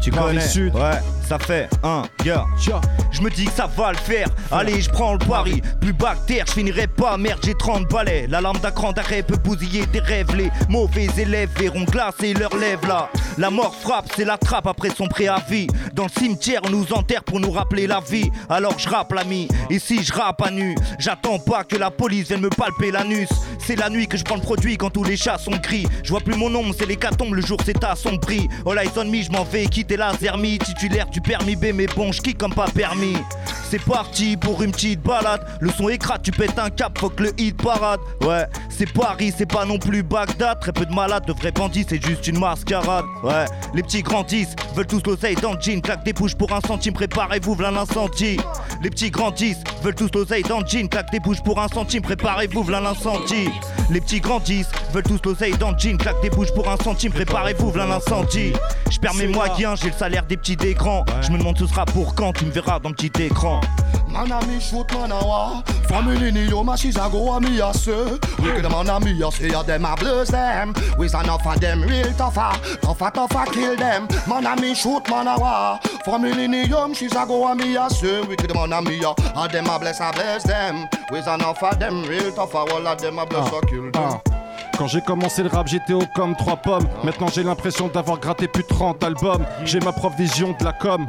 Tu 0.01 0.11
Paris 0.11 0.35
connais 0.35 0.47
Sud. 0.47 0.75
Ouais, 0.75 0.99
ça 1.29 1.37
fait 1.37 1.69
un, 1.83 2.01
yeah. 2.25 2.43
Je 3.11 3.21
me 3.21 3.29
dis 3.29 3.45
que 3.45 3.51
ça 3.51 3.67
va 3.67 3.91
le 3.91 3.97
faire. 3.99 4.27
Allez, 4.51 4.81
je 4.81 4.89
prends 4.89 5.13
le 5.13 5.19
pari. 5.19 5.61
Plus 5.79 5.93
bactère, 5.93 6.45
je 6.47 6.53
finirai 6.53 6.87
pas. 6.87 7.17
Merde, 7.17 7.39
j'ai 7.43 7.53
30 7.53 7.87
balais. 7.87 8.25
La 8.27 8.41
lampe 8.41 8.61
d'un 8.61 8.71
cran 8.71 8.93
d'arrêt 8.93 9.21
peut 9.21 9.37
bousiller 9.37 9.85
tes 9.85 9.99
rêves. 9.99 10.35
Les 10.35 10.49
mauvais 10.69 11.07
élèves 11.17 11.51
verront 11.55 11.83
glacer 11.83 12.33
leurs 12.33 12.55
lèvres 12.55 12.87
là. 12.87 13.09
La 13.37 13.51
mort 13.51 13.75
frappe, 13.75 14.09
c'est 14.15 14.25
la 14.25 14.37
trappe 14.37 14.65
après 14.65 14.89
son 14.89 15.07
préavis. 15.07 15.67
Dans 15.93 16.05
le 16.05 16.09
cimetière, 16.09 16.61
on 16.65 16.71
nous 16.71 16.91
enterre 16.93 17.23
pour 17.23 17.39
nous 17.39 17.51
rappeler 17.51 17.85
la 17.85 17.99
vie. 17.99 18.31
Alors 18.49 18.77
je 18.79 18.89
rappe 18.89 19.13
l'ami. 19.13 19.47
Et 19.69 19.77
si 19.77 20.03
je 20.03 20.11
rappe 20.11 20.41
à 20.41 20.49
nu, 20.49 20.75
j'attends 20.97 21.37
pas 21.37 21.63
que 21.63 21.75
la 21.75 21.91
police 21.91 22.27
vienne 22.27 22.41
me 22.41 22.49
palper 22.49 22.89
l'anus. 22.91 23.29
C'est 23.59 23.75
la 23.75 23.89
nuit 23.89 24.07
que 24.07 24.17
je 24.17 24.23
prends 24.23 24.35
le 24.35 24.41
produit 24.41 24.77
quand 24.77 24.89
tous 24.89 25.03
les 25.03 25.15
chats 25.15 25.37
sont 25.37 25.55
gris. 25.57 25.85
Je 26.03 26.09
vois 26.09 26.21
plus 26.21 26.35
mon 26.35 26.53
ombre, 26.55 26.73
c'est 26.77 26.87
l'hécatombe, 26.87 27.35
le 27.35 27.41
jour 27.41 27.59
c'est 27.63 27.83
assombri. 27.83 28.49
All 28.65 28.79
eyes 28.79 28.89
on 28.97 29.05
me, 29.05 29.21
je 29.21 29.31
m'en 29.31 29.43
vais 29.43 29.67
quitter 29.67 29.95
la 29.95 30.13
zermie. 30.13 30.57
Titulaire 30.57 31.07
du 31.07 31.18
permis 31.21 31.55
B, 31.55 31.67
mais 31.73 31.87
bon, 31.87 32.11
je 32.11 32.21
comme 32.33 32.53
pas 32.53 32.67
permis. 32.67 33.17
C'est 33.69 33.83
parti 33.83 34.35
pour 34.35 34.63
une 34.63 34.71
petite 34.71 35.01
balade. 35.01 35.41
Le 35.59 35.69
son 35.71 35.89
écrate, 35.89 36.23
tu 36.23 36.31
pètes 36.31 36.57
un 36.57 36.69
cap, 36.69 36.97
faut 36.97 37.09
que 37.09 37.23
le 37.23 37.39
hit 37.39 37.55
parade. 37.61 37.99
Ouais, 38.21 38.45
c'est 38.69 38.91
Paris, 38.91 39.31
c'est 39.37 39.45
pas 39.45 39.63
non 39.65 39.77
plus 39.77 40.01
Bagdad. 40.01 40.59
Très 40.59 40.71
peu 40.71 40.85
de 40.85 40.93
malades, 40.93 41.25
de 41.27 41.33
vrais 41.33 41.51
bandits, 41.51 41.85
c'est 41.87 42.03
juste 42.03 42.27
une 42.27 42.39
mascarade. 42.39 43.05
Ouais, 43.23 43.45
les 43.75 43.83
petits 43.83 44.01
grandissent, 44.01 44.55
veulent 44.75 44.87
tous 44.87 45.03
l'oseille 45.05 45.35
dans 45.35 45.53
le 45.53 45.61
jean. 45.61 45.81
Claque 45.81 46.03
des 46.03 46.13
bouches 46.13 46.35
pour 46.35 46.51
un 46.51 46.61
centime, 46.61 46.93
préparez-vous, 46.93 47.53
v'là 47.53 47.69
l'incendie. 47.69 48.39
Les 48.81 48.89
petits 48.89 49.11
grandissent, 49.11 49.63
veulent 49.81 49.95
tous 49.95 50.09
l'oseille 50.13 50.43
dans 50.43 50.59
le 50.59 50.65
jean. 50.65 50.87
Claque 50.87 51.11
des 51.11 51.19
bouches 51.19 51.41
pour 51.43 51.59
un 51.59 51.67
centime, 51.67 52.01
préparez-vous, 52.01 52.63
v'là 52.63 52.81
l'incendie. 52.81 53.49
Les 53.89 54.01
petits 54.01 54.19
grandissent, 54.19 54.69
veulent 54.93 55.03
tous 55.03 55.19
l'oseille 55.23 55.57
dans 55.57 55.71
le 55.71 55.77
jean. 55.77 55.97
Claque 55.97 56.21
des 56.21 56.29
bouches 56.29 56.53
pour 56.53 56.69
un 56.69 56.77
centime, 56.77 57.11
préparez-vous, 57.11 57.71
v'là 57.71 57.85
l'incendie. 57.85 58.53
Je 58.89 58.99
perds 58.99 59.15
mes 59.15 59.27
moyens, 59.27 59.79
j'ai 59.81 59.89
le 59.89 59.95
salaire 59.95 60.25
des 60.25 60.37
petits 60.37 60.55
d'écran. 60.55 61.05
Je 61.21 61.31
me 61.31 61.37
demande 61.37 61.57
ce 61.57 61.67
sera 61.67 61.85
pour 61.85 62.15
quand, 62.15 62.33
tu 62.33 62.45
me 62.45 62.51
verras 62.51 62.79
dans 62.79 62.89
le 62.89 62.95
petit 62.95 63.23
écran. 63.23 63.61
Man 64.11 64.31
a 64.31 64.45
me 64.47 64.59
shoot 64.59 64.91
man 64.91 65.11
a 65.11 65.23
war 65.23 65.63
Family 65.87 66.31
ni 66.31 66.45
yo 66.47 66.63
ma 66.63 66.75
she's 66.75 66.97
a 66.97 67.09
go 67.09 67.31
a 67.31 67.39
me 67.39 67.59
a 67.59 67.73
say 67.73 68.17
Wicked 68.39 68.69
man 68.69 68.89
a 68.89 68.99
me 68.99 69.21
a 69.21 69.31
say 69.31 69.49
a 69.49 69.63
them 69.63 69.85
a 69.85 69.95
bless 69.95 70.31
them. 70.31 70.73
Enough 70.99 71.45
of 71.47 71.59
them 71.59 71.83
real 71.83 72.11
tougher 72.13 72.51
Tougher 72.81 73.11
tougher 73.11 73.51
kill 73.51 73.75
them. 73.75 74.07
Man 74.27 74.45
a 74.45 74.59
me 74.59 74.73
shoot 74.73 75.07
man 75.09 75.27
a 75.27 75.39
war 75.39 75.79
Family 76.03 76.47
ni 76.47 76.65
yo 76.65 76.91
she's 76.93 77.15
a 77.15 77.25
go 77.25 77.47
a 77.47 77.55
me 77.55 77.75
a 77.75 77.89
say 77.89 78.21
Wicked 78.21 78.53
man 78.53 78.73
a 78.73 78.81
me 78.81 79.01
a 79.03 79.11
A 79.35 79.47
them 79.47 79.67
a 79.67 79.79
bless 79.79 79.99
a 79.99 80.11
bless 80.11 80.43
them. 80.43 80.87
We 81.11 81.19
enough 81.19 81.63
of 81.63 81.79
them 81.79 82.03
real 82.03 82.31
tougher 82.31 82.57
All 82.57 82.87
of 82.87 83.01
them 83.01 83.19
a 83.19 83.25
bless 83.25 83.47
a 83.53 83.65
kill 83.67 83.91
them. 83.91 84.19
Quand 84.77 84.87
j'ai 84.87 85.01
commencé 85.01 85.43
le 85.43 85.49
rap, 85.49 85.67
j'étais 85.67 85.91
haut 85.91 86.07
comme 86.15 86.37
trois 86.37 86.55
pommes. 86.55 86.87
Maintenant, 87.03 87.27
j'ai 87.27 87.43
l'impression 87.43 87.89
d'avoir 87.89 88.17
gratté 88.17 88.47
plus 88.47 88.63
de 88.63 88.67
30 88.69 89.03
albums. 89.03 89.45
J'ai 89.65 89.79
ma 89.81 89.91
propre 89.91 90.15
vision 90.15 90.55
de 90.57 90.63
la 90.63 90.71
com. 90.71 91.05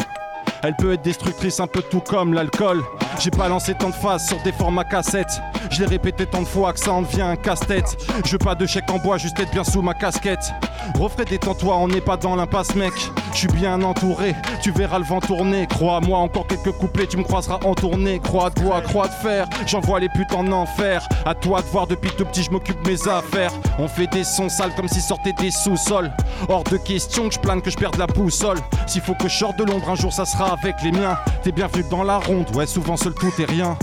Elle 0.63 0.77
peut 0.77 0.93
être 0.93 1.03
destructrice 1.03 1.59
un 1.61 1.67
peu 1.67 1.83
tout 1.83 2.01
comme 2.01 2.35
l'alcool. 2.35 2.83
J'ai 3.19 3.31
pas 3.31 3.49
lancé 3.49 3.75
tant 3.75 3.89
de 3.89 3.95
phases 3.95 4.27
sur 4.27 4.43
des 4.43 4.53
formats 4.53 4.85
cassettes. 4.85 5.41
Je 5.71 5.81
l'ai 5.81 5.87
répété 5.87 6.27
tant 6.27 6.43
de 6.43 6.47
fois 6.47 6.73
que 6.73 6.81
ça 6.81 6.93
en 6.93 7.03
devient 7.03 7.23
un 7.23 7.37
casse-tête. 7.37 7.97
Je 8.25 8.33
veux 8.33 8.39
pas 8.39 8.55
de 8.55 8.67
chèque 8.67 8.91
en 8.91 8.99
bois, 8.99 9.19
juste 9.19 9.39
être 9.39 9.51
bien 9.53 9.65
sous 9.65 9.83
ma 9.83 9.95
casquette. 9.95 10.53
Refrais 10.99 11.25
détends-toi, 11.25 11.77
on 11.77 11.89
n'est 11.89 12.01
pas 12.01 12.17
dans 12.17 12.35
l'impasse, 12.35 12.75
mec. 12.75 12.93
Je 13.33 13.39
suis 13.39 13.49
bien 13.49 13.81
entouré, 13.83 14.35
tu 14.63 14.73
verras 14.73 14.99
le 14.99 15.05
vent 15.05 15.21
tourner. 15.21 15.67
Crois-moi, 15.67 16.19
encore 16.19 16.47
quelques 16.47 16.73
couplets, 16.73 17.07
tu 17.07 17.17
me 17.17 17.23
croiseras 17.23 17.61
en 17.65 17.75
tournée. 17.75 18.19
Croix-toi, 18.19 18.81
croix 18.83 19.07
de 19.07 19.13
fer, 19.13 19.49
j'envoie 19.67 20.01
les 20.01 20.09
putes 20.09 20.33
en 20.33 20.51
enfer. 20.51 21.07
À 21.25 21.35
toi 21.35 21.63
de 21.63 21.67
voir, 21.67 21.87
depuis 21.87 22.11
tout 22.11 22.25
petit, 22.25 22.43
je 22.43 22.51
m'occupe 22.51 22.85
mes 22.87 23.09
affaires. 23.09 23.53
On 23.79 23.87
fait 23.87 24.09
des 24.09 24.25
sons 24.25 24.49
sales 24.49 24.75
comme 24.75 24.89
si 24.89 25.01
sortaient 25.01 25.35
des 25.35 25.51
sous-sols. 25.51 26.11
Hors 26.49 26.65
de 26.65 26.77
question 26.77 27.29
que 27.29 27.35
je 27.35 27.41
plane, 27.41 27.63
que 27.63 27.71
je 27.71 27.77
perde 27.77 27.97
la 27.97 28.07
boussole. 28.07 28.59
S'il 28.87 29.03
faut 29.03 29.15
que 29.15 29.29
je 29.29 29.37
sorte 29.37 29.59
de 29.59 29.65
l'ombre, 29.65 29.91
un 29.91 29.95
jour 29.95 30.13
ça 30.13 30.25
sera 30.25 30.50
avec 30.53 30.77
les 30.83 30.93
miens. 30.93 31.17
T'es 31.43 31.53
bienvenu 31.53 31.85
dans 31.91 32.03
la 32.03 32.19
ronde, 32.19 32.47
ouais, 32.55 32.67
souvent 32.67 32.97
seul 32.97 33.15
tout 33.15 33.31
est 33.41 33.45
rien. 33.51 33.77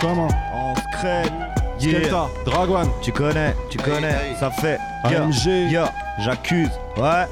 Comment 0.00 0.28
On 0.54 0.74
se 0.76 0.98
crête. 0.98 1.32
Skepta, 1.78 2.28
Dragwan, 2.44 2.88
Tu 3.02 3.10
connais, 3.12 3.54
tu 3.70 3.78
connais, 3.78 4.34
ça 4.38 4.50
fait. 4.50 4.78
Yeah, 5.10 5.24
AMG. 5.24 5.70
yeah, 5.70 5.92
j'accuse, 6.20 6.70
ouais. 6.96 7.26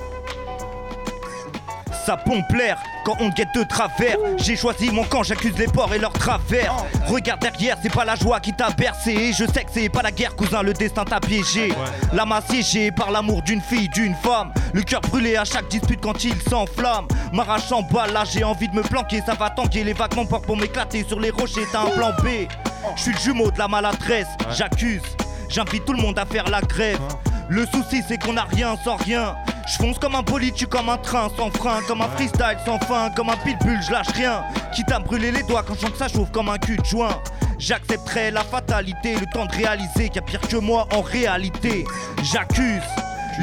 Ça 2.05 2.17
pompe 2.17 2.51
l'air 2.53 2.79
quand 3.05 3.17
on 3.21 3.29
guette 3.29 3.55
de 3.55 3.63
travers. 3.63 4.17
J'ai 4.39 4.57
choisi 4.57 4.91
mon 4.91 5.05
camp, 5.05 5.23
j'accuse 5.23 5.57
les 5.59 5.67
porcs 5.67 5.93
et 5.95 5.99
leurs 5.99 6.13
travers. 6.13 6.75
Regarde 7.07 7.41
derrière, 7.41 7.77
c'est 7.83 7.93
pas 7.93 8.05
la 8.05 8.17
joie 8.17 8.41
qui 8.41 8.53
t'a 8.53 8.71
bercé. 8.71 9.33
Je 9.33 9.45
sais 9.45 9.65
que 9.65 9.71
c'est 9.73 9.89
pas 9.89 10.03
la 10.03 10.11
guerre, 10.11 10.35
cousin, 10.35 10.63
le 10.63 10.73
destin 10.73 11.05
t'a 11.05 11.21
piégé. 11.21 11.73
L'âme 12.13 12.33
assiégée 12.33 12.91
par 12.91 13.11
l'amour 13.11 13.43
d'une 13.43 13.61
fille, 13.61 13.89
d'une 13.89 14.15
femme. 14.15 14.53
Le 14.73 14.83
cœur 14.83 15.01
brûlé 15.03 15.37
à 15.37 15.45
chaque 15.45 15.69
dispute 15.69 16.01
quand 16.01 16.25
il 16.25 16.41
s'enflamme. 16.43 17.07
M'arrache 17.33 17.71
en 17.71 17.83
balle, 17.83 18.13
là 18.13 18.25
j'ai 18.25 18.45
envie 18.45 18.69
de 18.69 18.75
me 18.75 18.83
planquer. 18.83 19.23
Ça 19.25 19.35
va 19.35 19.51
tanker, 19.51 19.85
les 19.85 19.93
vagues 19.93 20.17
m'emportent 20.17 20.47
pour 20.47 20.57
m'éclater 20.57 21.05
sur 21.07 21.21
les 21.21 21.31
rochers. 21.31 21.67
T'as 21.71 21.83
un 21.83 21.91
plan 21.91 22.11
B. 22.23 22.49
Je 22.97 23.03
suis 23.03 23.13
le 23.13 23.19
jumeau 23.19 23.51
de 23.51 23.59
la 23.59 23.69
maladresse, 23.69 24.29
j'accuse. 24.51 25.03
J'invite 25.49 25.85
tout 25.85 25.93
le 25.93 26.01
monde 26.01 26.19
à 26.19 26.25
faire 26.25 26.49
la 26.49 26.61
grève. 26.63 27.01
Le 27.49 27.67
souci 27.67 28.03
c'est 28.07 28.17
qu'on 28.17 28.37
a 28.37 28.45
rien 28.45 28.77
sans 28.85 28.97
rien. 28.97 29.35
Je 29.71 29.77
fonce 29.77 30.01
comme 30.01 30.17
un 30.17 30.23
bolide, 30.23 30.55
tu 30.55 30.67
comme 30.67 30.89
un 30.89 30.97
train 30.97 31.29
sans 31.37 31.49
frein, 31.51 31.81
comme 31.87 32.03
un 32.03 32.09
freestyle 32.09 32.59
sans 32.65 32.81
fin, 32.81 33.09
comme 33.11 33.31
un 33.31 33.37
pitbull, 33.37 33.79
je 33.81 33.93
lâche 33.93 34.09
rien. 34.15 34.43
Quitte 34.75 34.91
à 34.91 34.99
me 34.99 35.05
brûler 35.05 35.31
les 35.31 35.45
doigts 35.45 35.63
quand 35.63 35.75
je 35.75 35.81
sens 35.81 35.91
que 35.91 35.99
ça 35.99 36.09
chauffe 36.09 36.33
comme 36.33 36.49
un 36.49 36.59
cul 36.59 36.77
de 36.77 36.85
joint. 36.85 37.17
J'accepterai 37.57 38.33
la 38.33 38.43
fatalité, 38.43 39.15
le 39.15 39.27
temps 39.27 39.47
de 39.47 39.53
réaliser 39.53 40.09
qu'il 40.09 40.17
y 40.17 40.19
a 40.19 40.23
pire 40.23 40.41
que 40.41 40.57
moi 40.57 40.89
en 40.93 41.03
réalité. 41.03 41.85
J'accuse. 42.33 42.83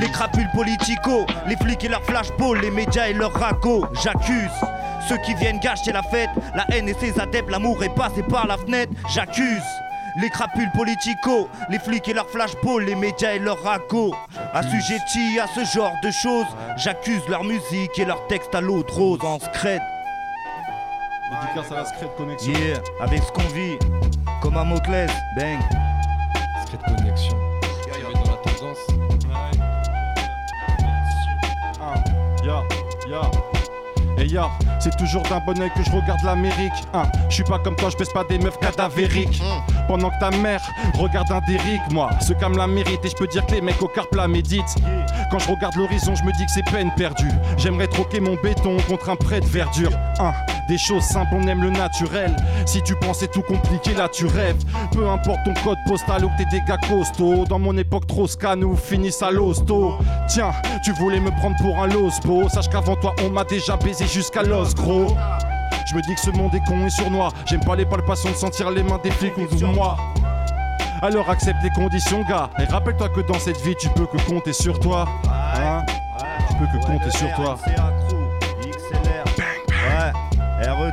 Les 0.02 0.10
crapules 0.10 0.50
politico, 0.54 1.26
les 1.48 1.56
flics 1.56 1.86
et 1.86 1.88
leurs 1.88 2.04
flashballs, 2.04 2.60
les 2.60 2.72
médias 2.72 3.08
et 3.08 3.14
leurs 3.14 3.34
ragots, 3.34 3.86
j'accuse. 4.04 4.52
Ceux 5.08 5.18
qui 5.20 5.34
viennent 5.34 5.60
gâcher 5.60 5.94
la 5.94 6.04
fête, 6.04 6.30
la 6.56 6.66
haine 6.76 6.90
et 6.90 6.96
ses 7.00 7.18
adeptes, 7.22 7.50
l'amour 7.50 7.82
est 7.84 7.96
passé 7.96 8.22
par 8.22 8.48
la 8.48 8.58
fenêtre, 8.58 8.92
j'accuse. 9.14 9.64
Les 10.20 10.30
crapules 10.32 10.72
politico, 10.72 11.48
les 11.70 11.78
flics 11.78 12.08
et 12.08 12.14
leurs 12.14 12.30
flashballs, 12.30 12.86
les 12.86 12.96
médias 12.96 13.34
et 13.34 13.40
leurs 13.40 13.62
ragots. 13.62 14.16
Assujettis 14.52 15.40
à 15.40 15.46
ce 15.48 15.64
genre 15.64 15.94
de 16.02 16.10
choses, 16.10 16.48
j'accuse 16.76 17.22
leur 17.30 17.44
musique 17.44 18.00
et 18.00 18.06
leurs 18.06 18.26
textes 18.26 18.56
à 18.56 18.62
l'eau 18.62 18.82
de 18.82 18.92
rose 18.92 19.20
en 19.24 19.38
scred. 19.40 19.82
Dédicace 21.30 21.72
à 21.72 21.76
la 21.76 21.86
Secret 21.86 22.10
Connexion. 22.18 22.52
Yeah, 22.52 22.80
avec 23.00 23.22
ce 23.22 23.32
qu'on 23.32 23.48
vit, 23.54 23.78
comme 24.42 24.58
un 24.58 24.64
mot-clés, 24.64 25.06
bang. 25.36 25.60
Secret 26.66 26.96
connexion. 26.96 27.37
C'est 34.80 34.96
toujours 34.98 35.24
d'un 35.24 35.40
bon 35.40 35.60
oeil 35.62 35.72
que 35.76 35.84
je 35.84 35.92
regarde 35.92 36.22
l'Amérique. 36.24 36.74
Hein, 36.94 37.04
je 37.30 37.36
suis 37.36 37.44
pas 37.44 37.60
comme 37.60 37.76
toi, 37.76 37.90
je 37.90 37.98
baisse 37.98 38.12
pas 38.14 38.24
des 38.24 38.38
meufs 38.40 38.60
cadavériques. 38.60 39.42
Pendant 39.88 40.10
que 40.10 40.20
ta 40.20 40.32
mère 40.32 40.62
regarde 40.96 41.32
un 41.32 41.40
Derrick, 41.48 41.82
moi, 41.92 42.10
ce 42.20 42.34
qu'elle 42.34 42.52
la 42.54 42.68
mérite. 42.68 43.04
Et 43.06 43.10
je 43.10 43.16
peux 43.16 43.28
dire 43.28 43.46
que 43.46 43.54
les 43.54 43.62
mecs 43.62 43.82
au 43.82 43.88
carpe 43.88 44.14
la 44.16 44.28
méditent. 44.28 44.76
Quand 45.32 45.40
je 45.40 45.50
regarde 45.50 45.76
l'horizon, 45.76 46.16
je 46.16 46.24
me 46.24 46.32
dis 46.34 46.46
que 46.46 46.52
c'est 46.52 46.70
peine 46.72 46.92
perdue. 46.96 47.32
J'aimerais 47.58 47.88
troquer 47.88 48.20
mon 48.20 48.36
béton 48.36 48.78
contre 48.88 49.10
un 49.10 49.16
prêt 49.16 49.40
de 49.40 49.46
verdure. 49.46 49.92
Hein, 50.20 50.34
des 50.68 50.78
choses 50.78 51.04
simples, 51.04 51.34
on 51.34 51.48
aime 51.48 51.64
le 51.64 51.70
naturel. 51.70 52.36
Si 52.66 52.82
tu 52.82 52.96
pensais 52.96 53.28
tout 53.28 53.42
compliqué, 53.42 53.94
là 53.94 54.08
tu 54.10 54.26
rêves. 54.26 54.64
Peu 54.92 55.10
importe 55.10 55.40
ton 55.46 55.54
code 55.64 55.78
postal 55.88 56.26
ou 56.26 56.30
que 56.30 56.38
t'es 56.38 56.46
des 56.52 56.62
gars 56.68 56.78
costauds. 56.90 57.46
Dans 57.46 57.60
mon 57.60 57.78
époque, 57.78 58.08
trop 58.08 58.28
scan 58.28 58.62
ou 58.62 58.76
finissent 58.76 59.22
à 59.22 59.32
l'hosto. 59.32 59.96
Tiens, 60.28 60.52
tu 60.84 60.92
voulais 60.94 61.20
me 61.20 61.32
prendre 61.32 61.56
pour 61.58 61.82
un 61.82 61.88
lospo. 61.88 62.50
Sache 62.50 62.70
qu'avant 62.70 62.96
toi, 62.96 63.16
on 63.24 63.30
m'a 63.30 63.44
déjà 63.44 63.78
baisé 63.78 64.06
jusqu'à 64.08 64.44
l'os, 64.44 64.76
gros. 64.76 65.08
Je 65.90 65.96
me 65.96 66.02
dis 66.02 66.16
que 66.16 66.22
ce 66.22 66.32
monde 66.32 66.54
est 66.54 66.66
con 66.66 66.86
et 66.86 66.90
sournois. 66.90 67.30
J'aime 67.46 67.64
pas 67.64 67.76
les 67.76 67.86
palpations 67.86 68.32
de 68.32 68.36
sentir 68.36 68.70
les 68.72 68.84
mains 68.84 69.00
des 69.02 69.12
flics 69.12 69.38
ou 69.38 69.48
de 69.48 69.66
moi. 69.66 69.98
Alors 71.02 71.30
accepte 71.30 71.64
les 71.64 71.70
conditions, 71.70 72.24
gars. 72.24 72.50
Et 72.60 72.66
rappelle-toi 72.66 73.10
que 73.10 73.22
dans 73.22 73.40
cette 73.40 73.62
vie, 73.62 73.76
tu 73.80 73.88
peux 73.90 74.06
que 74.06 74.18
compter 74.28 74.52
sur 74.52 74.80
toi. 74.80 75.08
Hein? 75.56 75.86
Tu 76.50 76.56
peux 76.56 76.66
que 76.66 76.86
compter 76.86 77.12
sur 77.12 77.32
toi. 77.36 77.58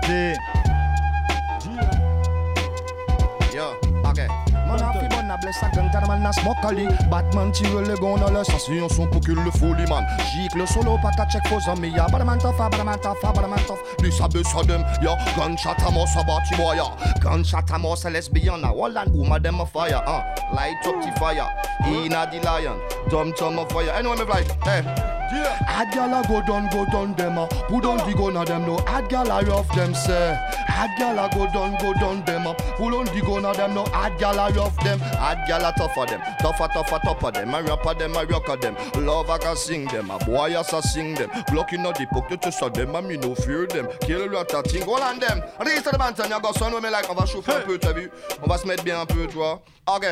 C'est 0.07 0.35
accro, 0.35 0.65
XLR. 0.65 1.71
Ouais, 1.71 1.81
RET. 1.81 3.55
Yo, 3.55 3.65
ok. 4.05 4.21
Man 4.67 4.83
a 4.83 4.93
fi 4.93 5.07
bon 5.09 5.31
a 5.31 5.37
bless 5.37 5.63
a 5.63 5.69
gang 5.75 5.91
t'as 5.93 6.07
man 6.07 6.27
a 6.27 6.33
smoke 6.33 6.65
ali 6.65 6.89
Batman 7.11 7.53
tire 7.53 7.81
le 7.83 7.95
gun 7.97 8.21
à 8.27 8.31
la 8.31 8.43
station 8.43 8.89
son 8.89 9.07
pour 9.07 9.21
qu'il 9.21 9.35
le 9.35 9.51
folie 9.51 9.87
man. 9.89 10.05
Gicle 10.33 10.59
le 10.59 10.67
solo 10.67 10.99
pas 11.03 11.11
ta 11.17 11.27
check 11.29 11.47
for 11.49 11.61
zombie 11.61 11.91
ya 11.91 12.07
Badaman 12.09 12.39
tough, 12.39 12.57
badaman 12.57 12.99
tough, 13.01 13.21
badaman 13.21 13.65
tough. 13.67 13.79
This 13.99 14.21
a 14.21 14.29
bus 14.29 14.55
of 14.55 14.67
them, 14.67 14.83
ya 15.03 15.17
Gunshot 15.37 15.87
a 15.87 15.91
mouse 15.91 16.17
a 16.17 16.25
bati 16.25 16.57
boy 16.57 16.75
ya 16.77 16.89
Gunshot 17.21 17.71
a 17.71 17.79
mouse 17.79 18.05
a 18.07 18.11
lesbian 18.11 18.65
a 18.65 18.69
Holland 18.69 19.15
woman 19.15 19.43
them 19.43 19.61
a 19.61 19.67
fire 19.67 20.03
uh. 20.07 20.23
Light 20.55 20.87
up 20.87 21.01
the 21.03 21.13
fire, 21.21 21.49
inna 21.87 22.27
the 22.33 22.41
lion 22.41 22.81
Dumb 23.09 23.33
tongue 23.35 23.59
of 23.59 23.71
fire. 23.71 23.91
Anyway 23.91 24.17
me 24.17 24.25
fly, 24.25 24.43
hey 24.65 25.24
Hard 25.67 25.91
gal 25.93 26.15
a 26.15 26.27
go 26.27 26.43
down, 26.43 26.69
go 26.71 26.85
down 26.87 27.15
them 27.15 27.39
a. 27.39 27.47
Put 27.69 27.85
on 27.85 27.99
the 27.99 28.15
gun 28.17 28.37
a 28.37 28.45
them 28.45 28.67
no. 28.67 28.77
Hard 28.87 29.09
gal 29.09 29.31
a 29.31 29.45
rough 29.45 29.75
them 29.75 29.95
say. 29.95 30.39
Hard 30.69 30.91
gal 30.99 31.19
a 31.19 31.29
go 31.35 31.47
down, 31.53 31.77
go 31.81 31.93
down 31.95 32.25
them 32.25 32.47
a. 32.47 32.55
Pull 32.77 32.95
on 32.95 33.07
the 33.07 33.21
gun 33.21 33.45
a 33.45 33.53
them 33.55 33.75
no. 33.75 33.85
Hard 33.87 34.19
gal 34.19 34.39
a 34.39 34.53
rough 34.53 34.77
them. 34.83 34.99
Hard 35.01 35.39
gal 35.47 35.65
a 35.65 35.73
tougher 35.77 36.07
them. 36.07 36.21
Tougher, 36.41 36.69
tougher, 36.73 37.01
tougher 37.05 37.31
them. 37.31 37.55
A 37.55 37.63
rapper 37.63 37.95
them, 37.95 38.17
a 38.17 38.25
rocker 38.25 38.57
them. 38.57 38.77
Love 38.97 39.31
I 39.31 39.39
can 39.39 39.57
sing 39.57 39.87
them. 39.87 40.11
A 40.11 40.19
boy 40.25 40.59
as 40.59 40.73
I 40.73 40.81
sing 40.81 41.15
them. 41.15 41.31
Blocking 41.51 41.87
out 41.87 41.99
the 41.99 42.07
pocket 42.07 42.43
to 42.43 42.71
them. 42.71 42.95
A 42.95 43.03
me 43.03 43.17
no 43.17 43.35
fear 43.35 43.67
them. 43.67 43.89
Kill 44.01 44.29
rat 44.29 44.53
a 44.53 44.63
thing. 44.63 44.83
Hold 44.83 45.01
on 45.01 45.19
them. 45.19 45.43
Reste 45.59 45.93
de 45.93 45.99
bantan, 45.99 46.29
y'a 46.29 46.41
gars 46.41 46.53
son, 46.59 46.81
mais 46.81 46.91
like 46.91 47.09
on 47.11 47.15
va 47.15 47.27
chauffer 47.27 47.53
un 47.53 47.61
peu, 47.61 47.79
t'as 47.79 47.93
vu? 47.93 48.11
On 48.43 48.47
va 48.49 48.59
se 48.59 48.67
mettre 48.67 48.85
bien 48.85 49.01
un 49.01 49.07
peu, 49.07 49.27
tu 49.27 49.37
vois. 49.37 49.61
Ok. 49.87 50.07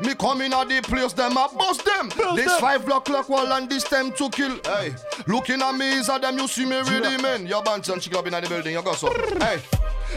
Me 0.00 0.14
come 0.14 0.42
in 0.42 0.52
at 0.52 0.66
the 0.66 0.80
place, 0.82 1.12
them 1.14 1.36
a 1.36 1.48
bust 1.56 1.84
them. 1.84 2.10
This 2.34 2.52
five 2.58 2.84
block 2.84 3.04
clock 3.04 3.28
wall 3.28 3.52
and 3.52 3.68
this 3.68 3.84
time 3.84 4.10
to 4.12 4.28
kill. 4.30 4.43
Hey, 4.64 4.94
looking 5.26 5.62
at 5.62 5.74
me 5.74 5.98
is 5.98 6.08
a 6.08 6.18
them 6.18 6.38
you 6.38 6.48
see 6.48 6.64
me 6.64 6.80
ready, 6.80 7.22
man. 7.22 7.46
Your 7.46 7.62
bantan, 7.62 8.00
chick 8.00 8.14
up 8.14 8.26
in 8.26 8.32
the 8.32 8.48
building, 8.48 8.72
you 8.74 8.82
got 8.82 8.96
so. 8.96 9.10
Hey. 9.38 9.60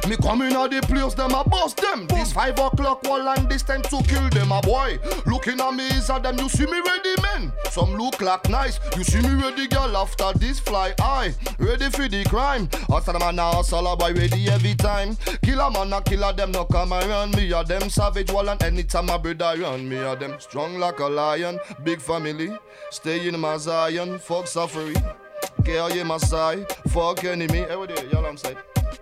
Me 0.07 0.15
come 0.17 0.41
in 0.41 0.55
at 0.55 0.71
the 0.71 0.81
place, 0.81 1.13
them 1.13 1.33
a 1.33 1.43
bust 1.43 1.77
them. 1.77 2.07
This 2.07 2.31
five 2.31 2.57
o'clock 2.59 3.03
wall 3.03 3.27
and 3.29 3.49
this 3.49 3.63
time 3.63 3.81
to 3.83 4.03
kill 4.03 4.29
them, 4.29 4.51
a 4.51 4.61
boy. 4.61 4.99
Looking 5.25 5.59
at 5.59 5.73
me 5.73 5.88
is 5.88 6.09
a 6.09 6.19
them 6.19 6.38
you 6.38 6.49
see 6.49 6.65
me 6.65 6.79
ready, 6.79 7.21
man. 7.21 7.51
Some 7.69 7.95
look 7.95 8.21
like 8.21 8.49
nice, 8.49 8.79
you 8.95 9.03
see 9.03 9.21
me 9.21 9.33
ready, 9.41 9.67
girl. 9.67 9.95
After 9.97 10.31
this 10.38 10.59
fly 10.59 10.93
eye. 10.99 11.33
ready 11.59 11.89
for 11.89 12.07
the 12.07 12.23
crime. 12.25 12.69
After 12.89 13.13
the 13.13 13.19
man 13.19 13.39
a 13.39 13.95
boy 13.95 14.13
ready 14.13 14.49
every 14.49 14.75
time. 14.75 15.15
Killer 15.41 15.69
man 15.71 15.93
a 15.93 16.01
killer, 16.01 16.33
them 16.33 16.51
no 16.51 16.65
come 16.65 16.93
around 16.93 17.35
me. 17.35 17.51
A 17.51 17.63
them 17.63 17.89
savage 17.89 18.31
wall 18.31 18.49
and 18.49 18.61
anytime 18.63 19.07
my 19.07 19.17
brother 19.17 19.61
around 19.61 19.88
me. 19.88 19.97
A 19.97 20.15
them 20.15 20.39
strong 20.39 20.79
like 20.79 20.99
a 20.99 21.07
lion, 21.07 21.59
big 21.83 22.01
family. 22.01 22.57
Stay 22.91 23.27
in 23.27 23.39
my 23.39 23.57
Zion, 23.57 24.19
fuck 24.19 24.47
suffering. 24.47 24.95
Girl, 25.63 25.91
you 25.91 26.05
my 26.05 26.17
side, 26.17 26.65
fuck 26.88 27.23
enemy. 27.23 27.59
Every 27.59 27.88
day, 27.88 28.07
y'all 28.11 28.25
I'm. 28.25 28.38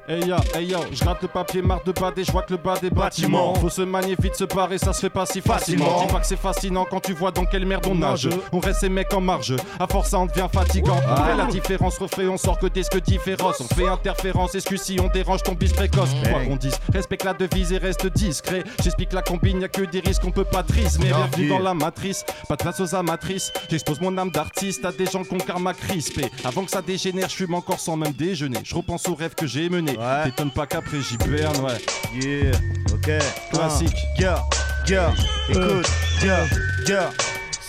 Hey 0.08 0.24
yo, 0.28 0.36
hey 0.54 0.68
yo, 0.68 0.80
je 0.92 1.04
gratte 1.04 1.24
le 1.24 1.28
papier, 1.28 1.62
marre 1.62 1.84
de 1.84 1.92
bader, 1.92 2.24
je 2.24 2.32
vois 2.32 2.44
que 2.44 2.54
le 2.54 2.58
bas 2.58 2.78
des 2.80 2.90
bâtiments. 2.90 3.56
Faut 3.56 3.70
se 3.70 3.82
manier 3.82 4.16
vite, 4.22 4.36
se 4.36 4.44
barrer, 4.44 4.78
ça 4.78 4.94
se 4.94 5.02
fait 5.02 5.10
pas 5.10 5.26
si 5.26 5.42
facilement. 5.42 6.02
Dis 6.02 6.14
pas 6.14 6.20
que 6.20 6.28
c'est 6.28 6.40
fascinant 6.40 6.86
quand 6.90 7.00
tu 7.00 7.14
vois 7.14 7.32
dans 7.32 7.46
quelle 7.46 7.66
merde 7.66 7.88
on 7.88 7.96
nage. 7.96 8.30
On 8.52 8.60
reste 8.60 8.82
ces 8.82 8.90
mecs 8.90 9.14
en 9.14 9.22
marge, 9.22 9.56
à 9.80 9.88
force 9.88 10.10
ça 10.10 10.20
en 10.20 10.28
devient 10.28 10.48
fatigant. 10.52 11.00
Après 11.10 11.36
la 11.36 11.46
différence 11.46 11.98
refait, 11.98 12.28
on 12.28 12.38
sort 12.38 12.60
que 12.60 12.68
des 12.68 12.84
que 12.84 13.00
différence. 13.00 13.62
On 13.62 13.74
fait 13.74 13.88
interférence, 13.88 14.54
excuse 14.54 14.82
si 14.82 15.00
on 15.00 15.08
dérange 15.08 15.42
ton 15.44 15.54
bis 15.54 15.74
précoce. 15.74 16.10
Quoi 16.30 16.46
qu'on 16.46 16.56
dise, 16.56 16.78
respecte 16.94 17.24
la 17.24 17.34
devise 17.34 17.74
et 17.74 17.78
reste 17.78 18.06
discret. 18.14 18.64
J'explique 18.84 19.12
la 19.14 19.22
combine, 19.24 19.62
y'a 19.62 19.68
que 19.68 19.82
des 19.82 20.02
risques, 20.02 20.24
on 20.26 20.32
peut 20.32 20.44
pas 20.46 20.62
triste. 20.64 21.00
Mais 21.00 21.08
bienvenue 21.08 21.50
dans 21.50 21.60
la 21.60 21.74
matrice, 21.74 22.24
pas 22.48 22.56
de 22.56 22.62
place 22.62 22.80
aux 22.80 22.94
amatrices. 22.96 23.52
J'expose 23.70 24.00
mon 24.02 24.16
âme 24.18 24.30
d'artiste 24.30 24.86
à 24.86 24.92
des 24.92 25.08
gens 25.08 25.24
qu'on 25.24 25.38
karma 25.38 25.74
crispé. 25.74 26.30
Avant 26.44 26.64
que 26.64 26.72
ça 26.72 26.82
dégénère, 26.82 27.30
je 27.30 27.36
fume 27.36 27.56
encore 27.56 27.80
sans 27.80 27.98
même 27.98 28.14
déjeuner. 28.14 28.60
Je 28.64 28.76
repense 28.76 29.08
aux 29.10 29.16
rêves 29.16 29.34
que 29.34 29.48
j'ai 29.48 29.66
menés. 29.76 29.98
T'étonnes 30.24 30.52
pas 30.52 30.66
qu'après 30.66 30.98
j'hiberne, 31.02 31.58
ouais. 31.64 31.78
Yeah, 32.14 32.52
ok. 32.94 33.12
Classique. 33.52 33.96
Ah, 33.96 34.22
yeah, 34.22 34.44
yeah, 34.88 35.14
écoute, 35.50 35.92
yeah, 36.24 36.46
yeah. 36.88 37.10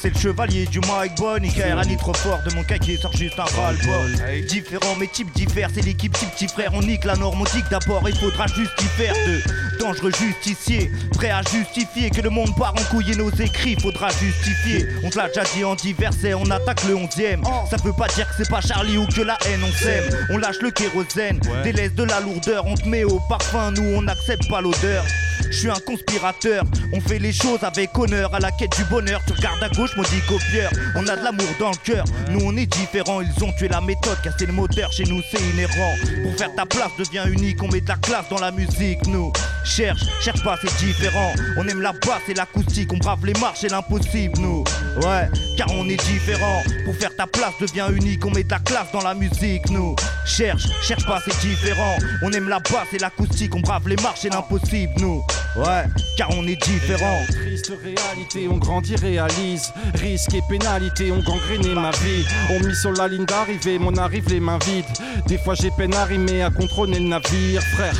C'est 0.06 0.14
le 0.14 0.20
chevalier 0.20 0.66
du 0.66 0.78
Mike 0.78 1.16
Bonnie 1.16 1.50
a 1.60 1.84
trop 1.96 2.14
fort 2.14 2.40
de 2.48 2.54
mon 2.54 2.62
cahier 2.62 2.96
sort 2.96 3.12
juste 3.16 3.40
un 3.40 3.42
ras-le-bol. 3.42 4.46
Différents 4.46 4.94
mais 5.00 5.08
types 5.08 5.32
diffèrent, 5.34 5.68
c'est 5.74 5.84
l'équipe 5.84 6.12
type 6.12 6.30
petit 6.30 6.46
frère. 6.46 6.70
On 6.74 6.80
nique 6.80 7.04
la 7.04 7.16
norme, 7.16 7.42
d'abord 7.68 8.08
il 8.08 8.14
faudra 8.14 8.46
justifier 8.46 9.08
de 9.08 9.80
dangereux 9.80 10.12
justiciers. 10.12 10.92
Prêt 11.12 11.30
à 11.30 11.42
justifier 11.42 12.10
que 12.10 12.20
le 12.20 12.30
monde 12.30 12.54
part 12.56 12.74
en 12.74 12.84
couille 12.94 13.10
et 13.10 13.16
nos 13.16 13.30
écrits, 13.30 13.76
faudra 13.82 14.10
justifier. 14.10 14.86
On 15.02 15.10
te 15.10 15.18
l'a 15.18 15.26
déjà 15.26 15.42
dit 15.56 15.64
en 15.64 15.74
divers 15.74 16.12
et 16.22 16.34
on 16.34 16.48
attaque 16.52 16.84
le 16.84 16.94
11ème. 16.94 17.42
Ça 17.68 17.76
veut 17.82 17.92
pas 17.92 18.06
dire 18.06 18.28
que 18.28 18.34
c'est 18.44 18.48
pas 18.48 18.60
Charlie 18.60 18.98
ou 18.98 19.06
que 19.08 19.22
la 19.22 19.36
haine 19.46 19.64
on 19.64 19.72
s'aime. 19.72 20.04
On 20.30 20.38
lâche 20.38 20.60
le 20.62 20.70
kérosène, 20.70 21.40
délaisse 21.64 21.94
de 21.94 22.04
la 22.04 22.20
lourdeur, 22.20 22.64
on 22.64 22.76
te 22.76 22.88
met 22.88 23.02
au 23.02 23.18
parfum, 23.28 23.72
nous 23.72 23.96
on 23.96 24.02
n'accepte 24.02 24.48
pas 24.48 24.60
l'odeur. 24.60 25.04
Je 25.50 25.58
suis 25.58 25.70
un 25.70 25.80
conspirateur, 25.86 26.64
on 26.92 27.00
fait 27.00 27.18
les 27.18 27.32
choses 27.32 27.62
avec 27.62 27.96
honneur 27.98 28.34
à 28.34 28.40
la 28.40 28.50
quête 28.50 28.76
du 28.76 28.84
bonheur. 28.84 29.20
Tu 29.26 29.32
regardes 29.32 29.62
à 29.62 29.68
gauche, 29.68 29.96
maudit 29.96 30.20
copieur. 30.28 30.70
On 30.94 31.06
a 31.06 31.16
de 31.16 31.24
l'amour 31.24 31.48
dans 31.58 31.70
le 31.70 31.76
cœur, 31.84 32.04
nous 32.30 32.40
on 32.44 32.56
est 32.56 32.66
différents. 32.66 33.20
Ils 33.20 33.44
ont 33.44 33.52
tué 33.52 33.68
la 33.68 33.80
méthode, 33.80 34.20
cassé 34.22 34.46
le 34.46 34.52
moteur, 34.52 34.92
chez 34.92 35.04
nous 35.04 35.22
c'est 35.30 35.42
inhérent. 35.42 35.94
Pour 36.22 36.36
faire 36.36 36.54
ta 36.54 36.66
place, 36.66 36.90
deviens 36.98 37.26
unique, 37.26 37.62
on 37.62 37.68
met 37.68 37.80
de 37.80 37.88
la 37.88 37.96
classe 37.96 38.28
dans 38.28 38.38
la 38.38 38.50
musique. 38.50 39.06
Nous 39.06 39.32
cherche, 39.64 40.02
cherche 40.20 40.42
pas, 40.44 40.58
c'est 40.60 40.84
différent. 40.84 41.32
On 41.56 41.66
aime 41.68 41.80
la 41.80 41.92
basse 41.92 42.28
et 42.28 42.34
l'acoustique, 42.34 42.92
on 42.92 42.98
brave 42.98 43.24
les 43.24 43.34
marches 43.34 43.64
et 43.64 43.68
l'impossible. 43.68 44.38
Nous, 44.38 44.64
ouais, 45.02 45.28
car 45.56 45.68
on 45.72 45.88
est 45.88 46.02
différent. 46.04 46.62
Pour 46.84 46.94
faire 46.96 47.14
ta 47.16 47.26
place, 47.26 47.54
deviens 47.60 47.90
unique, 47.90 48.24
on 48.26 48.30
met 48.30 48.44
de 48.44 48.50
la 48.50 48.58
classe 48.58 48.92
dans 48.92 49.02
la 49.02 49.14
musique. 49.14 49.68
Nous 49.70 49.96
cherche, 50.24 50.64
cherche 50.82 51.06
pas, 51.06 51.20
c'est 51.24 51.38
différent. 51.40 51.96
On 52.22 52.32
aime 52.32 52.48
la 52.48 52.60
basse 52.60 52.92
et 52.92 52.98
l'acoustique, 52.98 53.54
on 53.54 53.60
brave 53.60 53.88
les 53.88 53.96
marches 53.96 54.24
et 54.24 54.30
l'impossible. 54.30 54.92
Nous, 54.98 55.22
ouais, 55.56 55.84
car 56.16 56.30
on 56.30 56.46
est 56.46 56.60
différent. 56.62 57.20
Triste 57.28 57.72
réalité, 57.82 58.48
on 58.48 58.58
grandit, 58.58 58.96
réalise. 58.96 59.72
Risque 59.94 60.34
et 60.34 60.42
pénalité 60.48 61.12
ont 61.12 61.22
gangréné 61.22 61.74
ma 61.74 61.90
vie. 61.90 62.24
On 62.50 62.60
mis 62.66 62.74
sur 62.74 62.92
la 62.92 63.08
ligne 63.08 63.24
d'arrivée, 63.24 63.78
mon 63.78 63.96
arrive 63.96 64.28
les 64.28 64.40
mains 64.40 64.58
vides. 64.66 64.84
Des 65.26 65.38
fois 65.38 65.54
j'ai 65.54 65.70
peine 65.70 65.94
à 65.94 66.04
rimer, 66.04 66.42
à 66.42 66.50
contrôler 66.50 66.98
le 66.98 67.08
navire, 67.08 67.62
frère. 67.74 67.96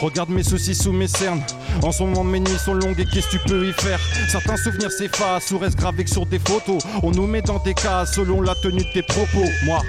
Regarde 0.00 0.30
mes 0.30 0.44
soucis 0.44 0.76
sous 0.76 0.92
mes 0.92 1.08
cernes. 1.08 1.42
En 1.82 1.90
ce 1.90 2.04
moment, 2.04 2.22
mes 2.22 2.38
nuits 2.38 2.58
sont 2.64 2.74
longues 2.74 3.00
et 3.00 3.04
qu'est-ce 3.04 3.26
que 3.26 3.32
tu 3.32 3.48
peux 3.48 3.66
y 3.66 3.72
faire? 3.72 3.98
Certains 4.30 4.56
souvenirs 4.56 4.92
s'effacent 4.92 5.50
ou 5.50 5.58
restent 5.58 5.78
gravés 5.78 6.04
que 6.04 6.10
sur 6.10 6.24
des 6.24 6.38
photos. 6.38 6.80
On 7.02 7.10
nous 7.10 7.26
met 7.26 7.42
dans 7.42 7.58
des 7.58 7.74
cases 7.74 8.14
selon 8.14 8.40
la 8.40 8.54
tenue 8.54 8.84
de 8.84 8.92
tes 8.92 9.02
propos. 9.02 9.44
Moi. 9.64 9.80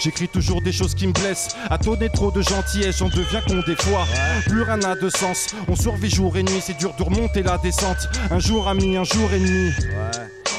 J'écris 0.00 0.28
toujours 0.28 0.62
des 0.62 0.72
choses 0.72 0.94
qui 0.94 1.06
me 1.06 1.12
blessent. 1.12 1.56
À 1.70 1.78
tonner 1.78 2.08
trop 2.08 2.30
de 2.30 2.42
gentillesse, 2.42 2.98
j'en 2.98 3.08
deviens 3.08 3.40
con 3.42 3.62
des 3.66 3.76
fois. 3.76 4.06
Plus 4.46 4.62
rien 4.62 4.76
n'a 4.76 4.94
de 4.94 5.08
sens. 5.08 5.54
On 5.68 5.76
survit 5.76 6.10
jour 6.10 6.36
et 6.36 6.42
nuit, 6.42 6.60
c'est 6.60 6.76
dur 6.76 6.94
de 6.98 7.02
remonter 7.02 7.42
la 7.42 7.58
descente. 7.58 8.08
Un 8.30 8.38
jour 8.38 8.68
ami, 8.68 8.96
un 8.96 9.04
jour 9.04 9.32
et 9.32 9.38
demi. 9.38 9.72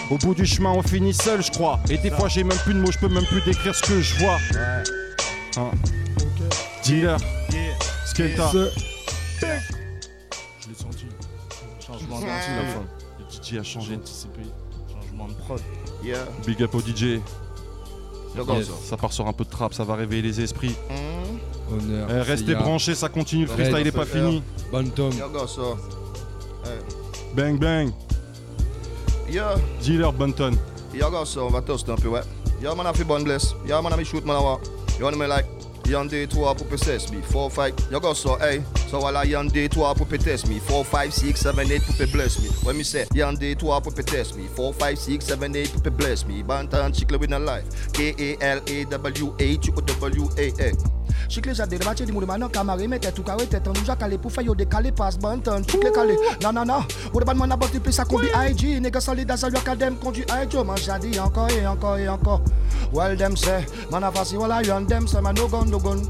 Au 0.09 0.17
bout 0.17 0.33
du 0.33 0.45
chemin, 0.45 0.71
on 0.71 0.81
finit 0.81 1.13
seul, 1.13 1.43
je 1.43 1.51
crois. 1.51 1.79
Et 1.89 1.97
des 1.97 2.11
fois, 2.11 2.29
j'ai 2.29 2.43
même 2.43 2.57
plus 2.59 2.73
de 2.73 2.79
mots, 2.79 2.91
je 2.91 2.97
peux 2.97 3.09
même 3.09 3.25
plus 3.25 3.41
décrire 3.41 3.75
ce 3.75 3.83
que 3.83 4.01
je 4.01 4.15
vois. 4.15 4.37
Hein. 5.57 5.71
Dealer, 6.83 7.17
Skelta. 8.05 8.51
Je 8.51 8.65
l'ai 10.69 10.75
senti. 10.75 11.05
Changement 11.85 12.19
la 12.21 12.27
fin. 12.27 12.85
Le 13.19 13.25
DJ 13.25 13.59
a 13.59 13.63
changé. 13.63 13.95
anticipé. 13.95 14.41
Changement 14.91 15.27
de 15.27 15.33
prod. 15.33 15.61
Big 16.45 16.63
up 16.63 16.75
au 16.75 16.79
DJ. 16.79 17.19
Yes. 18.35 18.69
ça. 18.83 18.97
Part 18.97 19.13
sur 19.13 19.27
un 19.27 19.33
peu 19.33 19.43
de 19.43 19.49
trap, 19.49 19.73
ça 19.73 19.83
va 19.83 19.95
réveiller 19.95 20.21
les 20.23 20.41
esprits. 20.41 20.75
Honneur. 21.71 22.07
Eh, 22.09 22.21
restez 22.21 22.55
branchés, 22.55 22.95
ça 22.95 23.09
continue, 23.09 23.43
le 23.45 23.51
freestyle 23.51 23.85
est 23.87 23.91
pas 23.91 24.05
fini. 24.05 24.41
Ça. 24.71 25.61
Bang 27.35 27.59
bang, 27.59 27.91
Yeah. 29.29 29.55
dealer 29.81 30.11
Bunton. 30.13 30.53
Y'all 30.93 31.11
got 31.11 31.25
ça, 31.25 31.41
on 31.41 31.49
va 31.49 31.61
toaster 31.61 31.91
un 31.91 31.95
peu, 31.95 32.07
ouais. 32.07 32.21
Y'all 32.61 32.75
man 32.75 32.87
a 32.87 32.93
fait 32.93 33.03
bonne 33.03 33.23
bless. 33.23 33.53
Y'all 33.67 33.83
man 33.83 33.93
a 33.93 33.97
mis 33.97 34.05
shoot 34.05 34.25
man 34.25 34.37
a 34.37 34.41
wa. 34.41 34.59
Y'all 34.99 35.15
me 35.15 35.27
like. 35.27 35.45
Day 35.87 36.27
3 36.27 36.53
pour 36.55 36.67
PCS 36.67 37.11
me. 37.11 37.21
4, 37.21 37.49
5. 37.49 37.73
Y'all 37.91 38.01
got 38.01 38.15
ça, 38.17 38.37
hey. 38.41 38.61
So 38.89 38.99
voilà, 38.99 39.23
y'en 39.25 39.45
day 39.45 39.69
3 39.69 39.95
pour 39.95 40.07
test 40.07 40.47
me. 40.47 40.59
4, 40.59 40.85
5, 40.85 41.11
6, 41.13 41.35
7, 41.37 41.55
8 41.69 41.81
pour 41.85 42.07
bless 42.11 42.39
me. 42.39 42.49
When 42.63 42.77
me 42.77 42.83
say, 42.83 43.05
day 43.13 43.55
3 43.55 43.81
pour 43.81 43.93
test 43.93 44.35
me. 44.35 44.47
4, 44.55 44.73
5, 44.73 44.97
6, 44.97 45.25
7, 45.25 45.53
8 45.53 45.71
pour 45.81 45.91
bless 45.93 46.25
me. 46.25 46.43
Bantan 46.43 46.93
chicle 46.93 47.17
with 47.17 47.31
a 47.31 47.39
life. 47.39 47.63
K-A-L-A-W-H-O-W-A-A. 47.93 48.57
Chicle 51.29 51.53
jade 51.53 51.77
de 51.77 51.83
matche 51.85 52.05
di 52.05 52.11
mou 52.11 52.21
de 52.21 52.25
manan 52.25 52.49
kamare 52.49 52.87
Mette 52.87 53.13
tout 53.13 53.23
kare 53.23 53.45
tete 53.47 53.67
nou 53.67 53.85
jakale 53.85 54.17
pou 54.17 54.29
fè 54.29 54.43
yo 54.45 54.55
dekale 54.55 54.91
Pas 54.91 55.17
bantan, 55.17 55.63
chicle 55.63 55.91
kale 55.91 56.15
Nan 56.41 56.55
nan 56.55 56.67
nan 56.67 56.83
Ou 57.13 57.19
de 57.19 57.25
ban 57.25 57.35
man 57.35 57.51
a 57.51 57.57
multiplie 57.57 57.93
sa 57.93 58.05
kombi 58.05 58.27
IG 58.27 58.79
Nigga 58.81 59.01
solide 59.01 59.31
as 59.31 59.43
a 59.43 59.49
rock 59.49 59.77
dem 59.77 59.97
conduit 59.97 60.25
IG 60.31 60.55
Man 60.65 60.77
jadi 60.77 61.19
encore 61.19 61.49
et 61.51 61.67
encore 61.67 61.97
et 61.97 62.07
encore. 62.07 62.41
Well 62.93 63.15
them 63.17 63.35
say 63.35 63.65
Man 63.91 64.03
a 64.03 64.11
fasi 64.11 64.37
wala 64.37 64.61
yon 64.63 64.87
dem 64.87 65.05
Man 65.21 65.35
no 65.35 65.47
gun 65.47 65.69
no 65.69 65.79
gun 65.79 66.01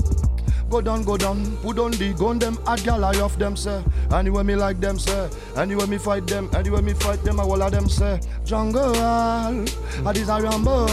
Go 0.69 0.81
down, 0.81 1.03
go 1.03 1.15
down, 1.15 1.55
put 1.57 1.79
on 1.79 1.91
the 1.91 2.13
gun 2.13 2.39
them? 2.39 2.57
Hard 2.65 2.83
gal 2.83 3.05
I 3.05 3.17
off 3.21 3.37
them 3.39 3.55
say 3.55 3.81
Anyway 4.11 4.43
me 4.43 4.55
like 4.55 4.81
them 4.81 4.99
say 4.99 5.29
Anyway 5.55 5.85
me 5.85 5.97
fight 5.97 6.27
them. 6.27 6.49
Anyway 6.53 6.81
me 6.81 6.93
fight 6.93 7.23
them 7.23 7.39
I 7.39 7.43
all 7.43 7.61
of 7.61 7.71
them 7.71 7.87
say 7.87 8.19
Jungle 8.43 8.93
I 8.97 9.63
a 10.05 10.41
rumble 10.41 10.87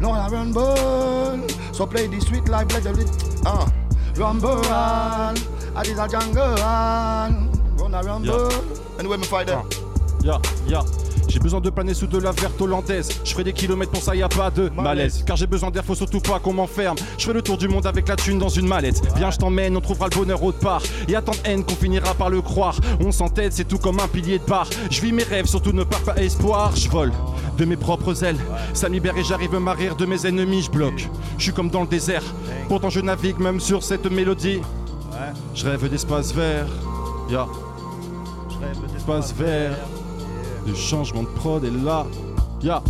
No 0.00 0.12
I 0.12 0.28
rumble 0.30 1.48
So 1.72 1.86
play 1.86 2.06
the 2.06 2.20
sweet 2.20 2.48
life 2.48 2.72
let 2.72 2.84
the 2.84 3.42
uh, 3.46 3.68
Rumble 4.16 4.62
I 4.64 5.34
a 5.74 6.08
jungle 6.08 6.54
Run 6.54 7.94
a 7.94 8.02
rumble 8.02 8.52
Anyway 8.98 9.16
me 9.16 9.24
fight 9.24 9.48
them. 9.48 9.68
Ya, 10.22 10.38
ya. 10.66 10.82
J'ai 11.32 11.38
besoin 11.38 11.62
de 11.62 11.70
planer 11.70 11.94
sous 11.94 12.06
de 12.06 12.18
la 12.18 12.30
verte 12.30 12.60
hollandaise. 12.60 13.08
Je 13.24 13.32
ferai 13.32 13.42
des 13.42 13.54
kilomètres 13.54 13.90
pour 13.90 14.02
ça, 14.02 14.14
y 14.14 14.22
a 14.22 14.28
pas 14.28 14.50
de 14.50 14.68
malaise. 14.68 15.24
Car 15.26 15.34
j'ai 15.34 15.46
besoin 15.46 15.70
d'air, 15.70 15.82
faut 15.82 15.94
surtout 15.94 16.20
pas 16.20 16.38
qu'on 16.38 16.52
m'enferme. 16.52 16.96
Je 17.16 17.24
fais 17.24 17.32
le 17.32 17.40
tour 17.40 17.56
du 17.56 17.68
monde 17.68 17.86
avec 17.86 18.06
la 18.06 18.16
thune 18.16 18.38
dans 18.38 18.50
une 18.50 18.68
mallette. 18.68 19.00
Viens, 19.16 19.30
je 19.30 19.38
t'emmène, 19.38 19.74
on 19.74 19.80
trouvera 19.80 20.08
le 20.12 20.14
bonheur 20.14 20.42
autre 20.42 20.58
part. 20.58 20.82
Et 21.08 21.16
à 21.16 21.22
tant 21.22 21.32
de 21.32 21.38
haine 21.44 21.64
qu'on 21.64 21.74
finira 21.74 22.12
par 22.12 22.28
le 22.28 22.42
croire. 22.42 22.78
On 23.00 23.12
s'entête, 23.12 23.54
c'est 23.54 23.64
tout 23.64 23.78
comme 23.78 23.98
un 24.00 24.08
pilier 24.08 24.40
de 24.40 24.44
bar. 24.44 24.68
Je 24.90 25.00
vis 25.00 25.12
mes 25.12 25.22
rêves, 25.22 25.46
surtout 25.46 25.72
ne 25.72 25.84
perds 25.84 26.02
pas 26.02 26.16
espoir. 26.16 26.76
Je 26.76 26.90
vole 26.90 27.12
de 27.56 27.64
mes 27.64 27.78
propres 27.78 28.24
ailes. 28.24 28.38
Ça 28.74 28.90
me 28.90 28.94
libère 28.94 29.16
et 29.16 29.24
j'arrive 29.24 29.54
à 29.54 29.60
m'arrêter 29.60 29.94
de 29.96 30.04
mes 30.04 30.26
ennemis. 30.26 30.64
Je 30.64 30.70
bloque. 30.70 31.08
Je 31.38 31.44
suis 31.44 31.52
comme 31.54 31.70
dans 31.70 31.80
le 31.80 31.88
désert. 31.88 32.24
Pourtant, 32.68 32.90
je 32.90 33.00
navigue 33.00 33.38
même 33.38 33.58
sur 33.58 33.82
cette 33.82 34.04
mélodie. 34.04 34.60
Je 35.54 35.66
rêve 35.66 35.88
d'espace 35.88 36.34
vert. 36.34 36.66
Ya. 37.30 37.46
Espace 38.94 39.32
vert. 39.32 39.78
Le 40.66 40.74
changement 40.74 41.22
de 41.22 41.28
prod 41.28 41.64
est 41.64 41.84
là. 41.84 42.06
Ya. 42.62 42.82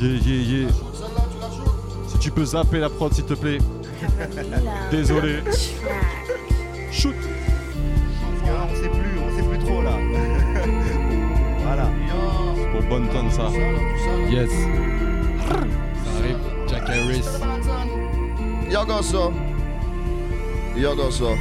Yeah, 0.00 0.18
yeah, 0.26 0.60
yeah. 0.60 0.68
Si 2.08 2.18
tu 2.18 2.30
peux 2.30 2.44
zapper 2.44 2.78
la 2.78 2.88
prod, 2.88 3.12
s'il 3.12 3.24
te 3.24 3.34
plaît. 3.34 3.58
Désolé. 4.90 5.40
Shoot. 6.90 7.14
On 8.42 8.74
sait 8.74 8.88
plus, 8.88 9.18
on 9.20 9.36
sait 9.36 9.48
plus 9.48 9.58
trop 9.58 9.82
là. 9.82 9.92
voilà. 11.62 11.88
C'est 12.56 12.72
pour 12.72 12.88
bonne 12.88 13.08
tonne 13.10 13.30
ça. 13.30 13.50
Yes. 14.28 14.50
Ça 15.48 16.10
arrive. 16.18 16.38
Jack 16.66 16.88
Harris. 16.88 17.24
Yo 18.70 18.84
go 18.86 19.02
so. 19.02 19.32
Yo 20.76 20.96
go 20.96 21.10
so. 21.10 21.36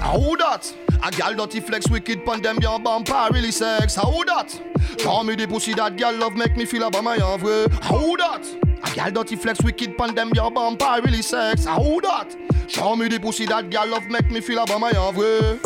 Ah, 0.00 0.16
who 0.18 0.36
that? 0.36 0.83
A 1.04 1.10
gal 1.10 1.34
dirty 1.34 1.60
flex 1.60 1.86
wicked 1.90 2.24
pon 2.24 2.40
them 2.40 2.56
your 2.62 2.80
bumper 2.80 3.28
really 3.30 3.50
sex. 3.50 3.94
How 3.94 4.24
that? 4.24 4.58
Show 4.98 5.22
me 5.22 5.34
the 5.36 5.46
pussy 5.46 5.74
that 5.74 5.96
gal 5.96 6.14
love 6.14 6.32
make 6.32 6.56
me 6.56 6.64
feel 6.64 6.84
about 6.84 7.04
my 7.04 7.18
own 7.18 7.42
way. 7.42 7.66
Who 7.88 8.16
that? 8.16 8.46
A 8.82 8.94
gal 8.94 9.10
dirty 9.10 9.36
flex 9.36 9.62
wicked 9.62 9.98
pon 9.98 10.14
them 10.14 10.30
your 10.34 10.50
bumper 10.50 11.00
really 11.04 11.20
sex. 11.20 11.66
How 11.66 12.00
that? 12.00 12.34
Show 12.68 12.96
me 12.96 13.08
the 13.08 13.18
pussy 13.18 13.44
that 13.44 13.68
gal 13.68 13.86
love 13.86 14.06
make 14.06 14.30
me 14.30 14.40
feel 14.40 14.62
about 14.62 14.80
my 14.80 14.92
own 14.92 15.14
way. 15.14 15.60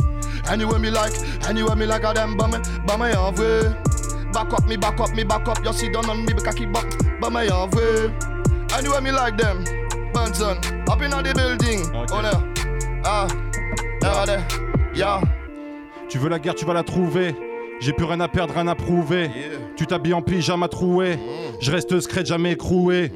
Anyway 0.51 0.79
me 0.81 0.91
like, 0.91 1.15
anyway 1.49 1.77
me 1.77 1.87
like 1.87 2.03
a 2.03 2.13
them 2.13 2.37
by 2.37 2.49
my, 2.49 2.59
by 2.85 2.97
my 2.97 3.13
own 3.13 3.37
way. 3.37 3.63
Back 4.33 4.53
up 4.53 4.67
me, 4.67 4.77
back 4.77 4.99
up 4.99 5.15
me, 5.15 5.23
back 5.23 5.47
up. 5.47 5.65
You 5.65 5.73
sit 5.73 5.93
down 5.93 6.11
on 6.11 6.27
me, 6.27 6.33
because 6.33 6.57
keep 6.57 6.73
back 6.73 6.93
by 7.21 7.29
my 7.29 7.47
own 7.47 7.71
way. 7.71 8.13
Anyway 8.73 9.01
me 9.01 9.13
like 9.13 9.39
them. 9.39 9.63
Bunsen, 10.13 10.59
up 10.89 11.01
in 11.01 11.11
the 11.11 11.33
building. 11.33 11.89
Oh 11.95 12.23
there. 12.23 13.03
Ah, 13.05 13.29
there, 14.01 14.27
there. 14.27 14.78
Yeah. 14.99 15.21
Tu 16.09 16.19
veux 16.19 16.29
la 16.29 16.41
guerre, 16.41 16.57
tu 16.57 16.65
vas 16.65 16.75
la 16.75 16.83
trouver. 16.83 17.33
J'ai 17.79 17.93
plus 17.93 18.05
rien 18.05 18.19
à 18.19 18.27
perdre, 18.27 18.55
rien 18.55 18.67
à 18.67 18.75
prouver. 18.75 19.31
Tu 19.77 19.87
t'habilles 19.87 20.15
en 20.15 20.23
pyjama 20.23 20.67
troué. 20.67 21.21
Je 21.61 21.71
reste 21.71 22.01
secret, 22.01 22.25
jamais 22.25 22.55
écroué. 22.55 23.13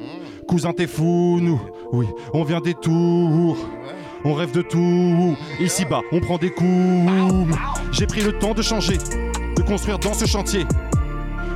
Cousin, 0.47 0.71
t'es 0.71 0.87
fou, 0.87 1.39
nous. 1.41 1.61
Oui, 1.91 2.07
on 2.33 2.45
vient 2.45 2.61
des 2.61 2.73
tours. 2.73 3.57
On 4.23 4.33
rêve 4.33 4.53
de 4.53 4.61
tout. 4.61 5.35
Ici 5.59 5.83
bas, 5.83 5.99
on 6.13 6.21
prend 6.21 6.37
des 6.37 6.51
coups. 6.51 7.51
J'ai 7.91 8.07
pris 8.07 8.21
le 8.21 8.31
temps 8.39 8.53
de 8.53 8.61
changer, 8.61 8.97
de 9.57 9.61
construire 9.63 9.99
dans 9.99 10.13
ce 10.13 10.25
chantier. 10.25 10.65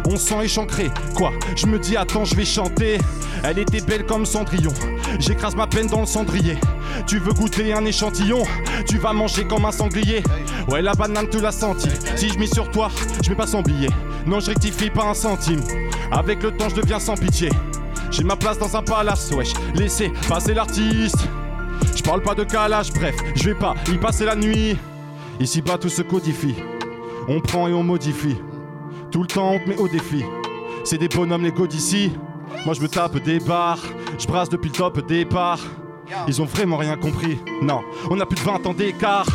On 0.09 0.15
sent 0.15 0.45
échancré, 0.45 0.89
quoi 1.15 1.31
Je 1.57 1.65
me 1.65 1.77
dis 1.77 1.97
attends 1.97 2.23
je 2.23 2.33
vais 2.33 2.45
chanter. 2.45 2.97
Elle 3.43 3.59
était 3.59 3.81
belle 3.81 4.05
comme 4.05 4.25
Cendrillon. 4.25 4.71
J'écrase 5.19 5.53
ma 5.53 5.67
peine 5.67 5.87
dans 5.87 5.99
le 5.99 6.05
cendrier. 6.05 6.57
Tu 7.05 7.19
veux 7.19 7.33
goûter 7.33 7.73
un 7.73 7.83
échantillon? 7.83 8.43
Tu 8.87 8.99
vas 8.99 9.11
manger 9.11 9.45
comme 9.45 9.65
un 9.65 9.71
sanglier. 9.73 10.23
Ouais 10.69 10.81
la 10.81 10.93
banane 10.93 11.27
tu 11.29 11.41
l'as 11.41 11.51
senti 11.51 11.89
Si 12.15 12.29
je 12.29 12.39
mets 12.39 12.47
sur 12.47 12.71
toi, 12.71 12.89
je 13.21 13.29
mets 13.29 13.35
pas 13.35 13.47
sans 13.47 13.61
billet. 13.61 13.89
Non 14.25 14.39
je 14.39 14.47
rectifie 14.47 14.89
pas 14.89 15.03
un 15.03 15.13
centime. 15.13 15.61
Avec 16.09 16.41
le 16.41 16.51
temps 16.51 16.69
je 16.69 16.75
deviens 16.75 16.99
sans 16.99 17.15
pitié. 17.15 17.49
J'ai 18.09 18.23
ma 18.23 18.37
place 18.37 18.57
dans 18.57 18.77
un 18.77 18.83
palace, 18.83 19.29
wesh. 19.33 19.51
Laissez 19.75 20.13
passer 20.29 20.53
l'artiste. 20.53 21.27
Je 21.93 22.01
parle 22.01 22.21
pas 22.21 22.33
de 22.33 22.45
calage, 22.45 22.93
bref 22.93 23.15
Je 23.35 23.49
vais 23.49 23.55
pas 23.55 23.75
y 23.91 23.97
passer 23.97 24.23
la 24.23 24.37
nuit. 24.37 24.77
Ici 25.41 25.61
bas 25.61 25.77
tout 25.77 25.89
se 25.89 26.01
codifie. 26.01 26.55
On 27.27 27.41
prend 27.41 27.67
et 27.67 27.73
on 27.73 27.83
modifie 27.83 28.37
tout 29.11 29.21
le 29.21 29.27
temps 29.27 29.51
on 29.53 29.59
te 29.59 29.69
met 29.69 29.77
au 29.77 29.87
défi. 29.87 30.23
C'est 30.83 30.97
des 30.97 31.07
bonhommes 31.07 31.43
les 31.43 31.51
go 31.51 31.67
d'ici. 31.67 32.11
Moi 32.65 32.73
je 32.73 32.81
me 32.81 32.87
tape 32.87 33.17
des 33.23 33.39
barres. 33.39 33.83
Je 34.17 34.27
brasse 34.27 34.49
depuis 34.49 34.69
le 34.69 34.75
top 34.75 35.05
départ. 35.07 35.59
Ils 36.27 36.41
ont 36.41 36.45
vraiment 36.45 36.77
rien 36.77 36.95
compris. 36.95 37.39
Non, 37.61 37.81
on 38.09 38.19
a 38.19 38.25
plus 38.25 38.37
de 38.37 38.41
20 38.41 38.65
ans 38.65 38.73
d'écart. 38.73 39.27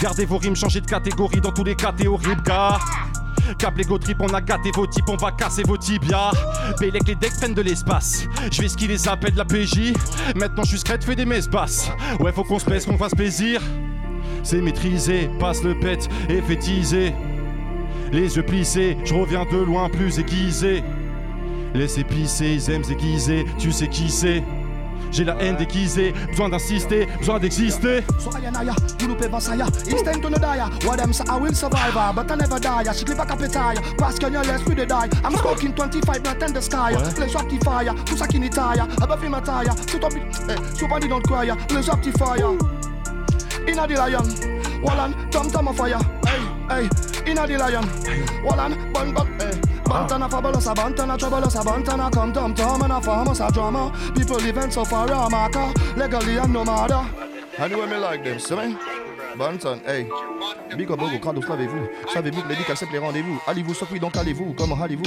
Gardez 0.00 0.26
vos 0.26 0.38
rimes, 0.38 0.56
changez 0.56 0.80
de 0.80 0.86
catégorie 0.86 1.40
dans 1.40 1.52
tous 1.52 1.64
les 1.64 1.74
cas, 1.74 1.92
t'es 1.92 2.06
horrible 2.06 2.42
les 3.76 3.84
go 3.84 3.98
trip, 3.98 4.18
on 4.20 4.28
a 4.28 4.40
gâté 4.40 4.70
vos 4.74 4.86
types, 4.86 5.08
on 5.08 5.16
va 5.16 5.32
casser 5.32 5.62
vos 5.62 5.76
tibias. 5.76 6.32
Bélec 6.80 7.06
les 7.06 7.14
decks 7.14 7.36
prennent 7.36 7.54
de 7.54 7.62
l'espace. 7.62 8.26
Je 8.50 8.62
vais 8.62 8.68
ce 8.68 8.76
qui 8.76 8.86
les 8.86 9.08
appelle 9.08 9.32
de 9.32 9.38
la 9.38 9.44
PJ. 9.44 9.92
Maintenant 10.34 10.62
je 10.64 10.70
suis 10.70 10.78
secrète, 10.78 11.04
fais 11.04 11.14
des 11.14 11.24
messes 11.24 11.48
basses. 11.48 11.90
Ouais, 12.20 12.32
faut 12.32 12.44
qu'on 12.44 12.58
se 12.58 12.64
pèse, 12.64 12.86
qu'on 12.86 12.98
fasse 12.98 13.14
plaisir. 13.14 13.60
C'est 14.42 14.60
maîtrisé, 14.60 15.30
passe 15.38 15.62
le 15.62 15.78
pet 15.78 16.08
et 16.28 16.40
fait 16.42 16.56
teaser. 16.56 17.14
Les 18.12 18.36
yeux 18.36 18.42
plissés, 18.42 18.96
je 19.04 19.14
reviens 19.14 19.44
de 19.44 19.58
loin 19.58 19.88
plus 19.88 20.18
aiguisé. 20.18 20.82
Laissez 21.74 22.04
pisser, 22.04 22.54
ils 22.54 22.70
aiment 22.70 22.84
aiguiser, 22.90 23.44
tu 23.58 23.72
sais 23.72 23.88
qui 23.88 24.08
c'est. 24.08 24.42
J'ai 25.12 25.24
la 25.24 25.34
haine 25.40 25.56
déguisée, 25.56 26.12
besoin 26.28 26.48
d'insister, 26.48 27.06
besoin 27.18 27.38
d'exister. 27.38 28.02
So 28.18 28.30
I 28.30 28.46
and 28.46 28.56
I, 28.56 28.74
you 29.00 29.08
look 29.08 29.22
ever 29.22 29.40
say, 29.40 29.56
it's 29.56 30.02
time 30.02 30.20
to 30.20 30.30
no 30.30 30.36
die. 30.36 30.58
What 30.84 30.98
them 30.98 31.12
say, 31.12 31.24
I 31.28 31.38
will 31.38 31.54
survive, 31.54 31.94
but 32.14 32.30
I 32.30 32.36
never 32.36 32.58
die. 32.58 32.84
She 32.92 33.04
clip 33.04 33.18
a 33.18 33.24
tire, 33.48 33.80
parce 33.98 34.18
que 34.18 34.26
less 34.26 34.64
we 34.66 34.74
dey 34.74 34.86
die. 34.86 35.08
I'm 35.24 35.36
smoking 35.36 35.72
25, 35.74 36.22
not 36.24 36.42
in 36.42 36.52
the 36.52 36.60
sky. 36.60 36.92
Les 37.18 37.36
up 37.36 37.48
the 37.48 37.64
fire, 37.64 37.94
tout 38.04 38.16
ça 38.16 38.26
qui 38.26 38.40
n'y 38.40 38.50
taille. 38.50 38.80
Above 39.00 39.22
him 39.22 39.34
a 39.34 39.40
tire, 39.40 39.74
tout 39.86 40.04
up, 40.04 40.12
eh, 40.14 40.76
somebody 40.78 41.08
don't 41.08 41.22
cry. 41.22 41.46
Les 41.70 41.88
up 41.88 42.02
the 42.02 42.12
fire. 42.18 42.56
Inna 43.68 43.86
the 43.86 43.94
lion, 43.94 44.24
Wallan, 44.82 45.14
tom 45.30 45.50
tom 45.50 45.68
a 45.68 45.72
fire. 45.72 45.98
Hey, 46.26 46.82
hey, 46.82 46.88
inna 47.26 47.46
the 47.46 47.58
lion, 47.58 47.84
Wallan, 48.44 48.92
bun 48.92 49.12
bun, 49.12 49.26
hey. 49.38 49.60
Bantana 49.84 50.28
fabulous, 50.28 50.66
a 50.66 50.74
bantana 50.74 51.16
troublous, 51.16 51.54
a 51.54 51.62
bantana 51.62 52.10
come 52.10 52.32
tom 52.32 52.54
tom 52.54 52.82
and 52.82 52.92
a 52.92 53.00
farmers 53.00 53.40
a 53.40 53.50
drama. 53.52 53.92
People 54.14 54.36
living 54.36 54.70
so 54.70 54.84
far 54.84 55.10
a 55.10 55.30
marker, 55.30 55.72
legally 55.96 56.36
and 56.36 56.52
no 56.52 56.64
matter. 56.64 57.04
Anyway, 57.58 57.86
me 57.86 57.96
like 57.96 58.24
them, 58.24 58.38
see 58.38 58.56
me? 58.56 58.76
Bantan, 59.36 59.84
hey. 59.84 60.08
Big 60.76 60.90
up, 60.90 60.98
Bogo, 60.98 61.18
Carlos, 61.20 61.42
savez-vous? 61.42 61.88
Savez-vous 62.12 62.42
que 62.42 62.48
les 62.48 62.56
dicks 62.56 62.70
acceptent 62.70 62.92
les 62.92 62.98
rendez-vous 62.98 63.38
Allez-vous, 63.46 63.74
oui, 63.92 64.00
donc 64.00 64.16
allez-vous, 64.16 64.54
comment 64.56 64.82
allez-vous? 64.82 65.04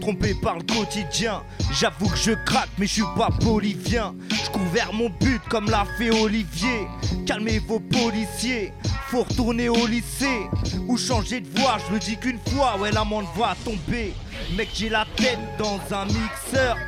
Trompé 0.00 0.32
par 0.32 0.56
le 0.56 0.62
quotidien, 0.62 1.42
j'avoue 1.78 2.08
que 2.08 2.16
je 2.16 2.32
craque, 2.46 2.70
mais 2.78 2.86
je 2.86 2.92
suis 2.94 3.02
pas 3.14 3.28
bolivien. 3.28 4.14
Je 4.30 4.50
cours 4.50 4.62
vers 4.72 4.94
mon 4.94 5.10
but 5.10 5.42
comme 5.50 5.68
l'a 5.68 5.84
fait 5.98 6.10
Olivier. 6.10 6.86
Calmez 7.26 7.58
vos 7.58 7.80
policiers, 7.80 8.72
faut 9.08 9.24
retourner 9.24 9.68
au 9.68 9.86
lycée 9.86 10.46
ou 10.88 10.96
changer 10.96 11.40
de 11.40 11.60
voie. 11.60 11.76
Je 11.86 11.92
le 11.92 11.98
dis 11.98 12.16
qu'une 12.16 12.38
fois, 12.48 12.78
ouais, 12.78 12.90
l'amende 12.90 13.26
va 13.36 13.54
tomber. 13.62 14.14
Mec, 14.56 14.70
j'ai 14.72 14.88
la 14.88 15.04
tête 15.16 15.38
dans 15.58 15.78
un 15.94 16.06
mixeur. 16.06 16.78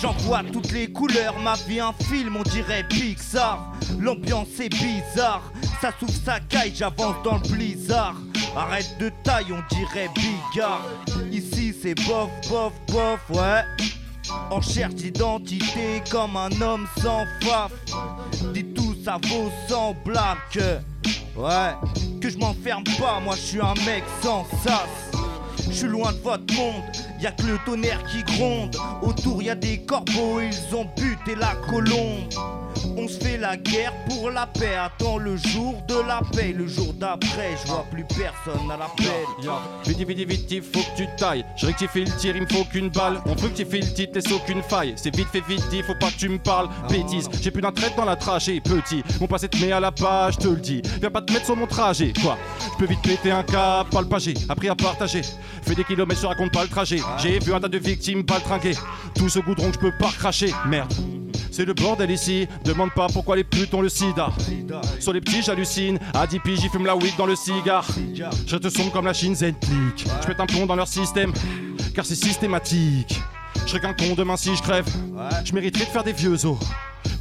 J'en 0.00 0.12
vois 0.12 0.42
toutes 0.52 0.72
les 0.72 0.90
couleurs, 0.90 1.38
ma 1.40 1.54
vie 1.66 1.80
un 1.80 1.92
film, 1.92 2.36
on 2.36 2.42
dirait 2.42 2.84
Pixar. 2.88 3.72
L'ambiance 3.98 4.60
est 4.60 4.68
bizarre, 4.68 5.42
ça 5.80 5.92
souffle, 5.98 6.20
ça 6.24 6.40
caille, 6.40 6.72
j'avance 6.74 7.16
dans 7.24 7.34
le 7.34 7.48
blizzard. 7.48 8.14
Arrête 8.56 8.96
de 8.98 9.10
taille, 9.22 9.52
on 9.52 9.74
dirait 9.74 10.08
Bigard. 10.14 10.82
Ici 11.30 11.74
c'est 11.80 11.94
bof, 11.94 12.30
bof, 12.48 12.72
bof, 12.88 13.20
ouais. 13.30 13.62
En 14.50 14.60
cherche 14.60 14.94
d'identité 14.94 16.02
comme 16.10 16.36
un 16.36 16.50
homme 16.60 16.86
sans 17.02 17.24
faf. 17.42 17.72
Dites 18.52 18.74
tous 18.74 18.96
à 19.06 19.18
vos 19.26 19.50
semblables 19.68 20.40
que, 20.52 20.78
ouais, 21.36 21.74
que 22.20 22.28
je 22.28 22.38
m'enferme 22.38 22.84
pas, 22.98 23.20
moi 23.20 23.34
je 23.36 23.40
suis 23.40 23.60
un 23.60 23.74
mec 23.86 24.04
sans 24.22 24.46
sas. 24.64 25.27
Je 25.68 25.74
suis 25.74 25.88
loin 25.88 26.12
de 26.12 26.18
votre 26.18 26.54
monde, 26.54 26.82
y 27.20 27.26
a 27.26 27.32
que 27.32 27.42
le 27.42 27.58
tonnerre 27.64 28.02
qui 28.04 28.22
gronde. 28.22 28.76
Autour 29.02 29.42
y 29.42 29.50
a 29.50 29.54
des 29.54 29.78
corbeaux, 29.78 30.40
ils 30.40 30.74
ont 30.74 30.86
buté 30.96 31.34
la 31.34 31.54
colombe. 31.68 32.28
On 32.96 33.08
se 33.08 33.18
fait 33.18 33.38
la 33.38 33.56
guerre 33.56 33.92
pour 34.08 34.30
la 34.30 34.46
paix, 34.46 34.74
attends 34.76 35.18
le 35.18 35.36
jour 35.36 35.74
de 35.88 35.94
la 36.06 36.20
paix, 36.32 36.52
le 36.56 36.66
jour 36.66 36.92
d'après, 36.94 37.56
je 37.62 37.68
vois 37.68 37.86
plus 37.90 38.04
personne 38.04 38.70
à 38.70 38.76
l'appel. 38.76 39.06
Vite, 39.86 40.06
vite, 40.06 40.28
vite, 40.28 40.50
il 40.50 40.62
faut 40.62 40.80
que 40.80 40.96
tu 40.96 41.06
tailles. 41.16 41.44
Je 41.56 41.66
rectifie 41.66 42.04
le 42.04 42.16
tir, 42.16 42.36
il 42.36 42.42
me 42.42 42.46
faut 42.46 42.64
qu'une 42.64 42.88
balle. 42.90 43.20
On 43.26 43.36
fructifie 43.36 43.80
le 43.80 43.92
titre, 43.92 44.12
laisse 44.14 44.30
aucune 44.32 44.62
faille. 44.62 44.94
C'est 44.96 45.14
vite 45.14 45.28
fait, 45.28 45.42
vite, 45.48 45.64
il 45.72 45.82
faut 45.82 45.94
pas 45.94 46.10
que 46.10 46.16
tu 46.16 46.28
me 46.28 46.38
parles. 46.38 46.68
Bêtise, 46.88 47.28
j'ai 47.40 47.50
plus 47.50 47.62
d'un 47.62 47.72
trait 47.72 47.92
dans 47.96 48.04
la 48.04 48.16
trachée, 48.16 48.60
petit. 48.60 49.02
Mon 49.20 49.26
passé 49.26 49.48
te 49.48 49.56
met 49.58 49.72
à 49.72 49.80
la 49.80 49.92
page, 49.92 50.34
je 50.34 50.38
te 50.38 50.48
le 50.48 50.60
dis. 50.60 50.82
Viens 51.00 51.10
pas 51.10 51.22
te 51.22 51.32
mettre 51.32 51.46
sur 51.46 51.56
mon 51.56 51.66
trajet, 51.66 52.12
quoi? 52.22 52.36
peux 52.78 52.86
vite 52.86 53.02
péter 53.02 53.30
un 53.30 53.42
câble, 53.42 53.90
pas 53.90 54.00
le 54.00 54.08
pager, 54.08 54.34
appris 54.48 54.68
à 54.68 54.74
partager. 54.74 55.22
Fais 55.62 55.74
des 55.74 55.84
kilomètres, 55.84 56.20
je 56.20 56.26
raconte 56.26 56.52
pas 56.52 56.62
le 56.62 56.68
trajet. 56.68 57.00
J'ai 57.18 57.38
vu 57.40 57.52
un 57.52 57.60
tas 57.60 57.68
de 57.68 57.78
victimes 57.78 58.22
baltringuer. 58.22 58.74
Tout 59.16 59.28
ce 59.28 59.40
goudron 59.40 59.68
que 59.68 59.74
je 59.74 59.78
peux 59.80 59.98
pas 59.98 60.10
cracher. 60.10 60.52
Merde. 60.66 60.92
C'est 61.58 61.64
le 61.64 61.74
bordel 61.74 62.08
ici, 62.12 62.46
demande 62.62 62.92
pas 62.92 63.08
pourquoi 63.12 63.34
les 63.34 63.42
putes 63.42 63.74
ont 63.74 63.80
le 63.80 63.88
sida. 63.88 64.28
Sur 65.00 65.12
les 65.12 65.20
petits, 65.20 65.42
j'hallucine. 65.42 65.98
À 66.14 66.24
10 66.24 66.38
piges, 66.38 66.60
j'y 66.60 66.68
fume 66.68 66.86
la 66.86 66.94
weed 66.94 67.16
dans 67.18 67.26
le 67.26 67.34
cigare. 67.34 67.84
Je 68.46 68.56
te 68.56 68.68
sombre 68.68 68.92
comme 68.92 69.06
la 69.06 69.12
Chine 69.12 69.34
Z-Click. 69.34 70.06
Je 70.20 70.26
pète 70.28 70.38
un 70.38 70.46
plomb 70.46 70.66
dans 70.66 70.76
leur 70.76 70.86
système, 70.86 71.32
car 71.96 72.06
c'est 72.06 72.14
systématique. 72.14 73.20
Je 73.64 73.70
serais 73.70 73.80
qu'un 73.80 73.92
con 73.92 74.14
demain 74.16 74.36
si 74.36 74.54
je 74.54 74.62
crève. 74.62 74.86
Je 75.44 75.52
mériterais 75.52 75.86
de 75.86 75.90
faire 75.90 76.04
des 76.04 76.12
vieux 76.12 76.46
os. 76.46 76.58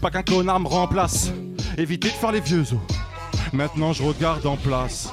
Pas 0.02 0.12
qu'un 0.12 0.22
connard 0.22 0.60
me 0.60 0.68
remplace. 0.68 1.32
Éviter 1.76 2.10
de 2.10 2.14
faire 2.14 2.32
les 2.32 2.42
vieux 2.42 2.62
os. 2.62 2.80
Maintenant 3.54 3.92
je 3.92 4.04
regarde 4.04 4.46
en 4.46 4.56
place. 4.56 5.12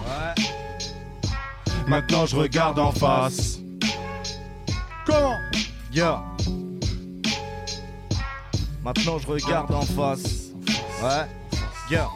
Maintenant 1.88 2.26
je 2.26 2.36
regarde 2.36 2.78
en 2.78 2.92
face. 2.92 3.58
Comment? 5.06 5.38
Yeah. 5.94 6.33
Maintenant 8.84 9.18
je 9.18 9.26
regarde 9.26 9.72
en 9.72 9.80
face. 9.80 10.52
Ouais. 11.02 11.26
Yeah. 11.90 12.08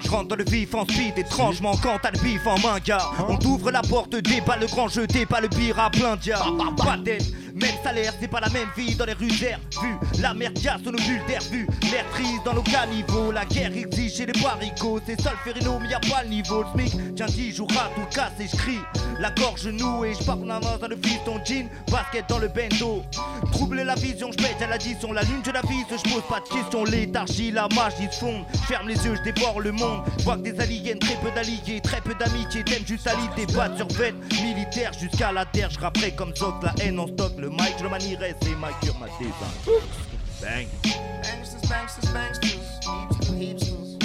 Je 0.00 0.08
rentre 0.08 0.28
dans 0.28 0.36
le 0.36 0.44
vif 0.44 0.74
en 0.74 0.84
speed, 0.84 1.18
étrangement 1.18 1.76
quand 1.82 1.98
t'as 2.02 2.10
le 2.10 2.18
bif 2.20 2.46
en 2.46 2.58
main, 2.60 2.78
gars. 2.82 3.10
On 3.28 3.36
t'ouvre 3.36 3.70
la 3.70 3.82
porte, 3.82 4.16
débat 4.16 4.56
le 4.56 4.66
grand 4.66 4.88
jeu, 4.88 5.06
débat 5.06 5.42
le 5.42 5.48
pire 5.48 5.78
à 5.78 5.90
plein 5.90 6.16
dia. 6.16 6.38
Pas 6.78 6.96
même 7.58 7.74
salaire, 7.82 8.12
c'est 8.20 8.28
pas 8.28 8.40
la 8.40 8.48
même 8.50 8.68
vie 8.76 8.94
dans 8.94 9.04
les 9.04 9.12
rues 9.12 9.36
d'air. 9.38 9.58
Vu 9.82 9.96
la 10.20 10.34
merde 10.34 10.60
casse 10.60 10.82
nos 10.82 10.92
bulles 10.92 11.22
d'air, 11.26 11.40
vu 11.50 11.66
l'air 11.90 12.04
triste 12.12 12.44
dans 12.44 12.54
nos 12.54 12.62
caniveaux. 12.62 13.32
La 13.32 13.44
guerre 13.44 13.76
exige 13.76 14.16
chez 14.16 14.26
les 14.26 14.40
baricots, 14.40 15.00
c'est 15.06 15.20
ça 15.20 15.32
le 15.32 15.52
ferino, 15.52 15.78
mais 15.80 15.88
y 15.88 15.94
a 15.94 16.00
pas 16.00 16.22
le 16.22 16.30
niveau. 16.30 16.62
Le 16.62 16.68
smic, 16.72 17.14
tiens, 17.16 17.26
10 17.26 17.56
jours 17.56 17.68
à 17.72 17.90
tout 17.94 18.06
casse 18.14 18.32
et 18.40 18.48
je 18.48 18.56
crie. 18.56 18.80
La 19.18 19.30
gorge 19.30 19.66
nouée, 19.66 20.14
je 20.18 20.24
pars 20.24 20.38
en 20.38 20.48
avance 20.48 20.80
dans 20.80 20.88
le 20.88 20.96
fiston 20.96 21.40
jean, 21.44 21.68
basket 21.90 22.28
dans 22.28 22.38
le 22.38 22.48
bendo. 22.48 23.02
Troubler 23.52 23.84
la 23.84 23.94
vision, 23.94 24.30
je 24.30 24.36
pète 24.36 24.62
à 24.62 24.66
l'addition, 24.66 25.12
la 25.12 25.22
lune 25.22 25.42
je 25.44 25.50
la 25.50 25.62
vise, 25.62 25.86
je 25.90 26.10
pose 26.10 26.22
pas 26.28 26.40
de 26.40 26.48
questions. 26.48 26.84
Léthargie, 26.84 27.50
la 27.50 27.68
magie 27.74 28.08
se 28.10 28.18
fonde, 28.20 28.44
ferme 28.66 28.88
les 28.88 29.04
yeux, 29.04 29.16
je 29.16 29.30
dévore 29.30 29.60
le 29.60 29.72
monde. 29.72 30.02
Vois 30.24 30.36
que 30.36 30.42
des 30.42 30.60
aliens, 30.60 30.98
très 30.98 31.16
peu 31.16 31.30
d'alliés, 31.34 31.80
très 31.82 32.00
peu 32.00 32.14
d'amitié, 32.14 32.62
t'aimes 32.62 32.86
juste 32.86 33.06
à 33.06 33.14
l'idée, 33.14 33.52
pas 33.52 33.74
sur 33.76 33.86
bête, 33.88 34.14
militaire 34.42 34.92
jusqu'à 34.92 35.32
la 35.32 35.44
terre, 35.44 35.70
je 35.70 35.78
comme 36.16 36.34
Zoc, 36.34 36.54
la 36.62 36.74
haine 36.82 36.98
en 36.98 37.06
stock, 37.06 37.32
le 37.38 37.47
mic, 37.50 37.74
je 37.78 37.84
le 37.84 37.90
manierai, 37.90 38.34
c'est 38.42 38.54
ma 38.56 38.72
cure, 38.80 38.96
ma 38.98 39.06
désin. 39.18 39.52
Bang. 40.40 40.66
Gangsters, 41.22 41.60
gangsters, 41.68 42.12
gangsters, 42.12 42.50
heapsters, 43.36 43.38
heapsters. 43.38 43.98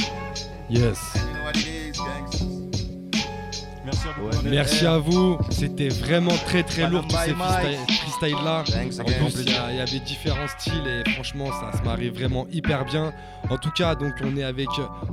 Yes. 0.70 1.00
And 1.16 1.28
you 1.28 1.34
know 1.34 1.44
what 1.46 1.58
it 1.58 1.68
is, 1.68 1.98
gangsters. 1.98 2.64
Merci 3.86 4.08
à 4.08 4.12
vous. 4.18 4.50
Merci 4.50 4.86
à 4.86 4.98
vous. 4.98 5.38
C'était 5.50 5.90
vraiment 5.90 6.36
très 6.46 6.64
très 6.64 6.90
lourd 6.90 7.06
tous 7.08 7.18
ces 7.26 7.34
là. 8.32 8.64
En 8.64 8.64
plus, 8.64 9.44
il 9.46 9.52
y, 9.52 9.80
avait 9.80 10.00
différents 10.00 10.48
styles 10.48 10.88
et 10.88 11.10
franchement, 11.12 11.48
ça 11.52 11.78
se 11.78 11.84
marie 11.84 12.10
vraiment 12.10 12.48
hyper 12.52 12.86
bien. 12.86 13.14
En 13.50 13.58
tout 13.58 13.72
cas, 13.72 13.96
donc 13.96 14.14
on 14.24 14.38
est 14.38 14.44
avec 14.44 14.70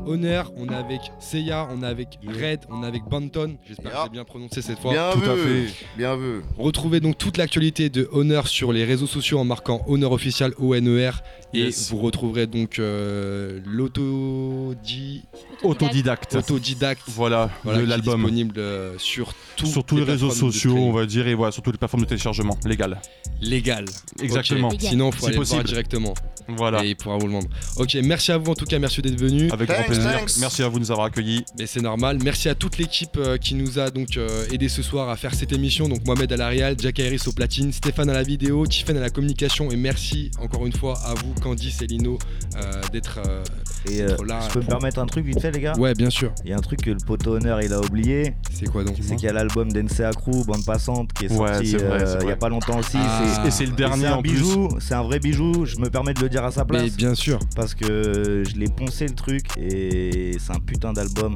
Honor, 0.07 0.53
on 0.57 0.67
est 0.69 0.75
avec 0.75 1.01
Seiya, 1.19 1.67
on 1.73 1.83
est 1.83 1.87
avec 1.87 2.19
Red, 2.27 2.61
on 2.71 2.83
est 2.83 2.87
avec 2.87 3.03
Banton. 3.05 3.57
J'espère 3.67 3.91
que 3.93 3.99
j'ai 4.05 4.11
bien 4.11 4.25
prononcé 4.25 4.63
cette 4.63 4.79
fois. 4.79 4.93
Bien 4.93 5.11
Tout 5.13 5.29
à 5.29 5.35
vu, 5.35 5.67
fait. 5.69 5.87
bien 5.97 6.17
vu. 6.17 6.43
Retrouvez 6.59 7.01
donc 7.01 7.19
toute 7.19 7.37
l'actualité 7.37 7.91
de 7.91 8.09
Honor 8.13 8.47
sur 8.49 8.73
les 8.73 8.85
réseaux 8.85 9.07
sociaux 9.09 9.39
en 9.39 9.45
marquant 9.45 9.83
Honor 9.89 10.13
official 10.13 10.53
ONER 10.59 11.11
et 11.53 11.61
Yes. 11.65 11.91
vous 11.91 11.99
retrouverez 11.99 12.47
donc 12.47 12.79
euh, 12.79 13.59
l'autodi- 13.67 15.23
Autodidacte. 15.63 16.37
autodidacte 16.37 17.03
Voilà, 17.09 17.51
l'album. 17.65 18.21
disponible 18.21 18.55
euh, 18.59 18.95
sur, 18.99 19.33
tout- 19.57 19.67
Sur 19.67 19.85
tous 19.85 19.97
les 19.97 20.05
réseaux 20.05 20.31
sociaux, 20.31 20.77
on 20.77 20.93
va 20.93 21.07
dire, 21.07 21.27
et 21.27 21.35
voilà, 21.35 21.51
sur 21.53 21.63
toutes 21.63 21.75
les 21.75 21.79
plateformes 21.79 22.03
de 22.05 22.09
téléchargement 22.09 22.57
légal. 22.65 23.00
Légal. 23.41 23.85
Exactement. 24.23 24.71
Sinon, 24.79 25.11
il 25.11 25.17
faut 25.17 25.27
aller 25.27 25.37
le 25.37 25.45
voir 25.45 25.65
directement. 25.65 26.15
Voilà. 26.57 26.85
Et 26.85 26.91
il 26.91 26.97
pourra 26.97 27.17
vous 27.17 27.27
le 27.27 27.33
vendre. 27.33 27.49
Ok, 27.77 27.97
merci 28.03 28.33
à 28.33 28.39
vous 28.39 28.51
en 28.51 28.55
tout 28.55 28.65
cas, 28.65 28.79
merci 28.79 29.01
d'être 29.03 29.19
venu. 29.19 29.51
Avec 29.51 29.69
grand 29.69 29.85
plaisir. 29.85 30.11
thanks. 30.19 30.39
Merci 30.41 30.63
à 30.63 30.69
vous 30.69 30.79
de 30.79 30.85
nous 30.85 30.91
avoir 30.91 31.07
accueillis. 31.07 31.45
Mais 31.59 31.67
c'est 31.67 31.81
normal. 31.81 32.19
Merci 32.25 32.49
à 32.49 32.55
toute 32.55 32.79
l'équipe 32.79 33.17
euh, 33.17 33.37
qui 33.37 33.55
nous 33.55 33.79
a 33.79 33.91
donc 33.91 34.17
euh, 34.17 34.47
aidé 34.53 34.69
ce 34.69 34.83
soir 34.83 35.09
à 35.09 35.17
faire 35.17 35.35
cette 35.35 35.53
émission. 35.53 35.89
Donc 35.89 36.05
Mohamed 36.07 36.33
à 36.33 36.37
la 36.37 36.49
Real, 36.49 36.75
Jack 36.79 36.99
Harris 37.01 37.23
au 37.27 37.33
platine, 37.33 37.73
Stéphane 37.73 38.11
à 38.11 38.15
la 38.15 38.23
vidéo, 38.23 38.67
Tiffen 38.67 38.97
à 38.97 39.01
la 39.01 39.11
communication 39.11 39.71
et 39.71 39.77
merci 39.77 40.31
encore 40.41 40.67
une 40.67 40.73
fois 40.73 40.99
à 41.05 41.15
vous, 41.15 41.35
Candice 41.41 41.83
et 41.83 41.87
Lino, 41.87 42.19
euh, 42.57 42.83
d'être 42.93 43.21
euh, 43.27 43.43
euh, 43.89 44.17
là. 44.27 44.41
je 44.47 44.55
peux 44.55 44.61
me 44.61 44.67
permettre 44.67 44.99
un 44.99 45.07
truc 45.07 45.25
vite 45.25 45.41
fait, 45.41 45.51
les 45.51 45.61
gars? 45.61 45.75
Ouais, 45.79 45.95
bien 45.95 46.11
sûr. 46.11 46.33
Il 46.45 46.51
y 46.51 46.53
a 46.53 46.57
un 46.57 46.61
truc 46.61 46.83
que 46.83 46.91
le 46.91 46.99
poteau 47.05 47.37
honneur 47.37 47.63
il 47.63 47.73
a 47.73 47.81
oublié, 47.81 48.35
C'est 48.53 48.67
quoi 48.67 48.85
donc? 48.85 48.97
C'est 49.01 49.17
qu'il 49.17 49.25
y 49.27 49.29
a 49.29 49.33
l'album 49.33 49.73
d'NCA 49.73 50.11
Crew, 50.13 50.45
Bande 50.47 50.65
Passante, 50.65 51.13
qui 51.13 51.27
est 51.27 51.33
Ouais, 51.33 51.49
sorti 51.55 51.77
euh, 51.81 52.19
il 52.23 52.29
y 52.29 52.33
a 52.33 52.37
pas 52.37 52.49
longtemps 52.49 52.79
aussi. 52.79 52.90
Ah. 52.99 53.23
c'est- 53.43 53.49
Et 53.49 53.51
c'est 53.51 53.67
le 53.67 53.73
dernier 53.73 54.03
c'est 54.03 54.09
un 54.09 54.17
en 54.17 54.23
plus. 54.23 54.33
bijou, 54.33 54.69
c'est 54.81 54.95
un 54.95 55.03
vrai 55.03 55.19
bijou, 55.19 55.65
je 55.65 55.77
me 55.77 55.89
permets 55.91 56.15
de 56.15 56.21
le 56.21 56.29
dire 56.29 56.45
à 56.45 56.51
sa 56.51 56.65
place. 56.65 56.83
Mais 56.83 56.91
bien 56.91 57.15
sûr. 57.15 57.39
Parce 57.57 57.75
que 57.75 58.43
je 58.49 58.55
l'ai 58.57 58.69
poncé 58.69 59.07
le 59.07 59.15
truc 59.15 59.47
et 59.59 60.37
c'est 60.39 60.53
un 60.55 60.61
putain 60.61 60.93
d'album. 60.93 61.35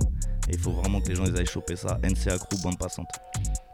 Et 0.49 0.53
il 0.55 0.59
faut 0.59 0.73
vraiment 0.73 1.01
que 1.01 1.09
les 1.09 1.15
gens 1.15 1.25
ils 1.25 1.35
aillent 1.39 1.47
choper 1.47 1.75
ça. 1.75 1.99
NCA 2.03 2.37
Crew, 2.37 2.61
bande 2.63 2.77
passante. 2.79 3.07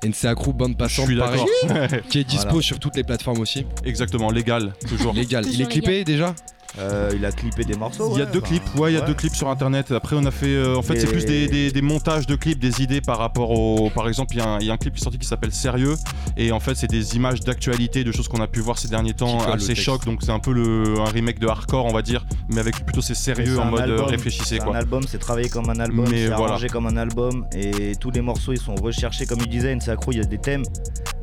NCA 0.04 0.34
Crew, 0.36 0.52
bande 0.52 0.72
Je 0.72 0.76
passante, 0.76 1.06
suis 1.06 1.18
pareil, 1.18 1.42
d'accord. 1.66 1.98
qui 2.08 2.20
est 2.20 2.24
dispo 2.24 2.44
Voilà. 2.48 2.62
sur 2.62 2.78
toutes 2.78 2.94
les 2.96 3.02
plateformes 3.02 3.40
aussi. 3.40 3.66
Exactement, 3.84 4.30
légal, 4.30 4.72
toujours. 4.88 5.12
Légal. 5.12 5.44
Il 5.46 5.60
est 5.60 5.66
clippé 5.66 6.04
déjà? 6.04 6.32
Euh, 6.78 7.10
il 7.16 7.24
a 7.24 7.32
clippé 7.32 7.64
des 7.64 7.74
morceaux. 7.76 8.12
Il 8.14 8.18
y 8.18 8.22
a 8.22 8.26
ouais, 8.26 8.30
deux 8.32 8.38
enfin, 8.38 8.46
clips, 8.48 8.74
ouais, 8.76 8.92
il 8.92 8.94
y 8.94 8.98
a 8.98 9.04
deux 9.04 9.14
clips 9.14 9.34
sur 9.34 9.48
internet. 9.48 9.90
Après, 9.90 10.14
on 10.16 10.24
a 10.24 10.30
fait. 10.30 10.46
euh, 10.54 10.76
en 10.76 10.82
fait, 10.82 10.98
c'est 11.00 11.08
plus 11.08 11.24
des, 11.24 11.48
des- 11.48 11.72
des 11.72 11.82
montages 11.82 12.26
de 12.26 12.36
clips, 12.36 12.58
des 12.60 12.80
idées 12.82 13.00
par 13.00 13.18
rapport 13.18 13.50
au. 13.50 13.90
Par 13.90 14.06
exemple, 14.08 14.34
il 14.34 14.38
y, 14.38 14.40
a 14.40 14.48
un- 14.48 14.58
il 14.60 14.66
y 14.66 14.70
a 14.70 14.74
un 14.74 14.76
clip 14.76 14.94
qui 14.94 15.00
est 15.00 15.02
sorti 15.04 15.18
qui 15.18 15.26
s'appelle 15.26 15.52
Sérieux. 15.52 15.96
Et 16.36 16.52
en 16.52 16.60
fait, 16.60 16.76
c'est 16.76 16.86
des 16.86 17.16
images 17.16 17.40
d'actualité, 17.40 18.04
de 18.04 18.12
choses 18.12 18.28
qu'on 18.28 18.40
a 18.40 18.46
pu 18.46 18.60
voir 18.60 18.78
ces 18.78 18.88
derniers 18.88 19.14
temps, 19.14 19.40
assez 19.50 19.74
choc. 19.74 20.04
Donc, 20.04 20.20
c'est 20.22 20.30
un 20.30 20.38
peu 20.38 20.52
le, 20.52 20.94
un 21.00 21.10
remake 21.10 21.40
de 21.40 21.48
hardcore, 21.48 21.86
on 21.86 21.92
va 21.92 22.02
dire, 22.02 22.24
mais 22.48 22.60
avec 22.60 22.76
plutôt 22.84 23.00
c'est 23.02 23.14
sérieux 23.14 23.56
c'est 23.56 23.60
en 23.60 23.66
mode 23.66 23.80
euh, 23.80 23.84
album, 23.84 24.06
réfléchissez 24.06 24.44
c'est 24.56 24.58
quoi. 24.58 24.74
Un 24.74 24.78
album, 24.78 25.02
c'est 25.08 25.18
travaillé 25.18 25.48
comme 25.48 25.68
un 25.70 25.80
album, 25.80 26.06
Mais 26.08 26.26
c'est 26.26 26.26
voilà. 26.28 26.52
arrangé 26.52 26.68
comme 26.68 26.86
un 26.86 26.96
album. 26.96 27.46
Et 27.54 27.96
tous 27.96 28.10
les 28.12 28.20
morceaux 28.20 28.52
ils 28.52 28.60
sont 28.60 28.76
recherchés, 28.76 29.26
comme 29.26 29.40
il 29.40 29.48
disait. 29.48 29.74
NCA 29.74 29.96
Crew, 29.96 30.12
il 30.12 30.18
y 30.18 30.20
a 30.20 30.24
des 30.24 30.38
thèmes. 30.38 30.62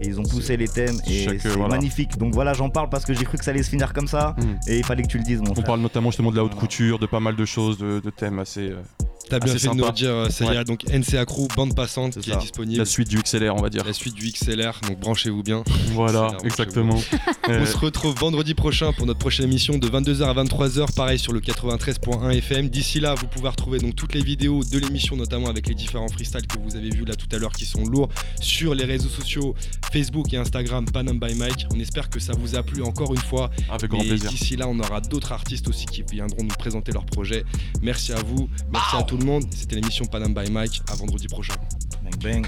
Et 0.02 0.08
ils 0.08 0.20
ont 0.20 0.24
poussé 0.24 0.58
les 0.58 0.68
thèmes. 0.68 0.98
Et 1.08 1.24
Chaque- 1.26 1.40
c'est 1.42 1.50
voilà. 1.50 1.70
magnifique. 1.76 2.18
Donc 2.18 2.34
voilà, 2.34 2.54
j'en 2.54 2.70
parle 2.70 2.90
parce 2.90 3.06
que 3.06 3.14
j'ai 3.14 3.24
cru 3.26 3.38
que 3.38 3.44
ça 3.46 3.52
allait 3.52 3.64
se 3.64 3.70
finir 3.70 3.94
comme 3.94 4.08
ça. 4.08 4.36
Mm. 4.38 4.70
Et 4.70 4.78
il 4.80 4.84
fallait 4.86 5.02
que 5.04 5.08
tu 5.08 5.18
le 5.18 5.24
dises, 5.24 5.37
mon 5.40 5.52
On 5.52 5.54
frère. 5.54 5.66
parle 5.66 5.80
notamment 5.82 6.12
justement 6.12 6.32
de 6.32 6.38
la 6.38 6.44
haute 6.44 6.56
couture, 6.56 7.00
de 7.00 7.06
pas 7.06 7.20
mal 7.20 7.36
de 7.36 7.46
choses, 7.46 7.78
de, 7.78 8.00
de 8.04 8.10
thèmes 8.10 8.40
assez. 8.40 8.70
euh, 8.70 8.76
T'as 9.30 9.40
bien 9.40 9.54
fait 9.58 9.68
de 9.68 9.74
nous 9.74 9.92
dire, 9.92 10.10
euh, 10.10 10.30
Seiya. 10.30 10.52
Ouais. 10.52 10.64
Donc 10.64 10.86
NCA 10.86 11.26
Crew, 11.26 11.48
bande 11.54 11.76
passante 11.76 12.18
qui 12.18 12.30
ça. 12.30 12.38
est 12.38 12.40
disponible. 12.40 12.78
la 12.80 12.86
suite 12.86 13.10
du 13.10 13.22
XLR, 13.22 13.54
on 13.58 13.62
va 13.62 13.70
dire. 13.70 13.84
La 13.84 13.92
suite 13.92 14.14
du 14.16 14.32
XLR, 14.32 14.80
donc 14.88 15.00
branchez-vous 15.02 15.44
bien. 15.44 15.66
Voilà, 15.92 16.30
XLR, 16.38 16.46
exactement. 16.46 16.96
On 17.50 17.66
se 17.66 17.76
retrouve 17.78 18.16
vendredi 18.16 18.54
prochain 18.54 18.94
pour 18.94 19.06
notre 19.06 19.20
prochaine 19.20 19.46
émission 19.46 19.78
de 19.78 19.88
22h 19.90 20.24
à 20.24 20.34
23h, 20.34 20.94
pareil 20.96 21.20
sur 21.20 21.34
le 21.34 21.42
93.1 21.42 22.32
FM. 22.38 22.70
D'ici 22.70 23.02
là, 23.02 23.16
vous 23.16 23.28
pouvez 23.28 23.50
retrouver 23.50 23.80
donc 23.80 23.96
toutes 23.96 24.14
les 24.16 24.24
vidéos 24.24 24.64
de 24.64 24.80
l'émission, 24.80 25.18
notamment 25.18 25.48
avec 25.50 25.68
les 25.68 25.76
différents 25.76 26.08
freestyles 26.08 26.48
que 26.48 26.58
vous 26.60 26.78
avez 26.78 26.90
vus 26.90 27.04
là 27.04 27.16
tout 27.16 27.28
à 27.36 27.38
l'heure 27.38 27.52
qui 27.52 27.66
sont 27.66 27.84
lourds, 27.84 28.08
sur 28.40 28.76
les 28.76 28.86
réseaux 28.86 29.10
sociaux 29.10 29.56
Facebook 29.92 30.32
et 30.34 30.38
Instagram 30.38 30.86
Panam 30.86 31.20
by 31.20 31.36
Mike. 31.36 31.66
On 31.74 31.80
espère 31.82 32.10
que 32.10 32.22
ça 32.22 32.32
vous 32.40 32.56
a 32.56 32.64
plu 32.64 32.82
encore 32.82 33.14
une 33.14 33.20
fois. 33.20 33.50
avec 33.70 33.92
grand 33.92 34.00
plaisir. 34.00 34.30
d'ici 34.30 34.56
là, 34.56 34.70
on 34.70 34.80
aura 34.80 35.02
d'autres 35.02 35.27
artistes 35.32 35.68
aussi 35.68 35.86
qui 35.86 36.04
viendront 36.04 36.44
nous 36.44 36.56
présenter 36.56 36.92
leurs 36.92 37.06
projets. 37.06 37.44
Merci 37.82 38.14
à 38.14 38.22
vous, 38.22 38.50
merci 38.72 38.96
à 38.96 39.04
tout 39.04 39.18
le 39.18 39.26
monde. 39.26 39.44
C'était 39.52 39.76
l'émission 39.76 40.06
Panam 40.06 40.34
by 40.34 40.50
Mike. 40.52 40.82
À 40.92 40.96
vendredi 40.96 41.28
prochain. 41.28 41.56
Bang 42.04 42.16
bang. 42.24 42.48